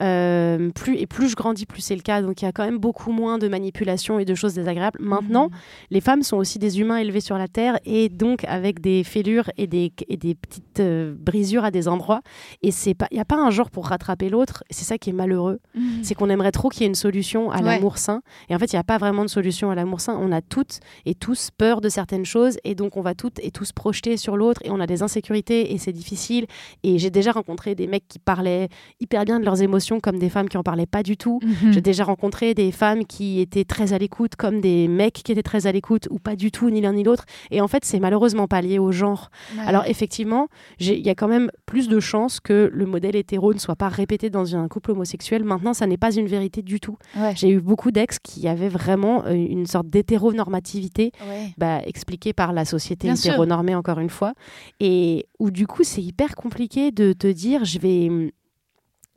Euh, 0.00 0.70
plus, 0.70 0.96
et 0.96 1.06
plus 1.08 1.28
je 1.28 1.34
grandis, 1.34 1.66
plus 1.66 1.80
c'est 1.82 1.96
le 1.96 2.02
cas. 2.02 2.22
Donc 2.22 2.40
il 2.40 2.44
y 2.44 2.48
a 2.48 2.52
quand 2.52 2.64
même 2.64 2.78
beaucoup 2.78 3.10
moins 3.10 3.36
de 3.38 3.48
manipulation 3.48 4.20
et 4.20 4.24
de 4.24 4.34
choses 4.36 4.54
désagréables. 4.54 5.00
Maintenant, 5.02 5.48
Mhm. 5.48 5.56
les 5.90 6.00
femmes 6.00 6.22
sont 6.22 6.36
aussi 6.36 6.60
des 6.60 6.78
humains 6.80 6.98
élevés 6.98 7.20
sur 7.20 7.36
la 7.36 7.48
Terre 7.48 7.78
et 7.84 8.08
donc 8.08 8.44
avec 8.44 8.80
des 8.80 9.02
fêlures 9.02 9.50
et 9.56 9.66
des, 9.66 9.92
et 10.08 10.16
des 10.16 10.36
petites 10.36 10.78
euh, 10.78 11.14
brisures 11.18 11.64
à 11.64 11.72
des 11.72 11.88
endroits. 11.88 12.20
Et 12.62 12.70
c'est 12.70 12.94
pas, 12.94 13.08
il 13.10 13.14
n'y 13.14 13.20
a 13.20 13.24
pas 13.24 13.36
un 13.36 13.50
genre 13.50 13.70
pour 13.70 13.86
rattraper 13.88 14.28
l'autre. 14.28 14.62
C'est 14.70 14.84
ça 14.84 14.98
qui 14.98 15.10
est 15.10 15.12
malheureux. 15.12 15.58
Mhm. 15.74 16.04
C'est 16.04 16.14
qu'on 16.14 16.30
aimerait 16.30 16.52
trop 16.52 16.68
qu'il 16.68 16.82
y 16.82 16.84
ait 16.84 16.88
une 16.88 16.94
solution 16.94 17.50
à 17.50 17.56
Ouais. 17.56 17.62
l'amour 17.64 17.98
sain. 17.98 18.22
Et 18.48 18.54
en 18.54 18.58
fait, 18.60 18.72
il 18.72 18.76
n'y 18.76 18.80
a 18.80 18.84
pas 18.84 18.98
vraiment 18.98 19.24
de 19.24 19.30
solution 19.30 19.70
à 19.70 19.74
l'amour 19.74 20.00
sain. 20.00 20.16
On 20.20 20.30
a 20.30 20.42
toutes 20.42 20.78
et 21.06 21.14
tous 21.16 21.50
peur 21.56 21.80
de 21.80 21.88
certaines 21.88 22.24
choses. 22.24 22.58
Et 22.62 22.76
donc, 22.76 22.96
on 22.96 23.00
va 23.02 23.14
toutes 23.16 23.40
et 23.40 23.50
tous 23.50 23.72
projeter 23.72 24.16
sur 24.16 24.36
l'autre. 24.36 24.60
Et 24.64 24.70
on 24.70 24.78
a 24.78 24.86
des 24.86 25.02
insécurités 25.02 25.72
et 25.72 25.78
c'est 25.78 25.92
difficile. 25.92 26.46
Et 26.84 26.98
j'ai 26.98 27.10
déjà 27.10 27.32
rencontré 27.32 27.74
des 27.74 27.88
mecs 27.88 28.06
qui 28.06 28.20
parlaient 28.20 28.68
hyper 29.00 29.24
bien 29.24 29.40
de 29.40 29.44
leurs 29.44 29.60
émotions 29.60 29.87
comme 30.00 30.18
des 30.18 30.28
femmes 30.28 30.48
qui 30.48 30.56
en 30.58 30.62
parlaient 30.62 30.86
pas 30.86 31.02
du 31.02 31.16
tout. 31.16 31.40
Mhm. 31.42 31.72
J'ai 31.72 31.80
déjà 31.80 32.04
rencontré 32.04 32.54
des 32.54 32.70
femmes 32.70 33.04
qui 33.06 33.40
étaient 33.40 33.64
très 33.64 33.92
à 33.94 33.98
l'écoute, 33.98 34.36
comme 34.36 34.60
des 34.60 34.86
mecs 34.88 35.14
qui 35.14 35.32
étaient 35.32 35.42
très 35.42 35.66
à 35.66 35.72
l'écoute, 35.72 36.06
ou 36.10 36.18
pas 36.18 36.36
du 36.36 36.50
tout, 36.50 36.68
ni 36.70 36.80
l'un 36.80 36.92
ni 36.92 37.02
l'autre. 37.04 37.24
Et 37.50 37.60
en 37.60 37.68
fait, 37.68 37.84
c'est 37.84 37.98
malheureusement 38.00 38.46
pas 38.46 38.60
lié 38.60 38.78
au 38.78 38.92
genre. 38.92 39.30
Ouais. 39.56 39.62
Alors, 39.66 39.84
effectivement, 39.86 40.48
il 40.78 41.04
y 41.06 41.08
a 41.10 41.14
quand 41.14 41.28
même 41.28 41.50
plus 41.66 41.88
de 41.88 41.98
chances 42.00 42.38
que 42.40 42.70
le 42.72 42.86
modèle 42.86 43.16
hétéro 43.16 43.54
ne 43.54 43.58
soit 43.58 43.76
pas 43.76 43.88
répété 43.88 44.28
dans 44.30 44.54
un 44.54 44.68
couple 44.68 44.90
homosexuel. 44.92 45.42
Maintenant, 45.44 45.72
ça 45.74 45.86
n'est 45.86 45.96
pas 45.96 46.14
une 46.14 46.26
vérité 46.26 46.62
du 46.62 46.78
tout. 46.80 46.96
Ouais. 47.16 47.32
J'ai 47.34 47.48
eu 47.50 47.60
beaucoup 47.60 47.90
d'ex 47.90 48.18
qui 48.18 48.46
avaient 48.48 48.68
vraiment 48.68 49.24
euh, 49.26 49.32
une 49.32 49.66
sorte 49.66 49.88
d'hétéronormativité 49.88 51.12
Ouais. 51.28 51.52
bah, 51.58 51.80
expliquée 51.84 52.32
par 52.32 52.52
la 52.52 52.64
société 52.64 53.06
Bien 53.08 53.16
sûr. 53.16 53.30
hétéronormée, 53.32 53.74
encore 53.74 53.98
une 53.98 54.10
fois. 54.10 54.34
Et 54.80 55.26
où, 55.38 55.50
du 55.50 55.66
coup, 55.66 55.84
c'est 55.84 56.02
hyper 56.02 56.34
compliqué 56.34 56.90
de 56.90 57.12
te 57.12 57.26
dire, 57.26 57.64
je 57.64 57.78
vais 57.78 58.32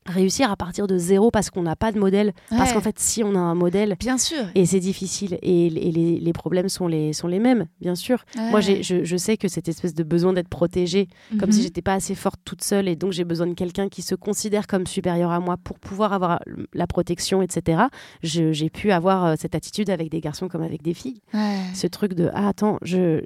réussir 0.07 0.51
à 0.51 0.55
partir 0.55 0.87
de 0.87 0.97
zéro 0.97 1.29
parce 1.31 1.49
qu'on 1.49 1.61
n'a 1.63 1.75
pas 1.75 1.91
de 1.91 1.99
modèle. 1.99 2.33
Parce 2.49 2.73
qu'en 2.73 2.81
fait, 2.81 2.97
si 2.99 3.23
on 3.23 3.35
a 3.35 3.39
un 3.39 3.55
modèle, 3.55 3.95
Bien 3.99 4.17
sûr. 4.17 4.43
et 4.55 4.65
c'est 4.65 4.79
difficile, 4.79 5.37
et, 5.41 5.67
et 5.67 5.91
les, 5.91 6.19
les 6.19 6.33
problèmes 6.33 6.69
sont 6.69 6.87
les, 6.87 7.13
sont 7.13 7.27
les 7.27 7.39
mêmes, 7.39 7.67
bien 7.79 7.95
sûr. 7.95 8.23
Moi, 8.35 8.61
Ouais. 8.61 8.81
je, 8.83 9.03
je 9.03 9.17
sais 9.17 9.37
que 9.37 9.47
cette 9.47 9.67
espèce 9.67 9.93
de 9.93 10.03
besoin 10.03 10.33
d'être 10.33 10.47
protégée, 10.49 11.07
comme 11.39 11.49
Mhm. 11.49 11.51
si 11.55 11.61
j'étais 11.63 11.81
pas 11.81 11.93
assez 11.93 12.15
forte 12.15 12.39
toute 12.45 12.63
seule, 12.63 12.87
et 12.87 12.95
donc 12.95 13.11
j'ai 13.11 13.23
besoin 13.23 13.47
de 13.47 13.53
quelqu'un 13.53 13.89
qui 13.89 14.01
se 14.01 14.15
considère 14.15 14.65
comme 14.67 14.87
supérieur 14.87 15.31
à 15.31 15.39
moi 15.39 15.57
pour 15.63 15.77
pouvoir 15.79 16.13
avoir 16.13 16.39
la 16.73 16.87
protection, 16.87 17.41
etc. 17.41 17.83
J'ai 18.23 18.69
pu 18.69 18.91
avoir 18.91 19.25
euh, 19.25 19.35
cette 19.37 19.55
attitude 19.55 19.89
avec 19.89 20.09
des 20.09 20.19
garçons 20.21 20.47
comme 20.47 20.63
avec 20.63 20.81
des 20.81 20.93
filles. 20.93 21.21
Ouais. 21.33 21.57
Ce 21.75 21.85
truc 21.87 22.13
de 22.13 22.29
ah 22.33 22.47
attends, 22.47 22.77
je, 22.81 23.21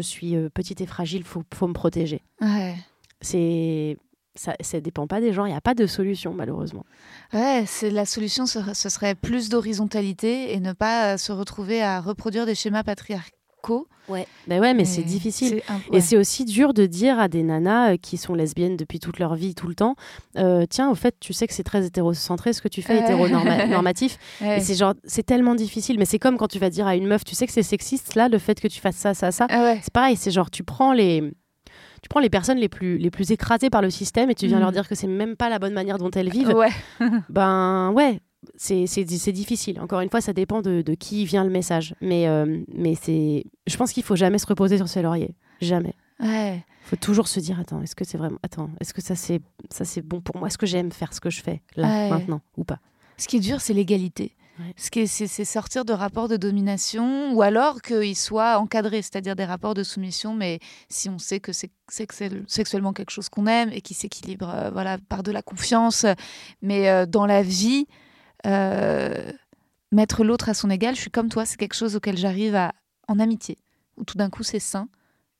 suis 0.00 0.36
euh, 0.36 0.48
petite 0.48 0.80
et 0.80 0.86
fragile, 0.86 1.24
faut, 1.24 1.42
faut 1.54 1.66
me 1.66 1.72
protéger. 1.72 2.22
C'est 3.20 3.96
ça, 4.36 4.54
ça 4.60 4.80
dépend 4.80 5.06
pas 5.06 5.20
des 5.20 5.32
gens, 5.32 5.44
il 5.46 5.50
n'y 5.50 5.56
a 5.56 5.60
pas 5.60 5.74
de 5.74 5.86
solution 5.86 6.32
malheureusement. 6.32 6.84
Ouais, 7.32 7.64
c'est 7.66 7.90
la 7.90 8.04
solution, 8.04 8.46
ce, 8.46 8.58
ce 8.74 8.88
serait 8.88 9.14
plus 9.14 9.48
d'horizontalité 9.48 10.52
et 10.54 10.60
ne 10.60 10.72
pas 10.72 11.14
euh, 11.14 11.16
se 11.16 11.32
retrouver 11.32 11.82
à 11.82 12.00
reproduire 12.00 12.46
des 12.46 12.54
schémas 12.54 12.82
patriarcaux. 12.82 13.88
Ouais. 14.08 14.28
Ben 14.46 14.60
ouais, 14.60 14.74
mais 14.74 14.84
c'est 14.84 15.02
difficile. 15.02 15.60
Et 15.92 16.00
c'est 16.00 16.16
aussi 16.16 16.44
dur 16.44 16.72
de 16.72 16.86
dire 16.86 17.18
à 17.18 17.26
des 17.26 17.42
nanas 17.42 17.94
euh, 17.94 17.96
qui 17.96 18.16
sont 18.16 18.34
lesbiennes 18.34 18.76
depuis 18.76 19.00
toute 19.00 19.18
leur 19.18 19.34
vie, 19.34 19.56
tout 19.56 19.66
le 19.66 19.74
temps, 19.74 19.96
euh, 20.36 20.64
tiens, 20.70 20.88
au 20.88 20.94
fait, 20.94 21.16
tu 21.18 21.32
sais 21.32 21.48
que 21.48 21.52
c'est 21.52 21.64
très 21.64 21.84
hétérocentré 21.84 22.52
ce 22.52 22.62
que 22.62 22.68
tu 22.68 22.82
fais, 22.82 22.98
hétéronormatif. 22.98 24.18
Ouais. 24.40 24.58
Et 24.58 24.60
c'est 24.60 24.74
genre, 24.74 24.94
c'est 25.04 25.24
tellement 25.24 25.54
difficile. 25.54 25.98
Mais 25.98 26.04
c'est 26.04 26.18
comme 26.18 26.36
quand 26.36 26.48
tu 26.48 26.58
vas 26.58 26.70
dire 26.70 26.86
à 26.86 26.94
une 26.94 27.06
meuf, 27.06 27.24
tu 27.24 27.34
sais 27.34 27.46
que 27.46 27.52
c'est 27.52 27.62
sexiste 27.62 28.14
là, 28.14 28.28
le 28.28 28.38
fait 28.38 28.60
que 28.60 28.68
tu 28.68 28.80
fasses 28.80 28.96
ça, 28.96 29.14
ça, 29.14 29.32
ça. 29.32 29.46
Ah 29.48 29.62
ouais. 29.62 29.80
C'est 29.82 29.92
pareil, 29.92 30.16
c'est 30.16 30.30
genre, 30.30 30.50
tu 30.50 30.62
prends 30.62 30.92
les. 30.92 31.32
Tu 32.06 32.08
prends 32.08 32.20
les 32.20 32.30
personnes 32.30 32.58
les 32.58 32.68
plus, 32.68 32.98
les 32.98 33.10
plus 33.10 33.32
écrasées 33.32 33.68
par 33.68 33.82
le 33.82 33.90
système 33.90 34.30
et 34.30 34.36
tu 34.36 34.46
viens 34.46 34.58
Mm. 34.58 34.60
leur 34.60 34.70
dire 34.70 34.88
que 34.88 34.94
c'est 34.94 35.08
même 35.08 35.34
pas 35.34 35.48
la 35.48 35.58
bonne 35.58 35.72
manière 35.72 35.98
dont 35.98 36.10
elles 36.12 36.30
vivent. 36.30 36.54
Ouais. 36.54 36.68
Ben 37.28 37.90
ouais, 37.96 38.20
c'est 38.54 38.86
c'est- 38.86 39.04
c'est 39.08 39.32
difficile. 39.32 39.80
Encore 39.80 39.98
une 40.02 40.08
fois, 40.08 40.20
ça 40.20 40.32
dépend 40.32 40.62
de, 40.62 40.82
de 40.82 40.94
qui 40.94 41.24
vient 41.24 41.42
le 41.42 41.50
message. 41.50 41.96
Mais, 42.00 42.28
euh, 42.28 42.60
mais 42.72 42.94
c'est, 42.94 43.44
je 43.66 43.76
pense 43.76 43.90
qu'il 43.92 44.04
faut 44.04 44.14
jamais 44.14 44.38
se 44.38 44.46
reposer 44.46 44.76
sur 44.76 44.86
ses 44.86 45.02
lauriers. 45.02 45.34
Jamais. 45.60 45.94
Ouais. 46.20 46.64
faut 46.84 46.94
toujours 46.94 47.26
se 47.26 47.40
dire 47.40 47.58
attends, 47.58 47.82
est-ce 47.82 47.96
que 47.96 48.04
c'est 48.04 48.18
vraiment 48.18 48.38
attends, 48.44 48.70
est-ce 48.80 48.94
que 48.94 49.02
ça 49.02 49.16
c'est 49.16 49.40
ça 49.70 49.84
c'est 49.84 50.02
bon 50.02 50.20
pour 50.20 50.36
moi? 50.36 50.46
Est-ce 50.46 50.58
que 50.58 50.66
j'aime 50.66 50.92
faire 50.92 51.12
ce 51.12 51.20
que 51.20 51.30
je 51.30 51.42
fais 51.42 51.60
là 51.74 51.88
Ouais. 51.88 52.10
maintenant 52.10 52.40
ou 52.56 52.62
pas? 52.62 52.78
Ce 53.16 53.26
qui 53.26 53.38
est 53.38 53.40
dur, 53.40 53.60
c'est 53.60 53.72
l'égalité. 53.74 54.36
C'est, 54.76 55.44
sortir 55.44 55.84
de 55.84 55.92
rapports 55.92 56.28
de 56.28 56.36
domination 56.36 57.32
ou 57.34 57.42
alors 57.42 57.82
qu'ils 57.82 58.16
soient 58.16 58.58
encadrés, 58.58 59.02
c'est-à-dire 59.02 59.36
des 59.36 59.44
rapports 59.44 59.74
de 59.74 59.82
soumission, 59.82 60.34
mais 60.34 60.60
si 60.88 61.08
on 61.08 61.18
sait 61.18 61.40
que 61.40 61.52
c'est, 61.52 61.70
sexuellement 61.88 62.92
quelque 62.92 63.10
chose 63.10 63.28
qu'on 63.28 63.46
aime 63.46 63.70
et 63.72 63.80
qui 63.80 63.94
s'équilibre 63.94 64.48
euh, 64.48 64.70
voilà, 64.70 64.98
par 64.98 65.22
de 65.22 65.30
la 65.30 65.42
confiance. 65.42 66.06
Mais 66.62 66.88
euh, 66.88 67.06
dans 67.06 67.26
la 67.26 67.42
vie, 67.42 67.86
euh, 68.46 69.30
mettre 69.92 70.24
l'autre 70.24 70.48
à 70.48 70.54
son 70.54 70.70
égal, 70.70 70.94
je 70.94 71.00
suis 71.02 71.10
comme 71.10 71.28
toi, 71.28 71.44
c'est 71.44 71.56
quelque 71.56 71.74
chose 71.74 71.94
auquel 71.96 72.16
j'arrive 72.16 72.58
en 73.08 73.18
amitié, 73.18 73.58
où 73.96 74.04
tout 74.04 74.16
d'un 74.16 74.30
coup 74.30 74.42
c'est 74.42 74.58
sain, 74.58 74.88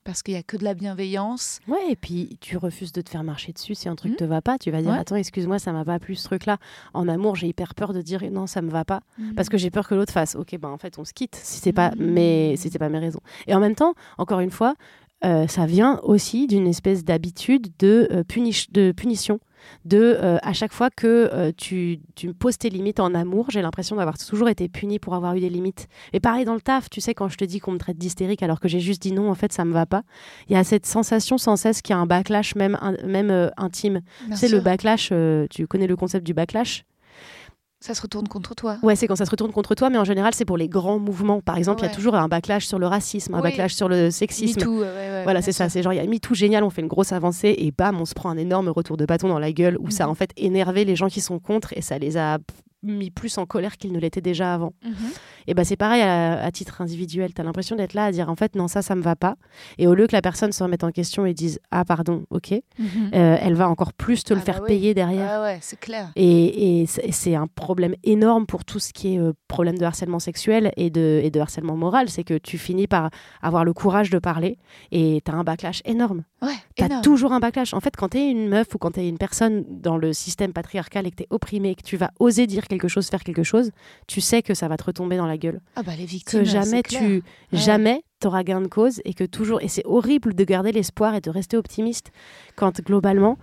parce 0.06 0.22
qu'il 0.22 0.32
n'y 0.34 0.40
a 0.40 0.42
que 0.42 0.56
de 0.56 0.64
la 0.64 0.72
bienveillance. 0.74 1.60
Ouais, 1.68 1.90
et 1.90 1.96
puis 1.96 2.38
tu 2.40 2.56
refuses 2.56 2.92
de 2.92 3.00
te 3.02 3.10
faire 3.10 3.24
marcher 3.24 3.52
dessus 3.52 3.74
si 3.74 3.88
un 3.88 3.96
truc 3.96 4.12
Mhm. 4.12 4.16
te 4.16 4.24
va 4.24 4.40
pas, 4.40 4.56
tu 4.56 4.70
vas 4.70 4.80
dire 4.80 4.92
Ouais. 4.92 4.98
attends, 4.98 5.16
excuse-moi, 5.16 5.58
ça 5.58 5.72
m'a 5.72 5.84
pas 5.84 5.98
plu 5.98 6.14
ce 6.14 6.24
truc-là. 6.24 6.56
En 6.94 7.08
amour, 7.08 7.36
j'ai 7.36 7.48
hyper 7.48 7.74
peur 7.74 7.92
de 7.92 8.00
dire 8.00 8.22
non, 8.30 8.46
ça 8.46 8.62
me 8.62 8.70
va 8.70 8.84
pas 8.84 9.00
Mm. 9.18 9.34
parce 9.34 9.48
que 9.50 9.58
j'ai 9.58 9.70
peur 9.70 9.86
que 9.86 9.94
l'autre 9.94 10.12
fasse 10.12 10.34
OK, 10.36 10.56
ben 10.58 10.70
en 10.70 10.78
fait, 10.78 10.98
on 10.98 11.04
se 11.04 11.12
quitte 11.12 11.34
si 11.36 11.60
c'est 11.60 11.72
pas 11.72 11.92
mais 11.98 12.54
si 12.56 12.70
c'est 12.70 12.78
pas 12.78 12.88
mes 12.88 12.98
raisons. 13.00 13.20
Et 13.46 13.54
en 13.54 13.60
même 13.60 13.74
temps, 13.74 13.94
encore 14.16 14.40
une 14.40 14.50
fois, 14.50 14.74
euh, 15.24 15.46
ça 15.48 15.66
vient 15.66 15.98
aussi 16.02 16.46
d'une 16.46 16.66
espèce 16.66 17.02
d'habitude 17.04 17.68
de, 17.78 18.06
euh, 18.12 18.22
punish- 18.22 18.70
de 18.72 18.92
punition. 18.92 19.40
De 19.84 19.98
euh, 20.20 20.36
à 20.42 20.52
chaque 20.52 20.72
fois 20.72 20.90
que 20.90 21.06
euh, 21.32 21.52
tu, 21.56 22.00
tu 22.14 22.28
me 22.28 22.32
poses 22.34 22.58
tes 22.58 22.70
limites 22.70 23.00
en 23.00 23.14
amour, 23.14 23.46
j'ai 23.50 23.62
l'impression 23.62 23.96
d'avoir 23.96 24.18
toujours 24.18 24.48
été 24.48 24.68
punie 24.68 24.98
pour 24.98 25.14
avoir 25.14 25.34
eu 25.36 25.40
des 25.40 25.48
limites. 25.48 25.86
Et 26.12 26.20
pareil 26.20 26.44
dans 26.44 26.54
le 26.54 26.60
taf, 26.60 26.90
tu 26.90 27.00
sais, 27.00 27.14
quand 27.14 27.28
je 27.28 27.36
te 27.36 27.44
dis 27.44 27.60
qu'on 27.60 27.72
me 27.72 27.78
traite 27.78 27.98
d'hystérique 27.98 28.42
alors 28.42 28.58
que 28.60 28.68
j'ai 28.68 28.80
juste 28.80 29.02
dit 29.02 29.12
non, 29.12 29.30
en 29.30 29.34
fait, 29.34 29.52
ça 29.52 29.64
me 29.64 29.72
va 29.72 29.86
pas, 29.86 30.02
il 30.48 30.54
y 30.54 30.56
a 30.58 30.64
cette 30.64 30.86
sensation 30.86 31.38
sans 31.38 31.56
cesse 31.56 31.82
qu'il 31.82 31.94
y 31.94 31.96
a 31.96 32.00
un 32.00 32.06
backlash 32.06 32.54
même, 32.56 32.76
in- 32.80 32.96
même 33.06 33.30
euh, 33.30 33.48
intime. 33.56 34.00
Sais, 34.36 34.48
le 34.48 34.60
backlash, 34.60 35.10
euh, 35.12 35.46
tu 35.50 35.66
connais 35.66 35.86
le 35.86 35.96
concept 35.96 36.26
du 36.26 36.34
backlash? 36.34 36.84
Ça 37.80 37.94
se 37.94 38.02
retourne 38.02 38.26
contre 38.26 38.54
toi. 38.54 38.78
Ouais, 38.82 38.96
c'est 38.96 39.06
quand 39.06 39.16
ça 39.16 39.26
se 39.26 39.30
retourne 39.30 39.52
contre 39.52 39.74
toi, 39.74 39.90
mais 39.90 39.98
en 39.98 40.04
général, 40.04 40.34
c'est 40.34 40.44
pour 40.44 40.56
les 40.56 40.68
grands 40.68 40.98
mouvements. 40.98 41.40
Par 41.40 41.56
exemple, 41.58 41.82
il 41.82 41.86
y 41.86 41.90
a 41.90 41.94
toujours 41.94 42.14
un 42.14 42.26
backlash 42.26 42.66
sur 42.66 42.78
le 42.78 42.86
racisme, 42.86 43.34
un 43.34 43.38
Oui. 43.38 43.42
backlash 43.44 43.74
sur 43.74 43.88
le 43.88 44.10
sexisme. 44.10 44.58
MeToo, 44.60 44.80
ouais, 44.80 45.22
Voilà, 45.24 45.42
c'est 45.42 45.52
ça. 45.52 45.68
C'est 45.68 45.82
genre, 45.82 45.92
il 45.92 45.96
y 45.96 46.00
a 46.00 46.06
MeToo 46.06 46.34
génial, 46.34 46.64
on 46.64 46.70
fait 46.70 46.80
une 46.82 46.88
grosse 46.88 47.12
avancée 47.12 47.54
et 47.58 47.70
bam, 47.70 48.00
on 48.00 48.04
se 48.06 48.14
prend 48.14 48.30
un 48.30 48.36
énorme 48.38 48.68
retour 48.70 48.96
de 48.96 49.04
bâton 49.04 49.28
dans 49.28 49.38
la 49.38 49.52
gueule 49.52 49.76
où 49.78 49.90
ça 49.90 50.04
a 50.04 50.06
Mhm. 50.06 50.10
en 50.12 50.14
fait 50.14 50.30
énervé 50.36 50.84
les 50.84 50.96
gens 50.96 51.08
qui 51.08 51.20
sont 51.20 51.38
contre 51.38 51.72
et 51.76 51.82
ça 51.82 51.98
les 51.98 52.16
a 52.16 52.38
mis 52.86 53.10
plus 53.10 53.36
en 53.38 53.46
colère 53.46 53.76
qu'ils 53.76 53.92
ne 53.92 53.98
l'étaient 53.98 54.20
déjà 54.20 54.54
avant. 54.54 54.72
Mhm. 54.84 54.92
Et 55.48 55.54
bah, 55.54 55.64
c'est 55.64 55.76
pareil 55.76 56.02
à, 56.02 56.42
à 56.42 56.50
titre 56.50 56.80
individuel. 56.80 57.32
Tu 57.34 57.40
as 57.40 57.44
l'impression 57.44 57.76
d'être 57.76 57.94
là 57.94 58.06
à 58.06 58.12
dire 58.12 58.28
en 58.30 58.34
fait, 58.36 58.54
non, 58.56 58.66
ça, 58.68 58.82
ça 58.82 58.94
me 58.94 59.02
va 59.02 59.14
pas. 59.16 59.36
Et 59.78 59.86
au 59.86 59.94
lieu 59.94 60.06
que 60.06 60.12
la 60.12 60.22
personne 60.22 60.50
se 60.52 60.62
remette 60.62 60.82
en 60.84 60.90
question 60.90 61.24
et 61.26 61.34
dise 61.34 61.60
ah, 61.70 61.84
pardon, 61.84 62.24
ok, 62.30 62.52
Mhm. 62.78 63.10
euh, 63.14 63.36
elle 63.40 63.54
va 63.54 63.68
encore 63.68 63.92
plus 63.92 64.24
te 64.24 64.34
le 64.34 64.40
Ah 64.40 64.44
faire 64.44 64.54
bah 64.56 64.62
oui. 64.64 64.68
payer 64.68 64.94
derrière. 64.94 65.28
Ah 65.30 65.42
ouais, 65.42 65.58
c'est 65.60 65.78
clair. 65.78 66.10
Et, 66.16 66.80
et 66.82 66.86
c'est 66.86 67.12
c'est 67.12 67.34
un 67.34 67.46
problème 67.46 67.94
énorme 68.04 68.46
pour 68.46 68.64
tout 68.64 68.78
ce 68.78 68.92
qui 68.92 69.14
est 69.14 69.18
euh, 69.18 69.32
problème 69.48 69.78
de 69.78 69.84
harcèlement 69.84 70.18
sexuel 70.18 70.72
et 70.76 70.90
de, 70.90 71.20
et 71.22 71.30
de 71.30 71.40
harcèlement 71.40 71.76
moral. 71.76 72.08
C'est 72.10 72.24
que 72.24 72.36
tu 72.38 72.58
finis 72.58 72.86
par 72.88 73.10
avoir 73.42 73.64
le 73.64 73.72
courage 73.72 74.10
de 74.10 74.18
parler 74.18 74.58
et 74.92 75.22
tu 75.24 75.30
as 75.30 75.34
un 75.34 75.44
backlash 75.44 75.80
énorme. 75.84 76.24
Ouais, 76.42 76.48
Tu 76.76 76.82
as 76.82 76.86
énorme. 76.86 77.02
toujours 77.02 77.32
un 77.32 77.40
backlash. 77.40 77.72
En 77.72 77.80
fait, 77.80 77.96
quand 77.96 78.10
tu 78.10 78.18
es 78.18 78.30
une 78.30 78.48
meuf 78.48 78.74
ou 78.74 78.78
quand 78.78 78.90
tu 78.92 79.00
es 79.00 79.08
une 79.08 79.16
personne 79.18 79.64
dans 79.70 79.96
le 79.96 80.12
système 80.12 80.52
patriarcal 80.52 81.06
et 81.06 81.10
que 81.10 81.16
tu 81.16 81.22
es 81.22 81.26
opprimée 81.30 81.70
et 81.70 81.74
que 81.74 81.82
tu 81.82 81.96
vas 81.96 82.10
oser 82.18 82.46
dire 82.46 82.66
quelque 82.68 82.75
chose, 82.88 83.08
faire 83.08 83.24
quelque 83.24 83.42
chose, 83.42 83.70
tu 84.06 84.20
sais 84.20 84.42
que 84.42 84.52
ça 84.54 84.68
va 84.68 84.76
te 84.76 84.84
retomber 84.84 85.16
dans 85.16 85.26
la 85.26 85.38
gueule. 85.38 85.60
Ah 85.76 85.82
bah 85.82 85.92
les 85.96 86.04
victimes, 86.04 86.40
Que 86.40 86.44
jamais 86.44 86.82
c'est 86.86 86.98
tu. 86.98 87.04
Ouais. 87.04 87.22
jamais 87.52 88.02
t'auras 88.20 88.42
gain 88.44 88.60
de 88.60 88.66
cause 88.68 89.00
et 89.04 89.14
que 89.14 89.24
toujours 89.24 89.62
et 89.62 89.68
c'est 89.68 89.84
horrible 89.86 90.34
de 90.34 90.44
garder 90.44 90.72
l'espoir 90.72 91.14
et 91.14 91.20
de 91.20 91.30
rester 91.30 91.56
optimiste 91.56 92.10
quand 92.56 92.80
globalement 92.82 93.38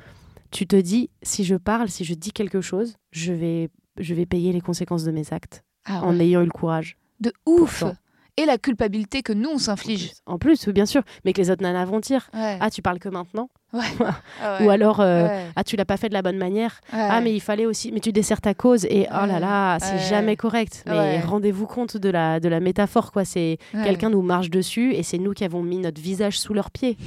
tu 0.52 0.68
te 0.68 0.76
dis 0.76 1.10
si 1.24 1.44
je 1.44 1.56
parle, 1.56 1.90
si 1.90 2.04
je 2.06 2.14
dis 2.14 2.32
quelque 2.32 2.62
chose, 2.62 2.96
je 3.12 3.34
vais 3.34 3.70
je 3.98 4.14
vais 4.14 4.26
payer 4.26 4.52
les 4.54 4.62
conséquences 4.62 5.04
de 5.04 5.12
mes 5.12 5.32
actes 5.34 5.64
Ah 5.86 6.04
en 6.04 6.20
ayant 6.20 6.42
eu 6.42 6.46
le 6.46 6.52
courage. 6.52 6.98
De 7.20 7.32
ouf. 7.46 7.80
Pourtant. 7.82 7.96
Et 8.36 8.46
la 8.46 8.58
culpabilité 8.58 9.22
que 9.22 9.32
nous 9.32 9.50
on 9.50 9.58
s'inflige. 9.60 10.12
En 10.26 10.40
plus, 10.40 10.68
bien 10.70 10.88
sûr, 10.88 11.04
mais 11.24 11.34
que 11.34 11.42
les 11.42 11.52
autres 11.52 11.62
nanas 11.62 11.86
vont 11.86 12.00
dire. 12.00 12.30
Ouais. 12.34 12.58
ah 12.60 12.70
tu 12.72 12.82
parles 12.82 12.98
que 13.00 13.10
maintenant 13.10 13.50
Ouais. 13.74 13.82
Ah 14.42 14.60
ou 14.62 14.66
ouais. 14.66 14.74
alors 14.74 15.00
euh, 15.00 15.28
ah 15.56 15.64
tu 15.64 15.76
l'as 15.76 15.86
pas 15.86 15.98
fait 15.98 16.10
de 16.10 16.14
la 16.14 16.22
bonne 16.22 16.38
manière. 16.38 16.80
Ah 16.92 17.22
mais 17.22 17.34
il 17.34 17.40
fallait 17.40 17.66
aussi 17.66 17.92
mais 17.92 18.00
tu 18.00 18.12
desserres 18.12 18.42
ta 18.42 18.54
cause 18.54 18.86
et 18.86 19.08
oh 19.12 19.26
là 19.26 19.40
là 19.40 19.78
c'est 19.80 19.98
jamais 20.00 20.36
correct. 20.36 20.84
Mais 20.88 21.20
rendez-vous 21.22 21.66
compte 21.68 21.98
de 21.98 22.10
la 22.10 22.40
de 22.40 22.50
la 22.50 22.60
métaphore 22.60 23.12
quoi. 23.12 23.26
C'est 23.26 23.58
quelqu'un 23.72 24.10
nous 24.10 24.22
marche 24.22 24.50
dessus 24.50 24.94
et 24.94 25.04
c'est 25.04 25.18
nous 25.18 25.34
qui 25.34 25.44
avons 25.44 25.62
mis 25.64 25.78
notre 25.78 26.02
visage 26.02 26.40
sous 26.40 26.54
leurs 26.54 26.72
pieds. 26.72 26.98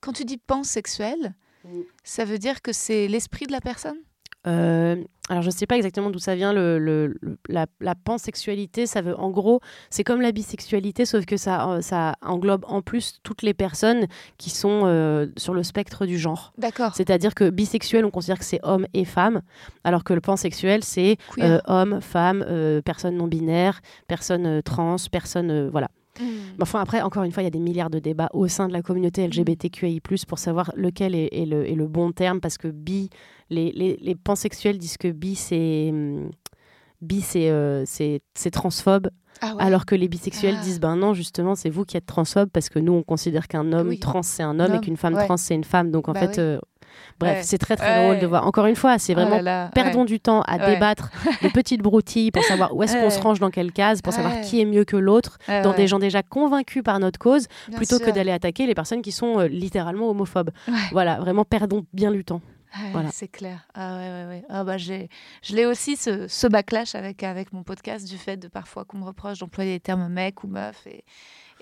Quand 0.00 0.12
tu 0.12 0.24
dis 0.24 0.38
pansexuel, 0.38 1.34
ça 2.04 2.24
veut 2.24 2.38
dire 2.38 2.62
que 2.62 2.72
c'est 2.72 3.06
l'esprit 3.08 3.46
de 3.46 3.52
la 3.52 3.60
personne? 3.60 3.98
Euh, 4.46 4.96
alors 5.28 5.42
je 5.42 5.50
sais 5.50 5.66
pas 5.66 5.76
exactement 5.76 6.10
d'où 6.10 6.18
ça 6.18 6.34
vient 6.34 6.52
le, 6.52 7.14
la, 7.48 7.66
la 7.80 7.94
pansexualité 7.94 8.86
ça 8.86 9.00
veut 9.02 9.14
en 9.18 9.30
gros 9.30 9.60
c'est 9.90 10.02
comme 10.02 10.20
la 10.22 10.32
bisexualité 10.32 11.04
sauf 11.04 11.26
que 11.26 11.36
ça 11.36 11.70
euh, 11.70 11.80
ça 11.82 12.16
englobe 12.22 12.64
en 12.66 12.82
plus 12.82 13.20
toutes 13.22 13.42
les 13.42 13.54
personnes 13.54 14.06
qui 14.38 14.50
sont 14.50 14.82
euh, 14.84 15.26
sur 15.36 15.54
le 15.54 15.62
spectre 15.62 16.06
du 16.06 16.18
genre. 16.18 16.52
D'accord. 16.58 16.94
c'est-à-dire 16.96 17.34
que 17.34 17.50
bisexuel 17.50 18.04
on 18.04 18.10
considère 18.10 18.38
que 18.38 18.44
c'est 18.44 18.60
homme 18.62 18.86
et 18.94 19.04
femme 19.04 19.42
alors 19.84 20.04
que 20.04 20.14
le 20.14 20.20
pansexuel 20.20 20.82
c'est 20.82 21.16
euh, 21.38 21.60
homme 21.66 22.00
femme 22.00 22.44
personne 22.84 23.16
non 23.16 23.28
binaire 23.28 23.80
personne 24.08 24.62
trans 24.62 24.96
personne 25.12 25.68
voilà 25.68 25.90
Mm. 26.18 26.24
Mais 26.24 26.62
Enfin, 26.62 26.80
après, 26.80 27.02
encore 27.02 27.22
une 27.22 27.32
fois, 27.32 27.42
il 27.42 27.46
y 27.46 27.48
a 27.48 27.50
des 27.50 27.60
milliards 27.60 27.90
de 27.90 27.98
débats 27.98 28.30
au 28.32 28.48
sein 28.48 28.66
de 28.68 28.72
la 28.72 28.82
communauté 28.82 29.26
LGBTQI, 29.26 30.00
pour 30.00 30.38
savoir 30.38 30.72
lequel 30.76 31.14
est, 31.14 31.28
est 31.32 31.46
le, 31.46 31.68
est 31.68 31.74
le 31.74 31.86
bon 31.86 32.12
terme, 32.12 32.40
parce 32.40 32.58
que 32.58 32.68
bi, 32.68 33.10
les, 33.48 33.70
les, 33.72 33.96
les 34.00 34.14
pansexuels 34.14 34.78
disent 34.78 34.96
que 34.98 35.08
bi, 35.08 35.34
c'est. 35.34 35.90
hum, 35.92 36.30
Bi, 37.02 37.22
c'est 37.22 37.48
euh, 37.50 37.84
transphobe, 38.52 39.08
Ah 39.40 39.54
ouais. 39.56 39.62
alors 39.62 39.86
que 39.86 39.94
les 39.94 40.06
bisexuels 40.06 40.56
Ah. 40.58 40.62
disent 40.62 40.80
ben 40.80 40.96
non, 40.96 41.14
justement, 41.14 41.54
c'est 41.54 41.70
vous 41.70 41.86
qui 41.86 41.96
êtes 41.96 42.04
transphobe, 42.04 42.50
parce 42.52 42.68
que 42.68 42.78
nous, 42.78 42.92
on 42.92 43.02
considère 43.02 43.48
qu'un 43.48 43.72
homme 43.72 43.88
Oui. 43.88 43.98
trans, 43.98 44.22
c'est 44.22 44.42
un 44.42 44.60
homme, 44.60 44.74
et 44.74 44.80
qu'une 44.80 44.98
femme 44.98 45.14
ouais. 45.14 45.24
trans, 45.24 45.38
c'est 45.38 45.54
une 45.54 45.64
femme. 45.64 45.90
Donc, 45.90 46.10
en 46.10 46.12
Bah 46.12 46.20
fait, 46.20 46.36
oui. 46.36 46.40
euh, 46.40 46.58
bref, 47.18 47.36
Ouais. 47.38 47.42
c'est 47.42 47.58
très, 47.58 47.76
très 47.76 47.86
Ouais. 47.98 48.04
drôle 48.04 48.18
de 48.20 48.26
voir. 48.26 48.46
Encore 48.46 48.66
une 48.66 48.76
fois, 48.76 48.98
c'est 48.98 49.14
Oh 49.14 49.16
là 49.18 49.24
vraiment 49.26 49.42
là, 49.42 49.70
perdons 49.74 50.00
ouais. 50.00 50.04
du 50.06 50.20
temps 50.20 50.42
à 50.42 50.58
débattre 50.58 51.10
de 51.42 51.48
petites 51.52 51.82
broutilles 51.82 52.30
pour 52.30 52.42
savoir 52.44 52.74
où 52.74 52.82
est-ce 52.82 52.94
qu'on 52.96 53.10
se 53.10 53.20
range 53.20 53.40
dans 53.40 53.50
quelle 53.50 53.72
case, 53.72 54.02
pour 54.02 54.12
savoir 54.12 54.40
qui 54.40 54.60
est 54.60 54.64
mieux 54.64 54.84
que 54.84 54.96
l'autre, 54.96 55.38
dans 55.48 55.72
des 55.74 55.86
gens 55.86 55.98
déjà 55.98 56.22
convaincus 56.22 56.82
par 56.82 56.98
notre 57.00 57.18
cause, 57.18 57.46
Bien 57.68 57.76
plutôt 57.76 57.98
que 57.98 58.10
d'aller 58.10 58.32
attaquer 58.32 58.66
les 58.66 58.74
personnes 58.74 59.02
qui 59.02 59.12
sont 59.12 59.40
euh, 59.40 59.48
littéralement 59.48 60.08
homophobes. 60.10 60.50
Voilà, 60.92 61.16
vraiment 61.20 61.44
perdons 61.44 61.84
bien 61.92 62.10
du 62.12 62.24
temps. 62.24 62.40
Ouais, 62.76 62.90
Voilà. 62.92 63.08
C'est 63.12 63.26
clair. 63.26 63.66
Ah 63.74 63.96
ouais, 63.96 64.08
ouais, 64.08 64.26
ouais. 64.28 64.44
Ah 64.48 64.62
bah 64.62 64.76
j'ai, 64.78 65.08
je 65.42 65.56
l'ai 65.56 65.66
aussi 65.66 65.96
ce, 65.96 66.28
ce 66.28 66.46
backlash 66.46 66.94
avec 66.94 67.24
avec 67.24 67.52
mon 67.52 67.64
podcast 67.64 68.08
du 68.08 68.16
fait 68.16 68.36
de 68.36 68.46
parfois 68.46 68.84
qu'on 68.84 68.98
me 68.98 69.04
reproche 69.04 69.40
d'employer 69.40 69.72
les 69.72 69.80
termes 69.80 70.06
mec 70.08 70.44
ou 70.44 70.46
meuf 70.46 70.86
et 70.86 71.02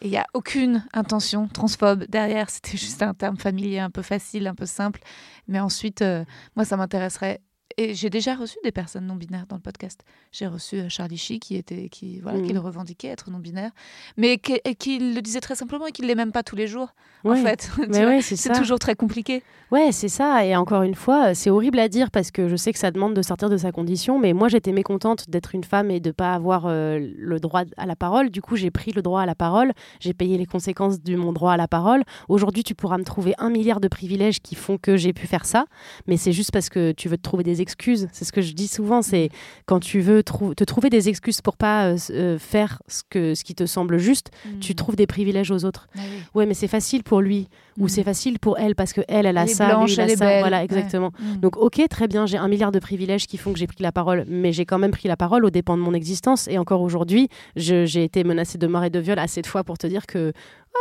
il 0.03 0.11
y 0.11 0.17
a 0.17 0.27
aucune 0.35 0.85
intention 0.93 1.49
transphobe 1.49 2.05
derrière. 2.09 2.51
C'était 2.51 2.77
juste 2.77 3.03
un 3.03 3.15
terme 3.15 3.37
familier 3.37 3.79
un 3.79 3.91
peu 3.91 4.03
facile, 4.03 4.47
un 4.47 4.55
peu 4.55 4.67
simple. 4.67 5.01
Mais 5.47 5.61
ensuite, 5.61 6.03
euh, 6.03 6.25
moi, 6.57 6.65
ça 6.65 6.77
m'intéresserait. 6.77 7.41
Et 7.81 7.95
j'ai 7.95 8.11
déjà 8.11 8.35
reçu 8.35 8.59
des 8.65 8.73
personnes 8.73 9.07
non 9.07 9.15
binaires 9.15 9.47
dans 9.49 9.55
le 9.55 9.63
podcast. 9.63 10.03
J'ai 10.33 10.49
reçu 10.49 10.77
euh, 10.81 10.89
Charlie 10.89 11.17
Chi 11.17 11.39
qui 11.39 11.55
était 11.55 11.89
qui 11.89 12.19
voilà 12.19 12.41
qui 12.41 12.49
Mhm. 12.49 12.55
le 12.55 12.59
revendiquait 12.61 13.07
être 13.09 13.31
non 13.31 13.39
binaire, 13.39 13.71
mais 14.17 14.39
qui, 14.39 14.99
le 14.99 15.21
disait 15.21 15.41
très 15.41 15.55
simplement 15.55 15.87
et 15.87 15.93
qui 15.93 16.03
l'est 16.03 16.17
même 16.17 16.33
pas 16.33 16.43
tous 16.43 16.57
les 16.57 16.67
jours. 16.67 16.89
En 17.25 17.37
fait, 17.37 17.71
ouais, 17.89 18.21
c'est 18.21 18.53
toujours 18.53 18.81
très 18.81 18.97
compliqué. 18.97 19.43
Ouais, 19.71 19.93
c'est 19.93 20.09
ça. 20.09 20.45
Et 20.45 20.57
encore 20.57 20.83
une 20.83 20.95
fois, 20.97 21.35
c'est 21.35 21.51
horrible 21.51 21.79
à 21.79 21.89
dire 21.89 22.11
parce 22.11 22.31
que 22.33 22.49
je 22.49 22.57
sais 22.57 22.73
que 22.73 22.79
ça 22.81 22.91
demande 22.91 23.15
de 23.15 23.23
sortir 23.23 23.49
de 23.49 23.57
sa 23.57 23.71
condition. 23.71 24.19
Mais 24.19 24.33
moi, 24.33 24.49
j'étais 24.49 24.73
mécontente 24.73 25.31
d'être 25.31 25.55
une 25.55 25.65
femme 25.65 25.91
et 25.91 26.01
de 26.01 26.11
pas 26.11 26.35
avoir 26.35 26.67
euh, 26.67 26.99
le 27.17 27.39
droit 27.39 27.63
à 27.77 27.87
la 27.87 27.95
parole. 27.95 28.31
Du 28.31 28.41
coup, 28.43 28.57
j'ai 28.57 28.71
pris 28.73 28.91
le 28.93 29.03
droit 29.03 29.21
à 29.23 29.27
la 29.27 29.35
parole. 29.37 29.73
J'ai 30.01 30.15
payé 30.15 30.37
les 30.37 30.47
conséquences 30.47 31.01
de 31.01 31.15
mon 31.17 31.33
droit 31.33 31.53
à 31.53 31.57
la 31.57 31.69
parole. 31.69 32.03
Aujourd'hui, 32.29 32.65
tu 32.65 32.75
pourras 32.75 32.99
me 32.99 33.05
trouver 33.05 33.35
un 33.39 33.51
milliard 33.51 33.81
de 33.81 33.89
privilèges 33.89 34.41
qui 34.41 34.55
font 34.57 34.79
que 34.79 34.97
j'ai 34.97 35.13
pu 35.13 35.27
faire 35.29 35.45
ça. 35.45 35.67
Mais 36.09 36.17
c'est 36.17 36.33
juste 36.33 36.51
parce 36.51 36.69
que 36.69 36.91
tu 36.93 37.09
veux 37.09 37.17
te 37.17 37.23
trouver 37.23 37.45
des 37.45 37.61
excuses. 37.69 38.09
C'est 38.13 38.25
ce 38.25 38.33
que 38.33 38.41
je 38.41 38.53
dis 38.53 38.69
souvent. 38.69 39.03
C'est 39.03 39.29
quand 39.67 39.81
tu 39.81 40.01
veux 40.01 40.23
trou- 40.23 40.55
te 40.55 40.65
trouver 40.65 40.89
des 40.91 41.09
excuses 41.09 41.41
pour 41.43 41.57
pas 41.57 41.87
euh, 41.89 41.97
euh, 42.11 42.39
faire 42.39 42.81
ce, 42.89 43.03
que, 43.09 43.35
ce 43.35 43.45
qui 43.45 43.55
te 43.55 43.67
semble 43.67 43.99
juste, 43.99 44.31
tu 44.61 44.73
Mm. 44.73 44.77
trouves 44.77 44.97
des 44.97 45.07
privilèges 45.07 45.51
aux 45.51 45.65
autres. 45.65 45.87
Ah 45.97 46.01
oui. 46.03 46.19
Ouais, 46.35 46.47
mais 46.47 46.55
c'est 46.55 46.69
facile 46.69 47.03
pour 47.03 47.21
lui 47.21 47.49
ou 47.79 47.85
Mm. 47.85 47.89
c'est 47.89 48.03
facile 48.03 48.39
pour 48.39 48.59
elle 48.59 48.75
parce 48.75 48.93
que 48.93 49.01
elle, 49.09 49.27
elle 49.27 49.39
a 49.39 49.45
est 49.45 49.49
ça, 49.49 49.69
blanche, 49.69 49.93
lui, 49.95 50.01
a 50.01 50.05
elle 50.05 50.11
est 50.11 50.17
ça. 50.17 50.25
belle. 50.27 50.41
Voilà, 50.41 50.59
Ouais. 50.59 50.65
exactement. 50.65 51.13
Mm. 51.19 51.37
Donc, 51.41 51.57
ok, 51.57 51.81
très 51.89 52.09
bien, 52.09 52.27
j'ai 52.27 52.37
un 52.39 52.49
milliard 52.49 52.73
de 52.73 52.79
privilèges 52.79 53.27
qui 53.27 53.37
font 53.37 53.53
que 53.53 53.59
j'ai 53.59 53.67
pris 53.67 53.83
la 53.83 53.93
parole, 53.93 54.25
mais 54.29 54.53
j'ai 54.53 54.65
quand 54.67 54.79
même 54.79 54.91
pris 54.91 55.09
la 55.09 55.17
parole 55.17 55.45
aux 55.45 55.51
dépens 55.51 55.77
de 55.77 55.83
mon 55.83 55.95
existence. 55.95 56.49
Et 56.49 56.59
encore 56.59 56.81
aujourd'hui, 56.83 57.29
j'ai 57.57 58.05
été 58.05 58.25
menacée 58.25 58.59
de 58.59 58.67
mort 58.67 58.85
et 58.85 58.91
de 58.91 58.99
viol 58.99 59.19
assez 59.19 59.43
de 59.43 59.47
fois 59.47 59.65
pour 59.65 59.79
te 59.79 59.87
dire 59.87 60.07
que 60.07 60.33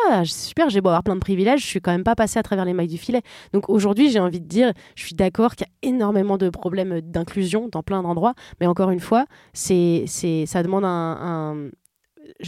ah, 0.10 0.24
super, 0.26 0.70
j'ai 0.70 0.82
beau 0.82 0.90
avoir 0.90 1.02
plein 1.04 1.16
de 1.16 1.20
privilèges, 1.22 1.62
je 1.62 1.66
suis 1.66 1.82
quand 1.82 1.92
même 1.92 2.04
pas 2.04 2.14
passée 2.16 2.38
à 2.38 2.44
travers 2.44 2.66
les 2.66 2.74
mailles 2.74 2.88
du 2.90 2.98
filet. 2.98 3.22
Donc 3.54 3.70
aujourd'hui, 3.70 4.12
j'ai 4.12 4.20
envie 4.20 4.42
de 4.42 4.46
dire, 4.46 4.74
je 4.96 5.06
suis 5.06 5.16
d'accord 5.16 5.56
qu'il 5.56 5.66
y 5.66 5.88
a 5.88 5.90
énormément 5.90 6.38
de 6.38 6.50
problèmes 6.50 7.00
d'inclusion 7.02 7.68
dans 7.72 7.82
plein 7.84 8.04
d'endroits, 8.04 8.34
mais 8.60 8.68
encore 8.68 8.92
une 8.92 9.00
fois, 9.00 9.26
c'est, 9.54 10.04
c'est, 10.06 10.46
ça 10.46 10.62
demande 10.62 10.84
un, 10.86 11.18
un... 11.22 11.70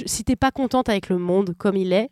Si 0.06 0.24
t'es 0.24 0.36
pas 0.36 0.52
contente 0.52 0.90
avec 0.90 1.10
le 1.10 1.18
monde 1.18 1.56
comme 1.58 1.78
il 1.78 1.94
est, 1.94 2.10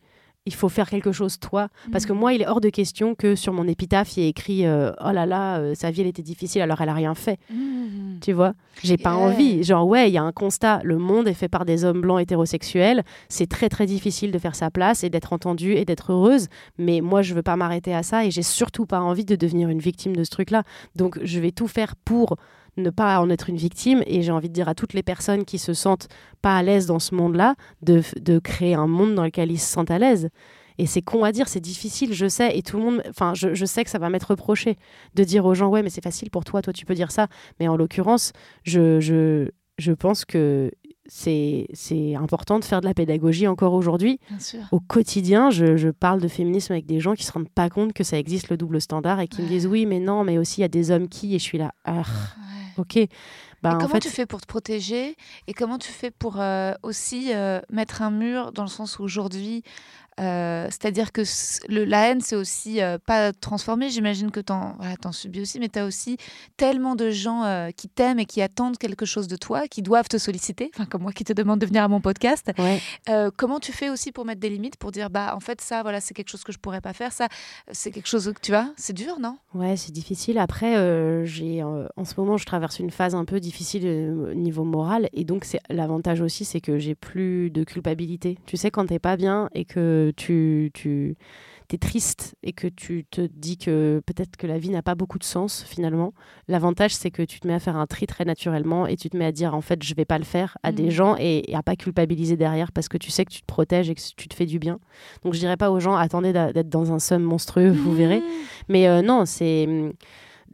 il 0.47 0.53
faut 0.55 0.69
faire 0.69 0.89
quelque 0.89 1.11
chose 1.11 1.39
toi. 1.39 1.67
Parce 1.91 2.05
que 2.07 2.13
Mm. 2.13 2.17
moi, 2.17 2.33
il 2.33 2.41
est 2.41 2.47
hors 2.47 2.61
de 2.61 2.69
question 2.69 3.13
que 3.13 3.35
sur 3.35 3.53
mon 3.53 3.67
épitaphe, 3.67 4.15
il 4.17 4.23
y 4.23 4.25
ait 4.25 4.29
écrit 4.29 4.65
euh, 4.65 4.91
Oh 5.05 5.11
là 5.11 5.25
là, 5.25 5.59
euh, 5.59 5.75
sa 5.75 5.91
vie, 5.91 6.01
elle 6.01 6.07
était 6.07 6.23
difficile 6.23 6.61
alors 6.61 6.81
elle 6.81 6.89
a 6.89 6.93
rien 6.93 7.13
fait. 7.13 7.37
Mm. 7.51 8.19
Tu 8.21 8.31
vois? 8.33 8.53
J'ai 8.83 8.97
pas 8.97 9.11
Yeah. 9.11 9.19
envie. 9.19 9.63
Genre, 9.63 9.85
ouais, 9.87 10.09
il 10.09 10.13
y 10.13 10.17
a 10.17 10.23
un 10.23 10.31
constat. 10.31 10.79
Le 10.83 10.97
monde 10.97 11.27
est 11.27 11.33
fait 11.33 11.49
par 11.49 11.65
des 11.65 11.83
hommes 11.85 12.01
blancs 12.01 12.21
hétérosexuels. 12.21 13.03
C'est 13.29 13.47
très, 13.49 13.69
très 13.69 13.85
difficile 13.85 14.31
de 14.31 14.39
faire 14.39 14.55
sa 14.55 14.71
place 14.71 15.03
et 15.03 15.09
d'être 15.09 15.33
entendue 15.33 15.73
et 15.73 15.85
d'être 15.85 16.11
heureuse. 16.13 16.47
Mais 16.77 17.01
moi, 17.01 17.21
je 17.21 17.33
veux 17.33 17.43
pas 17.43 17.55
m'arrêter 17.57 17.93
à 17.93 18.01
ça 18.03 18.25
et 18.25 18.31
j'ai 18.31 18.41
surtout 18.43 18.85
pas 18.85 19.01
envie 19.01 19.25
de 19.25 19.35
devenir 19.35 19.69
une 19.69 19.79
victime 19.79 20.15
de 20.15 20.23
ce 20.23 20.29
truc-là. 20.31 20.63
Donc, 20.95 21.19
je 21.23 21.39
vais 21.39 21.51
tout 21.51 21.67
faire 21.67 21.95
pour 21.95 22.37
ne 22.77 22.89
pas 22.89 23.19
en 23.19 23.29
être 23.29 23.49
une 23.49 23.57
victime 23.57 24.03
et 24.05 24.21
j'ai 24.21 24.31
envie 24.31 24.49
de 24.49 24.53
dire 24.53 24.69
à 24.69 24.75
toutes 24.75 24.93
les 24.93 25.03
personnes 25.03 25.45
qui 25.45 25.57
se 25.57 25.73
sentent 25.73 26.07
pas 26.41 26.55
à 26.57 26.63
l'aise 26.63 26.85
dans 26.85 26.99
ce 26.99 27.15
monde-là 27.15 27.55
de, 27.81 28.01
de 28.19 28.39
créer 28.39 28.73
un 28.73 28.87
monde 28.87 29.15
dans 29.15 29.23
lequel 29.23 29.51
ils 29.51 29.59
se 29.59 29.71
sentent 29.71 29.91
à 29.91 29.99
l'aise. 29.99 30.29
Et 30.77 30.85
c'est 30.85 31.01
con 31.01 31.23
à 31.23 31.31
dire, 31.31 31.47
c'est 31.47 31.59
difficile, 31.59 32.13
je 32.13 32.27
sais, 32.27 32.55
et 32.55 32.61
tout 32.61 32.77
le 32.77 32.83
monde, 32.83 33.03
enfin, 33.09 33.33
je, 33.33 33.53
je 33.55 33.65
sais 33.65 33.83
que 33.83 33.89
ça 33.89 33.97
va 33.97 34.09
m'être 34.09 34.29
reproché 34.31 34.77
de 35.15 35.23
dire 35.23 35.45
aux 35.45 35.55
gens, 35.55 35.69
ouais, 35.69 35.81
mais 35.81 35.89
c'est 35.89 36.03
facile 36.03 36.29
pour 36.29 36.43
toi, 36.43 36.61
toi 36.61 36.71
tu 36.71 36.85
peux 36.85 36.93
dire 36.93 37.11
ça. 37.11 37.27
Mais 37.59 37.67
en 37.67 37.77
l'occurrence, 37.77 38.31
je, 38.63 38.99
je, 38.99 39.49
je 39.79 39.91
pense 39.91 40.23
que 40.23 40.71
c'est 41.09 41.67
important 42.15 42.59
de 42.59 42.65
faire 42.65 42.81
de 42.81 42.85
la 42.85 42.93
pédagogie 42.93 43.47
encore 43.47 43.73
aujourd'hui. 43.73 44.19
Au 44.71 44.79
quotidien, 44.79 45.49
je, 45.49 45.77
je 45.77 45.89
parle 45.89 46.21
de 46.21 46.27
féminisme 46.27 46.73
avec 46.73 46.85
des 46.85 46.99
gens 46.99 47.13
qui 47.15 47.23
se 47.23 47.31
rendent 47.31 47.49
pas 47.49 47.69
compte 47.69 47.93
que 47.93 48.03
ça 48.03 48.17
existe 48.17 48.49
le 48.49 48.57
double 48.57 48.81
standard 48.81 49.19
et 49.19 49.27
qui 49.27 49.41
me 49.41 49.47
Ouais. 49.47 49.53
disent 49.53 49.67
oui, 49.67 49.85
mais 49.85 49.99
non, 49.99 50.23
mais 50.23 50.37
aussi 50.37 50.59
il 50.59 50.63
y 50.63 50.65
a 50.65 50.69
des 50.69 50.91
hommes 50.91 51.07
qui, 51.07 51.35
et 51.35 51.39
je 51.39 51.43
suis 51.43 51.57
là, 51.57 51.71
ah, 51.85 51.99
Ouais. 52.01 52.03
ok. 52.77 53.07
Bah, 53.63 53.71
et 53.71 53.73
en 53.75 53.77
comment 53.79 53.89
fait, 53.95 54.01
tu 54.01 54.09
fais 54.09 54.25
pour 54.27 54.39
te 54.41 54.45
protéger? 54.45 55.15
Et 55.47 55.53
comment 55.53 55.77
tu 55.79 55.91
fais 55.91 56.11
pour 56.11 56.39
euh, 56.39 56.73
aussi 56.83 57.31
euh, 57.33 57.59
mettre 57.71 58.01
un 58.03 58.11
mur 58.11 58.51
dans 58.51 58.61
le 58.63 58.69
sens 58.69 58.99
où 58.99 59.03
aujourd'hui, 59.03 59.63
euh, 60.19 60.65
c'est-à-dire 60.69 61.11
que 61.11 61.21
le, 61.69 61.85
la 61.85 62.09
haine, 62.09 62.21
c'est 62.21 62.35
aussi 62.35 62.81
euh, 62.81 62.97
pas 62.97 63.33
transformé. 63.33 63.89
J'imagine 63.89 64.31
que 64.31 64.39
t'en 64.39 64.75
voilà, 64.77 64.97
t'en 64.97 65.11
subis 65.11 65.41
aussi, 65.41 65.59
mais 65.59 65.69
tu 65.69 65.79
as 65.79 65.85
aussi 65.85 66.17
tellement 66.57 66.95
de 66.95 67.09
gens 67.09 67.43
euh, 67.43 67.69
qui 67.71 67.87
t'aiment 67.87 68.19
et 68.19 68.25
qui 68.25 68.41
attendent 68.41 68.77
quelque 68.77 69.05
chose 69.05 69.27
de 69.27 69.35
toi, 69.35 69.67
qui 69.67 69.81
doivent 69.81 70.07
te 70.07 70.17
solliciter, 70.17 70.71
enfin 70.73 70.85
comme 70.85 71.03
moi 71.03 71.11
qui 71.11 71.23
te 71.23 71.33
demande 71.33 71.59
de 71.59 71.65
venir 71.65 71.83
à 71.83 71.87
mon 71.87 72.01
podcast. 72.01 72.51
ouais. 72.57 72.81
Comment 73.37 73.59
tu 73.59 73.71
fais 73.71 73.89
aussi 73.89 74.11
pour 74.11 74.25
mettre 74.25 74.39
des 74.39 74.49
limites, 74.49 74.77
pour 74.77 74.91
dire 74.91 75.09
bah 75.09 75.33
en 75.35 75.39
fait 75.39 75.61
ça, 75.61 75.81
voilà, 75.81 76.01
c'est 76.01 76.13
quelque 76.13 76.29
chose 76.29 76.43
que 76.43 76.51
je 76.51 76.57
pourrais 76.57 76.81
pas 76.81 76.93
faire, 76.93 77.11
ça, 77.11 77.27
c'est 77.71 77.91
quelque 77.91 78.07
chose 78.07 78.31
que 78.33 78.39
tu 78.41 78.51
vois, 78.51 78.71
c'est 78.77 78.93
dur, 78.93 79.19
non? 79.19 79.37
Ouais, 79.53 79.77
c'est 79.77 79.91
difficile. 79.91 80.37
Après, 80.37 81.25
j'ai 81.25 81.63
en 81.63 82.05
ce 82.05 82.13
moment, 82.17 82.37
je 82.37 82.45
traverse 82.45 82.79
une 82.79 82.91
phase 82.91 83.15
un 83.15 83.25
peu 83.25 83.39
difficile 83.39 83.85
au 83.85 84.33
niveau 84.33 84.63
moral, 84.63 85.09
et 85.13 85.23
donc 85.23 85.45
c'est 85.45 85.59
l'avantage 85.69 86.21
aussi, 86.21 86.45
c'est 86.45 86.61
que 86.61 86.77
j'ai 86.77 86.95
plus 86.95 87.49
de 87.49 87.63
culpabilité. 87.63 88.37
Tu 88.45 88.57
sais, 88.57 88.71
quand 88.71 88.85
t'es 88.87 88.99
pas 88.99 89.17
bien 89.17 89.49
et 89.53 89.65
que 89.65 90.06
tu 90.11 90.71
tu 90.73 91.15
t'es 91.67 91.77
triste 91.77 92.35
et 92.43 92.53
que 92.53 92.67
tu 92.67 93.03
te 93.11 93.19
dis 93.21 93.57
que 93.57 94.01
peut-être 94.05 94.37
que 94.37 94.47
la 94.47 94.57
vie 94.57 94.69
n'a 94.69 94.81
pas 94.81 94.95
beaucoup 94.95 95.19
de 95.19 95.25
sens 95.25 95.63
finalement. 95.67 96.13
L'avantage, 96.47 96.95
c'est 96.95 97.11
que 97.11 97.21
tu 97.23 97.41
te 97.41 97.47
mets 97.47 97.53
à 97.55 97.59
faire 97.59 97.75
un 97.75 97.87
tri 97.87 98.07
très 98.07 98.23
naturellement 98.23 98.87
et 98.87 98.95
tu 98.95 99.09
te 99.09 99.17
mets 99.17 99.25
à 99.25 99.33
dire 99.33 99.53
en 99.53 99.59
fait, 99.59 99.83
je 99.83 99.93
vais 99.93 100.05
pas 100.05 100.17
le 100.17 100.23
faire 100.23 100.57
à 100.63 100.71
des 100.71 100.83
Mhm. 100.83 100.89
gens 100.91 101.15
et, 101.19 101.51
et 101.51 101.55
à 101.55 101.63
pas 101.63 101.75
culpabiliser 101.75 102.37
derrière 102.37 102.71
parce 102.71 102.87
que 102.87 102.97
tu 102.97 103.11
sais 103.11 103.25
que 103.25 103.31
tu 103.33 103.41
te 103.41 103.45
protèges 103.45 103.89
et 103.89 103.95
que 103.95 104.01
tu 104.15 104.29
te 104.29 104.33
fais 104.33 104.45
du 104.45 104.59
bien. 104.59 104.79
Donc 105.25 105.33
je 105.33 105.39
dirais 105.39 105.57
pas 105.57 105.69
aux 105.71 105.81
gens 105.81 105.95
attendez 105.95 106.31
d'être 106.31 106.69
dans 106.69 106.93
un 106.93 106.99
somme 106.99 107.23
monstrueux, 107.23 107.69
vous 107.71 107.93
verrez. 107.93 108.21
Mais 108.69 108.87
euh, 108.87 109.01
non, 109.01 109.25
c'est. 109.25 109.67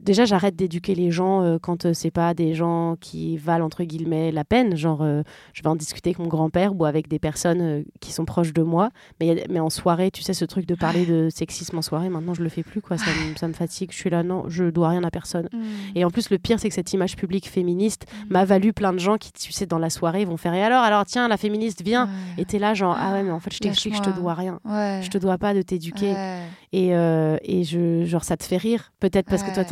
Déjà, 0.03 0.25
j'arrête 0.25 0.55
d'éduquer 0.55 0.95
les 0.95 1.11
gens 1.11 1.41
euh, 1.41 1.57
quand 1.61 1.85
euh, 1.85 1.93
c'est 1.93 2.11
pas 2.11 2.33
des 2.33 2.53
gens 2.53 2.95
qui 2.99 3.37
valent 3.37 3.65
entre 3.65 3.83
guillemets 3.83 4.31
la 4.31 4.43
peine. 4.43 4.75
Genre, 4.75 5.01
euh, 5.01 5.23
je 5.53 5.61
vais 5.63 5.69
en 5.69 5.75
discuter 5.75 6.09
avec 6.09 6.19
mon 6.19 6.27
grand-père 6.27 6.75
ou 6.75 6.85
avec 6.85 7.07
des 7.07 7.19
personnes 7.19 7.61
euh, 7.61 7.83
qui 8.01 8.11
sont 8.11 8.25
proches 8.25 8.53
de 8.53 8.61
moi. 8.63 8.89
Mais, 9.21 9.59
en 9.59 9.69
soirée, 9.69 10.11
tu 10.11 10.21
sais, 10.21 10.33
ce 10.33 10.45
truc 10.45 10.65
de 10.65 10.75
parler 10.75 11.05
de 11.05 11.29
sexisme 11.33 11.77
en 11.77 11.81
soirée, 11.81 12.09
maintenant 12.09 12.33
je 12.33 12.43
le 12.43 12.49
fais 12.49 12.63
plus. 12.63 12.81
Quoi. 12.81 12.97
Ça, 12.97 13.05
me- 13.11 13.35
ça 13.37 13.47
me 13.47 13.53
fatigue. 13.53 13.91
Je 13.91 13.97
suis 13.97 14.09
là, 14.09 14.23
non, 14.23 14.43
je 14.49 14.65
dois 14.65 14.89
rien 14.89 15.03
à 15.03 15.09
personne. 15.11 15.47
Mm. 15.53 15.57
Et 15.95 16.03
en 16.05 16.11
plus, 16.11 16.29
le 16.29 16.37
pire, 16.37 16.59
c'est 16.59 16.67
que 16.69 16.75
cette 16.75 16.91
image 16.93 17.15
publique 17.15 17.47
féministe 17.49 18.05
Mm. 18.29 18.33
m'a 18.33 18.45
valu 18.45 18.73
plein 18.73 18.91
de 18.93 18.99
gens 18.99 19.17
qui, 19.17 19.31
tu 19.31 19.51
sais, 19.53 19.65
dans 19.65 19.79
la 19.79 19.89
soirée, 19.89 20.25
vont 20.25 20.37
faire 20.37 20.53
et 20.53 20.61
alors, 20.63 20.83
alors, 20.83 21.05
tiens, 21.05 21.27
la 21.27 21.37
féministe 21.37 21.81
vient. 21.83 22.05
Ouais. 22.07 22.41
Et 22.41 22.45
t'es 22.45 22.59
là, 22.59 22.73
genre, 22.73 22.95
ah 22.99 23.13
ouais, 23.13 23.23
mais 23.23 23.31
en 23.31 23.39
fait, 23.39 23.53
je 23.53 23.59
t'explique, 23.59 23.95
je 23.95 24.01
te 24.01 24.09
dois 24.09 24.33
rien. 24.33 24.59
Ouais. 24.65 24.99
Je 25.01 25.09
te 25.09 25.17
dois 25.17 25.37
pas 25.37 25.53
de 25.53 25.61
t'éduquer. 25.61 26.11
Ouais. 26.11 26.39
Et, 26.75 26.95
euh, 26.95 27.37
et 27.43 27.63
je, 27.63 28.03
genre, 28.03 28.23
ça 28.23 28.35
te 28.35 28.43
fait 28.43 28.57
rire. 28.57 28.91
Peut-être 28.99 29.29
parce 29.29 29.43
que 29.43 29.53
toi, 29.53 29.63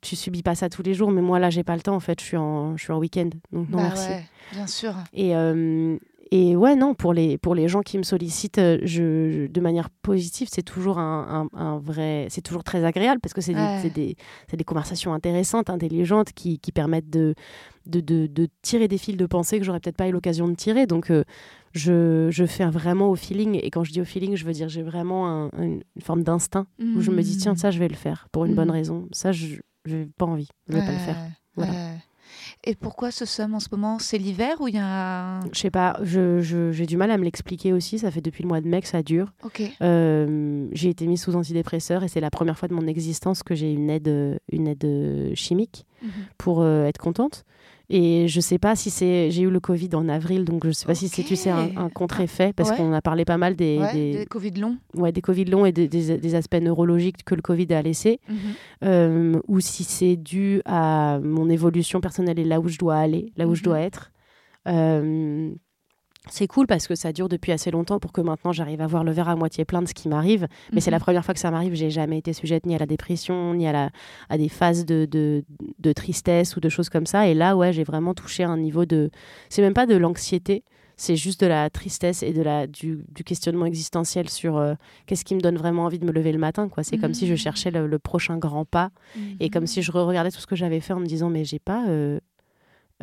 tu 0.00 0.14
subis 0.14 0.42
pas 0.44 0.54
ça 0.54 0.68
tous 0.68 0.84
les 0.84 0.94
jours, 0.94 1.10
mais 1.10 1.20
moi, 1.20 1.40
là, 1.40 1.50
j'ai 1.50 1.64
pas 1.64 1.74
le 1.74 1.82
temps. 1.82 1.96
En 1.96 2.00
fait, 2.00 2.20
je 2.20 2.24
suis 2.24 2.36
en, 2.36 2.76
je 2.76 2.82
suis 2.84 2.92
en 2.92 2.98
week-end. 2.98 3.28
Donc, 3.52 3.68
non, 3.68 3.78
Bah 3.78 3.82
merci. 3.88 4.08
ouais, 4.10 4.22
bien 4.52 4.66
sûr. 4.68 4.94
Et, 5.12 5.34
euh, 5.34 5.98
et 6.30 6.56
ouais, 6.56 6.76
non, 6.76 6.94
pour 6.94 7.12
les, 7.12 7.38
pour 7.38 7.54
les 7.54 7.68
gens 7.68 7.80
qui 7.82 7.98
me 7.98 8.02
sollicitent 8.02 8.58
euh, 8.58 8.78
je, 8.82 9.30
je- 9.30 9.46
de 9.46 9.60
manière 9.60 9.90
positive, 9.90 10.48
c'est 10.50 10.62
toujours 10.62 10.98
un, 10.98 11.48
un- 11.54 11.58
un 11.58 11.78
vrai. 11.78 12.26
C'est 12.30 12.40
toujours 12.42 12.64
très 12.64 12.84
agréable 12.84 13.20
parce 13.20 13.32
que 13.34 13.40
c'est 13.40 13.52
des- 13.54 13.58
Ouais. 13.60 13.78
c'est 13.82 13.92
des, 13.92 14.16
c'est 14.50 14.56
des 14.56 14.64
conversations 14.64 15.12
intéressantes, 15.14 15.70
intelligentes, 15.70 16.32
qui, 16.32 16.58
qui 16.58 16.72
permettent 16.72 17.10
de, 17.10 17.34
de, 17.86 18.00
de, 18.00 18.26
de 18.26 18.48
tirer 18.62 18.88
des 18.88 18.98
fils 18.98 19.16
de 19.16 19.26
pensée 19.26 19.58
que 19.58 19.64
j'aurais 19.64 19.80
peut-être 19.80 19.96
pas 19.96 20.08
eu 20.08 20.12
l'occasion 20.12 20.48
de 20.48 20.54
tirer. 20.54 20.86
Donc, 20.86 21.10
euh, 21.10 21.24
je, 21.72 22.28
je 22.30 22.44
fais 22.46 22.64
vraiment 22.66 23.10
au 23.10 23.16
feeling. 23.16 23.58
Et 23.62 23.70
quand 23.70 23.84
je 23.84 23.92
dis 23.92 24.00
au 24.00 24.04
feeling, 24.04 24.36
je 24.36 24.44
veux 24.44 24.52
dire, 24.52 24.68
j'ai 24.68 24.82
vraiment 24.82 25.28
un- 25.28 25.50
une, 25.60 25.82
forme 26.00 26.22
d'instinct 26.22 26.66
où 26.80 27.00
je 27.00 27.10
me 27.10 27.22
dis, 27.22 27.36
tiens, 27.36 27.56
ça, 27.56 27.70
je 27.70 27.78
vais 27.78 27.88
le 27.88 27.96
faire 27.96 28.28
pour 28.32 28.44
une 28.44 28.54
bonne 28.54 28.68
Mm. 28.68 28.70
raison. 28.70 29.08
Ça, 29.12 29.32
je 29.32 29.56
n'ai 29.86 30.06
pas 30.16 30.26
envie. 30.26 30.48
Je 30.68 30.74
vais 30.74 30.80
pas 30.86 30.92
le 30.92 30.98
faire. 30.98 31.16
Voilà. 31.56 31.72
ouais. 31.72 31.96
Et 32.66 32.74
pourquoi 32.74 33.10
ce 33.10 33.24
somme 33.26 33.54
en 33.54 33.60
ce 33.60 33.68
moment? 33.72 33.98
C'est 33.98 34.16
l'hiver 34.16 34.56
ou 34.60 34.68
il 34.68 34.74
y 34.74 34.78
a 34.78 35.36
un... 35.36 35.40
Je 35.52 35.58
sais 35.58 35.70
pas, 35.70 35.98
j'ai 36.02 36.86
du 36.86 36.96
mal 36.96 37.10
à 37.10 37.18
me 37.18 37.24
l'expliquer 37.24 37.72
aussi. 37.74 37.98
Ça 37.98 38.10
fait 38.10 38.22
depuis 38.22 38.42
le 38.42 38.48
mois 38.48 38.60
de 38.62 38.68
mai 38.68 38.80
que 38.80 38.88
ça 38.88 39.02
dure. 39.02 39.32
Ok. 39.44 39.62
Euh, 39.82 40.66
j'ai 40.72 40.88
été 40.88 41.06
mise 41.06 41.22
sous 41.22 41.34
antidépresseur 41.36 42.02
et 42.04 42.08
c'est 42.08 42.20
la 42.20 42.30
première 42.30 42.58
fois 42.58 42.68
de 42.68 42.74
mon 42.74 42.86
existence 42.86 43.42
que 43.42 43.54
j'ai 43.54 43.70
une 43.72 43.90
aide, 43.90 44.08
euh, 44.08 44.36
une 44.50 44.66
aide 44.68 44.84
euh, 44.84 45.32
chimique 45.34 45.86
Mhm. 46.02 46.10
pour 46.36 46.60
euh, 46.60 46.84
être 46.84 46.98
contente. 46.98 47.44
Et 47.90 48.28
je 48.28 48.40
sais 48.40 48.58
pas 48.58 48.74
si 48.76 48.88
c'est. 48.88 49.30
J'ai 49.30 49.42
eu 49.42 49.50
le 49.50 49.60
Covid 49.60 49.90
en 49.94 50.08
avril, 50.08 50.44
donc 50.46 50.66
je 50.66 50.70
sais 50.72 50.86
pas 50.86 50.94
si 50.94 51.08
c'est, 51.08 51.22
tu 51.22 51.36
sais, 51.36 51.50
un, 51.50 51.68
un 51.76 51.90
contre-effet, 51.90 52.54
parce 52.54 52.70
Ouais. 52.70 52.76
qu'on 52.76 52.92
a 52.94 53.02
parlé 53.02 53.26
pas 53.26 53.36
mal 53.36 53.56
des, 53.56 53.78
Ouais, 53.78 53.92
des, 53.92 54.18
des 54.20 54.26
Covid 54.26 54.52
longs. 54.52 54.78
ouais, 54.94 55.12
des 55.12 55.20
Covid 55.20 55.44
longs 55.44 55.66
et 55.66 55.72
des, 55.72 55.86
des- 55.86 56.16
des 56.16 56.34
aspects 56.34 56.54
neurologiques 56.56 57.24
que 57.24 57.34
le 57.34 57.42
Covid 57.42 57.72
a 57.74 57.82
laissé, 57.82 58.20
Mhm. 58.28 58.36
euh, 58.84 59.40
ou 59.48 59.60
si 59.60 59.84
c'est 59.84 60.16
dû 60.16 60.62
à 60.64 61.20
mon 61.22 61.50
évolution 61.50 62.00
personnelle 62.00 62.38
et 62.38 62.44
là 62.44 62.58
où 62.58 62.68
je 62.68 62.78
dois 62.78 62.96
aller, 62.96 63.32
là 63.36 63.46
où 63.46 63.54
je 63.54 63.60
Mhm. 63.60 63.64
dois 63.64 63.80
être. 63.80 64.10
Euh, 64.66 65.50
c'est 66.30 66.46
cool 66.46 66.66
parce 66.66 66.86
que 66.86 66.94
ça 66.94 67.12
dure 67.12 67.28
depuis 67.28 67.52
assez 67.52 67.70
longtemps 67.70 67.98
pour 67.98 68.10
que 68.12 68.20
maintenant 68.22 68.52
j'arrive 68.52 68.80
à 68.80 68.86
voir 68.86 69.04
le 69.04 69.12
verre 69.12 69.28
à 69.28 69.36
moitié 69.36 69.64
plein 69.64 69.82
de 69.82 69.88
ce 69.88 69.94
qui 69.94 70.08
m'arrive. 70.08 70.46
Mais 70.72 70.80
c'est 70.80 70.90
la 70.90 70.96
Mhm. 70.96 71.02
première 71.02 71.24
fois 71.24 71.34
que 71.34 71.40
ça 71.40 71.50
m'arrive. 71.50 71.74
J'ai 71.74 71.90
jamais 71.90 72.18
été 72.18 72.32
sujette 72.32 72.64
ni 72.66 72.74
à 72.74 72.78
la 72.78 72.86
dépression, 72.86 73.52
ni 73.54 73.66
à, 73.66 73.72
la, 73.72 73.90
à 74.30 74.38
des 74.38 74.48
phases 74.48 74.86
de, 74.86 75.06
de, 75.10 75.44
de 75.78 75.92
tristesse 75.92 76.56
ou 76.56 76.60
de 76.60 76.68
choses 76.68 76.88
comme 76.88 77.06
ça. 77.06 77.28
Et 77.28 77.34
là, 77.34 77.56
ouais, 77.56 77.72
j'ai 77.72 77.84
vraiment 77.84 78.14
touché 78.14 78.42
un 78.44 78.56
niveau 78.56 78.84
de. 78.86 79.10
C'est 79.50 79.60
même 79.62 79.74
pas 79.74 79.86
de 79.86 79.94
l'anxiété, 79.96 80.64
c'est 80.96 81.16
juste 81.16 81.40
de 81.42 81.46
la 81.46 81.68
tristesse 81.70 82.22
et 82.22 82.32
de 82.32 82.40
la, 82.40 82.66
du, 82.66 83.04
du 83.14 83.22
questionnement 83.24 83.66
existentiel 83.66 84.30
sur 84.30 84.56
euh, 84.56 84.74
qu'est-ce 85.06 85.24
qui 85.24 85.34
me 85.34 85.40
donne 85.40 85.56
vraiment 85.58 85.84
envie 85.84 85.98
de 85.98 86.06
me 86.06 86.12
lever 86.12 86.32
le 86.32 86.38
matin. 86.38 86.68
quoi. 86.68 86.84
C'est 86.84 86.96
comme 86.98 87.14
si 87.14 87.26
je 87.26 87.32
Mhm. 87.32 87.38
cherchais 87.38 87.70
le, 87.70 87.86
le 87.86 87.98
prochain 87.98 88.38
grand 88.38 88.64
pas 88.64 88.90
et 89.40 89.50
comme 89.50 89.66
si 89.66 89.82
je 89.82 89.90
regardais 89.92 90.30
tout 90.30 90.40
ce 90.40 90.46
que 90.46 90.56
j'avais 90.56 90.80
fait 90.80 90.92
en 90.94 91.00
me 91.00 91.06
disant 91.06 91.28
mais 91.30 91.44
j'ai 91.44 91.58
pas 91.58 91.84
euh, 91.88 92.18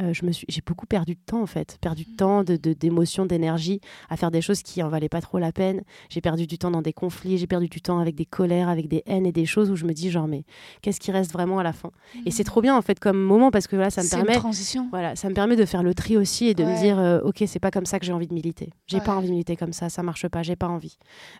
euh, 0.01 0.13
je 0.13 0.25
me 0.25 0.31
suis 0.31 0.45
j'ai 0.49 0.61
beaucoup 0.65 0.85
perdu 0.85 1.15
de 1.15 1.19
temps 1.25 1.41
en 1.41 1.45
fait. 1.45 1.77
Perdu 1.81 2.05
de 2.05 2.15
temps 2.15 2.43
de 2.43 2.55
d'émotion 2.55 3.25
d'énergie 3.25 3.81
à 4.09 4.17
faire 4.17 4.31
des 4.31 4.41
choses 4.41 4.61
qui 4.63 4.81
en 4.83 4.89
valaient 4.89 5.09
pas 5.09 5.21
trop 5.21 5.37
la 5.39 5.51
peine. 5.51 5.81
J'ai 6.09 6.21
perdu 6.21 6.47
du 6.47 6.57
temps 6.57 6.71
dans 6.71 6.81
des 6.81 6.93
conflits 6.93 7.37
j'ai 7.37 7.47
perdu 7.47 7.67
du 7.67 7.81
temps 7.81 7.99
avec 7.99 8.15
des 8.15 8.25
colères 8.25 8.69
avec 8.69 8.87
des 8.87 9.03
haines 9.05 9.25
et 9.25 9.31
des 9.31 9.45
choses 9.45 9.71
où 9.71 9.75
je 9.75 9.85
me 9.85 9.93
dis 9.93 10.11
genre 10.11 10.27
mais 10.27 10.43
qu'est-ce 10.81 10.99
qui 10.99 11.11
reste 11.11 11.31
vraiment 11.31 11.59
à 11.59 11.63
la 11.63 11.73
fin? 11.73 11.91
Et 12.25 12.31
c'est 12.31 12.43
trop 12.43 12.61
bien 12.61 12.75
en 12.75 12.81
fait 12.81 12.99
comme 12.99 13.21
moment 13.21 13.51
parce 13.51 13.67
que 13.67 13.75
voilà 13.75 13.89
ça 13.89 14.01
me 14.01 14.07
une 14.07 14.25
permet 14.25 14.39
transition. 14.39 14.87
voilà, 14.91 15.15
ça 15.15 15.29
me 15.29 15.33
permet 15.33 15.55
de 15.55 15.65
faire 15.65 15.83
le 15.83 15.93
tri 15.93 16.17
aussi 16.17 16.47
et 16.47 16.53
de 16.53 16.63
me 16.63 16.79
dire, 16.79 16.99
euh, 16.99 17.19
ok, 17.21 17.43
c'est 17.47 17.59
pas 17.59 17.71
comme 17.71 17.85
ça 17.85 17.99
que 17.99 18.05
j'ai 18.05 18.13
envie 18.13 18.27
de 18.27 18.33
militer. 18.33 18.71
J'ai 18.87 18.99
pas 18.99 19.15
envie 19.15 19.27
de 19.27 19.31
militer 19.31 19.55
comme 19.55 19.73
ça, 19.73 19.89
ça 19.89 20.03
marche 20.03 20.27
pas, 20.27 20.43
j'ai 20.43 20.55
pas 20.55 20.67
envie. 20.67 20.97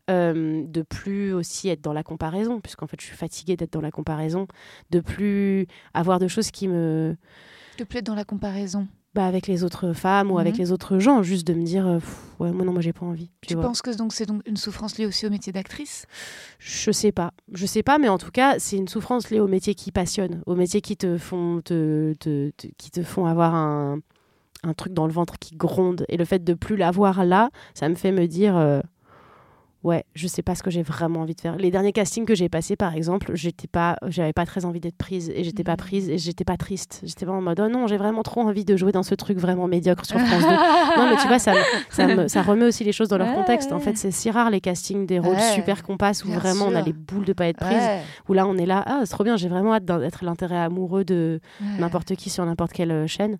Euh, 0.10 0.64
de 0.66 0.82
plus 0.82 1.34
aussi 1.34 1.70
être 1.70 1.82
dans 1.82 1.94
la 1.94 2.04
comparaison, 2.04 2.60
puisqu'en 2.60 2.88
fait 2.88 3.00
je 3.00 3.06
suis 3.06 3.16
fatiguée 3.16 3.58
d'être 3.58 3.74
dans 3.74 3.82
la 3.82 3.92
comparaison, 3.92 4.48
de 4.90 5.00
plus 5.00 5.68
avoir 5.94 6.20
de 6.20 6.28
choses 6.28 6.52
qui 6.52 6.68
me, 6.68 7.16
Plus 7.78 7.86
être 7.98 8.06
dans 8.06 8.16
la 8.16 8.24
comparaison. 8.26 8.88
bah, 9.14 9.26
avec 9.26 9.46
les 9.48 9.66
autres 9.66 9.92
femmes 9.92 10.32
ou 10.32 10.40
avec 10.40 10.54
Mhm. 10.56 10.60
les 10.62 10.72
autres 10.72 10.98
gens, 11.00 11.22
juste 11.22 11.46
de 11.46 11.54
me 11.54 11.64
dire, 11.64 11.86
euh, 11.86 11.96
pff, 12.00 12.18
ouais, 12.40 12.52
moi 12.54 12.64
non, 12.64 12.72
moi 12.72 12.82
j'ai 12.82 12.94
pas 12.94 13.06
envie. 13.06 13.30
Tu 13.42 13.56
penses 13.58 13.82
que 13.82 13.94
donc 13.98 14.14
c'est 14.14 14.26
donc 14.26 14.42
une 14.46 14.56
souffrance 14.56 14.98
liée 14.98 15.06
aussi 15.06 15.26
au 15.28 15.30
métier 15.30 15.52
d'actrice? 15.52 16.06
Je 16.60 16.92
sais 16.92 17.12
pas, 17.12 17.34
je 17.52 17.66
sais 17.66 17.84
pas, 17.84 17.98
mais 17.98 18.08
en 18.08 18.18
tout 18.18 18.32
cas, 18.32 18.58
c'est 18.58 18.78
une 18.78 18.88
souffrance 18.88 19.30
liée 19.30 19.42
aux 19.42 19.50
métiers 19.50 19.76
qui 19.76 19.92
passionnent, 19.92 20.42
aux 20.46 20.56
métiers 20.56 20.80
qui 20.80 20.96
te 20.96 21.18
font, 21.18 21.60
te, 21.62 22.14
te- 22.22 22.52
te- 22.56 22.68
qui 22.78 22.90
te 22.90 23.04
font 23.04 23.26
avoir 23.26 23.54
un, 23.54 24.00
un 24.64 24.74
truc 24.74 24.94
dans 24.94 25.08
le 25.08 25.12
ventre 25.14 25.38
qui 25.40 25.56
gronde. 25.58 26.06
Et 26.08 26.16
le 26.16 26.24
fait 26.24 26.42
de 26.44 26.54
plus 26.54 26.78
l'avoir 26.78 27.26
là, 27.26 27.50
ça 27.74 27.90
me 27.90 27.96
fait 27.96 28.14
me 28.14 28.28
dire, 28.28 28.56
euh, 28.56 28.80
ouais, 29.84 30.04
je 30.14 30.28
sais 30.28 30.42
pas 30.44 30.54
ce 30.56 30.62
que 30.64 30.70
j'ai 30.70 30.84
vraiment 30.84 31.22
envie 31.22 31.34
de 31.36 31.42
faire. 31.42 31.56
Les 31.56 31.72
derniers 31.72 31.92
castings 31.92 32.26
que 32.26 32.36
j'ai 32.36 32.50
passés, 32.50 32.76
par 32.76 32.94
exemple, 32.96 33.32
j'étais 33.36 33.68
pas, 33.68 33.98
j'avais 34.08 34.34
pas 34.34 34.46
très 34.46 34.66
envie 34.66 34.80
d'être 34.80 34.98
prise 34.98 35.30
et 35.36 35.44
j'étais 35.44 35.64
pas 35.64 35.72
Mhm. 35.72 35.78
prise 35.78 36.10
et 36.10 36.18
j'étais 36.18 36.44
pas 36.44 36.58
triste. 36.58 37.02
J'étais 37.04 37.26
pas 37.26 37.32
en 37.32 37.42
mode, 37.42 37.60
oh 37.60 37.68
non, 37.70 37.88
j'ai 37.88 37.98
vraiment 37.98 38.22
trop 38.24 38.42
envie 38.42 38.64
de 38.66 38.78
jouer 38.78 38.92
dans 38.92 39.04
ce 39.04 39.16
truc 39.16 39.38
vraiment 39.38 39.68
médiocre 39.68 40.06
sur 40.06 40.20
France 40.20 40.44
2. 40.48 40.50
non, 40.98 41.10
mais 41.10 41.16
tu 41.18 41.28
vois, 41.28 41.40
ça, 41.40 41.54
ça, 41.90 42.08
me- 42.08 42.28
ça 42.28 42.42
remet 42.42 42.66
aussi 42.66 42.84
les 42.84 42.92
choses 42.92 43.08
dans 43.10 43.18
leur 43.18 43.34
contexte. 43.34 43.72
En 43.72 43.80
fait, 43.80 43.98
c'est 43.98 44.12
si 44.12 44.30
rare 44.30 44.50
les 44.50 44.62
castings 44.62 45.06
des 45.06 45.20
rôles 45.20 45.36
Ouais, 45.36 45.54
super 45.54 45.84
compasses 45.84 46.24
où 46.24 46.28
bien 46.28 46.38
vraiment 46.40 46.66
on 46.68 46.76
a 46.76 46.82
les 46.82 46.94
boules 46.94 47.26
de 47.26 47.34
pas 47.34 47.48
être 47.48 47.60
prise 47.60 47.86
Ouais, 47.88 48.02
où 48.30 48.34
là 48.34 48.46
on 48.48 48.58
est 48.58 48.66
là, 48.66 48.84
ah 48.86 49.02
c'est 49.06 49.12
trop 49.12 49.24
bien, 49.24 49.36
j'ai 49.38 49.48
vraiment 49.50 49.74
hâte 49.74 49.86
d'être 49.86 50.24
l'intérêt 50.24 50.58
amoureux 50.58 51.04
de 51.06 51.40
ouais, 51.60 51.68
n'importe 51.80 52.16
qui 52.16 52.30
sur 52.30 52.46
n'importe 52.46 52.72
quelle 52.74 52.92
euh, 52.92 53.08
chaîne. 53.08 53.38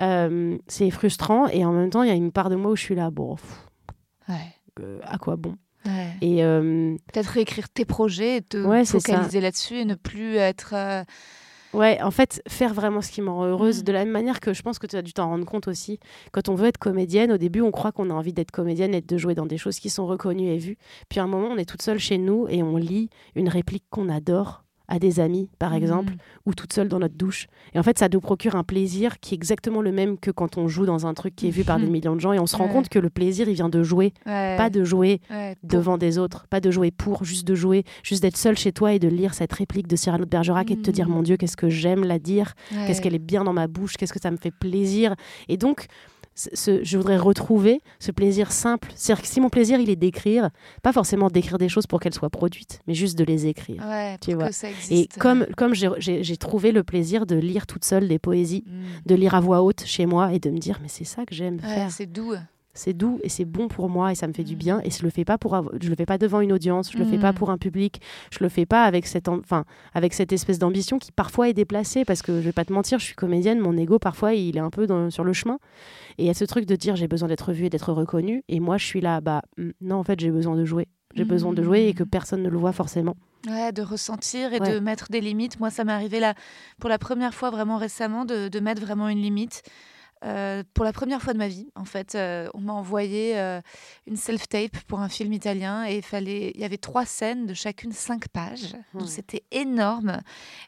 Euh, 0.00 0.58
c'est 0.68 0.90
frustrant 0.90 1.46
et 1.48 1.64
en 1.64 1.72
même 1.72 1.90
temps 1.90 2.02
il 2.02 2.08
y 2.08 2.12
a 2.12 2.14
une 2.14 2.32
part 2.32 2.50
de 2.50 2.56
moi 2.56 2.70
où 2.72 2.76
je 2.76 2.82
suis 2.82 2.94
là, 2.94 3.10
bon, 3.10 3.36
pff, 3.36 3.66
ouais, 4.28 4.34
euh, 4.82 4.98
à 5.04 5.18
quoi 5.18 5.36
bon 5.36 5.56
ouais. 5.86 6.08
Et 6.20 6.44
euh, 6.44 6.96
Peut-être 7.12 7.26
réécrire 7.28 7.68
tes 7.68 7.84
projets 7.84 8.38
et 8.38 8.42
te 8.42 8.56
Ouais, 8.58 8.84
focaliser 8.84 9.40
là-dessus 9.40 9.76
et 9.78 9.84
ne 9.84 9.94
plus 9.94 10.36
être. 10.36 10.74
euh, 10.74 11.04
ouais, 11.74 12.00
en 12.02 12.10
fait, 12.10 12.42
faire 12.48 12.74
vraiment 12.74 13.00
ce 13.02 13.10
qui 13.10 13.22
me 13.22 13.30
rend 13.30 13.44
heureuse, 13.46 13.80
Mm. 13.80 13.84
de 13.84 13.92
la 13.92 13.98
même 14.04 14.12
manière 14.12 14.40
que 14.40 14.52
je 14.54 14.62
pense 14.62 14.78
que 14.78 14.86
tu 14.86 14.96
as 14.96 15.02
dû 15.02 15.12
t'en 15.12 15.28
rendre 15.28 15.44
compte 15.44 15.68
aussi. 15.68 15.98
Quand 16.32 16.48
on 16.48 16.54
veut 16.54 16.66
être 16.68 16.78
comédienne, 16.78 17.32
au 17.32 17.38
début 17.38 17.60
on 17.60 17.70
croit 17.70 17.92
qu'on 17.92 18.10
a 18.10 18.14
envie 18.14 18.32
d'être 18.32 18.50
comédienne 18.50 18.94
et 18.94 19.00
de 19.00 19.18
jouer 19.18 19.34
dans 19.34 19.46
des 19.46 19.58
choses 19.58 19.78
qui 19.78 19.90
sont 19.90 20.06
reconnues 20.06 20.48
et 20.48 20.58
vues. 20.58 20.78
Puis 21.08 21.20
à 21.20 21.24
un 21.24 21.28
moment 21.28 21.48
on 21.52 21.56
est 21.58 21.68
toute 21.68 21.82
seule 21.82 21.98
chez 21.98 22.18
nous 22.18 22.46
et 22.48 22.62
on 22.62 22.76
lit 22.76 23.08
une 23.34 23.48
réplique 23.48 23.84
qu'on 23.90 24.08
adore 24.08 24.64
à 24.88 24.98
des 24.98 25.18
amis, 25.20 25.48
par 25.58 25.74
exemple. 25.74 26.12
mm, 26.12 26.16
ou 26.46 26.54
toute 26.54 26.72
seule 26.72 26.88
dans 26.88 26.98
notre 27.00 27.16
douche. 27.16 27.46
Et 27.74 27.78
en 27.78 27.82
fait, 27.82 27.98
ça 27.98 28.08
nous 28.12 28.20
procure 28.20 28.54
un 28.54 28.62
plaisir 28.62 29.18
qui 29.20 29.34
est 29.34 29.36
exactement 29.36 29.82
le 29.82 29.90
même 29.90 30.16
que 30.18 30.30
quand 30.30 30.58
on 30.58 30.68
joue 30.68 30.86
dans 30.86 31.06
un 31.06 31.12
truc 31.14 31.34
qui 31.34 31.48
est 31.48 31.50
vu 31.50 31.64
par 31.64 31.78
des 31.80 31.86
Mhm. 31.86 31.92
millions 31.92 32.14
de 32.14 32.20
gens. 32.20 32.32
Et 32.32 32.38
on 32.38 32.46
se 32.46 32.56
rend 32.56 32.66
Ouais. 32.66 32.72
compte 32.72 32.88
que 32.88 32.98
le 33.00 33.10
plaisir, 33.10 33.48
il 33.48 33.54
vient 33.54 33.68
de 33.68 33.82
jouer, 33.82 34.12
ouais, 34.26 34.56
pas 34.56 34.70
de 34.70 34.84
jouer 34.84 35.20
ouais, 35.30 35.56
devant 35.64 35.98
des 35.98 36.18
autres, 36.18 36.46
pas 36.48 36.60
de 36.60 36.70
jouer 36.70 36.90
pour, 36.92 37.24
juste 37.24 37.46
de 37.46 37.54
jouer, 37.56 37.84
juste 38.04 38.22
d'être 38.22 38.36
seul 38.36 38.56
chez 38.56 38.70
toi 38.72 38.92
et 38.92 38.98
de 39.00 39.08
lire 39.08 39.34
cette 39.34 39.52
réplique 39.52 39.88
de 39.88 39.96
Cyrano 39.96 40.24
de 40.24 40.30
Bergerac 40.30 40.70
et 40.70 40.76
de 40.76 40.82
te 40.82 40.90
dire, 40.92 41.08
Mhm. 41.08 41.14
mon 41.14 41.22
Dieu, 41.22 41.36
qu'est-ce 41.36 41.56
que 41.56 41.68
j'aime 41.68 42.04
la 42.04 42.18
dire, 42.20 42.54
qu'est-ce 42.86 43.00
qu'elle 43.02 43.14
est 43.14 43.18
bien 43.18 43.42
dans 43.44 43.52
ma 43.52 43.66
bouche, 43.66 43.96
qu'est-ce 43.96 44.12
que 44.12 44.20
ça 44.20 44.30
me 44.30 44.36
fait 44.36 44.52
plaisir. 44.52 45.14
Et 45.48 45.56
donc, 45.56 45.86
ce- 46.36 46.84
je 46.84 46.96
voudrais 46.98 47.16
retrouver 47.16 47.80
ce 47.98 48.12
plaisir 48.12 48.52
simple. 48.52 48.92
C'est-à-dire 48.94 49.22
que 49.22 49.28
si 49.28 49.40
mon 49.40 49.48
plaisir, 49.48 49.80
il 49.80 49.90
est 49.90 49.96
d'écrire, 49.96 50.50
pas 50.82 50.92
forcément 50.92 51.28
d'écrire 51.30 51.58
des 51.58 51.68
choses 51.68 51.86
pour 51.86 51.98
qu'elles 51.98 52.14
soient 52.14 52.30
produites, 52.30 52.80
mais 52.86 52.94
juste 52.94 53.18
de 53.18 53.24
les 53.24 53.46
écrire. 53.46 53.82
Ouais, 53.88 54.18
tu 54.20 54.30
pour 54.32 54.40
vois. 54.40 54.48
que 54.50 54.54
ça 54.54 54.68
Et 54.90 55.08
comme, 55.18 55.46
comme 55.56 55.74
j'ai- 55.74 56.36
trouvé 56.36 56.70
le 56.72 56.82
plaisir 56.84 57.24
de 57.26 57.36
lire 57.36 57.66
toute 57.66 57.84
seule 57.84 58.06
des 58.06 58.18
poésies, 58.18 58.64
Mm. 58.66 58.82
de 59.06 59.14
lire 59.14 59.34
à 59.34 59.40
voix 59.40 59.62
haute 59.62 59.84
chez 59.86 60.04
moi 60.06 60.32
et 60.34 60.38
de 60.38 60.50
me 60.50 60.58
dire 60.58 60.78
mais 60.82 60.88
c'est 60.88 61.04
ça 61.04 61.24
que 61.24 61.34
j'aime 61.34 61.56
Ouais, 61.56 61.74
faire. 61.74 61.90
c'est 61.90 62.06
doux. 62.06 62.34
C'est 62.78 62.92
doux 62.92 63.18
et 63.22 63.30
c'est 63.30 63.46
bon 63.46 63.68
pour 63.68 63.88
moi 63.88 64.12
et 64.12 64.14
ça 64.14 64.26
me 64.28 64.34
fait 64.34 64.44
du 64.44 64.54
Mm. 64.54 64.58
bien 64.58 64.80
et 64.84 64.90
je 64.90 65.02
le 65.02 65.08
fais 65.08 65.24
pas 65.24 65.38
pour 65.38 65.58
je 65.80 65.88
le 65.88 65.94
fais 65.96 66.04
pas 66.04 66.18
devant 66.18 66.40
une 66.42 66.52
audience, 66.52 66.92
je 66.92 66.98
le 66.98 67.06
fais 67.06 67.16
Mm. 67.16 67.20
pas 67.22 67.32
pour 67.32 67.48
un 67.48 67.56
public, 67.56 68.02
je 68.30 68.40
le 68.42 68.50
fais 68.50 68.66
pas 68.66 68.84
avec 68.84 69.06
cette 69.06 69.28
enfin 69.28 69.64
avec 69.94 70.12
cette 70.12 70.30
espèce 70.30 70.58
d'ambition 70.58 70.98
qui 70.98 71.10
parfois 71.10 71.48
est 71.48 71.54
déplacée 71.54 72.04
parce 72.04 72.20
que 72.20 72.32
je 72.34 72.44
vais 72.44 72.52
pas 72.52 72.66
te 72.66 72.74
mentir, 72.74 72.98
je 72.98 73.06
suis 73.06 73.14
comédienne, 73.14 73.60
mon 73.60 73.74
ego 73.78 73.98
parfois 73.98 74.34
il 74.34 74.58
est 74.58 74.60
un 74.60 74.68
peu 74.68 74.86
dans- 74.86 75.08
sur 75.08 75.24
le 75.24 75.32
chemin 75.32 75.58
et 76.18 76.24
il 76.24 76.26
y 76.26 76.30
a 76.30 76.34
ce 76.34 76.44
truc 76.44 76.66
de 76.66 76.76
dire 76.76 76.96
j'ai 76.96 77.08
besoin 77.08 77.28
d'être 77.28 77.52
vue 77.52 77.66
et 77.66 77.70
d'être 77.70 77.92
reconnue 77.92 78.42
et 78.48 78.60
moi 78.60 78.78
je 78.78 78.86
suis 78.86 79.00
là 79.00 79.20
bah 79.20 79.42
mm, 79.56 79.70
non 79.80 79.96
en 79.96 80.04
fait 80.04 80.18
j'ai 80.20 80.30
besoin 80.30 80.56
de 80.56 80.64
jouer. 80.64 80.88
J'ai 81.14 81.24
besoin 81.24 81.54
de 81.54 81.62
jouer 81.62 81.86
et 81.88 81.94
que 81.94 82.04
personne 82.04 82.42
ne 82.42 82.50
le 82.50 82.58
voit 82.58 82.72
forcément. 82.72 83.16
Ouais, 83.48 83.72
de 83.72 83.80
ressentir 83.80 84.52
et 84.52 84.60
Ouais. 84.60 84.74
de 84.74 84.80
mettre 84.80 85.06
des 85.08 85.22
limites. 85.22 85.58
Moi, 85.60 85.70
ça 85.70 85.82
m'est 85.82 85.92
arrivé 85.92 86.20
là 86.20 86.34
pour 86.78 86.90
la 86.90 86.98
première 86.98 87.32
fois 87.32 87.48
vraiment 87.48 87.78
récemment 87.78 88.26
de, 88.26 88.48
de 88.48 88.60
mettre 88.60 88.82
vraiment 88.82 89.08
une 89.08 89.22
limite. 89.22 89.62
Euh, 90.26 90.64
pour 90.74 90.84
la 90.84 90.92
première 90.92 91.22
fois 91.22 91.32
de 91.32 91.38
ma 91.38 91.48
vie, 91.48 91.68
en 91.76 91.84
fait, 91.84 92.14
euh, 92.14 92.48
on 92.54 92.60
m'a 92.60 92.72
envoyé 92.72 93.38
euh, 93.38 93.60
une 94.06 94.16
self-tape 94.16 94.76
pour 94.88 95.00
un 95.00 95.08
film 95.08 95.32
italien 95.32 95.86
et 95.86 95.96
il 95.96 96.02
fallait, 96.02 96.52
il 96.54 96.60
y 96.60 96.64
avait 96.64 96.78
trois 96.78 97.06
scènes 97.06 97.46
de 97.46 97.54
chacune 97.54 97.92
cinq 97.92 98.28
pages, 98.28 98.74
donc 98.94 99.08
c'était 99.08 99.44
énorme. 99.52 100.20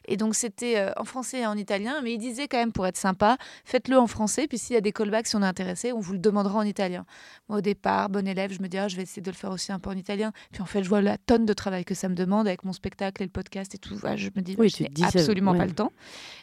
Et 0.05 0.17
donc 0.17 0.35
c'était 0.35 0.91
en 0.95 1.03
français 1.03 1.39
et 1.39 1.45
en 1.45 1.57
italien, 1.57 2.01
mais 2.01 2.13
il 2.13 2.17
disait 2.17 2.47
quand 2.47 2.57
même 2.57 2.71
pour 2.71 2.87
être 2.87 2.97
sympa, 2.97 3.37
faites-le 3.65 3.97
en 3.97 4.07
français, 4.07 4.47
puis 4.47 4.57
s'il 4.57 4.75
y 4.75 4.77
a 4.77 4.81
des 4.81 4.93
callbacks, 4.93 5.27
si 5.27 5.35
on 5.35 5.41
est 5.41 5.45
intéressé, 5.45 5.91
on 5.91 5.99
vous 5.99 6.13
le 6.13 6.19
demandera 6.19 6.59
en 6.59 6.63
italien. 6.63 7.05
Moi 7.49 7.57
au 7.57 7.61
départ, 7.61 8.09
bon 8.09 8.25
élève, 8.27 8.53
je 8.53 8.61
me 8.61 8.67
dis 8.67 8.77
ah, 8.77 8.87
je 8.87 8.95
vais 8.95 9.03
essayer 9.03 9.21
de 9.21 9.29
le 9.29 9.35
faire 9.35 9.51
aussi 9.51 9.71
un 9.71 9.79
peu 9.79 9.89
en 9.89 9.97
italien. 9.97 10.31
Puis 10.51 10.61
en 10.61 10.65
fait, 10.65 10.83
je 10.83 10.89
vois 10.89 11.01
la 11.01 11.17
tonne 11.17 11.45
de 11.45 11.53
travail 11.53 11.83
que 11.83 11.95
ça 11.95 12.07
me 12.07 12.15
demande 12.15 12.47
avec 12.47 12.63
mon 12.63 12.73
spectacle 12.73 13.21
et 13.23 13.25
le 13.25 13.31
podcast 13.31 13.75
et 13.75 13.77
tout. 13.77 13.97
Je 14.15 14.29
me 14.35 14.41
dis, 14.41 14.55
Oui, 14.57 14.69
je 14.69 14.83
n'ai 14.83 14.89
absolument 15.03 15.51
ouais. 15.51 15.57
pas 15.57 15.65
le 15.65 15.73
temps. 15.73 15.91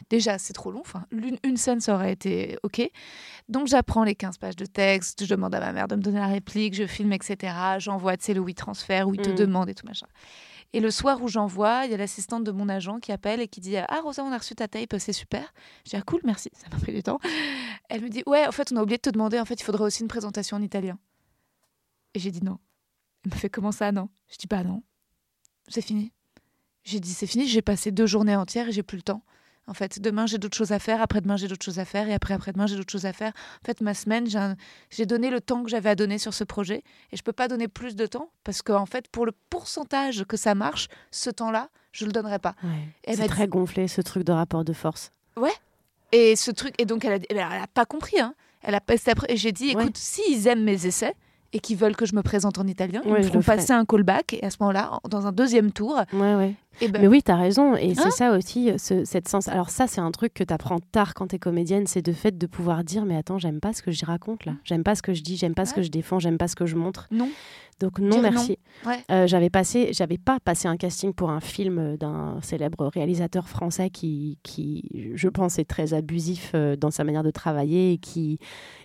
Déjà, 0.09 0.37
c'est 0.37 0.53
trop 0.53 0.71
long. 0.71 0.81
Enfin, 0.81 1.05
une 1.43 1.57
scène, 1.57 1.79
ça 1.79 1.95
aurait 1.95 2.11
été 2.11 2.57
OK. 2.63 2.81
Donc, 3.49 3.67
j'apprends 3.67 4.03
les 4.03 4.15
15 4.15 4.37
pages 4.37 4.55
de 4.55 4.65
texte. 4.65 5.23
Je 5.25 5.29
demande 5.33 5.55
à 5.55 5.59
ma 5.59 5.71
mère 5.71 5.87
de 5.87 5.95
me 5.95 6.01
donner 6.01 6.19
la 6.19 6.27
réplique. 6.27 6.73
Je 6.73 6.85
filme, 6.85 7.13
etc. 7.13 7.53
J'envoie, 7.79 8.17
tu 8.17 8.25
sais, 8.25 8.33
le 8.33 8.39
oui 8.41 8.53
transfert 8.55 9.07
où 9.07 9.13
il 9.13 9.21
te 9.21 9.29
Mm. 9.29 9.35
demande 9.35 9.69
et 9.69 9.75
tout 9.75 9.85
machin. 9.85 10.07
Et 10.73 10.81
le 10.81 10.91
soir 10.91 11.21
où 11.21 11.29
j'envoie, 11.29 11.85
il 11.85 11.91
y 11.91 11.93
a 11.93 11.97
l'assistante 11.97 12.43
de 12.43 12.51
mon 12.51 12.67
agent 12.67 12.99
qui 12.99 13.13
appelle 13.13 13.39
et 13.39 13.47
qui 13.47 13.61
dit 13.61 13.77
Ah, 13.77 14.01
Rosa, 14.03 14.21
on 14.23 14.31
a 14.33 14.37
reçu 14.37 14.53
ta 14.53 14.67
tape, 14.67 14.95
c'est 14.99 15.13
super. 15.13 15.53
Je 15.85 15.91
dis 15.91 15.95
Ah, 15.95 16.01
cool, 16.01 16.19
merci. 16.25 16.49
Ça 16.53 16.67
m'a 16.69 16.77
pris 16.77 16.93
du 16.93 17.01
temps. 17.03 17.19
Elle 17.89 18.01
me 18.01 18.09
dit 18.09 18.21
Ouais, 18.25 18.45
en 18.45 18.51
fait, 18.51 18.71
on 18.73 18.75
a 18.75 18.81
oublié 18.83 18.97
de 18.97 19.01
te 19.01 19.09
demander. 19.09 19.39
En 19.39 19.45
fait, 19.45 19.53
il 19.59 19.63
faudrait 19.63 19.85
aussi 19.85 20.01
une 20.01 20.09
présentation 20.09 20.57
en 20.57 20.61
italien. 20.61 20.99
Et 22.13 22.19
j'ai 22.19 22.31
dit 22.31 22.43
non. 22.43 22.57
Elle 23.23 23.31
me 23.31 23.37
fait 23.37 23.49
Comment 23.49 23.71
ça, 23.71 23.93
non? 23.93 24.09
Je 24.29 24.35
dis 24.37 24.47
Bah 24.47 24.63
non. 24.65 24.83
C'est 25.69 25.81
fini. 25.81 26.11
J'ai 26.83 26.99
dit 26.99 27.13
c'est 27.13 27.27
fini, 27.27 27.47
j'ai 27.47 27.61
passé 27.61 27.91
deux 27.91 28.05
journées 28.05 28.35
entières 28.35 28.69
et 28.69 28.71
j'ai 28.71 28.83
plus 28.83 28.95
le 28.97 29.01
temps. 29.03 29.23
En 29.69 29.73
fait, 29.73 29.99
demain 30.01 30.25
j'ai 30.25 30.37
d'autres 30.37 30.55
choses 30.55 30.71
à 30.71 30.79
faire, 30.79 31.01
après-demain 31.01 31.35
j'ai 31.35 31.47
d'autres 31.49 31.65
choses 31.65 31.79
à 31.79 31.83
faire, 31.85 32.07
et 32.07 32.13
après 32.13 32.33
après-demain 32.33 32.67
j'ai 32.67 32.77
d'autres 32.77 32.91
choses 32.91 33.05
à 33.05 33.11
faire. 33.11 33.33
En 33.61 33.65
fait, 33.65 33.81
ma 33.81 33.93
semaine, 33.93 34.25
j'ai 34.29 34.37
un- 34.37 34.55
j'ai 34.89 35.05
donné 35.05 35.29
le 35.29 35.41
temps 35.41 35.61
que 35.63 35.69
j'avais 35.69 35.89
à 35.89 35.95
donner 35.95 36.17
sur 36.19 36.33
ce 36.33 36.45
projet, 36.45 36.83
et 37.11 37.17
je 37.17 37.21
peux 37.21 37.33
pas 37.33 37.49
donner 37.49 37.67
plus 37.67 37.95
de 37.97 38.05
temps 38.05 38.29
parce 38.45 38.61
que 38.61 38.71
en 38.71 38.85
fait, 38.85 39.09
pour 39.09 39.25
le 39.25 39.33
pourcentage 39.49 40.23
que 40.23 40.37
ça 40.37 40.55
marche, 40.55 40.87
ce 41.11 41.29
temps-là, 41.29 41.67
je 41.91 42.05
le 42.05 42.13
donnerai 42.13 42.39
pas. 42.39 42.55
C'est 43.13 43.27
très 43.27 43.47
gonflé 43.47 43.87
ce 43.89 43.99
truc 44.01 44.23
de 44.23 44.31
rapport 44.31 44.63
de 44.63 44.73
force. 44.73 45.11
Et 46.13 46.37
ce 46.37 46.51
truc, 46.51 46.73
et 46.77 46.85
donc 46.85 47.03
elle 47.03 47.21
a, 47.21 47.25
elle 47.29 47.67
pas 47.73 47.85
compris. 47.85 48.17
Hein. 48.21 48.33
Elle 48.61 48.75
a 48.75 48.79
passé 48.79 49.11
après, 49.11 49.27
et 49.29 49.35
j'ai 49.35 49.51
dit, 49.51 49.75
Ouais. 49.75 49.83
écoute, 49.83 49.97
s'ils 49.97 50.47
aiment 50.47 50.63
mes 50.63 50.85
essais 50.85 51.13
et 51.51 51.59
qu'ils 51.59 51.75
veulent 51.77 51.95
que 51.97 52.05
je 52.05 52.15
me 52.15 52.21
présente 52.21 52.57
en 52.59 52.65
italien, 52.67 53.01
ils 53.03 53.11
Ouais, 53.11 53.17
me 53.19 53.23
feront 53.23 53.37
le 53.39 53.41
ferai. 53.43 53.57
passer 53.57 53.73
un 53.73 53.83
callback, 53.85 54.33
et 54.33 54.43
à 54.45 54.49
ce 54.49 54.55
moment-là, 54.61 54.99
en- 55.03 55.09
dans 55.09 55.27
un 55.27 55.33
deuxième 55.33 55.71
tour, 55.73 56.01
Ouais, 56.13 56.35
ouais. 56.35 56.55
Eh 56.81 56.87
ben, 56.89 57.01
Mais 57.01 57.07
oui, 57.07 57.21
tu 57.23 57.31
as 57.31 57.35
raison. 57.37 57.75
Et 57.75 57.91
Hein 57.91 57.93
c'est 57.95 58.11
ça 58.11 58.31
aussi, 58.37 58.71
ce- 58.77 59.03
cette 59.05 59.27
sens. 59.27 59.47
Alors, 59.47 59.69
ça, 59.69 59.87
c'est 59.87 60.01
un 60.01 60.11
truc 60.11 60.33
que 60.33 60.43
tu 60.43 60.53
apprends 60.53 60.79
tard 60.91 61.13
quand 61.13 61.27
tu 61.27 61.35
es 61.35 61.39
comédienne 61.39 61.87
c'est 61.87 62.01
de 62.01 62.11
fait 62.13 62.37
de 62.37 62.45
pouvoir 62.47 62.83
dire 62.83 63.05
Mais 63.05 63.15
attends, 63.17 63.37
j'aime 63.37 63.59
pas 63.59 63.73
ce 63.73 63.81
que 63.81 63.91
je 63.91 64.05
raconte 64.05 64.45
là. 64.45 64.53
J'aime 64.63 64.83
pas 64.83 64.95
ce 64.95 65.01
que 65.01 65.13
je 65.13 65.21
dis, 65.23 65.37
j'aime 65.37 65.55
pas 65.55 65.65
ce 65.65 65.73
que 65.73 65.81
je 65.81 65.89
défends, 65.89 66.19
j'aime 66.19 66.37
pas 66.37 66.47
ce 66.47 66.55
que 66.55 66.65
je 66.65 66.75
montre. 66.75 67.07
non. 67.11 67.29
Donc, 67.79 67.99
non, 67.99 68.09
Dire 68.19 68.21
merci. 68.23 68.57
Ouais. 68.87 68.97
Euh, 69.11 69.27
j'avais 69.27 69.51
passé, 69.51 69.89
j'avais 69.93 70.17
pas 70.17 70.39
passé 70.39 70.67
un 70.67 70.77
casting 70.77 71.13
pour 71.13 71.29
un 71.29 71.39
film 71.39 71.95
d'un 71.97 72.39
célèbre 72.41 72.87
réalisateur 72.91 73.47
français 73.47 73.91
qui, 73.91 74.39
qui, 74.41 75.11
je 75.13 75.29
pense, 75.29 75.59
est 75.59 75.63
très 75.65 75.93
abusif 75.93 76.53
euh, 76.55 76.75
dans 76.75 76.89
sa 76.89 77.03
manière 77.03 77.21
de 77.21 77.29
travailler 77.29 77.93
et 77.93 77.97
qui 77.99 78.39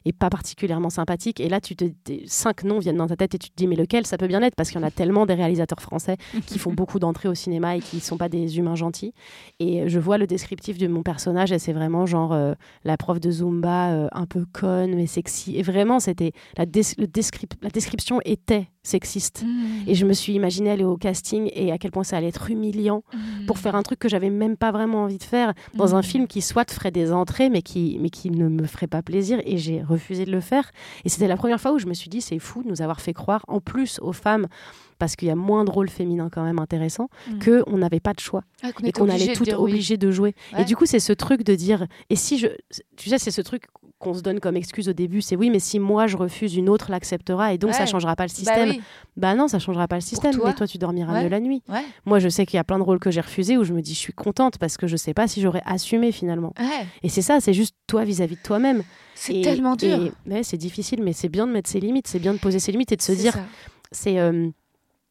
est 0.05 0.13
pas 0.13 0.29
particulièrement 0.29 0.91
sympathique. 0.91 1.41
Et 1.41 1.49
là, 1.49 1.59
tu 1.59 1.75
te, 1.75 1.87
cinq 2.27 2.65
noms 2.65 2.81
viennent 2.81 2.99
dans 2.99 3.07
ta 3.07 3.17
tête 3.17 3.35
et 3.35 3.39
tu 3.39 3.49
te 3.49 3.55
dis 3.57 3.67
mais 3.67 3.77
lequel? 3.77 4.05
Ça 4.07 4.19
peut 4.19 4.27
bien 4.27 4.43
être 4.43 4.57
parce 4.57 4.69
qu'il 4.71 4.79
y 4.79 4.85
en 4.85 4.87
a 4.87 4.91
tellement 4.91 5.25
des 5.25 5.33
réalisateurs 5.33 5.81
français 5.81 6.19
qui 6.47 6.59
font 6.59 6.73
beaucoup 6.75 6.99
d'entrées 6.99 7.31
au 7.31 7.35
cinéma 7.35 7.75
et 7.79 7.81
qui 7.91 8.01
sont 8.01 8.17
pas 8.17 8.29
des 8.29 8.59
humains 8.59 8.75
gentils. 8.75 9.13
Et 9.61 9.89
je 9.89 9.99
vois 9.99 10.19
le 10.19 10.27
descriptif 10.27 10.79
de 10.79 10.87
mon 10.89 11.03
personnage 11.03 11.53
et 11.53 11.59
c'est 11.59 11.73
vraiment 11.73 12.07
genre 12.07 12.33
euh, 12.33 12.55
la 12.85 12.97
prof 12.97 13.21
de 13.21 13.31
Zumba 13.31 13.91
euh, 13.93 14.09
un 14.13 14.27
peu 14.27 14.45
conne 14.53 14.95
mais 14.95 15.07
sexy. 15.07 15.57
Et 15.57 15.63
vraiment, 15.63 16.01
c'était 16.01 16.33
la, 16.57 16.67
des- 16.67 16.83
le 16.99 17.07
descrip- 17.07 17.55
la 17.63 17.69
description 17.71 18.21
était 18.25 18.69
sexiste. 18.85 19.45
Mmh. 19.45 19.89
Et 19.89 19.95
je 19.95 20.05
me 20.07 20.13
suis 20.13 20.33
imaginée 20.35 20.71
aller 20.71 20.85
au 20.85 20.97
casting 20.97 21.49
et 21.55 21.71
à 21.71 21.79
quel 21.79 21.93
point 21.93 22.03
ça 22.03 22.17
allait 22.17 22.29
être 22.29 22.51
humiliant 22.51 23.03
pour 23.47 23.59
faire 23.59 23.77
un 23.77 23.83
truc 23.83 23.99
que 24.01 24.09
j'avais 24.09 24.31
même 24.31 24.57
pas 24.57 24.73
vraiment 24.73 25.05
envie 25.05 25.19
de 25.19 25.23
faire 25.23 25.53
dans 25.75 25.95
un 25.95 25.99
Mhm. 25.99 26.03
film 26.05 26.27
qui 26.27 26.41
soit 26.43 26.69
ferait 26.69 26.91
des 26.91 27.13
entrées 27.13 27.49
mais 27.49 27.63
qui, 27.63 27.99
mais 28.01 28.11
qui 28.11 28.31
ne 28.31 28.49
me 28.49 28.67
ferait 28.67 28.89
pas 28.89 29.03
plaisir 29.03 29.41
et 29.45 29.57
j'ai 29.57 29.83
refusé 29.83 30.25
de 30.25 30.33
le 30.33 30.41
faire. 30.41 30.73
Et 31.05 31.09
c'était 31.09 31.29
la 31.29 31.37
première 31.37 31.61
fois 31.61 31.73
où 31.73 31.79
je 31.79 31.87
me 31.87 31.95
suis 31.95 32.11
dit 32.11 32.21
c'est 32.21 32.41
fou 32.41 32.65
de 32.65 32.69
nous 32.69 32.83
avoir 32.83 33.01
fait 33.01 33.13
croire 33.13 33.45
en 33.47 33.61
plus 33.61 34.01
aux 34.01 34.13
femmes 34.13 34.49
parce 35.03 35.17
qu'il 35.17 35.27
y 35.27 35.33
a 35.33 35.35
moins 35.35 35.65
de 35.65 35.71
rôles 35.73 35.91
féminins 35.91 36.29
quand 36.31 36.45
même 36.45 36.61
intéressants 36.61 37.09
Mhm. 37.29 37.39
que 37.41 37.65
on 37.67 37.79
n'avait 37.79 37.99
pas 37.99 38.13
de 38.13 38.21
choix 38.21 38.45
Ah, 38.63 38.71
qu'on 38.71 38.85
et 38.85 38.93
qu'on 38.93 39.09
allait 39.09 39.33
toutes 39.33 39.53
obligées 39.53 39.97
de 39.97 40.13
jouer. 40.13 40.37
Ouais. 40.53 40.63
Et 40.63 40.65
du 40.65 40.77
coup, 40.77 40.87
c'est 40.87 41.01
ce 41.01 41.13
truc 41.13 41.43
de 41.43 41.57
dire, 41.57 41.89
et 42.09 42.15
si 42.15 42.39
je, 42.39 42.47
tu 42.97 43.09
sais, 43.09 43.19
c'est 43.19 43.33
ce 43.33 43.41
truc 43.41 43.65
qu'on 43.99 44.15
se 44.15 44.21
donne 44.21 44.39
comme 44.39 44.57
excuse 44.57 44.89
au 44.89 44.93
début, 44.93 45.21
c'est 45.21 45.35
oui, 45.35 45.51
mais 45.51 45.59
si 45.59 45.81
moi 45.81 46.07
je 46.07 46.17
refuse, 46.17 46.55
une 46.55 46.69
autre 46.69 46.93
l'acceptera 46.93 47.53
et 47.53 47.59
donc 47.59 47.73
ça 47.75 47.81
Ouais. 47.81 47.87
changera 47.89 48.15
pas 48.15 48.23
le 48.27 48.29
Bah 48.31 48.35
système. 48.37 48.69
oui. 48.71 48.81
Bah 49.17 49.35
non, 49.35 49.49
ça 49.49 49.59
changera 49.59 49.89
pas 49.89 49.97
le 49.97 50.03
système. 50.03 50.33
toi. 50.37 50.51
mais 50.51 50.55
toi, 50.55 50.69
tu 50.69 50.79
dormiras 50.79 51.15
Ouais. 51.15 51.25
mieux 51.25 51.29
la 51.29 51.41
nuit. 51.41 51.65
Ouais. 51.69 51.83
Moi, 52.07 52.21
je 52.21 52.29
sais 52.29 52.47
qu'il 52.47 52.57
y 52.57 52.61
a 52.61 52.65
plein 52.65 52.79
de 52.79 52.85
rôles 52.85 53.01
que 53.01 53.11
j'ai 53.11 53.21
refusés 53.21 53.57
où 53.59 53.65
je 53.65 53.73
me 53.73 53.81
dis, 53.83 53.95
je 53.95 53.99
suis 53.99 54.13
contente 54.13 54.59
parce 54.59 54.77
que 54.77 54.87
je 54.87 54.97
sais 54.97 55.15
pas 55.15 55.27
si 55.27 55.41
j'aurais 55.41 55.63
assumé 55.67 56.13
finalement. 56.13 56.55
Et 57.03 57.09
c'est 57.09 57.23
ça, 57.23 57.41
c'est 57.41 57.55
juste 57.55 57.75
toi 57.89 58.05
vis-à-vis 58.05 58.37
de 58.37 58.43
toi-même. 58.43 58.85
C'est 59.17 59.41
tellement 59.41 59.75
dur. 59.75 59.99
et- 60.31 60.43
c'est 60.45 60.57
difficile, 60.59 61.03
mais 61.03 61.13
c'est 61.13 61.29
bien 61.29 61.49
de 61.49 61.53
mettre 61.53 61.69
ses 61.69 61.81
limites, 61.81 62.07
c'est 62.07 62.21
bien 62.21 62.35
de 62.35 62.39
poser 62.39 62.61
ses 62.61 62.71
limites 62.71 62.93
et 62.93 62.97
de 62.97 63.03
se 63.03 63.13
dire, 63.13 63.33
ça. 63.35 63.45
c'est 63.93 64.19
euh, 64.19 64.49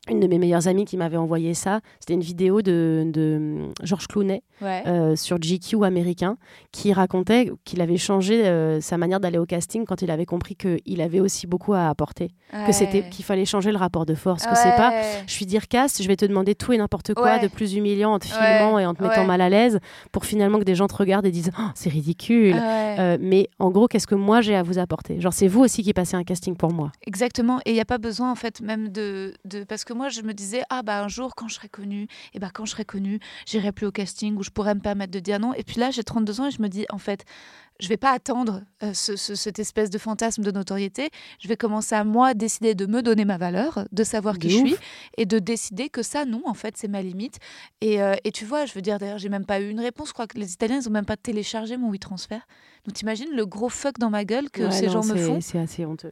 une 0.09 0.19
de 0.19 0.27
mes 0.27 0.39
meilleures 0.39 0.67
amies 0.67 0.85
qui 0.85 0.97
m'avait 0.97 1.17
envoyé 1.17 1.53
ça. 1.53 1.79
C'était 1.99 2.15
une 2.15 2.21
vidéo 2.21 2.61
de, 2.63 3.03
de 3.05 3.35
hum, 3.37 3.73
Georges 3.83 4.07
Clooney 4.07 4.41
Ouais. 4.61 4.83
euh, 4.85 5.15
sur 5.15 5.37
GQ 5.39 5.83
américain 5.85 6.37
qui 6.71 6.93
racontait 6.93 7.51
qu'il 7.65 7.81
avait 7.81 7.97
changé 7.97 8.45
euh, 8.45 8.79
sa 8.79 8.97
manière 8.97 9.19
d'aller 9.19 9.39
au 9.39 9.45
casting 9.47 9.85
quand 9.85 10.03
il 10.03 10.11
avait 10.11 10.25
compris 10.27 10.55
qu'il 10.55 11.01
avait 11.01 11.19
aussi 11.19 11.47
beaucoup 11.47 11.73
à 11.73 11.87
apporter, 11.89 12.29
que 12.67 12.71
c'était 12.71 13.09
qu'il 13.09 13.25
fallait 13.25 13.45
changer 13.45 13.71
le 13.71 13.77
rapport 13.77 14.05
de 14.05 14.13
force, 14.13 14.45
que 14.45 14.55
c'est 14.55 14.75
pas 14.75 14.91
je 15.25 15.31
suis 15.31 15.47
dire 15.47 15.67
casse, 15.67 16.01
je 16.01 16.07
vais 16.07 16.15
te 16.15 16.25
demander 16.25 16.53
tout 16.53 16.73
et 16.73 16.77
n'importe 16.77 17.15
quoi 17.15 17.39
de 17.39 17.47
plus 17.47 17.73
humiliant 17.73 18.13
en 18.13 18.19
te 18.19 18.25
filmant 18.27 18.77
et 18.77 18.85
en 18.85 18.93
te 18.93 19.01
mettant 19.01 19.25
mal 19.25 19.41
à 19.41 19.49
l'aise 19.49 19.79
pour 20.11 20.25
finalement 20.25 20.59
que 20.59 20.63
des 20.63 20.75
gens 20.75 20.87
te 20.87 20.95
regardent 20.95 21.25
et 21.25 21.31
disent 21.31 21.51
Oh, 21.57 21.69
c'est 21.73 21.89
ridicule. 21.89 22.55
Euh, 22.55 23.17
mais 23.19 23.49
en 23.59 23.71
gros, 23.71 23.87
qu'est-ce 23.87 24.07
que 24.07 24.15
moi 24.15 24.41
j'ai 24.41 24.55
à 24.55 24.61
vous 24.63 24.77
apporter? 24.77 25.19
Genre, 25.19 25.33
c'est 25.33 25.47
vous 25.47 25.61
aussi 25.61 25.81
qui 25.83 25.93
passez 25.93 26.15
un 26.15 26.23
casting 26.23 26.55
pour 26.55 26.71
moi. 26.71 26.91
Exactement. 27.07 27.59
Et 27.65 27.71
il 27.71 27.73
n'y 27.73 27.79
a 27.81 27.85
pas 27.85 27.97
besoin, 27.97 28.31
en 28.31 28.35
fait, 28.35 28.61
même 28.61 28.89
de, 28.89 29.33
de. 29.45 29.63
Parce 29.63 29.85
que 29.85 29.90
moi, 29.93 30.09
je 30.09 30.21
me 30.21 30.33
disais, 30.33 30.61
ah, 30.69 30.81
bah, 30.83 31.03
un 31.03 31.07
jour, 31.07 31.35
quand 31.35 31.47
je 31.47 31.55
serai 31.55 31.69
connue, 31.69 32.07
et 32.33 32.39
bah, 32.39 32.49
quand 32.53 32.65
je 32.65 32.71
serai 32.71 32.85
connue, 32.85 33.19
j'irai 33.45 33.71
plus 33.71 33.85
au 33.85 33.91
casting 33.91 34.35
ou 34.37 34.43
je 34.43 34.49
pourrais 34.49 34.75
me 34.75 34.79
permettre 34.81 35.11
de 35.11 35.19
dire 35.19 35.39
non. 35.39 35.53
Et 35.53 35.63
puis 35.63 35.79
là, 35.79 35.91
j'ai 35.91 36.03
32 36.03 36.41
ans 36.41 36.47
et 36.47 36.51
je 36.51 36.61
me 36.61 36.67
dis, 36.69 36.85
en 36.89 36.97
fait, 36.97 37.23
je 37.79 37.87
vais 37.87 37.97
pas 37.97 38.11
attendre 38.11 38.61
euh, 38.83 38.93
ce- 38.93 39.15
ce- 39.15 39.33
cette 39.33 39.57
espèce 39.57 39.89
de 39.89 39.97
fantasme 39.97 40.43
de 40.43 40.51
notoriété. 40.51 41.09
Je 41.39 41.47
vais 41.47 41.57
commencer 41.57 41.95
à, 41.95 42.03
moi, 42.03 42.33
décider 42.35 42.75
de 42.75 42.85
me 42.85 43.01
donner 43.01 43.25
ma 43.25 43.37
valeur, 43.37 43.87
de 43.91 44.03
savoir 44.03 44.37
qui 44.37 44.49
je 44.51 44.57
suis 44.57 44.75
et 45.17 45.25
de 45.25 45.39
décider 45.39 45.89
que 45.89 46.03
ça, 46.03 46.25
non, 46.25 46.43
en 46.45 46.53
fait, 46.53 46.77
c'est 46.77 46.87
ma 46.87 47.01
limite. 47.01 47.39
Et, 47.81 48.01
euh, 48.01 48.13
et 48.23 48.31
tu 48.31 48.45
vois, 48.45 48.65
je 48.65 48.73
veux 48.73 48.81
dire, 48.81 48.99
d'ailleurs, 48.99 49.17
j'ai 49.17 49.29
même 49.29 49.45
pas 49.45 49.59
eu 49.59 49.69
une 49.69 49.79
réponse. 49.79 50.09
Je 50.09 50.13
crois 50.13 50.27
que 50.27 50.37
les 50.37 50.53
Italiens, 50.53 50.79
ils 50.79 50.87
ont 50.87 50.91
même 50.91 51.05
pas 51.05 51.17
téléchargé 51.17 51.75
mon 51.77 51.89
WeTransfer. 51.91 52.39
Donc, 52.85 52.93
t'imagines 52.95 53.31
le 53.31 53.45
gros 53.47 53.69
fuck 53.69 53.97
dans 53.97 54.09
ma 54.11 54.25
gueule 54.25 54.49
que 54.51 54.63
Ouais, 54.63 54.71
ces 54.71 54.85
non, 54.87 54.93
gens 55.01 55.03
me 55.05 55.15
font 55.15 55.39
C'est 55.41 55.57
assez 55.59 55.83
honteux. 55.85 56.11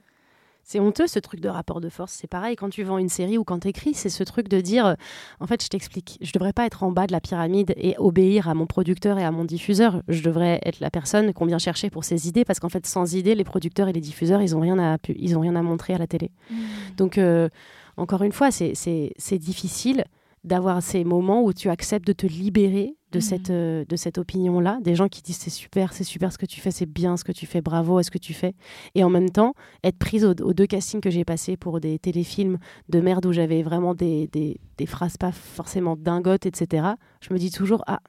C'est 0.71 0.79
honteux 0.79 1.07
ce 1.07 1.17
truc 1.17 1.39
de 1.39 1.49
rapport 1.49 1.81
de 1.81 1.89
force. 1.89 2.11
C'est 2.11 2.27
pareil 2.27 2.55
quand 2.55 2.69
tu 2.69 2.83
vends 2.83 2.99
une 2.99 3.09
série 3.09 3.39
ou 3.39 3.43
quand 3.43 3.61
tu 3.61 3.69
écris, 3.69 3.95
c'est 3.95 4.09
ce 4.09 4.23
truc 4.23 4.47
de 4.49 4.61
dire 4.61 4.85
euh, 4.85 4.93
en 5.39 5.47
fait, 5.47 5.63
je 5.63 5.67
t'explique, 5.67 6.19
je 6.21 6.31
devrais 6.31 6.53
pas 6.53 6.67
être 6.67 6.83
en 6.83 6.91
bas 6.91 7.07
de 7.07 7.11
la 7.11 7.19
pyramide 7.19 7.73
et 7.75 7.95
obéir 7.97 8.47
à 8.47 8.53
mon 8.53 8.67
producteur 8.67 9.17
et 9.17 9.23
à 9.23 9.31
mon 9.31 9.45
diffuseur. 9.45 10.03
Je 10.07 10.21
devrais 10.21 10.59
être 10.63 10.79
la 10.79 10.91
personne 10.91 11.33
qu'on 11.33 11.47
vient 11.47 11.57
chercher 11.57 11.89
pour 11.89 12.03
ses 12.03 12.27
idées 12.27 12.45
parce 12.45 12.59
qu'en 12.59 12.69
fait, 12.69 12.85
sans 12.85 13.15
idées, 13.15 13.33
les 13.33 13.43
producteurs 13.43 13.87
et 13.87 13.93
les 13.93 13.99
diffuseurs, 13.99 14.43
ils 14.43 14.55
ont 14.55 14.59
rien 14.59 14.77
à, 14.77 14.97
ils 15.07 15.35
ont 15.35 15.41
rien 15.41 15.55
à 15.55 15.63
montrer 15.63 15.95
à 15.95 15.97
la 15.97 16.05
télé. 16.05 16.29
Donc, 16.97 17.17
euh, 17.17 17.49
encore 17.97 18.21
une 18.21 18.31
fois, 18.31 18.51
c'est 18.51 19.39
difficile 19.39 20.03
d'avoir 20.43 20.83
ces 20.83 21.03
moments 21.03 21.41
où 21.43 21.51
tu 21.51 21.71
acceptes 21.71 22.05
de 22.05 22.13
te 22.13 22.27
libérer 22.27 22.95
de 23.11 23.17
Mhm. 23.17 23.21
cette, 23.21 23.49
euh, 23.49 23.85
de 23.89 23.95
cette 23.95 24.17
opinion-là, 24.19 24.77
des 24.81 24.93
gens 24.95 25.07
qui 25.07 25.21
disent 25.21 25.37
c'est 25.37 25.49
super, 25.49 25.93
c'est 25.93 26.03
super 26.03 26.31
ce 26.31 26.37
que 26.37 26.45
tu 26.45 26.61
fais, 26.61 26.71
c'est 26.71 26.85
bien 26.85 27.17
ce 27.17 27.23
que 27.23 27.31
tu 27.31 27.45
fais, 27.47 27.61
bravo 27.61 27.97
à 27.97 28.03
ce 28.03 28.11
que 28.11 28.17
tu 28.19 28.33
fais. 28.33 28.53
Et 28.95 29.03
en 29.03 29.09
même 29.09 29.29
temps, 29.31 29.53
être 29.83 29.97
prise 29.97 30.23
aux, 30.25 30.33
aux 30.41 30.53
deux 30.53 30.67
castings 30.67 31.01
que 31.01 31.09
j'ai 31.09 31.25
passés 31.25 31.57
pour 31.57 31.79
des 31.79 31.97
téléfilms 31.99 32.57
de 32.89 32.99
merde 33.01 33.25
où 33.25 33.31
j'avais 33.33 33.63
vraiment 33.63 33.95
des, 33.95 34.27
des, 34.27 34.59
des 34.77 34.85
phrases 34.85 35.17
pas 35.17 35.31
forcément 35.31 35.95
dingotes, 35.95 36.45
etc., 36.45 36.87
je 37.21 37.33
me 37.33 37.39
dis 37.39 37.49
toujours, 37.51 37.83
ah, 37.87 37.99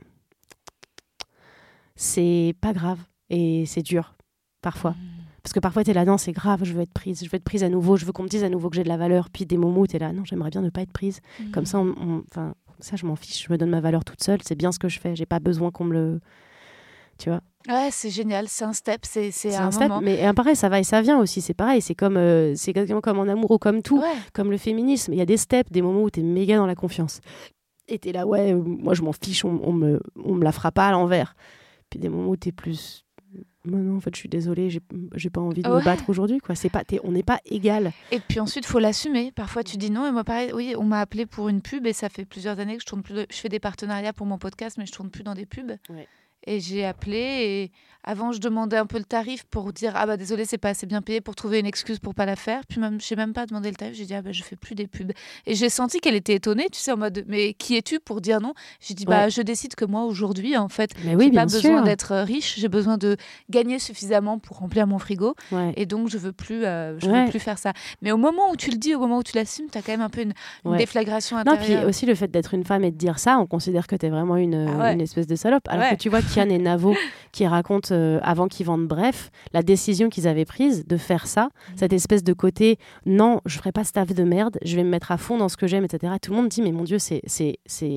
c'est 1.97 2.55
pas 2.61 2.73
grave 2.73 2.99
et 3.29 3.65
c'est 3.67 3.83
dur, 3.83 4.15
parfois. 4.63 4.95
Parce 5.43 5.55
que 5.55 5.61
parfois, 5.61 5.83
tu 5.85 5.91
es 5.91 5.95
là, 5.95 6.05
non, 6.05 6.19
c'est 6.19 6.33
grave, 6.33 6.65
je 6.65 6.75
veux 6.75 6.83
être 6.83 6.93
prise, 6.93 7.21
je 7.25 7.31
veux 7.31 7.37
être 7.37 7.45
prise 7.45 7.65
à 7.65 7.71
nouveau, 7.71 7.97
je 7.97 8.05
veux 8.05 8.13
qu'on 8.13 8.25
me 8.25 8.29
dise 8.29 8.45
à 8.45 8.51
nouveau 8.51 8.69
que 8.69 8.77
j'ai 8.77 8.83
de 8.83 8.89
la 8.89 8.99
valeur. 8.99 9.31
Puis 9.31 9.47
des 9.47 9.57
moments 9.57 9.81
où 9.81 9.87
tu 9.87 9.97
es 9.97 9.99
là, 9.99 10.13
non, 10.13 10.23
j'aimerais 10.25 10.51
bien 10.51 10.61
ne 10.61 10.69
pas 10.69 10.83
être 10.83 10.93
prise. 10.93 11.21
Comme 11.51 11.65
ça, 11.65 11.79
on- 11.79 12.23
ça, 12.83 12.97
je 12.97 13.07
m'en 13.07 13.17
fiche, 13.17 13.47
je 13.47 13.53
me 13.53 13.59
donne 13.59 13.71
ma 13.71 13.81
valeur 13.81 14.05
toute 14.05 14.23
seule, 14.23 14.41
c'est 14.43 14.55
bien 14.55 14.73
ce 14.73 14.79
que 14.79 14.89
je 14.89 14.99
fais, 15.01 15.15
j'ai 15.17 15.27
pas 15.27 15.39
besoin 15.41 15.71
qu'on 15.71 15.85
me 15.85 15.93
le. 15.93 16.21
Tu 17.19 17.29
vois 17.31 17.41
Ouais, 17.69 17.89
c'est 17.91 18.09
génial, 18.09 18.49
c'est 18.49 18.65
un 18.65 18.73
step, 18.73 19.01
c'est 19.05 19.31
c'est 19.31 19.51
C'est 19.51 19.57
un, 19.57 19.67
un 19.67 19.71
step, 19.71 19.89
moment. 19.89 20.01
mais 20.01 20.33
pareil, 20.33 20.57
ça 20.57 20.71
va 20.71 20.81
et 20.81 20.83
ça 20.85 21.03
vient 21.03 21.19
aussi, 21.19 21.43
c'est 21.43 21.53
pareil, 21.55 21.83
c'est 21.83 21.95
comme, 21.95 22.17
euh, 22.17 22.55
c'est 22.57 22.71
exactement 22.71 23.03
comme 23.03 23.19
en 23.19 23.29
amour 23.29 23.51
ou 23.51 23.59
comme 23.59 23.83
tout, 23.83 23.99
Ouais. 23.99 24.15
comme 24.33 24.51
le 24.51 24.57
féminisme. 24.57 25.13
Il 25.13 25.19
y 25.19 25.23
a 25.23 25.27
des 25.27 25.37
steps, 25.37 25.71
des 25.71 25.83
moments 25.83 26.03
où 26.03 26.11
tu 26.11 26.21
es 26.21 26.23
méga 26.23 26.57
dans 26.57 26.65
la 26.67 26.75
confiance. 26.75 27.21
Et 27.89 27.99
tu 27.99 28.09
es 28.09 28.13
là, 28.13 28.27
ouais, 28.27 28.55
moi 28.55 28.95
je 28.95 29.03
m'en 29.03 29.13
fiche, 29.13 29.45
on, 29.45 29.61
on 29.63 29.73
me, 29.73 30.01
on 30.25 30.35
me 30.35 30.45
la 30.45 30.53
fera 30.53 30.73
pas 30.73 30.89
à 30.89 30.93
l'envers. 30.93 31.35
Puis 31.91 31.99
des 32.01 32.09
moments 32.09 32.31
où 32.31 32.37
tu 32.37 32.49
es 32.49 32.53
plus. 32.53 33.05
Non, 33.67 33.77
non, 33.79 33.97
en 33.99 34.01
fait, 34.01 34.15
je 34.15 34.19
suis 34.21 34.29
désolée, 34.29 34.71
j'ai 34.71 35.31
pas 35.31 35.41
envie 35.41 35.61
de 35.63 35.69
Ouais. 35.69 35.81
me 35.81 35.85
battre 35.85 36.09
aujourd'hui. 36.09 36.39
quoi. 36.39 36.55
C'est 36.55 36.71
pas, 36.71 36.83
on 37.05 37.13
n'est 37.13 37.23
pas 37.23 37.41
égal. 37.45 37.93
Et 38.11 38.19
puis 38.21 38.41
ensuite, 38.41 38.65
faut 38.65 38.79
l'assumer. 38.79 39.33
Parfois, 39.33 39.63
tu 39.63 39.77
dis 39.77 39.91
non. 39.91 40.07
Et 40.07 40.13
moi, 40.13 40.25
pareil, 40.25 40.51
oui, 40.55 40.75
on 40.79 40.85
m'a 40.85 41.01
appelé 41.01 41.27
pour 41.27 41.49
une 41.51 41.61
pub 41.61 41.87
et 41.87 41.93
ça 41.93 42.09
fait 42.09 42.25
plusieurs 42.25 42.59
années 42.59 42.77
que 42.77 42.81
je 42.83 42.87
tourne 42.87 43.03
plus. 43.03 43.13
de- 43.15 43.27
Je 43.31 43.37
fais 43.37 43.51
des 43.51 43.61
partenariats 43.61 44.15
pour 44.15 44.27
mon 44.27 44.39
podcast, 44.39 44.79
mais 44.79 44.87
je 44.87 44.93
tourne 44.93 45.11
plus 45.11 45.23
dans 45.25 45.35
des 45.35 45.45
pubs. 45.47 45.73
Ouais. 45.91 46.09
Et 46.47 46.61
j'ai 46.61 46.85
appelé 46.85 47.19
et 47.19 47.73
avant, 48.03 48.33
je 48.33 48.39
demandais 48.41 48.79
un 48.79 48.87
peu 48.87 48.97
le 48.97 49.05
tarif 49.05 49.45
pour 49.45 49.75
dire 49.75 49.93
ah 49.95 50.07
bah 50.07 50.17
désolé, 50.17 50.47
c'est 50.47 50.57
pas 50.57 50.71
assez 50.71 50.87
bien 50.87 51.03
payé 51.03 51.21
pour 51.21 51.35
trouver 51.35 51.59
une 51.59 51.67
excuse 51.67 51.99
pour 51.99 52.15
pas 52.15 52.25
la 52.25 52.35
faire. 52.35 52.63
Puis 52.67 52.81
même, 52.81 52.99
j'ai 52.99 53.15
même 53.15 53.35
pas 53.35 53.45
demandé 53.45 53.69
le 53.69 53.77
tarif. 53.77 53.95
J'ai 53.95 54.07
dit 54.07 54.15
ah 54.15 54.23
bah 54.23 54.33
je 54.33 54.43
fais 54.43 54.57
plus 54.57 54.75
des 54.75 54.87
pubs. 54.87 55.13
Et 55.47 55.55
j'ai 55.55 55.69
senti 55.69 56.01
qu'elle 56.01 56.15
était 56.15 56.33
étonnée, 56.35 56.69
tu 56.73 56.79
sais, 56.81 56.93
en 56.93 56.97
mode 56.97 57.25
mais 57.29 57.53
qui 57.53 57.77
es-tu 57.77 58.01
pour 58.01 58.23
dire 58.23 58.41
non? 58.41 58.55
J'ai 58.81 58.95
dit 58.95 59.05
bah 59.05 59.25
Ouais. 59.25 59.31
je 59.31 59.43
décide 59.43 59.75
que 59.75 59.85
moi 59.85 60.05
aujourd'hui, 60.05 60.57
en 60.57 60.71
fait, 60.71 60.93
Mais 61.05 61.15
oui, 61.15 61.27
j'ai 61.27 61.33
pas 61.33 61.45
besoin 61.45 61.83
d'être 61.83 62.13
euh, 62.13 62.25
riche. 62.25 62.55
J'ai 62.59 62.69
besoin 62.69 62.97
de 62.97 63.19
gagner 63.51 63.79
suffisamment 63.79 64.39
pour 64.39 64.57
remplir 64.61 64.87
mon 64.87 64.99
frigo. 64.99 65.35
Ouais. 65.53 65.75
Et 65.77 65.85
donc, 65.85 66.09
je 66.09 66.17
veux 66.17 66.33
plus, 66.33 66.65
euh, 66.65 66.99
je 67.01 67.07
Ouais. 67.07 67.25
veux 67.27 67.31
plus 67.31 67.39
faire 67.39 67.59
ça. 67.59 67.75
Mais 68.01 68.13
au 68.13 68.17
moment 68.17 68.51
où 68.51 68.57
tu 68.57 68.71
le 68.71 68.79
dis, 68.79 68.95
au 68.95 68.99
moment 69.01 69.19
où 69.19 69.23
tu 69.23 69.37
l'assumes, 69.37 69.67
tu 69.71 69.77
as 69.77 69.83
quand 69.83 69.93
même 69.93 70.01
un 70.01 70.09
peu 70.09 70.23
une, 70.23 70.33
une 70.65 70.77
déflagration 70.79 71.37
Non, 71.37 71.43
puis 71.57 71.65
intérieure. 71.65 71.87
aussi 71.89 72.07
le 72.07 72.15
fait 72.15 72.29
d'être 72.29 72.55
une 72.55 72.65
femme 72.65 72.83
et 72.83 72.91
de 72.91 72.97
dire 72.97 73.19
ça, 73.19 73.39
on 73.39 73.47
considère 73.47 73.87
que 73.87 73.95
t'es 73.95 74.09
vraiment 74.09 74.37
une, 74.37 74.55
Ah 74.55 74.79
ouais. 74.85 74.95
une 74.95 75.03
espèce 75.03 75.27
de 75.27 75.37
salope. 75.37 75.69
Alors 75.69 75.91
que 75.91 75.97
tu 75.97 76.09
vois 76.09 76.23
Kian 76.35 76.49
et 76.49 76.59
Navo 76.59 76.95
qui 77.33 77.47
racontent 77.47 77.89
euh, 77.95 78.19
avant 78.23 78.49
qu'ils 78.49 78.67
vendent 78.67 78.87
Bref, 78.89 79.31
la 79.53 79.63
décision 79.63 80.09
qu'ils 80.09 80.27
avaient 80.29 80.45
prise 80.45 80.87
de 80.87 80.97
faire 80.97 81.27
ça, 81.27 81.45
Mm. 81.51 81.73
cette 81.77 81.93
espèce 81.93 82.25
de 82.25 82.33
côté 82.33 82.79
non, 83.07 83.41
je 83.47 83.57
ferai 83.59 83.73
pas 83.73 83.85
staff 83.85 84.13
de 84.15 84.25
merde, 84.25 84.59
je 84.65 84.77
vais 84.77 84.85
me 84.85 84.91
mettre 84.91 85.13
à 85.13 85.17
fond 85.17 85.37
dans 85.39 85.49
ce 85.49 85.57
que 85.57 85.67
j'aime, 85.67 85.85
etc. 85.85 86.15
Tout 86.21 86.31
le 86.33 86.37
monde 86.39 86.49
dit 86.49 86.63
mais 86.63 86.73
mon 86.73 86.85
Dieu, 86.85 86.99
c'est 86.99 87.23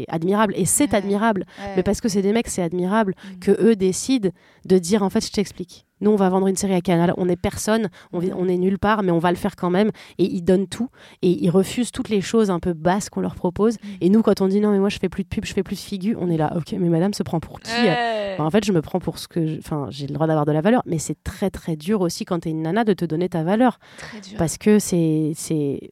admirable 0.08 0.54
et 0.58 0.66
c'est 0.66 0.90
Ouais. 0.92 0.96
admirable. 0.96 1.46
Ouais. 1.60 1.74
Mais 1.78 1.84
parce 1.84 2.02
que 2.02 2.10
c'est 2.10 2.22
des 2.22 2.34
mecs, 2.34 2.48
c'est 2.48 2.62
admirable 2.64 3.16
Mm. 3.36 3.40
que 3.40 3.52
eux 3.64 3.76
décident 3.76 4.30
de 4.66 4.78
dire 4.78 5.04
en 5.04 5.10
fait 5.10 5.26
je 5.26 5.32
t'explique. 5.32 5.86
Nous, 6.04 6.12
on 6.12 6.18
va 6.18 6.30
vendre 6.30 6.48
une 6.48 6.58
série 6.58 6.76
à 6.76 6.82
Canal. 6.82 7.14
On 7.18 7.30
est 7.30 7.38
personne, 7.38 7.90
on, 8.12 8.22
on 8.36 8.48
est 8.50 8.58
nulle 8.58 8.78
part, 8.78 9.04
mais 9.04 9.12
on 9.12 9.20
va 9.20 9.32
le 9.32 9.38
faire 9.38 9.56
quand 9.56 9.70
même. 9.70 9.90
Et 10.18 10.26
ils 10.26 10.42
donnent 10.42 10.68
tout. 10.68 10.90
Et 11.22 11.30
ils 11.30 11.50
refusent 11.50 11.92
toutes 11.94 12.10
les 12.10 12.20
choses 12.20 12.52
un 12.52 12.60
peu 12.60 12.74
basses 12.74 13.10
qu'on 13.10 13.22
leur 13.22 13.36
propose. 13.36 13.76
Mm. 13.76 13.88
Et 14.02 14.10
nous, 14.10 14.22
quand 14.22 14.42
on 14.42 14.48
dit 14.48 14.60
non, 14.60 14.72
mais 14.72 14.80
moi, 14.80 14.90
je 14.90 15.00
fais 15.00 15.08
plus 15.08 15.24
de 15.24 15.30
pub, 15.30 15.46
je 15.46 15.54
fais 15.54 15.64
plus 15.64 15.76
de 15.76 15.82
figures, 15.82 16.18
on 16.20 16.30
est 16.30 16.36
là, 16.36 16.54
ok, 16.58 16.76
mais 16.78 16.90
madame 16.90 17.14
se 17.14 17.24
prend 17.24 17.40
pour 17.40 17.62
qui 17.62 17.72
En 18.38 18.50
fait, 18.50 18.66
je 18.66 18.74
me 18.74 18.82
prends 18.82 19.00
pour 19.00 19.18
ce 19.18 19.30
que. 19.30 19.60
Enfin, 19.60 19.88
j'ai 19.90 20.08
le 20.08 20.14
droit 20.14 20.28
d'avoir 20.28 20.46
de 20.46 20.52
la 20.52 20.62
valeur, 20.62 20.82
mais 20.86 21.00
c'est 21.00 21.18
très, 21.24 21.50
très 21.50 21.78
dur 21.78 22.02
aussi 22.02 22.26
quand 22.26 22.42
tu 22.42 22.50
es 22.50 22.52
une 22.52 22.64
nana 22.64 22.84
de 22.84 22.94
te 22.94 23.06
donner 23.06 23.30
ta 23.30 23.44
valeur. 23.44 23.80
Parce 24.38 24.58
que 24.58 24.80
c'est. 24.80 25.34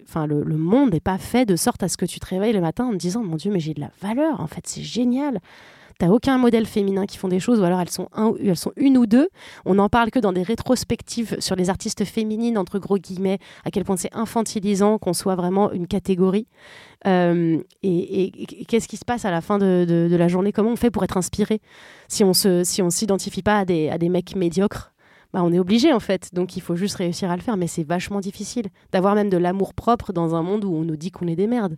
Enfin, 0.04 0.28
le, 0.28 0.44
le 0.44 0.58
monde 0.58 0.92
n'est 0.92 1.00
pas 1.00 1.18
fait 1.18 1.46
de 1.46 1.56
sorte 1.56 1.84
à 1.84 1.88
ce 1.88 1.96
que 1.96 2.06
tu 2.06 2.20
te 2.20 2.26
réveilles 2.26 2.54
le 2.54 2.62
matin 2.62 2.86
en 2.86 2.92
te 2.92 2.98
disant, 2.98 3.24
mon 3.24 3.38
Dieu, 3.38 3.52
mais 3.52 3.60
j'ai 3.60 3.74
de 3.74 3.80
la 3.82 3.92
valeur. 4.02 4.42
En 4.42 4.48
fait, 4.48 4.68
c'est 4.68 4.84
génial. 4.84 5.40
T'as 6.00 6.10
aucun 6.10 6.38
modèle 6.38 6.66
féminin 6.66 7.06
qui 7.06 7.18
font 7.18 7.28
des 7.28 7.40
choses, 7.40 7.60
ou 7.60 7.64
alors 7.64 7.80
elles 7.80 7.90
sont, 7.90 8.08
un, 8.14 8.34
elles 8.44 8.58
sont 8.58 8.72
une 8.76 8.98
ou 8.98 9.06
deux. 9.06 9.30
On 9.66 9.76
n'en 9.76 9.90
parle 9.90 10.12
que 10.12 10.20
dans 10.20 10.34
des 10.34 10.44
rétrospectives 10.44 11.38
sur 11.40 11.56
les 11.56 11.70
artistes 11.70 12.06
féminines, 12.06 12.58
entre 12.58 12.80
gros 12.80 12.98
guillemets, 12.98 13.40
à 13.66 13.72
quel 13.72 13.84
point 13.84 13.98
c'est 13.98 14.14
infantilisant 14.16 14.98
qu'on 14.98 15.14
soit 15.14 15.36
vraiment 15.36 15.72
une 15.72 15.88
catégorie. 15.88 16.48
Euh, 17.08 17.60
et, 17.84 18.32
qu'est-ce 18.68 18.88
qui 18.88 18.98
se 18.98 19.06
passe 19.06 19.26
à 19.26 19.32
la 19.32 19.42
fin 19.42 19.58
de, 19.58 20.08
la 20.12 20.28
journée? 20.28 20.52
Comment 20.52 20.72
on 20.72 20.76
fait 20.76 20.92
pour 20.92 21.04
être 21.04 21.18
inspiré? 21.18 21.62
Si 22.08 22.24
on 22.24 22.34
se, 22.34 22.64
si 22.64 22.82
s'identifie 22.90 23.42
pas 23.42 23.60
à 23.60 23.66
des, 23.66 23.90
à 23.90 23.98
des 23.98 24.10
mecs 24.10 24.36
médiocres 24.36 24.92
bah, 25.34 25.42
on 25.44 25.54
est 25.54 25.60
obligé 25.60 25.94
en 25.94 26.00
fait. 26.00 26.34
Donc 26.34 26.58
il 26.58 26.62
faut 26.62 26.76
juste 26.76 26.96
réussir 26.96 27.32
à 27.32 27.36
le 27.36 27.42
faire, 27.42 27.58
mais 27.58 27.68
c'est 27.68 27.84
vachement 27.84 28.20
difficile 28.20 28.66
d'avoir 28.92 29.16
même 29.16 29.30
de 29.30 29.38
l'amour 29.38 29.74
propre 29.74 30.14
dans 30.14 30.36
un 30.36 30.44
monde 30.44 30.66
où 30.66 30.74
on 30.74 30.84
nous 30.84 30.98
dit 30.98 31.12
qu'on 31.12 31.28
est 31.28 31.36
des 31.36 31.48
merdes. 31.48 31.78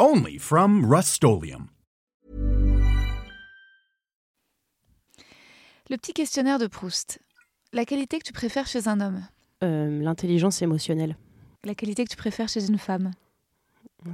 Only 0.00 0.38
from 0.38 0.84
Rustolium. 0.84 1.66
Le 5.90 5.96
petit 5.96 6.12
questionnaire 6.12 6.60
de 6.60 6.68
Proust. 6.68 7.18
La 7.72 7.84
qualité 7.84 8.20
que 8.20 8.24
tu 8.24 8.32
préfères 8.32 8.68
chez 8.68 8.86
un 8.86 9.00
homme? 9.00 9.26
Euh, 9.64 10.00
L'intelligence 10.00 10.62
émotionnelle. 10.62 11.16
La 11.64 11.74
qualité 11.74 12.04
que 12.04 12.10
tu 12.10 12.16
préfères 12.16 12.48
chez 12.48 12.68
une 12.68 12.78
femme? 12.78 13.10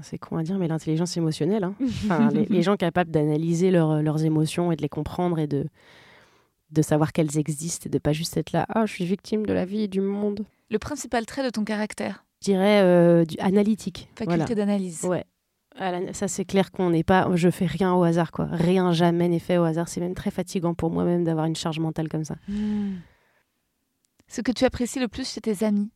C'est 0.01 0.17
con 0.17 0.39
à 0.39 0.43
dire, 0.43 0.57
mais 0.57 0.69
l'intelligence 0.69 1.19
émotionnelle. 1.19 1.65
Hein. 1.65 1.75
Enfin, 1.83 2.31
les, 2.31 2.63
gens 2.63 2.77
capables 2.77 3.11
d'analyser 3.11 3.71
leurs 3.71 4.25
émotions 4.25 4.73
et 4.73 4.77
de 4.77 4.83
les 4.83 4.89
comprendre 4.89 5.39
et 5.39 5.47
de, 5.47 5.67
de 6.71 6.81
savoir 6.81 7.13
qu'elles 7.13 7.37
existent 7.37 7.89
et 7.89 7.91
de 7.91 7.99
pas 7.99 8.15
juste 8.15 8.39
être 8.39 8.53
là, 8.53 8.65
ah, 8.71 8.87
je 8.87 8.93
suis 8.95 9.05
victime 9.05 9.45
de 9.45 9.53
la 9.53 9.67
vie 9.67 9.83
et 9.83 9.89
du 9.89 10.01
monde. 10.01 10.47
Le 10.71 10.79
principal 10.79 11.27
trait 11.27 11.45
de 11.45 11.51
ton 11.51 11.65
caractère? 11.65 12.25
Je 12.41 12.53
dirais 12.53 12.81
euh, 12.81 13.27
du 13.27 13.37
analytique. 13.39 14.09
Faculté 14.17 14.55
d'analyse. 14.55 15.05
Ouais. 15.05 15.27
Ça, 15.77 16.29
c'est 16.29 16.45
clair 16.45 16.71
qu'on 16.71 16.91
n'est 16.91 17.03
pas. 17.03 17.29
Je 17.35 17.51
fais 17.51 17.67
rien 17.67 17.95
au 17.95 18.05
hasard, 18.05 18.31
quoi. 18.31 18.47
Rien 18.47 18.93
jamais 18.93 19.29
n'est 19.29 19.41
fait 19.41 19.59
au 19.59 19.65
hasard. 19.65 19.89
C'est 19.89 20.01
même 20.01 20.15
très 20.15 20.31
fatigant 20.31 20.75
pour 20.75 20.91
moi-même 20.91 21.25
d'avoir 21.25 21.47
une 21.47 21.57
charge 21.57 21.81
mentale 21.81 22.09
comme 22.09 22.25
ça. 22.25 22.37
Hmm. 22.47 22.95
Ce 24.29 24.41
que 24.41 24.53
tu 24.53 24.65
apprécies 24.65 25.01
le 25.01 25.09
plus 25.09 25.29
chez 25.29 25.41
tes 25.41 25.65
amis 25.65 25.91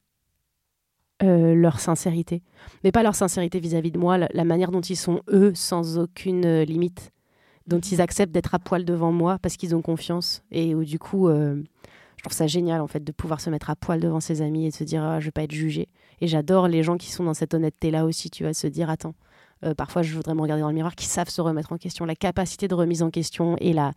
euh, 1.22 1.54
Leur 1.54 1.78
sincérité. 1.78 2.42
Mais 2.82 2.90
pas 2.90 3.02
leur 3.02 3.14
sincérité 3.14 3.60
vis-à-vis 3.60 3.92
de 3.92 3.98
moi, 3.98 4.18
la, 4.18 4.44
manière 4.44 4.72
dont 4.72 4.80
ils 4.80 4.96
sont 4.96 5.22
eux, 5.28 5.52
sans 5.54 5.98
aucune 5.98 6.44
euh, 6.44 6.64
limite. 6.64 7.12
Dont 7.68 7.80
ils 7.80 8.00
acceptent 8.00 8.32
d'être 8.32 8.54
à 8.54 8.58
poil 8.58 8.84
devant 8.84 9.12
moi 9.12 9.38
parce 9.38 9.56
qu'ils 9.56 9.76
ont 9.76 9.82
confiance. 9.82 10.42
Et 10.50 10.74
où, 10.74 10.84
du 10.84 10.98
coup, 10.98 11.28
euh, 11.28 11.62
je 12.16 12.22
trouve 12.24 12.36
ça 12.36 12.48
génial, 12.48 12.80
en 12.80 12.88
fait, 12.88 13.04
de 13.04 13.12
pouvoir 13.12 13.40
se 13.40 13.48
mettre 13.48 13.70
à 13.70 13.76
poil 13.76 14.00
devant 14.00 14.20
ses 14.20 14.42
amis 14.42 14.66
et 14.66 14.70
de 14.70 14.74
se 14.74 14.84
dire, 14.84 15.04
ah, 15.04 15.20
je 15.20 15.26
vais 15.26 15.30
pas 15.30 15.44
être 15.44 15.52
jugé. 15.52 15.88
Et 16.20 16.26
j'adore 16.26 16.66
les 16.66 16.82
gens 16.82 16.96
qui 16.96 17.12
sont 17.12 17.22
dans 17.22 17.34
cette 17.34 17.54
honnêteté-là 17.54 18.04
aussi, 18.04 18.28
tu 18.28 18.42
vas 18.42 18.54
se 18.54 18.66
dire, 18.66 18.90
attends 18.90 19.14
euh, 19.64 19.74
parfois, 19.74 20.02
je 20.02 20.14
voudrais 20.14 20.34
me 20.34 20.40
regarder 20.40 20.62
dans 20.62 20.68
le 20.68 20.74
miroir, 20.74 20.94
qui 20.94 21.06
savent 21.06 21.28
se 21.28 21.40
remettre 21.40 21.72
en 21.72 21.78
question, 21.78 22.04
la 22.04 22.14
capacité 22.14 22.68
de 22.68 22.74
remise 22.74 23.02
en 23.02 23.10
question 23.10 23.56
et 23.60 23.72
la 23.72 23.92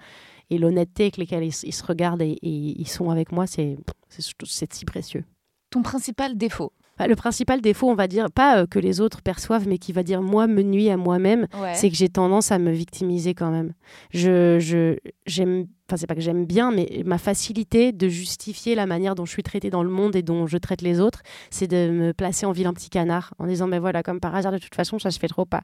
et 0.49 0.57
l'honnêteté 0.57 1.03
avec 1.03 1.15
lesquelles 1.15 1.45
ils, 1.45 1.53
se 1.53 1.83
regardent 1.83 2.21
et, 2.21 2.37
ils 2.41 2.87
sont 2.87 3.09
avec 3.09 3.31
moi, 3.31 3.47
c'est 3.47 3.77
c'est 4.09 4.73
si 4.73 4.85
précieux. 4.85 5.23
Ton 5.69 5.81
principal 5.81 6.37
défaut 6.37 6.73
bah, 6.99 7.07
le 7.07 7.15
principal 7.15 7.61
défaut, 7.61 7.89
on 7.89 7.95
va 7.95 8.07
dire, 8.07 8.29
pas 8.29 8.59
euh, 8.59 8.65
que 8.67 8.77
les 8.77 9.01
autres 9.01 9.23
perçoivent, 9.23 9.67
mais 9.67 9.79
qui 9.79 9.91
va 9.91 10.03
dire 10.03 10.21
moi 10.21 10.45
me 10.45 10.61
nuit 10.61 10.89
à 10.89 10.97
moi-même, 10.97 11.47
c'est 11.73 11.89
que 11.89 11.95
j'ai 11.95 12.09
tendance 12.09 12.51
à 12.51 12.59
me 12.59 12.71
victimiser 12.71 13.33
quand 13.33 13.49
même. 13.49 13.73
Je, 14.13 14.59
je, 14.59 14.97
j'aime 15.25 15.65
enfin 15.91 15.97
c'est 15.97 16.07
pas 16.07 16.15
que 16.15 16.21
j'aime 16.21 16.45
bien, 16.45 16.71
mais 16.71 17.03
ma 17.05 17.17
facilité 17.17 17.91
de 17.91 18.07
justifier 18.07 18.75
la 18.75 18.85
manière 18.85 19.13
dont 19.13 19.25
je 19.25 19.31
suis 19.31 19.43
traitée 19.43 19.69
dans 19.69 19.83
le 19.83 19.89
monde 19.89 20.15
et 20.15 20.21
dont 20.21 20.47
je 20.47 20.57
traite 20.57 20.81
les 20.81 21.01
autres, 21.01 21.21
c'est 21.49 21.67
de 21.67 21.89
me 21.89 22.13
placer 22.13 22.45
en 22.45 22.53
vilain 22.53 22.73
petit 22.73 22.89
canard 22.89 23.33
en 23.39 23.45
disant, 23.45 23.67
mais 23.67 23.77
voilà, 23.77 24.01
comme 24.01 24.21
par 24.21 24.33
hasard, 24.33 24.53
de 24.53 24.57
toute 24.57 24.73
façon, 24.73 24.99
ça 24.99 25.11
se 25.11 25.19
fait 25.19 25.27
trop 25.27 25.45
pas. 25.45 25.63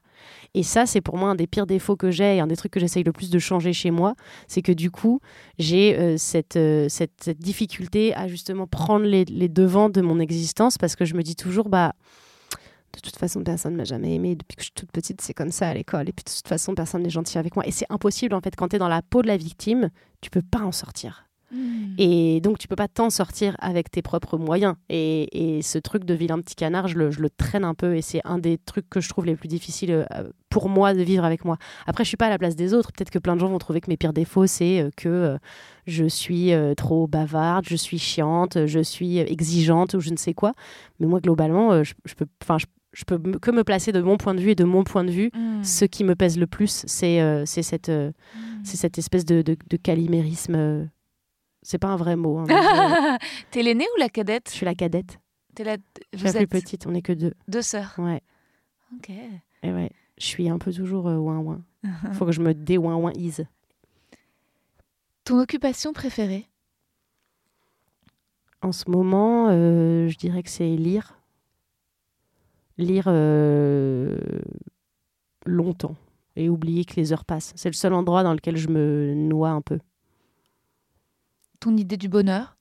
Et 0.52 0.62
ça, 0.62 0.84
c'est 0.84 1.00
pour 1.00 1.16
moi 1.16 1.30
un 1.30 1.34
des 1.34 1.46
pires 1.46 1.66
défauts 1.66 1.96
que 1.96 2.10
j'ai 2.10 2.36
et 2.36 2.40
un 2.40 2.46
des 2.46 2.56
trucs 2.56 2.72
que 2.72 2.80
j'essaye 2.80 3.04
le 3.04 3.12
plus 3.12 3.30
de 3.30 3.38
changer 3.38 3.72
chez 3.72 3.90
moi, 3.90 4.14
c'est 4.48 4.60
que 4.60 4.72
du 4.72 4.90
coup, 4.90 5.20
j'ai 5.58 5.98
euh, 5.98 6.16
cette, 6.18 6.56
euh, 6.56 6.88
cette, 6.90 7.12
cette, 7.22 7.38
difficulté 7.38 8.14
à 8.14 8.28
justement 8.28 8.66
prendre 8.66 9.06
les, 9.06 9.24
les 9.24 9.48
devants 9.48 9.88
de 9.88 10.02
mon 10.02 10.20
existence 10.20 10.76
parce 10.76 10.94
que 10.94 11.06
je 11.06 11.14
me 11.14 11.22
dis 11.22 11.36
toujours, 11.36 11.70
bah 11.70 11.94
de 12.94 13.00
toute 13.00 13.16
façon, 13.16 13.42
personne 13.42 13.72
ne 13.72 13.78
m'a 13.78 13.84
jamais 13.84 14.14
aimé. 14.14 14.34
Depuis 14.34 14.56
que 14.56 14.62
je 14.62 14.66
suis 14.66 14.74
toute 14.74 14.90
petite, 14.90 15.20
c'est 15.20 15.34
comme 15.34 15.50
ça 15.50 15.68
à 15.68 15.74
l'école. 15.74 16.08
Et 16.08 16.12
puis 16.12 16.24
de 16.24 16.30
toute 16.30 16.48
façon, 16.48 16.74
personne 16.74 17.02
n'est 17.02 17.10
gentil 17.10 17.38
avec 17.38 17.54
moi. 17.54 17.66
Et 17.66 17.70
c'est 17.70 17.86
impossible, 17.90 18.34
en 18.34 18.40
fait, 18.40 18.56
quand 18.56 18.68
tu 18.68 18.76
es 18.76 18.78
dans 18.78 18.88
la 18.88 19.02
peau 19.02 19.22
de 19.22 19.28
la 19.28 19.36
victime, 19.36 19.90
tu 20.20 20.30
peux 20.30 20.42
pas 20.42 20.60
en 20.60 20.72
sortir. 20.72 21.28
Hmm. 21.50 21.94
Et 21.96 22.40
donc, 22.42 22.58
tu 22.58 22.68
peux 22.68 22.76
pas 22.76 22.88
t'en 22.88 23.08
sortir 23.08 23.56
avec 23.60 23.90
tes 23.90 24.02
propres 24.02 24.36
moyens. 24.36 24.74
Et, 24.90 25.60
ce 25.62 25.78
truc 25.78 26.04
de 26.04 26.14
vilain 26.14 26.38
petit 26.40 26.54
canard, 26.54 26.88
je 26.88 26.98
le, 26.98 27.30
traîne 27.30 27.64
un 27.64 27.74
peu. 27.74 27.96
Et 27.96 28.02
c'est 28.02 28.20
un 28.24 28.38
des 28.38 28.58
trucs 28.58 28.88
que 28.88 29.00
je 29.00 29.08
trouve 29.08 29.24
les 29.24 29.34
plus 29.34 29.48
difficiles 29.48 30.06
euh, 30.12 30.30
pour 30.50 30.68
moi 30.68 30.94
de 30.94 31.02
vivre 31.02 31.24
avec 31.24 31.44
moi. 31.44 31.56
Après, 31.86 32.04
je 32.04 32.08
suis 32.08 32.16
pas 32.16 32.26
à 32.26 32.30
la 32.30 32.38
place 32.38 32.54
des 32.54 32.74
autres. 32.74 32.92
Peut-être 32.92 33.10
que 33.10 33.18
plein 33.18 33.34
de 33.34 33.40
gens 33.40 33.48
vont 33.48 33.58
trouver 33.58 33.80
que 33.80 33.90
mes 33.90 33.96
pires 33.96 34.12
défauts, 34.12 34.46
c'est 34.46 34.80
euh, 34.80 34.90
que 34.96 35.08
euh, 35.08 35.38
je 35.86 36.04
suis 36.04 36.52
trop 36.76 37.06
bavarde, 37.06 37.64
je 37.66 37.76
suis 37.76 37.98
chiante, 37.98 38.66
je 38.66 38.80
suis 38.80 39.18
exigeante 39.18 39.94
ou 39.94 40.00
je 40.00 40.10
ne 40.10 40.16
sais 40.16 40.34
quoi. 40.34 40.52
Mais 41.00 41.06
moi, 41.06 41.20
globalement, 41.20 41.82
je, 41.82 41.94
peux, 42.14 42.26
enfin, 42.42 42.58
je 42.58 42.66
peux 43.04 43.18
que 43.18 43.50
me 43.50 43.64
placer 43.64 43.92
de 43.92 44.00
mon 44.00 44.16
point 44.16 44.34
de 44.34 44.40
vue 44.40 44.50
et 44.50 44.54
de 44.54 44.64
mon 44.64 44.84
point 44.84 45.04
de 45.04 45.10
vue. 45.10 45.30
Hmm. 45.34 45.62
Ce 45.62 45.84
qui 45.84 46.04
me 46.04 46.14
pèse 46.14 46.38
le 46.38 46.46
plus, 46.46 46.84
c'est 46.86 47.20
euh, 47.20 47.44
cette, 47.46 47.88
euh, 47.88 48.12
hmm. 48.34 48.64
cette 48.64 48.98
espèce 48.98 49.24
de, 49.24 49.42
de, 49.42 49.56
de 49.68 49.76
calimérisme. 49.76 50.54
Euh, 50.54 50.84
c'est 51.62 51.78
pas 51.78 51.88
un 51.88 51.96
vrai 51.96 52.16
mot. 52.16 52.38
Hein, 52.38 53.18
T'es 53.50 53.62
l'aînée 53.62 53.86
ou 53.96 54.00
la 54.00 54.08
cadette? 54.08 54.48
Je 54.50 54.54
suis 54.56 54.66
la 54.66 54.74
cadette. 54.74 55.18
Es 55.58 55.64
la... 55.64 55.76
Je 56.12 56.18
suis 56.18 56.26
la 56.26 56.32
plus 56.32 56.46
petite, 56.46 56.86
on 56.86 56.92
n'est 56.92 57.02
que 57.02 57.12
deux. 57.12 57.34
Deux 57.48 57.62
sœurs 57.62 57.94
Ouais. 57.98 58.22
Ok. 58.94 59.10
Et 59.10 59.72
ouais, 59.72 59.90
je 60.18 60.24
suis 60.24 60.48
un 60.48 60.58
peu 60.58 60.72
toujours 60.72 61.06
ouin 61.06 61.38
ouin. 61.38 61.64
Faut 62.12 62.26
que 62.26 62.32
je 62.32 62.40
me 62.40 62.54
dé 62.54 62.78
ouin 62.78 62.94
ouin 62.94 63.12
ise. 63.16 63.44
Ton 65.24 65.40
occupation 65.40 65.92
préférée? 65.92 66.46
En 68.62 68.70
ce 68.70 68.88
moment, 68.88 69.50
je 69.50 70.16
dirais 70.16 70.42
que 70.42 70.50
c'est 70.50 70.76
lire 70.76 71.17
lire 72.78 73.04
euh, 73.08 74.16
longtemps 75.44 75.96
et 76.36 76.48
oublier 76.48 76.84
que 76.84 76.94
les 76.96 77.12
heures 77.12 77.24
passent. 77.24 77.52
C'est 77.56 77.68
le 77.68 77.74
seul 77.74 77.92
endroit 77.92 78.22
dans 78.22 78.32
lequel 78.32 78.56
je 78.56 78.68
me 78.68 79.12
noie 79.14 79.50
un 79.50 79.60
peu. 79.60 79.78
Ton 81.60 81.76
idée 81.76 81.96
du 81.96 82.08
bonheur? 82.08 82.56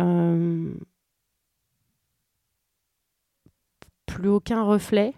Euh, 0.00 0.74
Plus 4.06 4.28
aucun 4.28 4.64
reflet. 4.64 5.14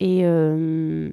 Et 0.00 0.24
euh, 0.24 1.12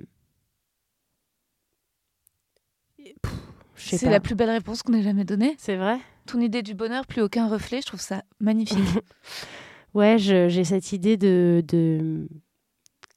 c'est 3.75 4.09
la 4.09 4.19
plus 4.19 4.36
belle 4.36 4.49
réponse 4.49 4.84
qu'on 4.84 4.93
ait 4.93 5.03
jamais 5.03 5.25
donnée. 5.25 5.55
C'est 5.57 5.75
vrai? 5.75 5.99
Ton 6.25 6.39
idée 6.39 6.61
du 6.61 6.75
bonheur, 6.75 7.05
plus 7.07 7.21
aucun 7.21 7.47
reflet, 7.47 7.82
je 7.82 7.88
trouve 7.88 8.01
ça 8.01 8.23
magnifique. 8.39 8.77
ouais, 9.93 10.17
j'ai 10.17 10.63
cette 10.63 10.91
idée 10.91 11.17
de, 11.17 11.63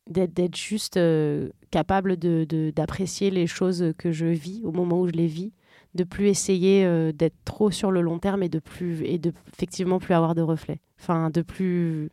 d'être 0.09 0.57
juste 0.57 0.97
euh, 0.97 1.51
capable 1.71 2.17
d'apprécier 2.17 3.31
de, 3.31 3.35
les 3.37 3.47
choses 3.47 3.93
que 3.99 4.13
je 4.13 4.27
vis 4.27 4.63
au 4.65 4.73
moment 4.73 5.01
où 5.01 5.07
je 5.07 5.13
les 5.13 5.27
vis, 5.27 5.53
de 5.95 6.05
plus 6.05 6.29
essayer 6.29 6.85
euh, 6.85 7.13
d'être 7.13 7.37
trop 7.45 7.71
sur 7.71 7.91
le 7.91 8.01
long 8.01 8.19
terme 8.19 8.43
et 8.43 8.49
de 8.49 8.59
plus 8.59 9.03
et 9.05 9.19
de 9.19 9.33
effectivement 9.53 9.99
plus 9.99 10.15
avoir 10.15 10.35
de 10.35 10.43
reflets. 10.43 10.81
Enfin, 11.01 11.31
de 11.31 11.43
plus 11.43 12.11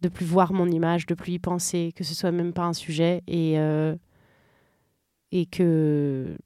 de 0.00 0.08
plus 0.08 0.26
voir 0.26 0.52
mon 0.52 0.68
image, 0.68 1.06
de 1.06 1.14
plus 1.14 1.34
y 1.34 1.38
penser, 1.38 1.92
que 1.94 2.02
ce 2.02 2.14
soit 2.14 2.32
même 2.32 2.52
pas 2.52 2.64
un 2.64 2.72
sujet 2.72 3.22
et 3.26 3.58
euh, 3.58 3.96
et 5.32 5.46
que 5.46 6.36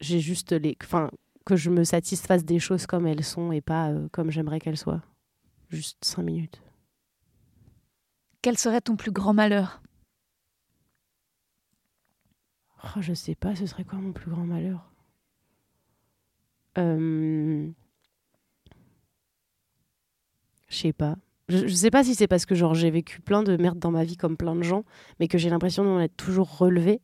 j'ai 0.00 0.20
juste 0.20 0.52
les 0.52 0.76
enfin 0.82 1.10
que 1.46 1.56
je 1.56 1.70
me 1.70 1.84
satisfasse 1.84 2.44
des 2.44 2.58
choses 2.58 2.86
comme 2.86 3.06
elles 3.06 3.24
sont 3.24 3.52
et 3.52 3.60
pas 3.60 3.92
comme 4.12 4.30
j'aimerais 4.30 4.60
qu'elles 4.60 4.78
soient. 4.78 5.02
Juste 5.74 6.04
cinq 6.04 6.22
minutes. 6.22 6.62
Quel 8.42 8.56
serait 8.56 8.80
ton 8.80 8.94
plus 8.94 9.10
grand 9.10 9.34
malheur? 9.34 9.82
Oh, 12.84 13.00
Je 13.00 13.12
sais 13.12 13.34
pas, 13.34 13.56
ce 13.56 13.66
serait 13.66 13.84
quoi 13.84 13.98
mon 13.98 14.12
plus 14.12 14.30
grand 14.30 14.44
malheur? 14.44 14.92
Euh... 16.78 17.68
Je 20.68 20.76
sais 20.76 20.92
pas. 20.92 21.16
Je, 21.48 21.66
je 21.66 21.74
sais 21.74 21.90
pas 21.90 22.04
si 22.04 22.14
c'est 22.14 22.28
parce 22.28 22.46
que 22.46 22.54
genre 22.54 22.74
j'ai 22.74 22.90
vécu 22.90 23.20
plein 23.20 23.42
de 23.42 23.56
merde 23.56 23.78
dans 23.80 23.90
ma 23.90 24.04
vie 24.04 24.16
comme 24.16 24.36
plein 24.36 24.54
de 24.54 24.62
gens, 24.62 24.84
mais 25.18 25.26
que 25.26 25.38
j'ai 25.38 25.50
l'impression 25.50 25.82
d'en 25.82 25.98
être 25.98 26.16
toujours 26.16 26.56
relevé. 26.56 27.00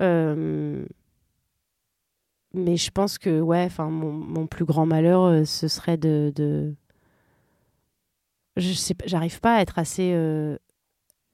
Euh, 0.00 0.86
mais 2.54 2.76
je 2.76 2.90
pense 2.90 3.18
que 3.18 3.40
ouais, 3.40 3.64
enfin 3.64 3.90
mon, 3.90 4.10
mon, 4.10 4.46
plus 4.46 4.64
grand 4.64 4.86
malheur, 4.86 5.22
euh, 5.22 5.44
ce 5.44 5.68
serait 5.68 5.98
de, 5.98 6.32
de... 6.34 6.74
je 8.56 8.94
j'arrive 9.06 9.40
pas 9.40 9.56
à 9.56 9.60
être 9.62 9.78
assez 9.78 10.12
euh, 10.14 10.56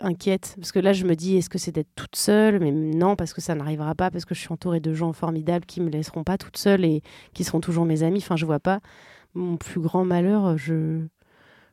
inquiète 0.00 0.54
parce 0.58 0.72
que 0.72 0.78
là 0.78 0.92
je 0.92 1.04
me 1.04 1.14
dis 1.14 1.36
est-ce 1.36 1.50
que 1.50 1.58
c'est 1.58 1.72
d'être 1.72 1.94
toute 1.96 2.16
seule, 2.16 2.60
mais 2.60 2.72
non 2.72 3.16
parce 3.16 3.32
que 3.32 3.40
ça 3.40 3.54
n'arrivera 3.54 3.94
pas 3.94 4.10
parce 4.10 4.24
que 4.24 4.34
je 4.34 4.40
suis 4.40 4.52
entourée 4.52 4.80
de 4.80 4.92
gens 4.94 5.12
formidables 5.12 5.66
qui 5.66 5.80
me 5.80 5.90
laisseront 5.90 6.24
pas 6.24 6.38
toute 6.38 6.56
seule 6.56 6.84
et 6.84 7.02
qui 7.34 7.44
seront 7.44 7.60
toujours 7.60 7.84
mes 7.84 8.02
amis. 8.02 8.18
Enfin 8.18 8.36
je 8.36 8.46
vois 8.46 8.60
pas 8.60 8.80
mon 9.34 9.56
plus 9.56 9.80
grand 9.80 10.04
malheur. 10.04 10.56
Je 10.58 11.06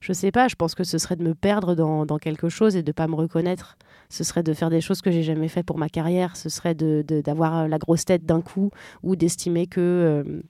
je 0.04 0.12
sais 0.12 0.34
pas, 0.34 0.50
je 0.50 0.56
pense 0.56 0.76
que 0.76 0.84
ce 0.84 0.98
serait 0.98 1.16
de 1.16 1.24
me 1.24 1.34
perdre 1.34 1.76
dans, 1.76 2.06
dans 2.06 2.18
quelque 2.18 2.50
chose 2.50 2.76
et 2.76 2.84
de 2.84 2.92
pas 2.92 3.08
me 3.08 3.16
reconnaître. 3.16 3.78
Ce 4.10 4.26
serait 4.26 4.44
de 4.44 4.54
faire 4.54 4.70
des 4.70 4.82
choses 4.82 5.02
que 5.02 5.12
j'ai 5.12 5.24
jamais 5.24 5.48
fait 5.48 5.64
pour 5.64 5.78
ma 5.78 5.88
carrière. 5.88 6.36
Ce 6.36 6.50
serait 6.50 6.76
de, 6.76 7.06
d'avoir 7.24 7.70
la 7.70 7.78
grosse 7.78 8.04
tête 8.04 8.26
d'un 8.26 8.42
coup 8.42 8.70
ou 9.02 9.16
d'estimer 9.16 9.66
que. 9.66 9.80
Euh, 9.80 10.42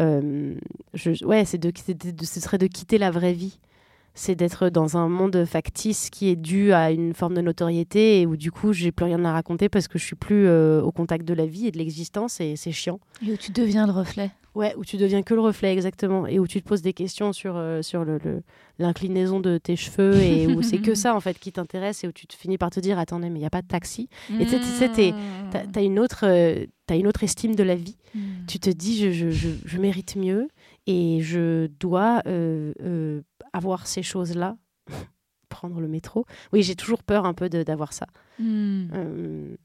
euh, 0.00 0.56
je, 0.92 1.24
ouais, 1.24 1.44
c'est 1.44 1.56
de, 1.56 1.72
ce 2.20 2.40
serait 2.40 2.58
de 2.58 2.66
quitter 2.66 2.98
la 2.98 3.12
vraie 3.12 3.32
vie. 3.32 3.60
C'est 4.18 4.34
d'être 4.34 4.70
dans 4.70 4.96
un 4.96 5.08
monde 5.08 5.44
factice 5.44 6.10
qui 6.10 6.28
est 6.30 6.36
dû 6.36 6.72
à 6.72 6.90
une 6.90 7.14
forme 7.14 7.34
de 7.34 7.42
notoriété 7.42 8.20
et 8.20 8.26
où 8.26 8.36
du 8.36 8.50
coup 8.50 8.72
j'ai 8.72 8.90
plus 8.90 9.04
rien 9.04 9.24
à 9.24 9.32
raconter 9.32 9.68
parce 9.68 9.86
que 9.86 9.98
je 9.98 10.04
suis 10.04 10.16
plus 10.16 10.46
euh, 10.48 10.82
au 10.82 10.90
contact 10.90 11.24
de 11.24 11.34
la 11.34 11.46
vie 11.46 11.66
et 11.66 11.70
de 11.70 11.78
l'existence 11.78 12.40
et 12.40 12.56
c'est 12.56 12.72
chiant. 12.72 12.98
Et 13.24 13.32
où 13.32 13.36
tu 13.36 13.52
deviens 13.52 13.86
le 13.86 13.92
reflet. 13.92 14.30
Ouais, 14.56 14.74
où 14.78 14.86
tu 14.86 14.96
deviens 14.96 15.22
que 15.22 15.34
le 15.34 15.42
reflet, 15.42 15.70
exactement. 15.74 16.26
Et 16.26 16.38
où 16.38 16.46
tu 16.46 16.62
te 16.62 16.66
poses 16.66 16.80
des 16.80 16.94
questions 16.94 17.34
sur, 17.34 17.56
euh, 17.58 17.82
sur 17.82 18.06
le, 18.06 18.18
l'inclinaison 18.78 19.38
de 19.38 19.58
tes 19.58 19.76
cheveux 19.76 20.16
et 20.16 20.46
où 20.46 20.62
c'est 20.62 20.78
que 20.78 20.94
ça, 20.94 21.14
en 21.14 21.20
fait, 21.20 21.38
qui 21.38 21.52
t'intéresse 21.52 22.04
et 22.04 22.08
où 22.08 22.12
tu 22.12 22.26
te 22.26 22.34
finis 22.34 22.56
par 22.56 22.70
te 22.70 22.80
dire 22.80 22.98
Attendez, 22.98 23.28
mais 23.28 23.36
il 23.38 23.42
n'y 23.42 23.46
a 23.46 23.50
pas 23.50 23.60
de 23.60 23.66
taxi. 23.66 24.08
Et 24.40 24.46
tu 24.46 24.58
sais, 24.62 24.90
tu 24.90 25.12
as, 25.52 25.82
une, 25.82 25.98
autre, 25.98 26.24
euh, 26.24 26.64
as 26.88 26.96
une 26.96 27.06
autre 27.06 27.22
estime 27.22 27.54
de 27.54 27.62
la 27.62 27.74
vie. 27.74 27.98
Mm. 28.14 28.20
Tu 28.48 28.58
te 28.58 28.70
dis 28.70 28.98
je, 28.98 29.10
je, 29.10 29.30
je, 29.30 29.48
je, 29.62 29.78
mérite 29.78 30.16
mieux 30.16 30.48
et 30.86 31.20
je 31.20 31.66
dois 31.66 32.22
euh, 32.26 32.72
euh, 32.82 33.22
avoir 33.52 33.86
ces 33.86 34.02
choses-là. 34.02 34.56
Prendre 35.48 35.80
le 35.80 35.88
métro. 35.88 36.26
Oui, 36.52 36.62
j'ai 36.62 36.76
toujours 36.76 37.02
peur 37.02 37.24
un 37.24 37.34
peu 37.34 37.48
d'avoir 37.48 37.92
ça. 37.92 38.06
Mm. 38.38 38.88
Euh, 38.94 39.56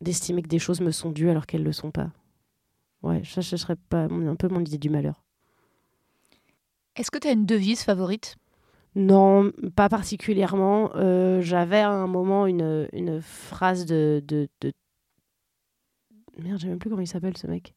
D'estimer 0.00 0.42
que 0.42 0.48
des 0.48 0.60
choses 0.60 0.80
me 0.80 0.92
sont 0.92 1.10
dues 1.10 1.28
alors 1.28 1.44
qu'elles 1.46 1.62
ne 1.62 1.66
le 1.66 1.72
sont 1.72 1.90
pas. 1.90 2.10
Ouais, 3.02 3.22
ça, 3.24 3.42
ce 3.42 3.56
serait 3.56 3.76
pas 3.76 4.04
un 4.04 4.36
peu 4.36 4.48
mon 4.48 4.60
idée 4.60 4.78
du 4.78 4.90
malheur. 4.90 5.24
Est-ce 6.94 7.10
que 7.10 7.18
tu 7.18 7.28
as 7.28 7.32
une 7.32 7.46
devise 7.46 7.82
favorite? 7.82 8.36
Non, 8.94 9.52
pas 9.76 9.88
particulièrement. 9.88 10.90
Euh, 10.94 11.40
J'avais 11.40 11.80
à 11.80 11.90
un 11.90 12.06
moment 12.06 12.46
une, 12.46 12.88
une 12.92 13.20
phrase 13.20 13.86
de, 13.86 14.22
de, 14.26 14.48
de... 14.60 14.72
Merde, 16.38 16.58
je 16.58 16.62
sais 16.62 16.68
même 16.68 16.78
plus 16.78 16.90
comment 16.90 17.02
il 17.02 17.06
s'appelle 17.08 17.36
ce 17.36 17.46
mec. 17.46 17.74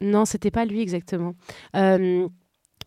Non, 0.00 0.24
c'était 0.24 0.50
pas 0.50 0.64
lui 0.64 0.80
exactement. 0.80 1.34
Euh, 1.76 2.28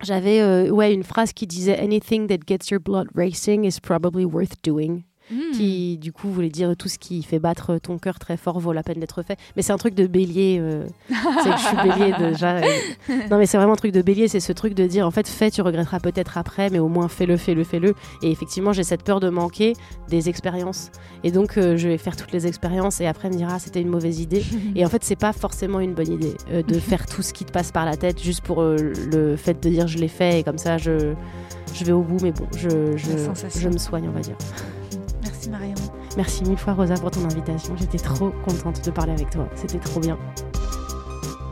J'avais 0.02 0.42
euh, 0.42 0.70
ouais, 0.70 0.94
une 0.94 1.04
phrase 1.04 1.34
qui 1.34 1.48
disait 1.48 1.78
Anything 1.80 2.28
that 2.28 2.40
gets 2.48 2.70
your 2.72 2.80
blood 2.80 3.08
racing 3.16 3.66
is 3.66 3.80
probably 3.82 4.26
worth 4.26 4.62
doing. 4.64 5.04
Mmh. 5.32 5.52
qui 5.54 5.98
du 5.98 6.12
coup 6.12 6.30
voulait 6.30 6.50
dire 6.50 6.76
tout 6.78 6.90
ce 6.90 7.00
qui 7.00 7.24
fait 7.24 7.40
battre 7.40 7.78
ton 7.78 7.98
cœur 7.98 8.20
très 8.20 8.36
fort 8.36 8.60
vaut 8.60 8.74
la 8.74 8.84
peine 8.84 9.00
d'être 9.00 9.24
fait. 9.24 9.40
Mais 9.56 9.62
c'est 9.62 9.72
un 9.72 9.78
truc 9.78 9.96
de 9.96 10.06
bélier. 10.06 10.58
Euh, 10.60 10.86
c'est 11.08 11.50
que 11.50 11.58
je 11.58 11.66
suis 11.66 11.78
bélier 11.78 12.14
déjà. 12.20 12.60
Non 13.32 13.38
mais 13.38 13.46
c'est 13.46 13.56
vraiment 13.56 13.74
un 13.74 13.78
truc 13.78 13.94
de 13.94 14.02
bélier, 14.02 14.28
c'est 14.28 14.42
ce 14.42 14.52
truc 14.52 14.74
de 14.74 14.86
dire 14.86 15.08
en 15.08 15.12
fait 15.12 15.28
fais, 15.28 15.50
tu 15.50 15.62
regretteras 15.62 16.02
peut-être 16.02 16.38
après, 16.38 16.70
mais 16.70 16.80
au 16.80 16.90
moins 16.90 17.08
fais-le, 17.08 17.38
fais-le, 17.38 17.64
fais-le. 17.64 17.94
Et 18.22 18.32
effectivement 18.32 18.74
j'ai 18.74 18.84
cette 18.84 19.04
peur 19.04 19.22
de 19.22 19.30
manquer 19.30 19.74
des 20.10 20.28
expériences. 20.28 20.92
Et 21.24 21.32
donc 21.32 21.58
euh, 21.58 21.78
je 21.78 21.88
vais 21.88 21.98
faire 21.98 22.18
toutes 22.18 22.34
les 22.34 22.46
expériences 22.46 23.00
et 23.00 23.08
après 23.08 23.30
me 23.30 23.36
dire 23.36 23.48
ah 23.50 23.60
c'était 23.60 23.82
une 23.82 23.90
mauvaise 23.90 24.20
idée. 24.20 24.44
et 24.76 24.86
en 24.86 24.90
fait 24.90 25.06
c'est 25.06 25.16
pas 25.16 25.32
forcément 25.32 25.80
une 25.80 25.94
bonne 25.94 26.12
idée 26.12 26.36
euh, 26.52 26.64
de 26.64 26.74
faire 26.80 27.06
tout 27.06 27.22
ce 27.22 27.32
qui 27.32 27.46
te 27.46 27.52
passe 27.54 27.72
par 27.72 27.86
la 27.86 27.96
tête 27.96 28.22
juste 28.22 28.42
pour 28.42 28.62
le 28.62 29.36
fait 29.38 29.64
de 29.64 29.70
dire 29.70 29.88
je 29.88 29.98
l'ai 30.00 30.10
fait 30.10 30.40
et 30.40 30.44
comme 30.44 30.58
ça 30.58 30.78
je, 30.78 31.14
je 31.74 31.86
vais 31.86 31.94
au 31.94 32.02
bout. 32.02 32.18
Mais 32.22 32.34
bon 32.34 32.46
je, 32.58 32.98
je, 32.98 33.60
je 33.60 33.70
me 33.70 33.78
soigne 33.78 34.10
on 34.10 34.12
va 34.12 34.20
dire. 34.20 34.36
Merci 35.44 35.50
Marion. 35.50 35.76
Merci 36.16 36.44
mille 36.44 36.58
fois 36.58 36.74
Rosa 36.74 36.96
pour 36.96 37.12
ton 37.12 37.26
invitation. 37.26 37.76
J'étais 37.78 37.98
trop 37.98 38.30
contente 38.46 38.84
de 38.86 38.92
parler 38.92 39.12
avec 39.12 39.30
toi. 39.30 39.50
C'était 39.56 39.80
trop 39.80 40.00
bien. 40.00 40.18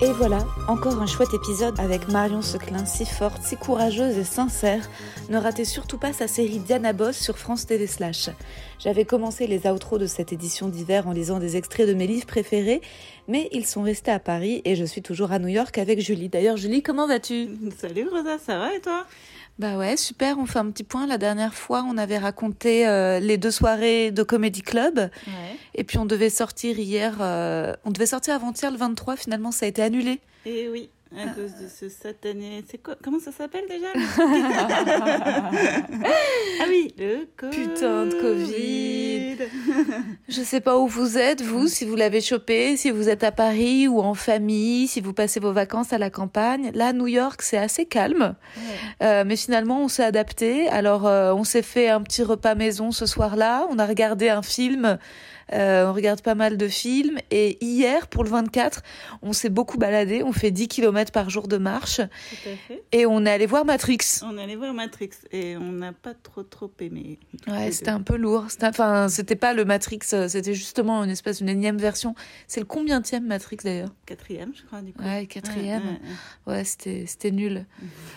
Et 0.01 0.11
voilà, 0.13 0.39
encore 0.67 0.99
un 0.99 1.05
chouette 1.05 1.33
épisode 1.33 1.79
avec 1.79 2.07
Marion 2.07 2.41
Seclin, 2.41 2.85
si 2.85 3.05
forte, 3.05 3.43
si 3.43 3.55
courageuse 3.55 4.17
et 4.17 4.23
sincère. 4.23 4.89
Ne 5.29 5.37
ratez 5.37 5.65
surtout 5.65 5.97
pas 5.97 6.13
sa 6.13 6.27
série 6.27 6.59
Diana 6.59 6.93
Boss 6.93 7.17
sur 7.17 7.37
France 7.37 7.67
TV 7.67 7.85
Slash. 7.85 8.29
J'avais 8.79 9.05
commencé 9.05 9.45
les 9.45 9.67
outros 9.67 9.99
de 9.99 10.07
cette 10.07 10.33
édition 10.33 10.69
d'hiver 10.69 11.07
en 11.07 11.11
lisant 11.11 11.39
des 11.39 11.57
extraits 11.57 11.87
de 11.87 11.93
mes 11.93 12.07
livres 12.07 12.25
préférés, 12.25 12.81
mais 13.27 13.49
ils 13.51 13.67
sont 13.67 13.83
restés 13.83 14.11
à 14.11 14.19
Paris 14.19 14.61
et 14.65 14.75
je 14.75 14.85
suis 14.85 15.01
toujours 15.01 15.31
à 15.33 15.39
New 15.39 15.49
York 15.49 15.77
avec 15.77 15.99
Julie. 15.99 16.29
D'ailleurs, 16.29 16.57
Julie, 16.57 16.81
comment 16.81 17.07
vas-tu? 17.07 17.49
Salut 17.77 18.07
Rosa, 18.09 18.37
ça 18.39 18.57
va 18.57 18.73
et 18.73 18.79
toi? 18.79 19.05
Bah 19.61 19.77
ouais, 19.77 19.95
super. 19.95 20.39
On 20.39 20.47
fait 20.47 20.57
un 20.57 20.71
petit 20.71 20.83
point. 20.83 21.05
La 21.05 21.19
dernière 21.19 21.53
fois, 21.53 21.85
on 21.87 21.95
avait 21.95 22.17
raconté 22.17 22.87
euh, 22.87 23.19
les 23.19 23.37
deux 23.37 23.51
soirées 23.51 24.09
de 24.09 24.23
Comedy 24.23 24.63
Club. 24.63 24.97
Ouais. 24.97 25.55
Et 25.75 25.83
puis, 25.83 25.99
on 25.99 26.05
devait 26.07 26.31
sortir 26.31 26.79
hier. 26.79 27.17
Euh, 27.21 27.75
on 27.85 27.91
devait 27.91 28.07
sortir 28.07 28.33
avant-hier 28.33 28.71
le 28.71 28.77
23. 28.77 29.17
Finalement, 29.17 29.51
ça 29.51 29.67
a 29.67 29.69
été 29.69 29.83
annulé. 29.83 30.19
Et 30.47 30.67
oui, 30.67 30.89
à 31.15 31.23
ah. 31.27 31.33
cause 31.35 31.51
de 31.61 31.67
ce 31.67 31.89
satané. 31.89 32.63
C'est 32.69 32.77
quoi 32.77 32.95
Comment 33.03 33.19
ça 33.19 33.31
s'appelle 33.31 33.65
déjà 33.67 33.87
Ah 36.61 36.65
oui, 36.69 36.93
le 36.97 37.27
COVID. 37.35 37.57
Putain 37.57 38.05
de 38.05 38.13
Covid. 38.21 39.37
Je 40.29 40.41
sais 40.41 40.61
pas 40.61 40.77
où 40.77 40.87
vous 40.87 41.17
êtes, 41.17 41.41
vous, 41.41 41.67
si 41.67 41.85
vous 41.85 41.95
l'avez 41.95 42.21
chopé, 42.21 42.77
si 42.77 42.91
vous 42.91 43.09
êtes 43.09 43.23
à 43.25 43.31
Paris 43.31 43.87
ou 43.89 43.99
en 43.99 44.13
famille, 44.13 44.87
si 44.87 45.01
vous 45.01 45.11
passez 45.13 45.39
vos 45.39 45.51
vacances 45.51 45.91
à 45.91 45.97
la 45.97 46.09
campagne. 46.09 46.71
Là, 46.73 46.93
New 46.93 47.07
York, 47.07 47.41
c'est 47.41 47.57
assez 47.57 47.85
calme. 47.85 48.35
Ouais. 48.55 48.63
Euh, 49.03 49.23
mais 49.25 49.35
finalement, 49.35 49.83
on 49.83 49.87
s'est 49.89 50.05
adapté. 50.05 50.69
Alors, 50.69 51.07
euh, 51.07 51.33
on 51.33 51.43
s'est 51.43 51.61
fait 51.61 51.89
un 51.89 52.01
petit 52.01 52.23
repas 52.23 52.55
maison 52.55 52.91
ce 52.91 53.05
soir-là. 53.05 53.67
On 53.69 53.79
a 53.79 53.85
regardé 53.85 54.29
un 54.29 54.41
film. 54.41 54.97
Euh, 55.53 55.87
on 55.87 55.93
regarde 55.93 56.21
pas 56.21 56.35
mal 56.35 56.57
de 56.57 56.67
films. 56.67 57.17
Et 57.31 57.57
hier, 57.63 58.07
pour 58.07 58.23
le 58.23 58.29
24, 58.29 58.81
on 59.21 59.33
s'est 59.33 59.49
beaucoup 59.49 59.77
baladé. 59.77 60.23
On 60.23 60.31
fait 60.31 60.51
10 60.51 60.67
km 60.67 61.11
par 61.11 61.29
jour 61.29 61.47
de 61.47 61.57
marche. 61.57 61.97
Tout 61.97 62.49
à 62.49 62.55
fait. 62.67 62.83
Et 62.91 63.05
on 63.05 63.25
est 63.25 63.31
allé 63.31 63.45
voir 63.45 63.65
Matrix. 63.65 63.97
On 64.23 64.37
est 64.37 64.43
allé 64.43 64.55
voir 64.55 64.73
Matrix 64.73 65.09
et 65.31 65.57
on 65.57 65.71
n'a 65.71 65.93
pas 65.93 66.13
trop 66.13 66.43
trop 66.43 66.71
aimé. 66.79 67.19
Ouais, 67.47 67.71
c'était 67.71 67.89
un 67.91 68.01
peu 68.01 68.15
lourd. 68.15 68.45
Enfin, 68.61 69.07
c'était 69.09 69.35
pas 69.35 69.53
le 69.53 69.65
Matrix, 69.65 69.99
euh, 70.13 70.27
c'était 70.27 70.53
justement 70.53 71.03
une 71.03 71.09
espèce 71.09 71.37
d'une 71.39 71.49
énième 71.49 71.77
version. 71.77 72.15
C'est 72.47 72.59
le 72.59 72.65
combienième 72.65 73.25
Matrix 73.25 73.57
d'ailleurs? 73.63 73.89
Quatrième, 74.05 74.51
je 74.55 74.63
crois, 74.63 74.81
du 74.81 74.93
coup. 74.93 75.03
Ouais, 75.03 75.25
quatrième. 75.25 75.81
Ouais, 75.83 75.89
ouais, 76.47 76.53
Ouais, 76.57 76.63
c'était, 76.63 77.05
c'était 77.07 77.31
nul. 77.31 77.65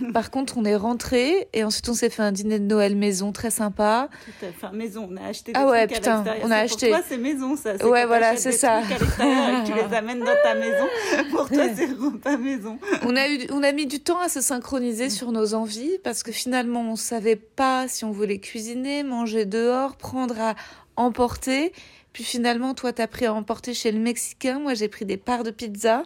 Par 0.12 0.30
contre, 0.30 0.57
on 0.59 0.64
est 0.64 0.76
rentré 0.76 1.49
et 1.53 1.64
ensuite 1.64 1.89
on 1.89 1.95
s'est 1.95 2.11
fait 2.11 2.22
un 2.22 2.32
dîner 2.32 2.59
de 2.59 2.64
Noël 2.64 2.97
maison 2.97 3.32
très 3.32 3.51
sympa. 3.51 4.09
Tout 4.24 4.30
à 4.30 4.32
fait. 4.49 4.53
Enfin, 4.57 4.72
maison, 4.72 5.09
on 5.11 5.16
a 5.16 5.26
acheté 5.26 5.53
des 5.53 5.59
Ah 5.59 5.66
ouais, 5.68 5.87
trucs 5.87 5.99
putain, 6.01 6.24
à 6.26 6.35
on 6.43 6.51
a 6.51 6.57
acheté- 6.57 6.89
Pour 6.91 6.99
toi, 6.99 7.07
c'est 7.09 7.18
maison, 7.25 7.57
ça. 7.57 7.77
C'est 7.79 7.85
Ouais, 7.85 8.03
quand 8.03 8.07
voilà, 8.09 8.37
c'est 8.37 8.53
ça. 8.53 8.81
et 8.83 9.64
tu 9.66 9.72
les 9.75 9.97
amènes 9.97 10.20
dans 10.20 10.37
ta 10.43 10.55
maison. 10.55 10.87
Pour 11.31 11.49
toi, 11.49 11.64
c'est 11.75 11.87
repas 11.87 12.37
maison. 12.37 12.79
On 13.03 13.16
a, 13.16 13.29
eu, 13.29 13.47
on 13.51 13.62
a 13.62 13.72
mis 13.72 13.87
du 13.87 14.01
temps 14.01 14.20
à 14.20 14.29
se 14.29 14.41
synchroniser 14.41 15.11
sur 15.11 15.33
nos 15.33 15.55
envies 15.55 15.99
parce 16.05 16.22
que 16.22 16.33
finalement, 16.33 16.83
on 16.83 16.97
savait 16.97 17.37
pas 17.37 17.89
si 17.89 18.05
on 18.05 18.11
voulait 18.11 18.39
cuisiner, 18.39 19.03
manger 19.03 19.45
dehors, 19.47 19.97
prendre 19.97 20.39
à 20.41 20.55
emporter. 20.97 21.72
Puis 22.12 22.22
finalement, 22.25 22.75
toi, 22.75 22.93
t'as 22.93 23.09
pris 23.09 23.27
à 23.27 23.35
emporter 23.35 23.75
chez 23.75 23.91
le 23.91 23.99
Mexicain. 23.99 24.61
Moi, 24.61 24.75
j'ai 24.75 24.89
pris 24.89 25.05
des 25.05 25.16
parts 25.16 25.43
de 25.43 25.51
pizza. 25.51 26.05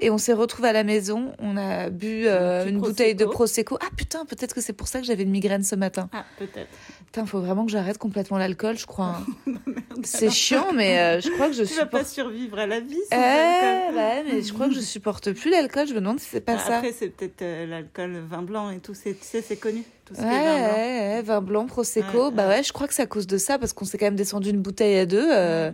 Et 0.00 0.10
on 0.10 0.18
s'est 0.18 0.32
retrouvés 0.32 0.68
à 0.70 0.72
la 0.72 0.82
maison. 0.82 1.32
On 1.38 1.56
a 1.56 1.88
bu 1.88 2.26
euh, 2.26 2.66
une 2.66 2.80
bouteille 2.80 3.14
de. 3.14 3.24
Prosecco. 3.24 3.78
Ah 3.80 3.88
putain, 3.96 4.24
peut-être 4.26 4.54
que 4.54 4.60
c'est 4.60 4.72
pour 4.72 4.88
ça 4.88 4.98
que 5.00 5.06
j'avais 5.06 5.22
une 5.22 5.30
migraine 5.30 5.62
ce 5.62 5.76
matin. 5.76 6.08
Ah, 6.12 6.24
peut-être. 6.36 6.68
Putain, 7.06 7.24
faut 7.24 7.40
vraiment 7.40 7.64
que 7.64 7.72
j'arrête 7.72 7.96
complètement 7.98 8.36
l'alcool, 8.36 8.76
je 8.78 8.84
crois. 8.86 9.22
hein. 9.46 9.52
C'est 10.04 10.30
chiant, 10.30 10.72
mais 10.74 10.98
euh, 10.98 11.20
je 11.20 11.30
crois 11.30 11.46
que 11.48 11.54
je 11.54 11.62
Tu 11.64 11.74
vas 11.74 11.86
pas 11.86 12.04
supporte. 12.04 12.06
survivre 12.06 12.58
à 12.58 12.66
la 12.66 12.80
vie 12.80 12.98
Eh, 13.10 13.14
sans 13.14 13.20
alcool. 13.22 13.94
ouais, 13.96 14.24
mais 14.24 14.42
je 14.42 14.52
crois 14.52 14.68
que 14.68 14.74
je 14.74 14.80
supporte 14.80 15.32
plus 15.32 15.50
l'alcool. 15.50 15.86
Je 15.88 15.94
me 15.94 16.00
demande 16.00 16.20
si 16.20 16.26
c'est 16.30 16.40
pas 16.42 16.58
ça. 16.58 16.76
Après, 16.78 16.92
c'est 16.92 17.08
peut-être 17.08 17.40
euh, 17.40 17.66
l'alcool, 17.66 18.18
vin 18.28 18.42
blanc 18.42 18.70
et 18.70 18.80
tout. 18.80 18.92
C'est, 18.92 19.14
tu 19.14 19.24
sais, 19.24 19.40
c'est 19.40 19.56
connu. 19.56 19.82
Tout 20.04 20.14
ce 20.14 20.20
Ouais, 20.20 20.26
qui 20.28 20.34
est 20.34 20.38
vin 20.38 20.58
blanc. 20.58 20.74
ouais, 20.76 21.22
vin 21.22 21.40
blanc, 21.40 21.66
prosecco. 21.66 22.24
Ouais, 22.26 22.30
bah 22.34 22.48
ouais. 22.48 22.62
je 22.62 22.72
crois 22.72 22.86
que 22.86 22.92
c'est 22.94 23.02
à 23.02 23.06
cause 23.06 23.26
de 23.26 23.38
ça 23.38 23.58
parce 23.58 23.72
qu'on 23.72 23.84
s'est 23.86 23.96
quand 23.96 24.06
même 24.06 24.14
descendu 24.16 24.50
une 24.50 24.60
bouteille 24.60 24.98
à 24.98 25.06
deux. 25.06 25.26
euh, 25.32 25.70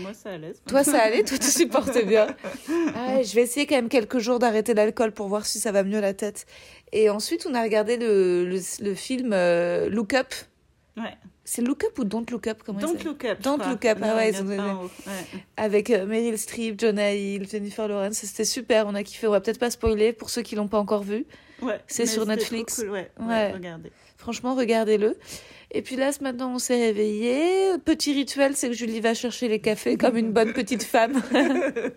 moi, 0.00 0.12
ça 0.14 0.30
allait. 0.30 0.54
Toi, 0.66 0.82
ça 0.82 1.02
allait, 1.02 1.22
toi, 1.24 1.36
tu 1.36 1.50
supportes 1.50 2.02
bien. 2.06 2.28
Ah 2.96 3.22
je 3.22 3.34
vais 3.34 3.42
essayer 3.42 3.66
quand 3.66 3.76
même 3.76 3.88
quelques 3.90 4.18
jours 4.18 4.38
d'arrêter 4.38 4.72
l'alcool 4.74 5.12
pour 5.12 5.28
voir 5.28 5.44
si 5.44 5.58
ça 5.60 5.72
va 5.72 5.82
mieux 5.82 6.00
la 6.00 6.14
tête. 6.14 6.46
Et 6.92 7.10
ensuite, 7.10 7.46
on 7.48 7.54
a 7.54 7.62
regardé 7.62 7.96
le, 7.98 8.44
le, 8.46 8.58
le 8.80 8.94
film 8.94 9.30
euh, 9.34 9.88
Look 9.90 10.14
Up. 10.14 10.32
Ouais. 10.96 11.14
C'est 11.44 11.62
Look 11.62 11.84
Up 11.84 11.98
ou 11.98 12.04
Don't 12.04 12.24
Look 12.30 12.46
Up 12.46 12.62
comment 12.64 12.80
Don't 12.80 13.02
look 13.04 13.24
up. 13.24 13.40
Don't 13.40 13.58
look 13.68 13.84
up, 13.84 13.98
ah 14.02 14.16
ouais, 14.16 14.30
ils 14.30 14.40
ont 14.40 14.44
donné-. 14.44 14.58
Ouais. 14.58 15.12
Avec 15.56 15.90
euh, 15.90 16.06
Meryl 16.06 16.38
Streep, 16.38 16.80
Jonah 16.80 17.12
Hill, 17.12 17.46
Jennifer 17.48 17.86
Lawrence. 17.86 18.18
C'était 18.18 18.44
super, 18.44 18.86
on 18.86 18.94
a 18.94 19.02
kiffé. 19.02 19.26
On 19.26 19.30
va 19.30 19.40
peut-être 19.40 19.60
pas 19.60 19.70
spoiler 19.70 20.12
pour 20.12 20.30
ceux 20.30 20.42
qui 20.42 20.56
l'ont 20.56 20.68
pas 20.68 20.78
encore 20.78 21.04
vu. 21.04 21.26
Ouais, 21.62 21.80
C'est 21.86 22.06
sur 22.06 22.26
Netflix. 22.26 22.80
cool, 22.82 22.90
Ouais, 22.90 23.52
regardez. 23.52 23.92
Franchement, 24.16 24.54
regardez-le. 24.54 25.16
Et 25.70 25.82
puis 25.82 25.96
là, 25.96 26.12
ce 26.12 26.22
matin, 26.22 26.48
on 26.48 26.58
s'est 26.58 26.80
réveillé. 26.80 27.78
Petit 27.84 28.12
rituel, 28.12 28.56
c'est 28.56 28.68
que 28.68 28.74
Julie 28.74 29.00
va 29.00 29.14
chercher 29.14 29.48
les 29.48 29.60
cafés 29.60 29.96
comme 29.96 30.16
une 30.16 30.32
bonne 30.32 30.52
petite 30.52 30.82
femme. 30.82 31.22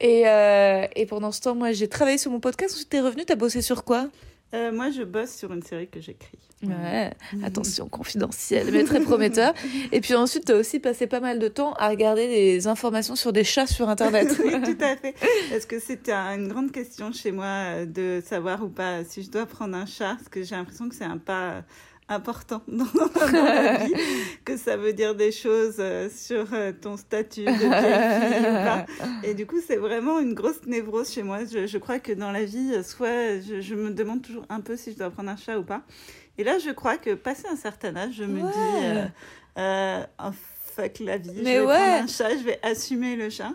et, 0.00 0.28
euh, 0.28 0.86
et 0.96 1.06
pendant 1.06 1.32
ce 1.32 1.40
temps, 1.40 1.54
moi, 1.54 1.72
j'ai 1.72 1.88
travaillé 1.88 2.18
sur 2.18 2.30
mon 2.30 2.40
podcast. 2.40 2.74
Ensuite, 2.74 2.88
t'es 2.88 3.00
revenue, 3.00 3.24
t'as 3.24 3.36
bossé 3.36 3.62
sur 3.62 3.84
quoi? 3.84 4.08
Euh, 4.54 4.72
moi, 4.72 4.90
je 4.90 5.02
bosse 5.02 5.34
sur 5.34 5.52
une 5.52 5.62
série 5.62 5.88
que 5.88 6.00
j'écris. 6.00 6.38
Ouais, 6.62 7.12
attention, 7.42 7.88
confidentiel, 7.88 8.68
mais 8.72 8.84
très 8.84 9.00
prometteur. 9.00 9.52
Et 9.92 10.00
puis 10.00 10.14
ensuite, 10.14 10.46
t'as 10.46 10.56
aussi 10.56 10.78
passé 10.78 11.06
pas 11.06 11.20
mal 11.20 11.38
de 11.38 11.48
temps 11.48 11.74
à 11.74 11.88
regarder 11.88 12.26
des 12.26 12.66
informations 12.66 13.16
sur 13.16 13.32
des 13.32 13.44
chats 13.44 13.66
sur 13.66 13.88
Internet. 13.88 14.34
oui, 14.44 14.52
tout 14.62 14.82
à 14.82 14.96
fait. 14.96 15.14
Parce 15.50 15.66
que 15.66 15.78
c'était 15.78 16.12
une 16.12 16.48
grande 16.48 16.72
question 16.72 17.12
chez 17.12 17.32
moi 17.32 17.44
euh, 17.44 17.86
de 17.86 18.22
savoir 18.24 18.62
ou 18.62 18.68
pas 18.68 19.04
si 19.04 19.22
je 19.22 19.30
dois 19.30 19.46
prendre 19.46 19.76
un 19.76 19.86
chat, 19.86 20.14
parce 20.14 20.28
que 20.28 20.42
j'ai 20.42 20.54
l'impression 20.54 20.88
que 20.88 20.94
c'est 20.94 21.04
un 21.04 21.18
pas 21.18 21.64
important 22.08 22.62
dans, 22.68 22.84
dans 22.84 23.32
la 23.32 23.84
vie, 23.86 23.94
que 24.44 24.56
ça 24.56 24.76
veut 24.76 24.92
dire 24.92 25.14
des 25.14 25.32
choses 25.32 25.76
euh, 25.78 26.08
sur 26.14 26.52
euh, 26.52 26.72
ton 26.72 26.96
statut 26.96 27.44
de 27.44 27.50
vieille 27.50 28.32
fille 28.32 28.50
ou 28.50 28.52
pas. 28.64 28.86
Et 29.24 29.34
du 29.34 29.46
coup, 29.46 29.56
c'est 29.66 29.76
vraiment 29.76 30.18
une 30.20 30.34
grosse 30.34 30.64
névrose 30.66 31.10
chez 31.10 31.22
moi. 31.22 31.40
Je, 31.44 31.66
je 31.66 31.78
crois 31.78 31.98
que 31.98 32.12
dans 32.12 32.30
la 32.32 32.44
vie, 32.44 32.72
euh, 32.74 32.82
soit 32.82 33.40
je, 33.40 33.60
je 33.60 33.74
me 33.74 33.90
demande 33.90 34.22
toujours 34.22 34.44
un 34.50 34.60
peu 34.60 34.76
si 34.76 34.92
je 34.92 34.98
dois 34.98 35.10
prendre 35.10 35.30
un 35.30 35.36
chat 35.36 35.58
ou 35.58 35.62
pas. 35.62 35.82
Et 36.36 36.44
là, 36.44 36.58
je 36.58 36.70
crois 36.70 36.96
que 36.98 37.14
passé 37.14 37.44
un 37.50 37.56
certain 37.56 37.94
âge, 37.96 38.14
je 38.18 38.24
me 38.24 38.42
Ouais. 38.42 38.50
dis, 38.52 38.84
euh, 38.86 39.04
euh, 39.58 40.04
oh, 40.24 40.30
fuck 40.74 40.98
la 41.00 41.16
vie, 41.16 41.30
Mais 41.42 41.54
je 41.56 41.60
vais 41.60 41.66
ouais. 41.66 41.74
prendre 41.78 42.02
un 42.02 42.06
chat, 42.08 42.30
je 42.30 42.42
vais 42.44 42.58
assumer 42.62 43.16
le 43.16 43.30
chat. 43.30 43.52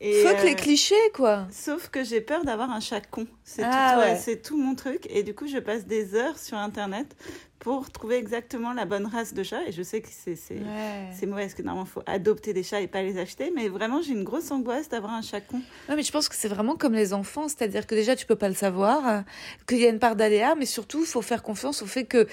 Et, 0.00 0.22
Fuck 0.22 0.36
euh, 0.38 0.44
les 0.44 0.54
clichés, 0.54 0.94
quoi. 1.12 1.48
Sauf 1.50 1.88
que 1.88 2.04
j'ai 2.04 2.20
peur 2.20 2.44
d'avoir 2.44 2.70
un 2.70 2.78
chat 2.78 3.00
con. 3.00 3.26
C'est 3.42 3.64
Ah 3.64 3.94
tout, 3.94 4.00
ouais, 4.00 4.12
ouais. 4.12 4.16
c'est 4.18 4.40
tout 4.40 4.56
mon 4.56 4.76
truc. 4.76 5.06
Et 5.10 5.24
du 5.24 5.34
coup, 5.34 5.48
je 5.48 5.58
passe 5.58 5.86
des 5.86 6.14
heures 6.14 6.38
sur 6.38 6.56
Internet 6.56 7.16
pour 7.58 7.90
trouver 7.90 8.14
exactement 8.16 8.72
la 8.72 8.84
bonne 8.84 9.06
race 9.06 9.34
de 9.34 9.42
chat. 9.42 9.60
Et 9.66 9.72
je 9.72 9.82
sais 9.82 10.00
que 10.00 10.06
c'est 10.08 10.36
c'est 10.36 11.26
mauvais 11.26 11.42
parce 11.42 11.54
que 11.54 11.62
normalement, 11.62 11.88
il 11.88 11.92
faut 11.92 12.02
adopter 12.06 12.52
des 12.52 12.62
chats 12.62 12.80
et 12.80 12.86
pas 12.86 13.02
les 13.02 13.18
acheter. 13.18 13.52
Mais 13.56 13.68
vraiment, 13.68 14.00
j'ai 14.00 14.12
une 14.12 14.22
grosse 14.22 14.52
angoisse 14.52 14.88
d'avoir 14.88 15.14
un 15.14 15.22
chat 15.22 15.40
con. 15.40 15.60
Ouais, 15.88 15.96
mais 15.96 16.04
je 16.04 16.12
pense 16.12 16.28
que 16.28 16.36
c'est 16.36 16.46
vraiment 16.48 16.76
comme 16.76 16.94
les 16.94 17.12
enfants, 17.12 17.48
c'est-à-dire 17.48 17.84
que 17.84 17.96
déjà 17.96 18.14
tu 18.14 18.24
peux 18.24 18.36
pas 18.36 18.48
le 18.48 18.54
savoir, 18.54 19.08
euh, 19.08 19.20
qu'il 19.66 19.78
y 19.78 19.84
a 19.86 19.88
une 19.88 19.98
part 19.98 20.14
d'aléa, 20.14 20.54
mais 20.54 20.66
surtout 20.66 21.00
il 21.00 21.06
faut 21.06 21.22
faire 21.22 21.42
confiance 21.42 21.82
au 21.82 21.86
fait 21.86 22.04
que 22.04 22.28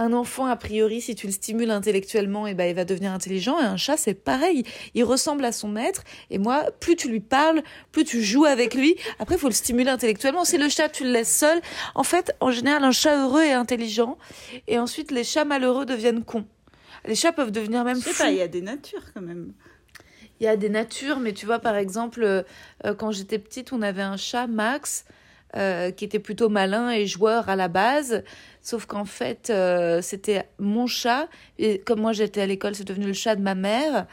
un 0.00 0.12
enfant 0.12 0.46
a 0.46 0.56
priori 0.56 1.00
si 1.00 1.14
tu 1.14 1.26
le 1.26 1.32
stimules 1.32 1.70
intellectuellement 1.70 2.46
et 2.46 2.54
ben 2.54 2.64
il 2.68 2.74
va 2.74 2.84
devenir 2.84 3.12
intelligent. 3.12 3.58
Et 3.60 3.64
un 3.64 3.76
chat 3.76 3.96
c'est 3.96 4.14
pareil, 4.14 4.64
il 4.94 5.04
ressemble 5.04 5.44
à 5.44 5.52
son 5.52 5.68
maître. 5.68 6.02
Et 6.30 6.38
moi 6.38 6.64
plus 6.80 6.96
tu 6.96 7.08
lui 7.08 7.20
parles, 7.20 7.62
plus 7.92 8.04
tu 8.04 8.22
joues 8.22 8.46
avec 8.46 8.74
lui, 8.74 8.96
après 9.18 9.34
il 9.34 9.38
faut 9.38 9.48
le 9.48 9.54
stimuler 9.54 9.90
intellectuellement, 9.90 10.44
si 10.44 10.58
le 10.58 10.68
chat 10.68 10.88
tu 10.88 11.04
le 11.04 11.10
laisses 11.10 11.36
seul, 11.36 11.60
en 11.94 12.02
fait 12.02 12.34
en 12.40 12.50
général 12.50 12.82
un 12.84 12.92
chat 12.92 13.22
heureux 13.22 13.42
est 13.42 13.52
intelligent. 13.52 14.16
Et 14.68 14.78
ensuite 14.78 15.10
les 15.10 15.24
chats 15.24 15.44
malheureux 15.44 15.84
deviennent 15.86 16.24
cons. 16.24 16.46
Les 17.06 17.14
chats 17.14 17.32
peuvent 17.32 17.52
devenir 17.52 17.84
même 17.84 17.96
Je 17.96 18.02
sais 18.02 18.10
fous. 18.12 18.22
pas, 18.22 18.30
il 18.30 18.36
y 18.38 18.42
a 18.42 18.48
des 18.48 18.62
natures 18.62 19.12
quand 19.14 19.22
même. 19.22 19.52
Il 20.40 20.44
y 20.44 20.48
a 20.48 20.56
des 20.56 20.70
natures, 20.70 21.18
mais 21.18 21.34
tu 21.34 21.44
vois, 21.44 21.58
par 21.58 21.76
exemple, 21.76 22.22
euh, 22.22 22.42
euh, 22.86 22.94
quand 22.94 23.10
j'étais 23.10 23.38
petite, 23.38 23.72
on 23.74 23.82
avait 23.82 24.00
un 24.02 24.16
chat, 24.16 24.46
Max, 24.46 25.04
euh, 25.56 25.90
qui 25.90 26.04
était 26.04 26.20
plutôt 26.20 26.48
malin 26.48 26.90
et 26.90 27.06
joueur 27.06 27.48
à 27.48 27.56
la 27.56 27.68
base. 27.68 28.22
Sauf 28.62 28.86
qu'en 28.86 29.04
fait, 29.04 29.50
euh, 29.50 30.00
c'était 30.00 30.48
mon 30.58 30.86
chat. 30.86 31.28
Et 31.58 31.80
comme 31.80 32.00
moi, 32.00 32.12
j'étais 32.12 32.42
à 32.42 32.46
l'école, 32.46 32.74
c'est 32.74 32.86
devenu 32.86 33.06
le 33.06 33.12
chat 33.12 33.34
de 33.34 33.42
ma 33.42 33.56
mère. 33.56 34.06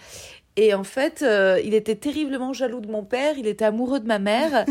Et 0.55 0.73
en 0.73 0.83
fait, 0.83 1.21
euh, 1.21 1.61
il 1.63 1.75
était 1.75 1.95
terriblement 1.95 2.53
jaloux 2.53 2.79
de 2.79 2.89
mon 2.89 3.03
père. 3.03 3.37
Il 3.37 3.45
était 3.45 3.65
amoureux 3.65 3.99
de 3.99 4.07
ma 4.07 4.17
mère. 4.17 4.65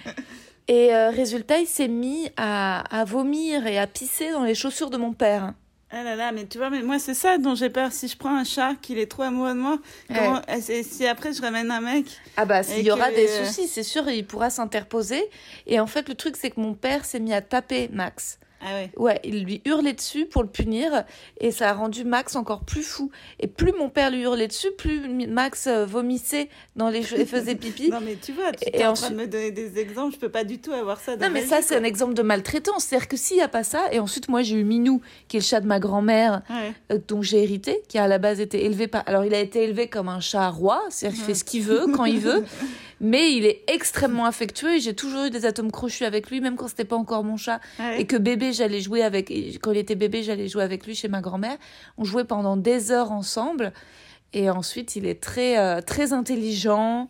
et 0.68 0.92
résultat, 0.94 1.58
il 1.58 1.66
s'est 1.66 1.88
mis 1.88 2.30
à, 2.36 2.80
à 3.00 3.04
vomir 3.04 3.66
et 3.66 3.78
à 3.78 3.86
pisser 3.86 4.32
dans 4.32 4.42
les 4.42 4.56
chaussures 4.56 4.90
de 4.90 4.96
mon 4.96 5.12
père. 5.12 5.54
Ah 5.94 6.02
là 6.02 6.16
là, 6.16 6.32
mais 6.32 6.46
tu 6.46 6.56
vois, 6.56 6.70
mais 6.70 6.80
moi, 6.82 6.98
c'est 6.98 7.12
ça 7.12 7.36
dont 7.36 7.54
j'ai 7.54 7.68
peur. 7.68 7.92
Si 7.92 8.08
je 8.08 8.16
prends 8.16 8.34
un 8.34 8.44
chat, 8.44 8.74
qu'il 8.80 8.98
est 8.98 9.06
trop 9.10 9.22
amoureux 9.24 9.52
de 9.52 9.58
moi, 9.58 9.78
comment... 10.08 10.40
et 10.48 10.82
si 10.82 11.06
après 11.06 11.34
je 11.34 11.42
ramène 11.42 11.70
un 11.70 11.82
mec, 11.82 12.06
Ah 12.38 12.46
bah 12.46 12.62
s'il 12.62 12.82
y 12.86 12.90
aura 12.90 13.10
que- 13.10 13.16
des 13.16 13.28
soucis, 13.28 13.68
c'est 13.68 13.82
sûr, 13.82 14.08
il 14.08 14.26
pourra 14.26 14.48
s'interposer. 14.48 15.22
Et 15.66 15.78
en 15.80 15.86
fait, 15.86 16.08
le 16.08 16.14
truc, 16.14 16.36
c'est 16.38 16.50
que 16.50 16.60
mon 16.60 16.72
père 16.72 17.04
s'est 17.04 17.20
mis 17.20 17.34
à 17.34 17.42
taper 17.42 17.90
Max. 17.92 18.38
Ah 18.64 18.74
ouais. 18.74 18.90
Ouais, 18.96 19.20
il 19.24 19.44
lui 19.44 19.60
hurlait 19.64 19.92
dessus 19.92 20.26
pour 20.26 20.42
le 20.42 20.48
punir, 20.48 21.04
et 21.40 21.50
ça 21.50 21.70
a 21.70 21.72
rendu 21.74 22.04
Max 22.04 22.36
encore 22.36 22.60
plus 22.64 22.82
fou. 22.82 23.10
Et 23.40 23.46
plus 23.46 23.72
mon 23.72 23.88
père 23.88 24.10
lui 24.10 24.22
hurlait 24.22 24.48
dessus, 24.48 24.70
plus 24.78 25.08
Max 25.28 25.66
euh, 25.66 25.84
vomissait 25.84 26.48
dans 26.76 26.88
les 26.88 27.00
et 27.14 27.26
faisait 27.26 27.54
pipi. 27.54 27.88
Non 27.92 28.00
mais 28.00 28.16
tu 28.16 28.32
vois, 28.32 28.52
tu 28.52 28.68
Et 28.68 28.80
es 28.80 28.86
en 28.86 28.92
ensuite- 28.92 29.06
train 29.08 29.16
de 29.16 29.20
me 29.20 29.26
donner 29.26 29.50
des 29.50 29.78
exemples, 29.78 30.14
je 30.14 30.20
peux 30.20 30.28
pas 30.30 30.44
du 30.44 30.58
tout 30.60 30.72
avoir 30.72 31.00
ça 31.00 31.16
dans 31.16 31.26
Non, 31.26 31.32
mais 31.32 31.40
ma 31.42 31.46
ça, 31.46 31.62
c'est 31.62 31.76
un 31.76 31.84
exemple 31.84 32.14
de 32.14 32.22
maltraitance. 32.22 32.84
C'est-à-dire 32.84 33.08
que 33.08 33.16
s'il 33.16 33.36
n'y 33.36 33.42
a 33.42 33.48
pas 33.48 33.64
ça, 33.64 33.92
et 33.92 33.98
ensuite, 33.98 34.28
moi, 34.28 34.42
j'ai 34.42 34.56
eu 34.56 34.64
Minou, 34.64 35.00
qui 35.28 35.36
est 35.36 35.40
le 35.40 35.44
chat 35.44 35.60
de 35.60 35.66
ma 35.66 35.80
grand-mère, 35.80 36.42
Ouais. 36.48 36.72
euh, 36.92 36.98
dont 37.08 37.22
j'ai 37.22 37.42
hérité, 37.42 37.82
qui 37.88 37.98
a 37.98 38.04
à 38.04 38.08
la 38.08 38.18
base 38.18 38.40
été 38.40 38.64
élevé 38.64 38.86
par. 38.86 39.02
Alors, 39.06 39.24
il 39.24 39.34
a 39.34 39.40
été 39.40 39.62
élevé 39.64 39.88
comme 39.88 40.08
un 40.08 40.20
chat 40.20 40.48
roi, 40.48 40.82
c'est-à-dire 40.90 41.16
qu'il 41.18 41.26
fait 41.26 41.34
ce 41.34 41.44
qu'il 41.44 41.62
veut, 41.62 41.86
quand 41.94 42.04
il 42.04 42.20
veut, 42.20 42.44
mais 43.02 43.32
il 43.32 43.44
est 43.44 43.64
extrêmement 43.66 44.24
affectueux 44.26 44.76
et 44.76 44.80
j'ai 44.80 44.94
toujours 44.94 45.24
eu 45.24 45.30
des 45.30 45.44
atomes 45.44 45.72
crochus 45.72 46.04
avec 46.04 46.30
lui, 46.30 46.40
même 46.40 46.54
quand 46.54 46.68
c'était 46.68 46.84
pas 46.84 46.96
encore 46.96 47.24
mon 47.24 47.36
chat. 47.36 47.60
Ouais. 47.80 48.00
Et 48.00 48.06
que 48.06 48.16
bébé, 48.16 48.52
j'allais 48.52 48.80
jouer 48.80 49.02
avec. 49.02 49.28
Quand 49.60 49.72
il 49.72 49.78
était 49.78 49.96
bébé, 49.96 50.22
j'allais 50.22 50.46
jouer 50.46 50.62
avec 50.62 50.86
lui 50.86 50.94
chez 50.94 51.08
ma 51.08 51.20
grand-mère. 51.20 51.58
On 51.98 52.04
jouait 52.04 52.24
pendant 52.24 52.56
des 52.56 52.92
heures 52.92 53.10
ensemble. 53.10 53.72
Et 54.32 54.48
ensuite, 54.48 54.94
il 54.96 55.04
est 55.06 55.20
très, 55.20 55.58
euh, 55.58 55.80
très 55.80 56.12
intelligent. 56.12 57.08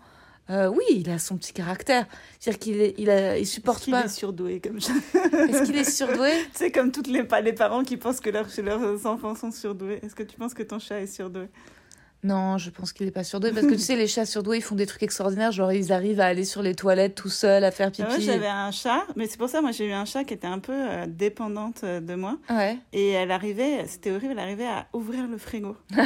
Euh, 0.50 0.66
oui, 0.66 0.82
il 0.90 1.10
a 1.10 1.18
son 1.18 1.36
petit 1.36 1.52
caractère. 1.52 2.06
C'est-à-dire 2.40 2.58
qu'il 2.58 2.80
est, 2.80 2.94
il, 2.96 3.10
a, 3.10 3.38
il 3.38 3.46
supporte 3.46 3.82
Est-ce 3.82 3.90
pas. 3.90 4.04
est 4.04 4.08
surdoué 4.08 4.60
comme 4.60 4.80
ça 4.80 4.92
Est-ce 5.14 5.64
qu'il 5.64 5.76
est 5.76 5.88
surdoué? 5.88 6.30
C'est 6.54 6.72
comme 6.72 6.90
toutes 6.90 7.06
les, 7.06 7.22
les 7.44 7.52
parents 7.52 7.84
qui 7.84 7.98
pensent 7.98 8.20
que 8.20 8.30
leurs, 8.30 8.48
leurs 8.64 9.06
enfants 9.06 9.34
sont 9.34 9.52
surdoués. 9.52 10.00
Est-ce 10.02 10.14
que 10.14 10.22
tu 10.24 10.36
penses 10.36 10.54
que 10.54 10.62
ton 10.62 10.78
chat 10.78 11.00
est 11.00 11.06
surdoué? 11.06 11.48
Non, 12.24 12.56
je 12.56 12.70
pense 12.70 12.92
qu'il 12.92 13.06
est 13.08 13.10
pas 13.12 13.24
surdoué 13.24 13.50
parce 13.50 13.66
que 13.66 13.72
tu 13.72 13.78
sais, 13.80 13.96
les 13.96 14.06
chats 14.06 14.26
surdoués, 14.26 14.58
ils 14.58 14.62
font 14.62 14.76
des 14.76 14.86
trucs 14.86 15.02
extraordinaires. 15.02 15.50
Genre, 15.50 15.72
ils 15.72 15.92
arrivent 15.92 16.20
à 16.20 16.26
aller 16.26 16.44
sur 16.44 16.62
les 16.62 16.74
toilettes 16.74 17.16
tout 17.16 17.28
seuls, 17.28 17.64
à 17.64 17.70
faire 17.72 17.90
Ah, 17.98 18.02
Moi, 18.02 18.10
pipi. 18.14 18.22
j'avais 18.26 18.46
un 18.46 18.70
chat, 18.70 19.02
mais 19.16 19.26
c'est 19.26 19.38
pour 19.38 19.48
ça, 19.48 19.60
moi, 19.60 19.72
j'ai 19.72 19.86
eu 19.86 19.92
un 19.92 20.04
chat 20.04 20.22
qui 20.24 20.34
était 20.34 20.46
un 20.46 20.60
peu 20.60 20.72
euh, 20.72 21.06
dépendante 21.08 21.80
euh, 21.82 22.00
de 22.00 22.14
moi. 22.14 22.38
Ouais. 22.48 22.78
Et 22.92 23.08
elle 23.10 23.32
arrivait, 23.32 23.84
c'était 23.88 24.12
horrible, 24.12 24.32
elle 24.34 24.38
arrivait 24.38 24.66
à 24.68 24.86
ouvrir 24.92 25.26
le 25.26 25.36
frigo. 25.36 25.76
et, 25.90 25.96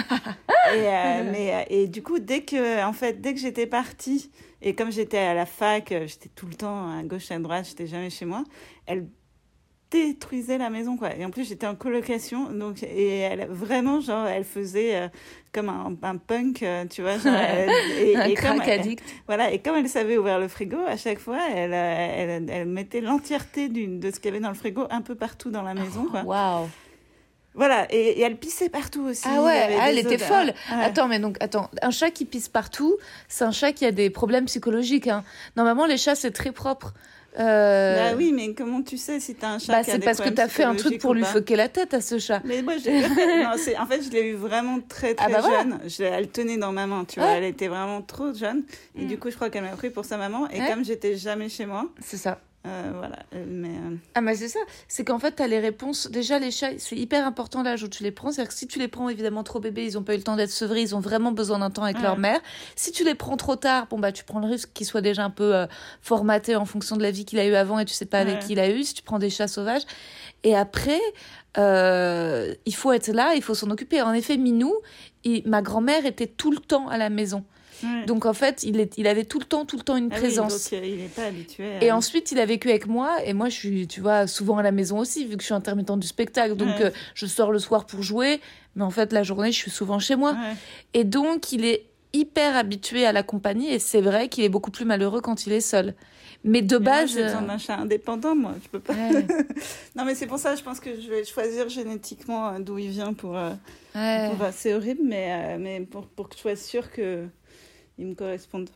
euh, 0.72 1.30
mais, 1.30 1.66
et 1.68 1.86
du 1.86 2.02
coup, 2.02 2.18
dès 2.18 2.42
que, 2.44 2.82
en 2.84 2.92
fait, 2.94 3.20
dès 3.20 3.34
que 3.34 3.40
j'étais 3.40 3.66
partie, 3.66 4.30
et 4.62 4.74
comme 4.74 4.90
j'étais 4.90 5.18
à 5.18 5.34
la 5.34 5.44
fac, 5.46 5.92
j'étais 6.06 6.30
tout 6.34 6.46
le 6.46 6.54
temps 6.54 6.98
à 6.98 7.02
gauche, 7.02 7.30
à 7.30 7.38
droite, 7.38 7.66
j'étais 7.68 7.86
jamais 7.86 8.08
chez 8.10 8.24
moi, 8.24 8.42
elle 8.86 9.06
détruisait 10.04 10.58
la 10.58 10.70
maison, 10.70 10.96
quoi. 10.96 11.14
Et 11.16 11.24
en 11.24 11.30
plus, 11.30 11.48
j'étais 11.48 11.66
en 11.66 11.74
colocation, 11.74 12.50
donc, 12.52 12.82
et 12.82 13.18
elle, 13.18 13.46
vraiment, 13.50 14.00
genre, 14.00 14.26
elle 14.26 14.44
faisait 14.44 14.96
euh, 14.96 15.08
comme 15.52 15.68
un, 15.68 15.96
un 16.02 16.16
punk, 16.16 16.62
euh, 16.62 16.84
tu 16.88 17.02
vois, 17.02 17.18
genre, 17.18 17.34
elle- 17.34 17.70
et, 17.98 18.16
un 18.16 18.24
et 18.26 18.34
comme 18.34 18.56
crack 18.56 18.68
elle- 18.68 18.80
addict. 18.80 19.04
voilà, 19.26 19.50
et 19.52 19.58
comme 19.60 19.76
elle 19.76 19.88
savait 19.88 20.16
ouvrir 20.18 20.38
le 20.38 20.48
frigo, 20.48 20.78
à 20.86 20.96
chaque 20.96 21.18
fois, 21.18 21.38
elle, 21.54 21.72
euh, 21.72 22.36
elle, 22.38 22.50
elle 22.50 22.66
mettait 22.68 23.00
l'entièreté 23.00 23.68
d'une- 23.68 23.98
de 24.00 24.10
ce 24.10 24.16
qu'il 24.16 24.26
y 24.26 24.28
avait 24.28 24.40
dans 24.40 24.48
le 24.50 24.54
frigo 24.54 24.86
un 24.90 25.02
peu 25.02 25.14
partout 25.14 25.50
dans 25.50 25.62
la 25.62 25.74
maison, 25.74 26.06
quoi. 26.10 26.22
Waouh. 26.22 26.68
Voilà, 27.54 27.86
et, 27.90 27.96
et 28.10 28.20
elle 28.20 28.36
pissait 28.36 28.68
partout 28.68 29.04
aussi. 29.04 29.24
Ah 29.26 29.42
ouais, 29.42 29.78
ah, 29.80 29.88
elle 29.88 29.98
était 29.98 30.18
folle. 30.18 30.48
Ouais. 30.70 30.84
Attends, 30.84 31.08
mais 31.08 31.18
donc, 31.18 31.38
attends, 31.40 31.70
un 31.80 31.90
chat 31.90 32.10
qui 32.10 32.26
pisse 32.26 32.50
partout, 32.50 32.94
c'est 33.28 33.44
un 33.44 33.50
chat 33.50 33.72
qui 33.72 33.86
a 33.86 33.92
des 33.92 34.10
problèmes 34.10 34.44
psychologiques. 34.44 35.08
Hein. 35.08 35.24
Normalement, 35.56 35.86
les 35.86 35.96
chats, 35.96 36.14
c'est 36.16 36.32
très 36.32 36.52
propre. 36.52 36.92
Euh, 37.38 38.10
Bah 38.10 38.16
oui, 38.16 38.32
mais 38.34 38.54
comment 38.54 38.82
tu 38.82 38.96
sais 38.96 39.20
si 39.20 39.34
t'as 39.34 39.48
un 39.50 39.58
chat 39.58 39.72
bah, 39.72 39.82
c'est 39.84 39.98
parce 39.98 40.20
que 40.20 40.28
t'as 40.30 40.48
fait 40.48 40.62
un 40.64 40.74
truc 40.74 41.00
pour 41.00 41.10
ou 41.10 41.14
lui 41.14 41.24
foquer 41.24 41.56
la 41.56 41.68
tête 41.68 41.92
à 41.94 42.00
ce 42.00 42.18
chat. 42.18 42.40
Mais 42.44 42.62
moi, 42.62 42.74
je. 42.78 42.90
Non, 43.76 43.82
en 43.82 43.86
fait, 43.86 44.02
je 44.02 44.10
l'ai 44.10 44.28
eu 44.30 44.34
vraiment 44.34 44.78
très, 44.80 45.14
très 45.14 45.26
Ah 45.26 45.28
bah 45.28 45.40
voilà. 45.42 45.58
jeune. 45.62 45.78
Je 45.86 46.02
elle 46.02 46.28
tenait 46.28 46.56
dans 46.56 46.72
ma 46.72 46.86
main, 46.86 47.04
tu 47.04 47.20
vois. 47.20 47.28
Ouais. 47.28 47.36
Elle 47.38 47.44
était 47.44 47.68
vraiment 47.68 48.00
trop 48.02 48.32
jeune. 48.32 48.62
Et 48.98 49.04
Mm. 49.04 49.08
du 49.08 49.18
coup, 49.18 49.30
je 49.30 49.34
crois 49.36 49.50
qu'elle 49.50 49.64
m'a 49.64 49.70
pris 49.76 49.90
pour 49.90 50.04
sa 50.04 50.16
maman. 50.16 50.48
Et 50.50 50.60
Ouais. 50.60 50.68
comme 50.70 50.84
j'étais 50.84 51.16
jamais 51.16 51.48
chez 51.48 51.66
moi, 51.66 51.86
C'est 52.02 52.16
ça. 52.16 52.38
Euh, 52.66 52.90
voilà. 52.96 53.16
Euh, 53.34 53.44
Mais 53.48 53.68
euh, 53.68 53.96
Ah, 54.14 54.20
mais 54.20 54.34
c'est 54.34 54.48
ça. 54.48 54.58
C'est 54.88 55.04
qu'en 55.04 55.18
fait, 55.18 55.36
tu 55.36 55.42
as 55.42 55.46
les 55.46 55.60
réponses. 55.60 56.10
Déjà, 56.10 56.38
les 56.38 56.50
chats, 56.50 56.70
c'est 56.78 56.96
hyper 56.96 57.26
important 57.26 57.62
l'âge 57.62 57.82
où 57.84 57.88
tu 57.88 58.02
les 58.02 58.10
prends. 58.10 58.32
C'est-à-dire 58.32 58.48
que 58.52 58.58
si 58.58 58.66
tu 58.66 58.78
les 58.78 58.88
prends 58.88 59.08
évidemment 59.08 59.44
trop 59.44 59.60
bébés, 59.60 59.86
ils 59.86 59.94
n'ont 59.94 60.02
pas 60.02 60.14
eu 60.14 60.16
le 60.18 60.22
temps 60.24 60.36
d'être 60.36 60.50
sevrés, 60.50 60.82
ils 60.82 60.94
ont 60.96 61.00
vraiment 61.00 61.30
besoin 61.32 61.58
d'un 61.60 61.70
temps 61.70 61.84
avec 61.84 61.96
Ouais. 61.98 62.02
leur 62.02 62.18
mère. 62.18 62.40
Si 62.74 62.90
tu 62.92 63.04
les 63.04 63.14
prends 63.14 63.36
trop 63.36 63.56
tard, 63.56 63.86
bon, 63.88 63.98
bah, 63.98 64.10
tu 64.12 64.24
prends 64.24 64.40
le 64.40 64.46
risque 64.48 64.70
qu'ils 64.74 64.86
soient 64.86 65.00
déjà 65.00 65.22
un 65.24 65.30
peu 65.30 65.54
euh, 65.54 65.66
formatés 66.02 66.56
en 66.56 66.64
fonction 66.64 66.96
de 66.96 67.02
la 67.02 67.10
vie 67.12 67.24
qu'il 67.24 67.38
a 67.38 67.46
eu 67.46 67.54
avant 67.54 67.78
et 67.78 67.84
tu 67.84 67.94
sais 67.94 68.06
pas 68.06 68.18
avec 68.18 68.40
qui 68.40 68.52
il 68.52 68.58
a 68.60 68.68
eu. 68.68 68.82
Si 68.82 68.94
tu 68.94 69.02
prends 69.02 69.18
des 69.18 69.30
chats 69.30 69.48
sauvages. 69.48 69.82
Et 70.42 70.56
après, 70.56 71.00
euh, 71.58 72.54
il 72.66 72.74
faut 72.74 72.92
être 72.92 73.08
là, 73.08 73.34
il 73.34 73.42
faut 73.42 73.54
s'en 73.54 73.70
occuper. 73.70 74.02
En 74.02 74.12
effet, 74.12 74.36
Minou, 74.36 74.74
il- 75.24 75.42
ma 75.46 75.62
grand-mère 75.62 76.04
était 76.06 76.26
tout 76.26 76.50
le 76.50 76.58
temps 76.58 76.88
à 76.88 76.98
la 76.98 77.10
maison. 77.10 77.44
Ouais. 77.82 78.04
Donc 78.06 78.26
en 78.26 78.32
fait, 78.32 78.62
il, 78.62 78.78
est, 78.80 78.96
il 78.98 79.06
avait 79.06 79.24
tout 79.24 79.38
le 79.38 79.44
temps, 79.44 79.64
tout 79.64 79.76
le 79.76 79.82
temps 79.82 79.96
une 79.96 80.08
Ah 80.10 80.14
oui, 80.16 80.20
présence. 80.20 80.70
donc, 80.70 80.80
euh, 80.80 80.86
il 80.86 80.96
n'est 80.98 81.08
pas 81.08 81.24
habitué. 81.26 81.76
à- 81.76 81.84
Et 81.84 81.92
ensuite, 81.92 82.32
il 82.32 82.38
a 82.38 82.46
vécu 82.46 82.68
avec 82.70 82.86
moi. 82.86 83.16
Et 83.24 83.32
moi, 83.32 83.48
je 83.48 83.54
suis, 83.54 83.86
tu 83.86 84.00
vois, 84.00 84.26
souvent 84.26 84.58
à 84.58 84.62
la 84.62 84.72
maison 84.72 84.98
aussi, 84.98 85.24
vu 85.26 85.36
que 85.36 85.42
je 85.42 85.46
suis 85.46 85.54
intermittente 85.54 86.00
du 86.00 86.06
spectacle. 86.06 86.54
Donc, 86.56 86.68
Ouais. 86.78 86.86
euh, 86.86 86.90
je 87.14 87.26
sors 87.26 87.52
le 87.52 87.58
soir 87.58 87.86
pour 87.86 88.02
jouer. 88.02 88.40
Mais 88.74 88.82
en 88.84 88.90
fait, 88.90 89.12
la 89.12 89.22
journée, 89.22 89.52
je 89.52 89.56
suis 89.58 89.70
souvent 89.70 89.98
chez 89.98 90.16
moi. 90.16 90.32
Ouais. 90.32 90.54
Et 90.94 91.04
donc, 91.04 91.52
il 91.52 91.64
est 91.64 91.86
hyper 92.12 92.56
habitué 92.56 93.04
à 93.06 93.12
la 93.12 93.22
compagnie. 93.22 93.68
Et 93.72 93.78
c'est 93.78 94.00
vrai 94.00 94.28
qu'il 94.28 94.44
est 94.44 94.48
beaucoup 94.48 94.70
plus 94.70 94.84
malheureux 94.84 95.20
quand 95.20 95.46
il 95.46 95.52
est 95.52 95.60
seul. 95.60 95.94
Mais 96.44 96.62
de 96.62 96.78
Mais 96.78 96.84
base. 96.84 97.12
j'ai 97.14 97.24
besoin 97.24 97.42
euh, 97.42 97.46
d'un 97.46 97.58
chat 97.58 97.74
indépendant, 97.76 98.36
moi. 98.36 98.54
Je 98.62 98.68
peux 98.68 98.78
pas. 98.78 98.92
ouais, 98.92 99.26
Non, 99.96 100.04
mais 100.04 100.14
c'est 100.14 100.26
pour 100.26 100.38
ça, 100.38 100.54
je 100.54 100.62
pense 100.62 100.78
que 100.78 100.90
je 101.00 101.08
vais 101.08 101.24
choisir 101.24 101.68
génétiquement 101.68 102.60
d'où 102.60 102.78
il 102.78 102.90
vient 102.90 103.14
pour. 103.14 103.36
euh, 103.36 103.50
ouais. 103.96 104.30
pour- 104.36 104.46
c'est 104.52 104.72
horrible, 104.74 105.00
mais, 105.04 105.26
euh, 105.30 105.56
mais 105.58 105.80
pour, 105.80 106.06
pour 106.06 106.28
que 106.28 106.36
je 106.36 106.40
sois 106.42 106.54
sûre 106.54 106.90
que 106.92 107.24
il 107.98 108.06
me 108.06 108.14
corresponde. 108.14 108.68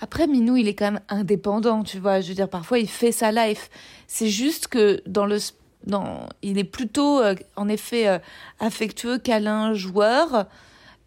Après, 0.00 0.26
Minou, 0.26 0.56
il 0.56 0.68
est 0.68 0.74
quand 0.74 0.92
même 0.92 1.00
indépendant, 1.08 1.82
tu 1.82 1.98
vois. 1.98 2.20
Je 2.20 2.28
veux 2.28 2.34
dire, 2.34 2.48
parfois, 2.48 2.78
il 2.78 2.88
fait 2.88 3.12
sa 3.12 3.32
life. 3.32 3.70
C'est 4.06 4.28
juste 4.28 4.68
que 4.68 5.02
dans 5.06 5.26
le. 5.26 5.38
Dans, 5.86 6.28
il 6.42 6.58
est 6.58 6.64
plutôt, 6.64 7.20
euh, 7.20 7.34
en 7.56 7.68
effet, 7.68 8.06
euh, 8.06 8.18
affectueux, 8.60 9.18
câlin, 9.18 9.74
joueur. 9.74 10.46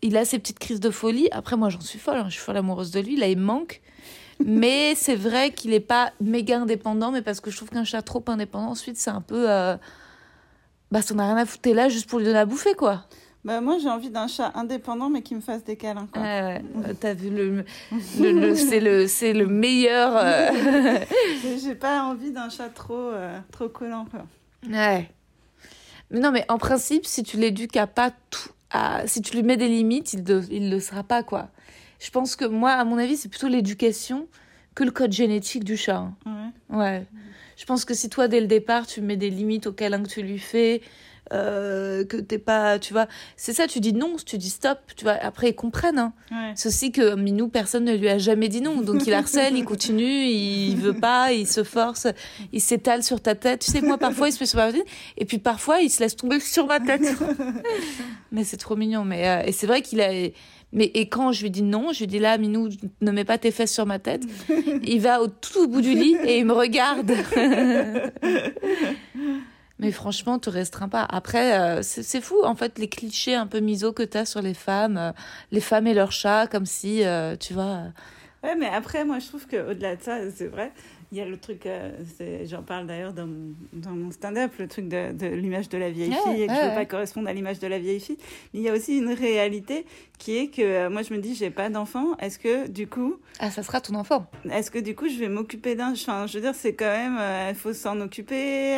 Il 0.02 0.18
a 0.18 0.26
ses 0.26 0.38
petites 0.40 0.60
crises 0.60 0.82
de 0.82 0.90
folie. 0.90 1.30
Après, 1.32 1.56
moi, 1.56 1.70
j'en 1.70 1.80
suis 1.80 2.00
folle. 2.00 2.18
hein. 2.18 2.26
Je 2.28 2.34
suis 2.34 2.42
folle 2.42 2.58
amoureuse 2.58 2.92
de 2.92 3.00
lui. 3.00 3.16
Là, 3.16 3.28
il 3.30 3.38
manque. 3.40 3.82
Mais 4.46 4.94
c'est 4.98 5.16
vrai 5.16 5.52
qu'il 5.52 5.72
n'est 5.72 5.80
pas 5.80 6.12
méga 6.20 6.60
indépendant. 6.60 7.12
Mais 7.12 7.22
parce 7.22 7.40
que 7.40 7.50
je 7.52 7.56
trouve 7.56 7.70
qu'un 7.70 7.86
chat 7.86 8.02
trop 8.02 8.24
indépendant, 8.28 8.72
ensuite, 8.72 8.98
c'est 8.98 9.10
un 9.10 9.22
peu. 9.22 9.50
euh, 9.50 9.78
Bah, 10.92 11.02
ça 11.02 11.14
n'a 11.14 11.26
rien 11.26 11.38
à 11.38 11.46
foutre. 11.46 11.70
Là 11.70 11.88
juste 11.90 12.10
pour 12.10 12.20
lui 12.20 12.26
donner 12.26 12.40
à 12.40 12.46
bouffer, 12.46 12.74
quoi. 12.74 13.06
Bah, 13.46 13.62
moi, 13.62 13.78
j'ai 13.80 13.90
envie 13.90 14.10
d'un 14.10 14.28
chat 14.28 14.52
indépendant, 14.56 15.08
mais 15.10 15.22
qui 15.22 15.36
me 15.36 15.40
fasse 15.40 15.64
des 15.64 15.76
câlins. 15.76 16.08
Quoi. 16.12 16.22
Ouais, 16.22 16.42
ouais. 16.42 16.62
Euh, 16.90 16.94
T'as 17.00 17.14
vu 17.14 17.30
le. 17.30 17.64
le, 18.20 18.32
le- 18.32 18.56
c'est 18.56 18.80
le, 18.80 19.08
c'est 19.08 19.34
le 19.34 19.46
meilleur. 19.46 20.14
euh, 20.18 21.00
J'ai- 21.64 21.76
pas 21.76 22.04
envie 22.04 22.32
d'un 22.32 22.50
chat 22.50 22.70
trop, 22.70 22.94
euh, 23.12 23.40
trop 23.52 23.70
collant. 23.70 24.06
Quoi. 24.10 24.26
Ouais. 24.68 25.10
Mais 26.10 26.20
non, 26.20 26.32
mais 26.32 26.44
en 26.50 26.58
principe, 26.58 27.06
si 27.06 27.22
tu 27.24 27.38
l'éduques 27.38 27.78
à 27.78 27.86
pas 27.88 28.12
tout, 28.32 28.50
à, 28.72 29.06
si 29.08 29.22
tu 29.22 29.36
lui 29.36 29.44
mets 29.44 29.58
des 29.58 29.68
limites, 29.70 30.14
il 30.14 30.24
ne 30.24 30.42
il 30.50 30.72
le 30.72 30.80
sera 30.80 31.04
pas, 31.04 31.22
quoi. 31.22 31.50
Je 32.00 32.10
pense 32.10 32.36
que 32.36 32.46
moi, 32.46 32.72
à 32.72 32.84
mon 32.84 32.98
avis, 32.98 33.16
c'est 33.16 33.30
plutôt 33.30 33.48
l'éducation 33.48 34.28
que 34.74 34.84
le 34.84 34.92
code 34.92 35.12
génétique 35.14 35.64
du 35.64 35.78
chat. 35.78 35.98
hein. 36.26 36.52
Ouais. 36.72 36.78
Ouais. 36.78 37.06
Je 37.58 37.66
pense 37.66 37.86
que 37.86 37.94
si 37.94 38.10
toi, 38.10 38.28
dès 38.28 38.42
le 38.42 38.48
départ, 38.48 38.86
tu 38.88 39.02
mets 39.02 39.16
des 39.18 39.30
limites 39.30 39.68
au 39.68 39.72
câlin 39.72 40.02
que 40.04 40.10
tu 40.10 40.22
lui 40.22 40.40
fais, 40.40 40.82
euh, 41.34 42.06
que 42.06 42.18
t'es 42.18 42.38
pas, 42.38 42.78
tu 42.78 42.94
vois, 42.94 43.08
c'est 43.36 43.54
ça, 43.54 43.68
tu 43.68 43.80
dis 43.80 43.94
non, 43.94 44.16
tu 44.24 44.38
dis 44.38 44.50
stop, 44.50 44.80
tu 44.96 45.06
vois, 45.06 45.14
après 45.14 45.50
ils 45.50 45.56
comprennent, 45.56 45.98
hein. 45.98 46.14
Ouais. 46.32 46.54
Ceci 46.56 46.92
que 46.92 47.16
Minou, 47.16 47.48
personne 47.48 47.86
ne 47.86 47.96
lui 47.96 48.10
a 48.10 48.18
jamais 48.18 48.48
dit 48.48 48.62
non. 48.62 48.82
Donc 48.82 49.08
il 49.08 49.14
harcèle, 49.14 49.58
il 49.58 49.66
continue, 49.66 50.26
il 50.26 50.76
veut 50.76 50.94
pas, 50.94 51.32
il 51.32 51.48
se 51.48 51.64
force, 51.64 52.08
il 52.54 52.62
s'étale 52.62 53.04
sur 53.04 53.22
ta 53.22 53.36
tête. 53.36 53.62
Tu 53.62 53.72
sais, 53.72 53.82
moi 53.82 53.98
parfois 53.98 54.30
il 54.30 54.32
se 54.34 54.40
met 54.40 54.46
sur 54.46 54.60
ma 54.60 54.72
tête 54.72 54.86
et 55.18 55.26
puis 55.26 55.40
parfois 55.40 55.82
il 55.82 55.90
se 55.90 56.00
laisse 56.02 56.16
tomber 56.16 56.40
sur 56.42 56.68
ma 56.68 56.80
tête. 56.80 57.02
mais 58.32 58.44
c'est 58.44 58.58
trop 58.58 58.76
mignon. 58.76 59.04
Mais 59.04 59.28
euh, 59.28 59.44
et 59.46 59.52
c'est 59.52 59.68
vrai 59.68 59.82
qu'il 59.82 60.02
a. 60.02 60.10
Mais 60.74 60.92
et 60.94 61.08
quand 61.08 61.32
je 61.32 61.44
lui 61.44 61.52
dis 61.52 61.64
non, 61.64 61.94
je 61.94 62.00
lui 62.00 62.08
dis 62.08 62.20
là, 62.20 62.38
Minou, 62.38 62.70
ne 63.02 63.12
mets 63.12 63.24
pas 63.24 63.38
tes 63.38 63.52
fesses 63.52 63.74
sur 63.74 63.86
ma 63.86 63.98
tête. 63.98 64.24
il 64.84 65.00
va 65.00 65.22
au 65.22 65.28
tout 65.28 65.60
au 65.64 65.68
bout 65.68 65.82
du 65.82 65.94
lit 65.94 66.18
et 66.26 66.40
il 66.40 66.46
me 66.46 66.54
regarde. 66.54 67.14
Mais 69.80 69.92
franchement, 69.92 70.40
te 70.40 70.50
restreins 70.50 70.88
pas. 70.90 71.04
Après, 71.04 71.60
euh, 71.60 71.82
c'est 71.82 72.02
c'est 72.04 72.22
fou, 72.22 72.38
en 72.44 72.56
fait, 72.56 72.80
les 72.80 72.88
clichés 72.88 73.36
un 73.36 73.46
peu 73.48 73.60
miso 73.60 73.92
que 73.92 74.04
t'as 74.04 74.26
sur 74.26 74.42
les 74.42 74.54
femmes, 74.54 74.98
euh, 74.98 75.12
les 75.52 75.60
femmes 75.62 75.88
et 75.88 75.94
leurs 75.94 76.14
chats, 76.14 76.48
comme 76.48 76.66
si, 76.66 77.04
euh, 77.04 77.36
tu 77.36 77.54
vois. 77.54 77.64
euh, 77.64 77.88
Ouais, 78.44 78.56
mais 78.56 78.68
après, 78.68 79.04
moi, 79.06 79.18
je 79.20 79.28
trouve 79.28 79.48
qu'au-delà 79.48 79.96
de 79.96 80.04
ça, 80.04 80.20
c'est 80.32 80.46
vrai, 80.48 80.72
il 81.12 81.18
y 81.18 81.22
a 81.22 81.26
le 81.26 81.36
truc, 81.38 81.68
c'est- 82.18 82.46
j'en 82.46 82.62
parle 82.62 82.86
d'ailleurs 82.86 83.12
dans, 83.12 83.26
mon- 83.26 83.56
dans 83.74 83.90
mon 83.90 84.12
stand-up, 84.12 84.52
le 84.60 84.68
truc 84.68 84.88
de, 84.88 85.14
de 85.14 85.26
l'image 85.26 85.68
de 85.68 85.80
la 85.80 85.90
vieille 85.90 86.12
Ouais, 86.12 86.16
fille, 86.16 86.44
et 86.44 86.48
que 86.48 86.54
je 86.54 86.60
ouais, 86.60 86.64
veux 86.66 86.70
ouais. 86.70 86.76
pas 86.76 86.86
correspondre 86.86 87.28
à 87.28 87.34
l'image 87.34 87.58
de 87.58 87.66
la 87.66 87.80
vieille 87.80 88.00
fille. 88.00 88.20
Mais 88.54 88.60
il 88.60 88.64
y 88.64 88.70
a 88.70 88.74
aussi 88.74 89.00
une 89.00 89.12
réalité 89.12 89.88
qui 90.20 90.38
est 90.38 90.48
que 90.50 90.88
moi, 90.90 91.02
je 91.02 91.12
me 91.14 91.20
dis, 91.20 91.34
j'ai 91.34 91.50
pas 91.50 91.70
d'enfant. 91.70 92.16
Est-ce 92.20 92.38
que, 92.38 92.68
du 92.68 92.86
coup, 92.88 93.16
Ah, 93.40 93.50
ça 93.50 93.64
sera 93.64 93.82
ton 93.82 93.96
enfant. 93.96 94.28
est-ce 94.52 94.70
que, 94.70 94.78
du 94.80 94.94
coup, 94.94 95.10
je 95.10 95.18
vais 95.18 95.30
m'occuper 95.30 95.74
d'un. 95.74 95.94
Enfin, 95.94 96.28
je 96.28 96.36
veux 96.38 96.42
dire, 96.42 96.54
c'est 96.54 96.76
quand 96.76 96.86
même, 96.86 97.20
il 97.50 97.56
faut 97.56 97.74
s'en 97.74 98.00
occuper. 98.00 98.78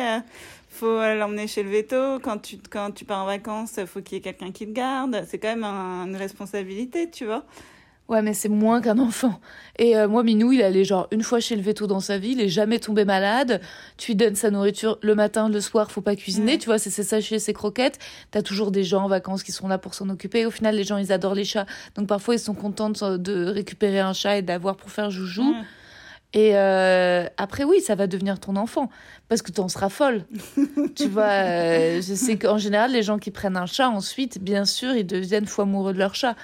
Faut 0.68 0.86
euh, 0.86 1.14
l'emmener 1.14 1.46
chez 1.46 1.62
le 1.62 1.70
veto. 1.70 2.18
Quand 2.20 2.38
tu, 2.38 2.58
quand 2.70 2.90
tu 2.92 3.04
pars 3.04 3.22
en 3.22 3.26
vacances, 3.26 3.74
il 3.78 3.86
faut 3.86 4.00
qu'il 4.00 4.16
y 4.16 4.18
ait 4.18 4.22
quelqu'un 4.22 4.52
qui 4.52 4.66
le 4.66 4.72
garde. 4.72 5.24
C'est 5.26 5.38
quand 5.38 5.48
même 5.48 5.64
un- 5.64 6.06
une 6.06 6.16
responsabilité, 6.16 7.10
tu 7.10 7.24
vois. 7.26 7.44
Ouais, 8.08 8.22
mais 8.22 8.32
c'est 8.32 8.48
moins 8.48 8.80
qu'un 8.80 8.98
enfant. 8.98 9.38
Et 9.78 9.94
euh, 9.94 10.08
moi, 10.08 10.22
Minou, 10.22 10.50
il 10.52 10.62
allait 10.62 10.84
genre 10.84 11.08
une 11.10 11.22
fois 11.22 11.40
chez 11.40 11.56
le 11.56 11.60
veto 11.62 11.86
dans 11.86 12.00
sa 12.00 12.16
vie, 12.16 12.30
il 12.30 12.40
est 12.40 12.48
jamais 12.48 12.78
tombé 12.78 13.04
malade. 13.04 13.60
Tu 13.98 14.12
lui 14.12 14.16
donnes 14.16 14.34
sa 14.34 14.50
nourriture 14.50 14.98
le 15.02 15.14
matin, 15.14 15.50
le 15.50 15.60
soir, 15.60 15.90
faut 15.90 16.00
pas 16.00 16.16
cuisiner, 16.16 16.52
Ouais. 16.52 16.58
tu 16.58 16.64
vois, 16.66 16.78
c'est 16.78 16.88
ses 16.88 17.02
sachets, 17.02 17.38
ses 17.38 17.52
croquettes. 17.52 17.98
T'as 18.30 18.40
toujours 18.40 18.70
des 18.70 18.82
gens 18.82 19.02
en 19.04 19.08
vacances 19.08 19.42
qui 19.42 19.52
sont 19.52 19.68
là 19.68 19.76
pour 19.76 19.92
s'en 19.92 20.08
occuper. 20.08 20.46
Au 20.46 20.50
final, 20.50 20.74
les 20.74 20.84
gens, 20.84 20.96
ils 20.96 21.12
adorent 21.12 21.34
les 21.34 21.44
chats. 21.44 21.66
Donc 21.96 22.06
parfois, 22.06 22.34
ils 22.34 22.38
sont 22.38 22.54
contents 22.54 22.88
de, 22.88 23.18
de 23.18 23.44
récupérer 23.44 24.00
un 24.00 24.14
chat 24.14 24.38
et 24.38 24.42
d'avoir 24.42 24.76
pour 24.76 24.90
faire 24.90 25.10
joujou. 25.10 25.50
Ouais. 25.52 25.60
Et 26.34 26.56
euh, 26.56 27.26
après, 27.36 27.64
oui, 27.64 27.80
ça 27.80 27.94
va 27.94 28.06
devenir 28.06 28.38
ton 28.38 28.56
enfant. 28.56 28.90
Parce 29.28 29.42
que 29.42 29.50
t'en 29.50 29.68
seras 29.68 29.88
folle. 29.88 30.24
tu 30.94 31.08
vois, 31.08 31.24
euh, 31.24 32.02
je 32.02 32.14
sais 32.14 32.36
qu'en 32.36 32.58
général, 32.58 32.92
les 32.92 33.02
gens 33.02 33.18
qui 33.18 33.30
prennent 33.30 33.56
un 33.56 33.66
chat, 33.66 33.88
ensuite, 33.88 34.38
bien 34.38 34.64
sûr, 34.64 34.94
ils 34.94 35.06
deviennent 35.06 35.46
fou 35.46 35.62
amoureux 35.62 35.92
de 35.92 35.98
leur 35.98 36.14
chat. 36.14 36.36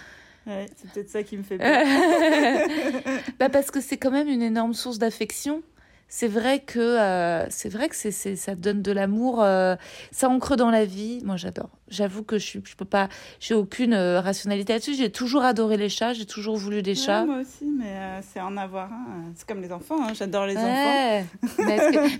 Ouais, 0.46 0.66
c'est 0.76 0.90
peut-être 0.90 1.10
ça 1.10 1.22
qui 1.22 1.36
me 1.36 1.42
fait 1.42 1.56
peur. 1.56 1.86
bah 3.38 3.48
parce 3.48 3.70
que 3.70 3.80
c'est 3.80 3.96
quand 3.96 4.10
même 4.10 4.28
une 4.28 4.42
énorme 4.42 4.74
source 4.74 4.98
d'affection. 4.98 5.62
C'est 6.06 6.28
vrai 6.28 6.60
que 6.60 6.78
euh, 6.78 7.48
c'est 7.48 7.70
vrai 7.70 7.88
que 7.88 7.96
c'est 7.96 8.10
c'est 8.10 8.36
ça 8.36 8.54
donne 8.54 8.82
de 8.82 8.92
l'amour, 8.92 9.36
ça 10.10 10.28
ancre 10.28 10.56
dans 10.56 10.70
la 10.70 10.84
vie. 10.84 11.20
Moi 11.24 11.36
j'adore. 11.36 11.70
J'avoue 11.94 12.22
que 12.22 12.38
je 12.38 12.58
je 12.64 12.74
peux 12.76 12.84
pas 12.84 13.08
j'ai 13.40 13.54
aucune 13.54 13.94
euh, 13.94 14.20
rationalité 14.20 14.72
là-dessus. 14.74 14.94
J'ai 14.94 15.10
toujours 15.10 15.42
adoré 15.44 15.76
les 15.76 15.88
chats, 15.88 16.12
j'ai 16.12 16.26
toujours 16.26 16.56
voulu 16.56 16.82
des 16.82 16.90
Ouais, 16.90 16.96
chats. 17.06 17.24
moi 17.24 17.38
aussi, 17.40 17.64
mais 17.64 17.86
euh, 17.86 18.20
c'est 18.32 18.40
en 18.40 18.56
avoir 18.56 18.92
un. 18.92 18.96
euh, 18.96 19.30
C'est 19.34 19.46
comme 19.46 19.62
les 19.62 19.72
enfants, 19.72 19.96
hein, 20.02 20.12
j'adore 20.14 20.46
les 20.46 20.56
enfants. 20.56 20.66
Ouais. 20.66 21.24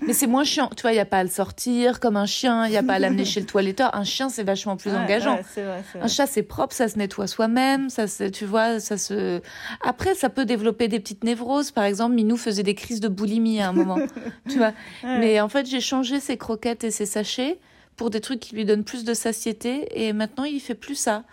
mais 0.07 0.13
c'est 0.13 0.27
moins 0.27 0.43
chiant. 0.43 0.69
Tu 0.75 0.81
vois, 0.83 0.91
il 0.93 0.95
y 0.95 0.99
a 0.99 1.05
pas 1.05 1.19
à 1.19 1.23
le 1.23 1.29
sortir 1.29 1.99
comme 1.99 2.15
un 2.17 2.25
chien, 2.25 2.65
il 2.67 2.71
y 2.73 2.77
a 2.77 2.83
pas 2.83 2.93
à 2.93 2.99
l'amener 2.99 3.25
chez 3.25 3.39
le 3.39 3.45
toiletteur. 3.45 3.93
Un 3.95 4.03
chien 4.03 4.29
c'est 4.29 4.43
vachement 4.43 4.77
plus 4.77 4.91
Ouais, 4.91 4.97
engageant. 4.97 5.39
vrai, 5.55 5.83
Un 6.01 6.07
chat, 6.07 6.25
c'est 6.27 6.43
propre, 6.43 6.73
ça 6.73 6.87
se 6.87 6.97
nettoie 6.97 7.27
soi-même, 7.27 7.89
ça 7.89 8.07
se, 8.07 8.23
tu 8.25 8.45
vois, 8.45 8.79
ça 8.79 8.97
se. 8.97 9.41
Après, 9.83 10.15
ça 10.15 10.29
peut 10.29 10.45
développer 10.45 10.87
des 10.87 10.99
petites 10.99 11.23
névroses. 11.23 11.71
Par 11.71 11.83
exemple, 11.83 12.15
Minou 12.15 12.37
faisait 12.37 12.63
des 12.63 12.75
crises 12.75 12.99
de 12.99 13.07
boulimie 13.07 13.61
à 13.61 13.69
un 13.69 13.73
moment, 13.73 13.97
tu 14.49 14.57
vois. 14.57 14.71
Mais 15.03 15.39
en 15.41 15.49
fait, 15.49 15.65
j'ai 15.65 15.81
changé 15.81 16.19
ses 16.19 16.37
croquettes 16.37 16.83
et 16.83 16.91
ses 16.91 17.05
sachets 17.05 17.59
pour 17.97 18.09
des 18.09 18.19
trucs 18.21 18.39
qui 18.39 18.55
lui 18.55 18.65
donnent 18.65 18.83
plus 18.83 19.03
de 19.05 19.13
satiété, 19.13 19.87
et 20.05 20.13
maintenant, 20.13 20.43
il 20.43 20.59
fait 20.59 20.75
plus 20.75 20.95
ça. 20.95 21.23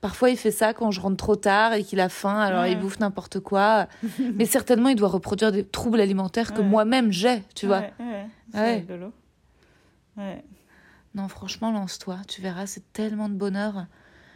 Parfois, 0.00 0.30
il 0.30 0.36
fait 0.38 0.50
ça 0.50 0.72
quand 0.72 0.90
je 0.90 1.00
rentre 1.00 1.16
trop 1.18 1.36
tard 1.36 1.74
et 1.74 1.84
qu'il 1.84 2.00
a 2.00 2.08
faim, 2.08 2.38
alors 2.40 2.62
Ouais. 2.62 2.72
il 2.72 2.78
bouffe 2.78 2.98
n'importe 3.00 3.38
quoi. 3.40 3.86
Mais 4.34 4.46
certainement, 4.46 4.88
il 4.88 4.96
doit 4.96 5.08
reproduire 5.10 5.52
des 5.52 5.62
troubles 5.64 6.00
alimentaires 6.00 6.54
que 6.54 6.60
Ouais. 6.60 6.66
moi-même 6.66 7.12
j'ai, 7.12 7.42
tu 7.54 7.66
vois. 7.66 7.80
Ouais, 7.80 8.26
ouais, 8.54 8.84
Ouais. 10.16 10.44
Non, 11.14 11.28
franchement, 11.28 11.70
lance-toi, 11.70 12.16
tu 12.28 12.40
verras, 12.40 12.66
c'est 12.66 12.92
tellement 12.92 13.28
de 13.28 13.34
bonheur. 13.34 13.86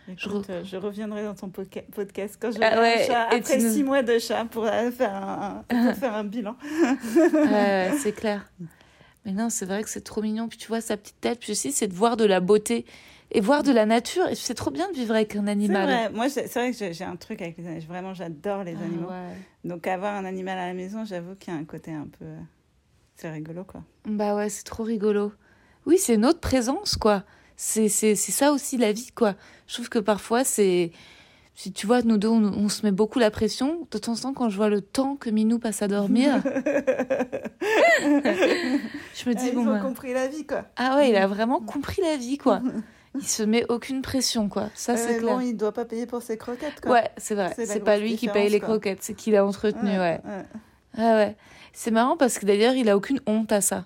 Écoute, 0.07 0.45
Je 0.49 0.53
euh, 0.53 0.65
je... 0.65 0.77
reviendrai 0.77 1.25
dans 1.25 1.35
ton 1.35 1.49
podca- 1.49 1.85
podcast 1.95 2.37
quand 2.39 2.51
je 2.53 2.59
Ah 2.61 2.79
ouais, 2.81 3.05
chat, 3.07 3.29
après 3.33 3.59
nous- 3.59 3.73
six 3.73 3.83
mois 3.83 4.03
de 4.03 4.19
chat 4.19 4.45
pour 4.45 4.67
euh, 4.67 4.91
faire 4.91 5.15
un, 5.15 5.65
pour 5.67 5.95
faire 5.95 6.15
un 6.15 6.25
bilan. 6.25 6.57
C'est 7.99 8.13
clair. 8.15 8.45
Mais 9.25 9.33
non, 9.33 9.49
c'est 9.51 9.65
vrai 9.67 9.83
que 9.83 9.89
c'est 9.89 10.03
trop 10.03 10.21
mignon. 10.23 10.49
Puis 10.49 10.59
tu 10.59 10.69
vois 10.69 10.81
sa 10.81 10.97
petite 10.97 11.21
tête. 11.21 11.41
Puis 11.41 11.53
aussi, 11.53 11.73
c'est 11.73 11.89
de 11.89 11.95
voir 11.95 12.17
de 12.17 12.25
la 12.25 12.41
beauté 12.41 12.85
et 13.31 13.41
voir 13.41 13.63
de 13.63 13.73
la 13.73 13.87
nature. 13.87 14.27
Et 14.29 14.35
c'est 14.35 14.55
trop 14.55 14.71
bien 14.71 14.89
de 14.91 14.95
vivre 14.97 15.15
avec 15.15 15.35
un 15.37 15.47
animal. 15.47 15.85
vrai, 15.87 16.11
moi 16.11 16.29
c'est 16.29 16.53
vrai 16.53 16.73
que 16.73 16.93
j'ai 16.93 17.05
un 17.05 17.17
truc 17.17 17.41
avec 17.43 17.57
les 17.59 17.67
animaux. 17.67 17.87
Vraiment, 17.89 18.15
j'adore 18.15 18.65
les 18.65 18.75
Ah, 18.81 18.85
animaux. 18.85 19.09
ouais. 19.09 19.37
Donc 19.65 19.87
avoir 19.87 20.15
un 20.15 20.25
animal 20.25 20.59
à 20.59 20.67
la 20.69 20.75
maison, 20.75 21.05
j'avoue 21.05 21.35
qu'il 21.37 21.53
y 21.53 21.57
a 21.57 21.59
un 21.61 21.65
côté 21.65 21.93
un 21.93 22.07
peu. 22.19 22.27
C'est 23.17 23.31
rigolo 23.31 23.65
quoi. 23.65 23.83
Bah 24.07 24.35
ouais, 24.37 24.49
c'est 24.51 24.65
trop 24.65 24.83
rigolo. 24.83 25.33
Oui, 25.87 25.99
c'est 25.99 26.15
une 26.15 26.27
autre 26.27 26.41
présence, 26.41 26.97
quoi. 26.97 27.25
C'est 27.57 27.89
c'est- 27.89 28.15
c'est 28.17 28.33
ça 28.33 28.53
aussi 28.53 28.77
la 28.77 28.93
vie, 28.93 29.11
quoi. 29.15 29.35
Je 29.69 29.75
trouve 29.75 29.89
que 29.89 29.99
parfois, 30.01 30.45
c'est. 30.45 30.91
Si 31.57 31.73
tu 31.73 31.87
vois, 31.87 32.03
nous 32.03 32.17
deux, 32.19 32.29
on, 32.29 32.43
on 32.43 32.69
se 32.69 32.85
met 32.85 32.91
beaucoup 32.93 33.19
la 33.21 33.31
pression. 33.31 33.87
De 33.93 33.99
temps 33.99 34.13
en 34.13 34.17
temps, 34.17 34.33
quand 34.35 34.49
je 34.49 34.57
vois 34.57 34.69
le 34.69 34.81
temps 34.81 35.15
que 35.17 35.31
Minou 35.31 35.59
passe 35.61 35.83
à 35.83 35.89
dormir, 35.89 36.43
je 39.15 39.29
me 39.29 39.35
dis, 39.35 39.49
Ils 39.49 39.55
bon, 39.55 39.63
ont 39.63 39.73
bah, 39.75 39.79
compris 39.81 40.13
la 40.13 40.27
vie, 40.29 40.47
quoi. 40.47 40.65
ah 40.77 40.97
ouais, 40.97 41.11
il 41.11 41.17
a 41.17 41.27
vraiment 41.27 41.61
compris 41.61 42.03
la 42.03 42.17
vie, 42.17 42.39
quoi. 42.39 42.61
Il 43.17 43.25
se 43.29 43.45
met 43.45 43.65
aucune 43.69 44.03
pression, 44.03 44.49
quoi. 44.49 44.71
Ça, 44.75 44.97
c'est 44.97 45.19
clair. 45.19 45.37
bon, 45.37 45.41
il 45.41 45.55
doit 45.57 45.71
pas 45.71 45.85
payer 45.85 46.05
pour 46.05 46.21
ses 46.21 46.37
croquettes, 46.37 46.81
quoi. 46.81 46.91
Ouais, 46.95 47.11
c'est 47.17 47.37
vrai. 47.37 47.55
C'est 47.57 47.79
pas 47.79 47.97
lui 47.97 48.17
qui 48.17 48.27
paye 48.27 48.49
les 48.51 48.59
quoi. 48.59 48.71
croquettes, 48.71 49.05
c'est 49.05 49.15
qui 49.15 49.31
l'a 49.31 49.47
entretenu, 49.47 49.89
ouais. 49.89 50.21
Ah 50.99 51.15
ouais. 51.15 51.37
C'est 51.73 51.93
marrant 51.93 52.17
parce 52.17 52.41
que 52.41 52.47
d'ailleurs, 52.47 52.75
il 52.75 52.89
a 52.89 52.97
aucune 52.97 53.21
honte 53.29 53.53
à 53.53 53.61
ça. 53.61 53.85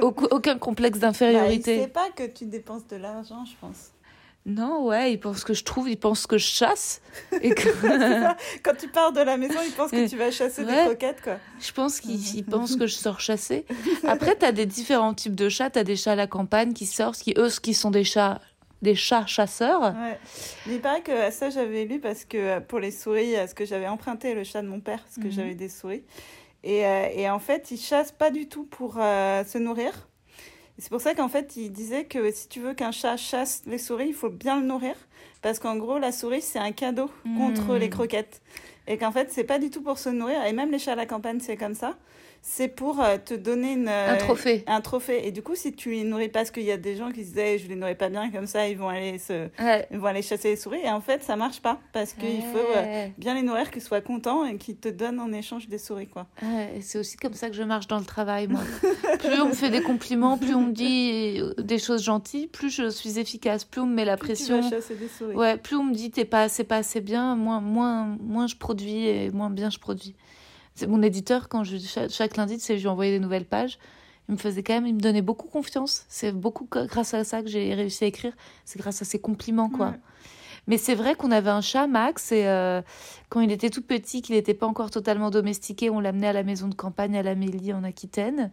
Aucun 0.00 0.58
complexe 0.58 0.98
Bah, 0.98 1.06
il 1.06 1.10
d'infériorité. 1.12 1.82
sait 1.82 1.86
pas 1.86 2.08
que 2.10 2.26
tu 2.26 2.46
dépenses 2.46 2.88
de 2.88 2.96
l'argent, 2.96 3.44
je 3.44 3.52
pense. 3.60 3.92
Non, 4.46 4.84
ouais, 4.86 5.12
il 5.12 5.18
pense 5.18 5.42
que 5.42 5.54
je 5.54 5.64
trouve, 5.64 5.88
il 5.88 5.96
pense 5.98 6.26
que 6.26 6.36
je 6.36 6.46
chasse. 6.46 7.00
Et 7.40 7.54
que... 7.54 7.68
Quand 8.62 8.74
tu 8.76 8.88
pars 8.88 9.12
de 9.12 9.20
la 9.20 9.36
maison, 9.38 9.58
il 9.66 9.72
pense 9.72 9.90
que 9.90 9.96
Ouais. 9.96 10.08
tu 10.08 10.16
vas 10.18 10.30
chasser 10.30 10.64
des 10.64 10.72
croquettes, 10.72 11.22
quoi. 11.22 11.38
je 11.60 11.72
pense 11.72 12.00
qu'il 12.00 12.20
il 12.36 12.44
pense 12.44 12.76
que 12.76 12.86
je 12.86 12.94
sors 12.94 13.20
chasser. 13.20 13.64
Après, 14.06 14.34
t'as 14.36 14.52
des 14.52 14.66
différents 14.66 15.14
types 15.14 15.34
de 15.34 15.48
chats. 15.48 15.70
T'as 15.70 15.84
des 15.84 15.96
chats 15.96 16.12
à 16.12 16.16
la 16.16 16.26
campagne 16.26 16.74
qui 16.74 16.84
sortent, 16.86 17.18
qui 17.20 17.32
eux, 17.38 17.48
qui 17.62 17.72
sont 17.72 17.90
des 17.90 18.04
chats, 18.04 18.40
des 18.82 18.94
chats 18.94 19.24
chasseurs. 19.26 19.80
Ouais. 19.80 20.18
Mais 20.66 20.74
il 20.74 20.80
paraît 20.82 21.00
que 21.02 21.10
euh, 21.12 21.30
ça, 21.30 21.48
j'avais 21.48 21.84
lu 21.86 21.98
parce 21.98 22.26
que 22.26 22.36
euh, 22.36 22.60
pour 22.60 22.80
les 22.80 22.90
souris, 22.90 23.34
euh, 23.36 23.46
ce 23.46 23.54
que 23.54 23.64
j'avais 23.64 23.88
emprunté 23.88 24.34
le 24.34 24.44
chat 24.44 24.60
de 24.60 24.68
mon 24.68 24.80
père, 24.80 25.00
parce 25.04 25.16
que 25.16 25.22
Mhm. 25.28 25.30
j'avais 25.32 25.54
des 25.54 25.70
souris. 25.70 26.02
Et, 26.62 26.84
euh, 26.86 27.06
et 27.14 27.30
en 27.30 27.38
fait, 27.38 27.70
ils 27.70 27.78
chassent 27.80 28.12
pas 28.12 28.30
du 28.30 28.46
tout 28.48 28.64
pour 28.64 28.96
euh, 28.98 29.42
se 29.44 29.56
nourrir. 29.58 30.08
C'est 30.78 30.88
pour 30.90 31.00
ça 31.00 31.14
qu'en 31.14 31.28
fait, 31.28 31.56
il 31.56 31.70
disait 31.70 32.04
que 32.04 32.30
si 32.32 32.48
tu 32.48 32.60
veux 32.60 32.74
qu'un 32.74 32.90
chat 32.90 33.16
chasse 33.16 33.62
les 33.66 33.78
souris, 33.78 34.08
il 34.08 34.14
faut 34.14 34.28
bien 34.30 34.60
le 34.60 34.66
nourrir. 34.66 34.94
Parce 35.40 35.58
qu'en 35.58 35.76
gros, 35.76 35.98
la 35.98 36.10
souris, 36.10 36.42
c'est 36.42 36.58
un 36.58 36.72
cadeau 36.72 37.10
contre 37.38 37.74
Mhm. 37.74 37.76
les 37.76 37.90
croquettes. 37.90 38.42
Et 38.88 38.98
qu'en 38.98 39.12
fait, 39.12 39.30
c'est 39.30 39.44
pas 39.44 39.58
du 39.58 39.70
tout 39.70 39.82
pour 39.82 39.98
se 39.98 40.08
nourrir. 40.08 40.44
Et 40.44 40.52
même 40.52 40.70
les 40.70 40.78
chats 40.78 40.92
à 40.92 40.96
la 40.96 41.06
campagne, 41.06 41.38
c'est 41.40 41.56
comme 41.56 41.74
ça. 41.74 41.96
C'est 42.46 42.68
pour 42.68 43.00
euh, 43.00 43.16
te 43.16 43.32
donner 43.32 43.72
une, 43.72 43.88
Un 43.88 44.16
euh, 44.16 44.18
trophée. 44.18 44.64
un 44.66 44.82
trophée. 44.82 45.26
Et 45.26 45.32
du 45.32 45.40
coup, 45.40 45.54
si 45.54 45.72
tu 45.72 45.92
les 45.92 46.04
nourris 46.04 46.28
pas, 46.28 46.40
parce 46.40 46.50
qu'il 46.50 46.64
y 46.64 46.70
a 46.72 46.76
des 46.76 46.94
gens 46.94 47.10
qui 47.10 47.22
se 47.24 47.30
disaient, 47.30 47.56
je 47.58 47.66
les 47.68 47.74
nourris 47.74 47.94
pas 47.94 48.10
bien 48.10 48.30
comme 48.30 48.46
ça, 48.46 48.68
ils 48.68 48.76
vont 48.76 48.90
aller 48.90 49.18
se, 49.18 49.48
Ouais. 49.58 49.88
ils 49.90 49.96
vont 49.96 50.08
aller 50.08 50.20
chasser 50.20 50.50
les 50.50 50.56
souris. 50.56 50.80
Et 50.84 50.90
en 50.90 51.00
fait, 51.00 51.22
ça 51.22 51.36
marche 51.36 51.62
pas 51.62 51.80
parce 51.94 52.12
qu'il 52.12 52.42
faut 52.42 52.58
euh, 52.58 52.82
Ouais. 52.82 53.12
bien 53.16 53.32
les 53.34 53.40
nourrir, 53.40 53.70
qu'ils 53.70 53.80
soient 53.80 54.02
contents 54.02 54.44
et 54.44 54.58
qu'ils 54.58 54.76
te 54.76 54.90
donnent 54.90 55.20
en 55.20 55.32
échange 55.32 55.68
des 55.68 55.78
souris, 55.78 56.06
quoi. 56.06 56.26
Ouais, 56.42 56.80
c'est 56.82 56.98
aussi 56.98 57.16
comme 57.16 57.32
ça 57.32 57.48
que 57.48 57.56
je 57.56 57.62
marche 57.62 57.86
dans 57.86 57.98
le 57.98 58.04
travail, 58.04 58.46
moi. 58.46 58.60
plus 59.20 59.40
on 59.40 59.46
me 59.48 59.54
fait 59.54 59.70
des 59.70 59.80
compliments, 59.80 60.36
plus 60.36 60.54
on 60.54 60.66
me 60.66 60.72
dit 60.72 61.40
des 61.56 61.78
choses 61.78 62.02
gentilles, 62.02 62.48
plus 62.48 62.68
je 62.68 62.90
suis 62.90 63.18
efficace, 63.18 63.64
plus 63.64 63.80
on 63.80 63.86
me 63.86 63.94
met 63.94 64.04
la 64.04 64.18
Plus 64.18 64.28
pression. 64.34 64.58
Tu 64.58 64.64
vas 64.64 64.70
chasser 64.70 64.96
des 64.96 65.08
souris. 65.08 65.34
Ouais, 65.34 65.56
plus 65.56 65.76
on 65.76 65.84
me 65.84 65.94
dit 65.94 66.10
t'es 66.10 66.26
pas 66.26 66.42
assez, 66.42 66.62
pas 66.64 66.76
assez 66.76 67.00
bien, 67.00 67.36
moins, 67.36 67.62
moins, 67.62 68.18
moins 68.20 68.46
je 68.48 68.56
produis 68.56 69.06
et 69.08 69.30
moins 69.30 69.48
bien 69.48 69.70
je 69.70 69.78
produis. 69.78 70.14
C'est 70.74 70.86
mon 70.86 71.02
éditeur, 71.02 71.48
quand 71.48 71.64
je, 71.64 71.78
chaque, 71.78 72.10
chaque 72.10 72.36
lundi, 72.36 72.58
tu 72.58 72.64
sais, 72.64 72.76
je 72.76 72.82
lui 72.82 72.88
envoyais 72.88 73.12
des 73.12 73.20
nouvelles 73.20 73.44
pages. 73.44 73.78
Il 74.28 74.32
me 74.32 74.38
faisait 74.38 74.62
quand 74.62 74.74
même, 74.74 74.86
il 74.86 74.94
me 74.94 75.00
donnait 75.00 75.22
beaucoup 75.22 75.48
confiance. 75.48 76.04
C'est 76.08 76.32
beaucoup 76.32 76.66
grâce 76.70 77.14
à 77.14 77.24
ça 77.24 77.42
que 77.42 77.48
j'ai 77.48 77.74
réussi 77.74 78.04
à 78.04 78.06
écrire. 78.06 78.32
C'est 78.64 78.78
grâce 78.78 79.02
à 79.02 79.04
ses 79.04 79.18
compliments, 79.18 79.68
quoi. 79.68 79.88
Ouais. 79.88 80.00
Mais 80.66 80.78
c'est 80.78 80.94
vrai 80.94 81.14
qu'on 81.14 81.30
avait 81.30 81.50
un 81.50 81.60
chat, 81.60 81.86
Max, 81.86 82.32
et 82.32 82.46
euh, 82.46 82.80
quand 83.28 83.40
il 83.40 83.52
était 83.52 83.68
tout 83.68 83.82
petit, 83.82 84.22
qu'il 84.22 84.34
n'était 84.34 84.54
pas 84.54 84.66
encore 84.66 84.90
totalement 84.90 85.30
domestiqué, 85.30 85.90
on 85.90 86.00
l'amenait 86.00 86.28
à 86.28 86.32
la 86.32 86.42
maison 86.42 86.68
de 86.68 86.74
campagne 86.74 87.18
à 87.18 87.22
la 87.22 87.34
Mélie 87.34 87.72
en 87.72 87.84
Aquitaine. 87.84 88.50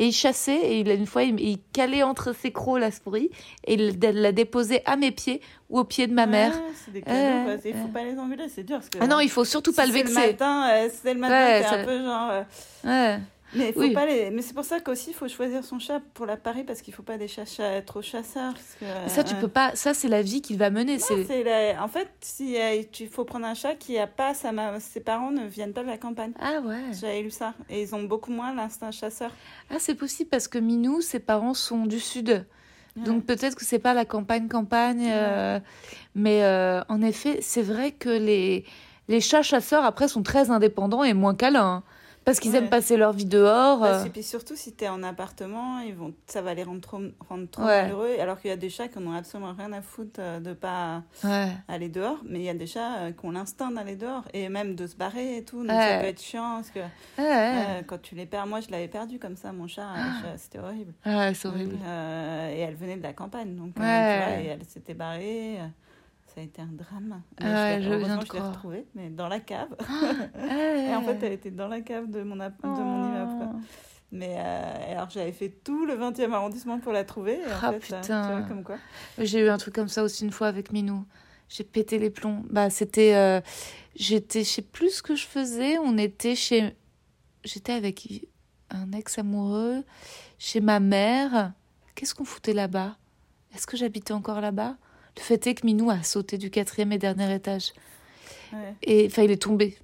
Et 0.00 0.06
il 0.06 0.12
chassait, 0.12 0.54
et 0.56 0.78
il, 0.80 0.88
une 0.90 1.06
fois, 1.06 1.24
il, 1.24 1.40
il 1.40 1.58
calait 1.72 2.04
entre 2.04 2.32
ses 2.32 2.52
crocs 2.52 2.78
la 2.78 2.92
souris, 2.92 3.30
et 3.66 3.74
il 3.74 3.98
la 3.98 4.30
déposait 4.30 4.82
à 4.86 4.94
mes 4.96 5.10
pieds 5.10 5.40
ou 5.68 5.80
aux 5.80 5.84
pieds 5.84 6.06
de 6.06 6.14
ma 6.14 6.26
mère. 6.26 6.52
Ouais, 6.54 6.72
c'est 6.84 6.92
des. 6.92 6.98
Il 7.68 7.74
faut 7.74 7.86
ouais. 7.86 7.92
pas 7.92 8.04
les 8.04 8.16
engueuler, 8.16 8.48
c'est 8.48 8.62
dur. 8.62 8.76
Parce 8.76 8.88
que, 8.90 8.98
Ah 9.00 9.08
non, 9.08 9.18
il 9.18 9.28
faut 9.28 9.44
surtout 9.44 9.72
si 9.72 9.76
pas 9.76 9.86
le 9.86 9.92
c'est 9.92 9.98
vexer. 9.98 10.14
Le 10.14 10.26
matin, 10.28 10.68
euh, 10.70 10.88
c'est 11.02 11.14
le 11.14 11.20
matin, 11.20 11.34
Ouais, 11.34 11.62
ça- 11.64 11.74
un 11.80 11.84
peu 11.84 11.98
genre. 11.98 12.30
euh, 12.30 12.42
Ouais. 12.84 13.18
Mais 13.54 13.72
faut 13.72 13.80
Oui. 13.80 13.92
pas 13.94 14.04
les. 14.06 14.30
Mais 14.30 14.42
c'est 14.42 14.52
pour 14.54 14.64
ça 14.64 14.78
qu'aussi 14.80 15.10
il 15.10 15.14
faut 15.14 15.26
choisir 15.28 15.64
son 15.64 15.78
chat 15.78 16.00
pour 16.14 16.26
la 16.26 16.36
Paris 16.36 16.64
parce 16.64 16.82
qu'il 16.82 16.92
faut 16.92 17.02
pas 17.02 17.16
des 17.16 17.28
chats 17.28 17.44
cha- 17.46 17.80
trop 17.82 18.02
chasseurs. 18.02 18.52
Parce 18.54 18.76
que, 19.06 19.10
Ça, 19.10 19.24
tu 19.24 19.34
euh, 19.34 19.40
peux 19.40 19.48
pas. 19.48 19.74
Ça, 19.74 19.94
c'est 19.94 20.08
la 20.08 20.20
vie 20.22 20.42
qu'il 20.42 20.58
va 20.58 20.68
mener. 20.70 20.98
C'est. 20.98 21.42
la- 21.44 21.82
En 21.82 21.88
fait, 21.88 22.08
si 22.20 22.56
euh, 22.60 22.82
tu 22.92 23.06
faut 23.06 23.24
prendre 23.24 23.46
un 23.46 23.54
chat 23.54 23.74
qui 23.74 23.98
a 23.98 24.06
pas 24.06 24.34
sa 24.34 24.52
ma- 24.52 24.80
ses 24.80 25.00
parents 25.00 25.30
ne 25.30 25.46
viennent 25.46 25.72
pas 25.72 25.82
de 25.82 25.88
la 25.88 25.96
campagne. 25.98 26.32
Ah 26.40 26.60
ouais. 26.64 26.92
J'avais 27.00 27.22
lu 27.22 27.30
ça 27.30 27.54
et 27.70 27.82
ils 27.82 27.94
ont 27.94 28.02
beaucoup 28.02 28.30
moins 28.32 28.54
l'instinct 28.54 28.90
chasseur. 28.90 29.30
Ah, 29.70 29.76
c'est 29.78 29.94
possible 29.94 30.28
parce 30.28 30.46
que 30.48 30.58
Minou, 30.58 31.00
ses 31.00 31.18
parents 31.20 31.54
sont 31.54 31.86
du 31.86 32.00
sud. 32.00 32.44
Donc 32.96 33.24
peut-être 33.26 33.54
que 33.54 33.64
c'est 33.64 33.78
pas 33.78 33.94
la 33.94 34.04
campagne 34.04 34.48
campagne, 34.48 35.06
euh, 35.08 35.60
mais 36.16 36.42
euh, 36.42 36.80
en 36.88 37.00
effet, 37.00 37.38
c'est 37.42 37.62
vrai 37.62 37.92
que 37.92 38.08
les 38.08 38.64
les 39.06 39.20
chats 39.20 39.42
chasseurs 39.42 39.84
après 39.84 40.08
sont 40.08 40.22
très 40.24 40.50
indépendants 40.50 41.04
et 41.04 41.14
moins 41.14 41.34
câlins 41.36 41.64
hein, 41.76 41.82
parce 42.28 42.40
qu'ils 42.40 42.52
Ouais. 42.52 42.58
aiment 42.58 42.68
passer 42.68 42.96
leur 42.96 43.12
vie 43.12 43.24
dehors. 43.24 43.80
Parce 43.80 44.02
euh. 44.02 44.04
que- 44.06 44.10
puis 44.12 44.22
surtout, 44.22 44.54
si 44.54 44.74
tu 44.74 44.84
es 44.84 44.88
en 44.88 45.02
appartement, 45.02 45.78
ils 45.80 45.94
vont, 45.94 46.12
ça 46.26 46.42
va 46.42 46.52
les 46.54 46.62
rendre 46.62 46.80
trop, 46.80 47.00
rendre 47.28 47.48
trop 47.50 47.62
Ouais. 47.62 47.82
malheureux. 47.82 48.16
Alors 48.20 48.38
qu'il 48.40 48.50
y 48.50 48.52
a 48.52 48.56
des 48.56 48.68
chats 48.70 48.88
qui 48.88 48.98
n'ont 48.98 49.12
absolument 49.12 49.54
rien 49.56 49.72
à 49.72 49.80
foutre 49.82 50.20
euh, 50.20 50.40
de 50.40 50.52
pas 50.52 51.02
Ouais. 51.24 51.48
aller 51.68 51.88
dehors. 51.88 52.18
Mais 52.24 52.40
il 52.40 52.44
y 52.44 52.48
a 52.50 52.54
des 52.54 52.66
chats 52.66 52.98
euh, 52.98 53.12
qui 53.12 53.24
ont 53.26 53.30
l'instinct 53.30 53.70
d'aller 53.70 53.96
dehors 53.96 54.24
et 54.34 54.48
même 54.48 54.74
de 54.74 54.86
se 54.86 54.96
barrer 54.96 55.38
et 55.38 55.44
tout. 55.44 55.60
Donc 55.62 55.70
ça 55.70 55.98
peut 56.00 56.06
être 56.06 56.20
chiant. 56.22 56.56
Parce 56.56 56.70
que 56.70 56.80
euh, 57.18 57.82
quand 57.86 58.00
tu 58.02 58.14
les 58.14 58.26
perds, 58.26 58.46
moi 58.46 58.60
je 58.60 58.70
l'avais 58.70 58.88
perdu 58.88 59.18
comme 59.18 59.36
ça, 59.36 59.52
mon 59.52 59.66
chat. 59.66 59.82
euh, 59.82 60.32
je- 60.34 60.38
C'était 60.40 60.58
horrible. 60.58 60.92
Ouais, 61.06 61.32
c'est 61.34 61.48
horrible. 61.48 61.76
Euh, 61.84 62.50
et 62.54 62.58
elle 62.60 62.74
venait 62.74 62.96
de 62.96 63.02
la 63.02 63.12
campagne. 63.12 63.56
Donc 63.56 63.70
euh, 63.70 63.72
tu 63.72 63.80
vois, 63.80 64.40
et 64.42 64.46
elle 64.46 64.64
s'était 64.64 64.94
barrée. 64.94 65.58
Ça 66.38 66.42
a 66.42 66.44
été 66.44 66.62
un 66.62 66.66
drame. 66.66 67.20
L'ai- 67.40 67.82
je 67.82 67.94
viens 67.94 68.16
de 68.18 68.24
je 68.24 68.32
l'ai 68.32 68.38
retrouvée, 68.38 68.86
mais 68.94 69.10
dans 69.10 69.26
la 69.26 69.40
cave. 69.40 69.74
Et 70.38 70.94
en 70.94 71.02
fait, 71.02 71.20
elle 71.22 71.32
était 71.32 71.50
dans 71.50 71.66
la 71.66 71.80
cave 71.80 72.08
de 72.08 72.22
mon, 72.22 72.38
app- 72.38 72.62
de 72.62 72.68
mon 72.68 73.08
immeuble. 73.08 73.32
quoi. 73.38 73.50
Oh. 73.56 73.60
Mais 74.12 74.36
euh, 74.38 74.92
alors 74.92 75.10
j'avais 75.10 75.32
fait 75.32 75.48
tout 75.48 75.84
le 75.84 75.94
20e 75.96 76.32
arrondissement 76.32 76.78
pour 76.78 76.92
la 76.92 77.02
trouver. 77.02 77.40
Et 77.40 77.44
en 77.46 77.56
Ah, 77.60 77.72
fait, 77.72 77.88
là, 77.90 77.96
tu 77.96 78.02
putain. 78.02 78.38
vois, 78.38 78.48
comme 78.48 78.62
quoi. 78.62 78.76
J'ai 79.18 79.40
eu 79.40 79.48
un 79.48 79.58
truc 79.58 79.74
comme 79.74 79.88
ça 79.88 80.04
aussi 80.04 80.24
une 80.24 80.30
fois 80.30 80.46
avec 80.46 80.70
Minou. 80.72 81.04
J'ai 81.48 81.64
pété 81.64 81.98
les 81.98 82.10
plombs. 82.10 82.44
Bah, 82.48 82.70
c'était. 82.70 83.16
euh, 83.16 83.40
j'étais, 83.96 84.44
je 84.44 84.48
sais 84.48 84.62
plus 84.62 84.90
ce 84.98 85.02
que 85.02 85.16
je 85.16 85.26
faisais. 85.26 85.76
On 85.78 85.98
était 85.98 86.36
chez. 86.36 86.76
J'étais 87.42 87.72
avec 87.72 88.08
un 88.70 88.92
ex 88.92 89.18
amoureux, 89.18 89.82
chez 90.38 90.60
ma 90.60 90.78
mère. 90.78 91.52
Qu'est-ce 91.96 92.14
qu'on 92.14 92.24
foutait 92.24 92.52
là-bas? 92.52 92.96
Est-ce 93.56 93.66
que 93.66 93.76
j'habitais 93.76 94.12
encore 94.12 94.40
là-bas? 94.40 94.76
Le 95.18 95.22
fait 95.22 95.46
est 95.46 95.54
que 95.54 95.66
Minou 95.66 95.90
a 95.90 96.02
sauté 96.02 96.38
du 96.38 96.50
quatrième 96.50 96.92
et 96.92 96.98
dernier 96.98 97.34
étage. 97.34 97.72
Ouais. 98.52 98.74
Et 98.82 99.06
enfin, 99.06 99.22
il 99.22 99.30
est 99.30 99.42
tombé. 99.42 99.76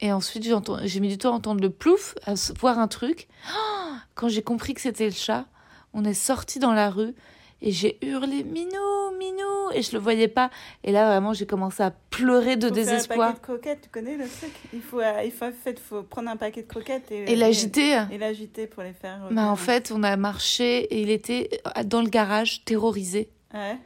Et 0.00 0.10
ensuite, 0.12 0.42
j'ai 0.84 1.00
mis 1.00 1.08
du 1.08 1.18
temps 1.18 1.32
à 1.32 1.36
entendre 1.36 1.60
le 1.60 1.70
plouf, 1.70 2.14
à 2.24 2.32
voir 2.58 2.78
un 2.78 2.88
truc. 2.88 3.28
Ah 3.46 3.98
Quand 4.14 4.28
j'ai 4.28 4.42
compris 4.42 4.72
que 4.72 4.80
c'était 4.80 5.04
le 5.04 5.10
chat, 5.12 5.44
on 5.92 6.04
est 6.04 6.14
sorti 6.14 6.58
dans 6.58 6.72
la 6.72 6.88
rue 6.90 7.14
et 7.62 7.72
j'ai 7.72 7.98
hurlé 8.02 8.42
Minou, 8.42 9.10
Minou, 9.18 9.70
et 9.74 9.82
je 9.82 9.92
le 9.92 9.98
voyais 9.98 10.28
pas. 10.28 10.50
Et 10.82 10.92
là, 10.92 11.06
vraiment, 11.10 11.34
j'ai 11.34 11.44
commencé 11.44 11.82
à 11.82 11.90
pleurer 12.08 12.56
de 12.56 12.68
Faut 12.68 12.74
faire 12.74 12.82
un 12.82 12.86
désespoir. 12.92 13.28
paquet 13.34 13.38
de 13.38 13.42
croquettes, 13.44 13.80
tu 13.82 13.88
connais 13.90 14.16
le 14.16 14.26
truc? 14.26 14.50
Il 14.72 14.80
faut, 14.80 15.00
euh, 15.00 15.22
il 15.22 15.30
faut, 15.30 15.44
en 15.44 15.52
fait, 15.52 15.78
faut 15.78 16.02
prendre 16.02 16.30
un 16.30 16.36
paquet 16.38 16.62
de 16.62 16.66
croquettes 16.68 17.12
et, 17.12 17.30
Et 17.30 17.36
l'agiter. 17.36 17.98
Et 18.10 18.16
l'agiter 18.16 18.66
pour 18.66 18.82
les 18.82 18.94
faire. 18.94 19.20
Mais 19.30 19.42
en 19.42 19.52
revenir. 19.52 19.58
fait, 19.58 19.92
on 19.94 20.02
a 20.02 20.16
marché 20.16 20.84
et 20.84 21.02
il 21.02 21.10
était 21.10 21.60
euh, 21.76 21.84
dans 21.84 22.00
le 22.00 22.08
garage, 22.08 22.64
terrorisé. 22.64 23.28
Ouais. 23.52 23.76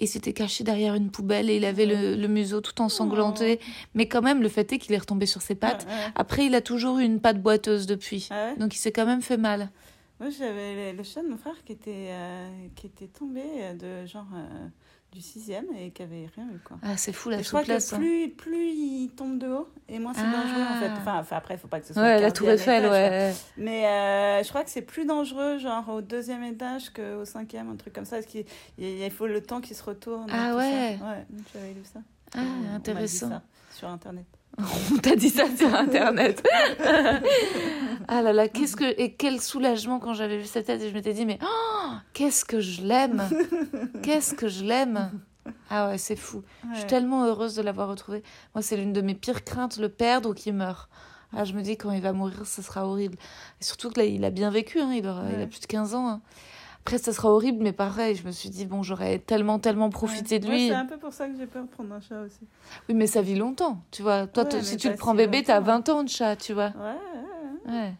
Et 0.00 0.04
il 0.04 0.08
s'était 0.08 0.32
caché 0.32 0.64
derrière 0.64 0.94
une 0.94 1.10
poubelle 1.10 1.48
et 1.50 1.56
il 1.56 1.64
avait 1.64 1.86
le, 1.86 2.16
le 2.16 2.28
museau 2.28 2.60
tout 2.60 2.80
ensanglanté. 2.82 3.60
Mais 3.94 4.06
quand 4.08 4.22
même, 4.22 4.42
le 4.42 4.48
fait 4.48 4.72
est 4.72 4.78
qu'il 4.78 4.92
est 4.94 4.98
retombé 4.98 5.26
sur 5.26 5.40
ses 5.40 5.54
pattes. 5.54 5.86
Après, 6.16 6.46
il 6.46 6.54
a 6.54 6.60
toujours 6.60 6.98
eu 6.98 7.04
une 7.04 7.20
patte 7.20 7.40
boiteuse 7.40 7.86
depuis. 7.86 8.26
Ah 8.30 8.46
ouais 8.50 8.56
Donc 8.56 8.74
il 8.74 8.78
s'est 8.78 8.92
quand 8.92 9.06
même 9.06 9.22
fait 9.22 9.36
mal. 9.36 9.70
Moi, 10.20 10.30
j'avais 10.36 10.92
le, 10.92 10.98
le 10.98 11.02
chat 11.04 11.22
de 11.22 11.28
mon 11.28 11.36
frère 11.36 11.62
qui 11.64 11.72
était, 11.72 12.08
euh, 12.10 12.48
qui 12.76 12.86
était 12.86 13.06
tombé 13.08 13.42
de 13.78 14.06
genre 14.06 14.26
euh, 14.34 14.66
du 15.14 15.22
sixième 15.22 15.64
et 15.78 15.90
qui 15.92 16.02
avait 16.02 16.28
rien 16.36 16.46
eu. 16.54 16.58
Quoi. 16.58 16.76
Ah, 16.82 16.96
c'est 16.98 17.12
fou 17.12 17.30
la 17.30 17.38
Et 17.38 17.42
je 17.42 17.48
crois 17.48 17.60
souplesse. 17.60 17.90
que 17.90 17.94
hein. 17.94 17.98
plus, 17.98 18.28
plus 18.30 18.66
il 18.68 19.10
tombe 19.16 19.38
de 19.38 19.46
haut, 19.48 19.68
et 19.88 19.98
moins 19.98 20.12
c'est 20.12 20.20
Ah. 20.22 20.42
dangereux 20.42 20.62
en 20.62 20.80
fait. 20.80 21.00
Enfin, 21.00 21.18
enfin 21.20 21.36
après, 21.36 21.54
il 21.54 21.58
faut 21.58 21.68
pas 21.68 21.80
que 21.80 21.86
ce 21.86 21.94
soit. 21.94 22.02
Ouais, 22.02 22.20
la 22.20 22.30
tour 22.32 22.48
15e 22.48 22.52
Eiffel, 22.54 22.86
ouais. 22.90 23.32
Mais 23.56 23.86
euh, 23.86 24.42
je 24.42 24.48
crois 24.50 24.64
que 24.64 24.70
c'est 24.70 24.82
plus 24.82 25.06
dangereux, 25.06 25.58
genre 25.58 25.88
au 25.88 26.00
deuxième 26.02 26.42
étage 26.42 26.90
qu'au 26.90 27.24
cinquième, 27.24 27.70
un 27.70 27.76
truc 27.76 27.94
comme 27.94 28.04
ça. 28.04 28.16
Parce 28.16 28.26
qu'il 28.26 28.44
il 28.76 29.10
faut 29.10 29.26
le 29.26 29.40
temps 29.40 29.60
qu'il 29.60 29.76
se 29.76 29.82
retourne. 29.84 30.28
et 30.28 30.32
Ah 30.34 30.56
ouais. 30.56 30.96
ça. 30.98 31.04
Ouais, 31.06 31.26
j'avais 31.54 31.72
lu 31.72 31.82
ça. 31.84 32.00
Ah, 32.36 32.40
intéressant. 32.74 33.28
ça 33.28 33.42
sur 33.72 33.88
Internet. 33.88 34.26
On 34.92 34.96
t'a 34.98 35.16
dit 35.16 35.30
ça 35.30 35.44
sur 35.56 35.74
Internet. 35.74 36.46
ah 38.08 38.22
là 38.22 38.32
là, 38.32 38.48
qu'est-ce 38.48 38.76
que 38.76 38.84
et 39.00 39.12
quel 39.14 39.40
soulagement 39.40 39.98
quand 39.98 40.14
j'avais 40.14 40.38
vu 40.38 40.44
cette 40.44 40.66
tête 40.66 40.82
et 40.82 40.88
je 40.88 40.94
m'étais 40.94 41.12
dit 41.12 41.26
mais 41.26 41.38
oh, 41.42 41.90
qu'est-ce 42.12 42.44
que 42.44 42.60
je 42.60 42.82
l'aime, 42.82 43.22
qu'est-ce 44.02 44.34
que 44.34 44.48
je 44.48 44.64
l'aime. 44.64 45.10
Ah 45.70 45.88
ouais, 45.88 45.98
c'est 45.98 46.16
fou. 46.16 46.42
Je 46.72 46.78
suis 46.78 46.86
tellement 46.86 47.24
heureuse 47.26 47.54
de 47.54 47.62
l'avoir 47.62 47.88
retrouvé. 47.88 48.22
Moi, 48.54 48.62
c'est 48.62 48.76
l'une 48.76 48.92
de 48.94 49.00
mes 49.02 49.14
pires 49.14 49.44
craintes, 49.44 49.76
le 49.76 49.88
perdre 49.90 50.30
ou 50.30 50.34
qu'il 50.34 50.54
meure. 50.54 50.88
Ah, 51.36 51.44
je 51.44 51.52
me 51.52 51.62
dis 51.62 51.76
quand 51.76 51.90
il 51.90 52.00
va 52.00 52.12
mourir, 52.12 52.46
ce 52.46 52.62
sera 52.62 52.86
horrible. 52.86 53.16
Et 53.60 53.64
surtout 53.64 53.90
que 53.90 53.98
là, 54.00 54.06
il 54.06 54.24
a 54.24 54.30
bien 54.30 54.50
vécu, 54.50 54.80
hein, 54.80 54.92
il, 54.94 55.06
aura, 55.06 55.24
il 55.36 55.42
a 55.42 55.46
plus 55.46 55.60
de 55.60 55.66
15 55.66 55.94
ans. 55.94 56.08
hein. 56.08 56.20
Après, 56.86 56.98
ça 56.98 57.14
sera 57.14 57.30
horrible, 57.30 57.62
mais 57.62 57.72
pareil, 57.72 58.14
je 58.14 58.26
me 58.26 58.30
suis 58.30 58.50
dit, 58.50 58.66
bon, 58.66 58.82
j'aurais 58.82 59.18
tellement, 59.18 59.58
tellement 59.58 59.88
profité 59.88 60.38
de 60.38 60.46
lui. 60.46 60.68
c'est 60.68 60.74
un 60.74 60.84
peu 60.84 60.98
pour 60.98 61.14
ça 61.14 61.26
que 61.28 61.34
j'ai 61.34 61.46
peur 61.46 61.64
de 61.64 61.68
prendre 61.68 61.94
un 61.94 62.00
chat 62.00 62.20
aussi. 62.20 62.40
Oui, 62.88 62.94
mais 62.94 63.06
ça 63.06 63.22
vit 63.22 63.36
longtemps, 63.36 63.82
tu 63.90 64.02
vois. 64.02 64.26
Toi, 64.26 64.44
Ouais, 64.44 64.62
si 64.62 64.76
tu 64.76 64.90
le 64.90 64.96
prends 64.96 65.12
si 65.12 65.16
bébé, 65.16 65.42
t'as 65.42 65.60
longtemps. 65.60 65.78
20 65.78 65.88
ans 65.88 66.04
de 66.04 66.10
chat, 66.10 66.36
tu 66.36 66.52
vois. 66.52 66.74
Ouais, 66.76 66.82
ouais, 66.82 67.72
ouais. 67.72 67.72
Ouais. 67.72 67.94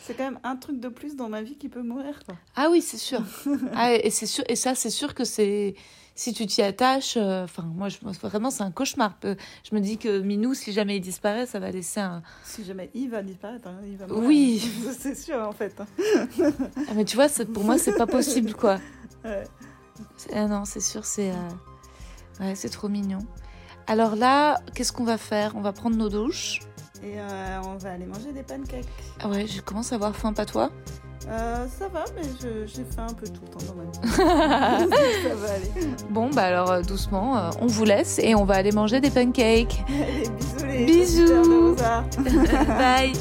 C'est 0.00 0.14
quand 0.14 0.24
même 0.24 0.38
un 0.42 0.56
truc 0.56 0.80
de 0.80 0.88
plus 0.88 1.16
dans 1.16 1.28
ma 1.28 1.42
vie 1.42 1.56
qui 1.56 1.68
peut 1.68 1.82
mourir, 1.82 2.18
quoi. 2.24 2.36
Ah 2.56 2.68
oui, 2.70 2.80
c'est 2.80 2.96
sûr. 2.96 3.20
ah, 3.74 3.92
et, 3.92 4.08
c'est 4.08 4.26
sûr. 4.26 4.44
et 4.48 4.56
ça, 4.56 4.74
c'est 4.74 4.90
sûr 4.90 5.14
que 5.14 5.24
c'est. 5.24 5.74
Si 6.16 6.32
tu 6.32 6.46
t'y 6.46 6.62
attaches, 6.62 7.16
euh, 7.16 7.42
enfin, 7.44 7.64
moi, 7.64 7.88
je, 7.88 7.98
vraiment, 8.22 8.50
c'est 8.50 8.62
un 8.62 8.70
cauchemar. 8.70 9.18
Je 9.22 9.74
me 9.74 9.80
dis 9.80 9.98
que 9.98 10.20
Minou, 10.20 10.54
si 10.54 10.72
jamais 10.72 10.96
il 10.96 11.00
disparaît, 11.00 11.44
ça 11.46 11.58
va 11.58 11.70
laisser 11.72 11.98
un. 12.00 12.22
Si 12.44 12.64
jamais 12.64 12.88
il 12.94 13.10
va 13.10 13.20
disparaître, 13.22 13.66
hein, 13.66 13.80
il 13.84 13.96
va 13.96 14.06
mourir. 14.06 14.24
Oui. 14.28 14.70
c'est 14.98 15.16
sûr, 15.16 15.38
en 15.40 15.52
fait. 15.52 15.74
hein. 15.80 15.86
Ah, 16.88 16.92
mais 16.94 17.04
tu 17.04 17.16
vois, 17.16 17.26
pour 17.52 17.64
moi, 17.64 17.78
c'est 17.78 17.96
pas 17.96 18.06
possible, 18.06 18.54
quoi. 18.54 18.78
Ouais. 19.24 19.44
Ah 20.34 20.46
non, 20.46 20.64
c'est 20.66 20.80
sûr, 20.80 21.04
c'est. 21.06 21.30
euh, 21.30 21.34
Ouais, 22.40 22.54
c'est 22.54 22.68
trop 22.68 22.88
mignon. 22.88 23.20
Alors 23.86 24.16
là, 24.16 24.60
qu'est-ce 24.74 24.92
qu'on 24.92 25.04
va 25.04 25.16
faire? 25.16 25.56
On 25.56 25.62
va 25.62 25.72
prendre 25.72 25.96
nos 25.96 26.08
douches. 26.10 26.60
Et 27.02 27.18
euh, 27.18 27.60
on 27.64 27.76
va 27.76 27.92
aller 27.92 28.04
manger 28.06 28.32
des 28.32 28.42
pancakes. 28.42 28.84
Ah 29.20 29.28
ouais, 29.28 29.46
je 29.46 29.60
commence 29.62 29.92
à 29.92 29.94
avoir 29.94 30.14
faim, 30.14 30.32
pas 30.34 30.44
toi? 30.46 30.70
Euh, 31.28 31.66
ça 31.78 31.88
va, 31.88 32.04
mais 32.14 32.22
j'ai 32.66 32.84
fait 32.84 33.00
un 33.00 33.14
peu 33.14 33.26
tout 33.26 33.40
le 33.42 33.48
temps 33.48 33.66
dans 33.66 33.74
ma 33.74 33.84
vie. 33.84 33.98
ça 34.16 35.34
va 35.34 35.52
aller. 35.54 35.70
Bon, 36.10 36.28
bah 36.30 36.44
alors 36.44 36.70
euh, 36.70 36.82
doucement, 36.82 37.36
euh, 37.38 37.50
on 37.60 37.66
vous 37.66 37.84
laisse 37.84 38.18
et 38.18 38.34
on 38.34 38.44
va 38.44 38.54
aller 38.54 38.72
manger 38.72 39.00
des 39.00 39.10
pancakes. 39.10 39.82
Allez, 39.88 40.84
bisous 40.86 41.24
les 41.24 41.32
Bisous. 41.34 41.76
de. 41.76 42.66
Bye 42.66 43.12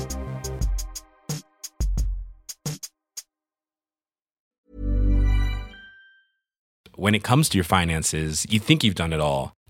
when 6.95 7.15
it 7.15 7.23
comes 7.23 7.49
to 7.49 7.57
your 7.57 7.65
finances, 7.65 8.45
you 8.49 8.59
think 8.59 8.81
you've 8.83 8.95
done 8.95 9.11
it 9.11 9.19
all. 9.19 9.53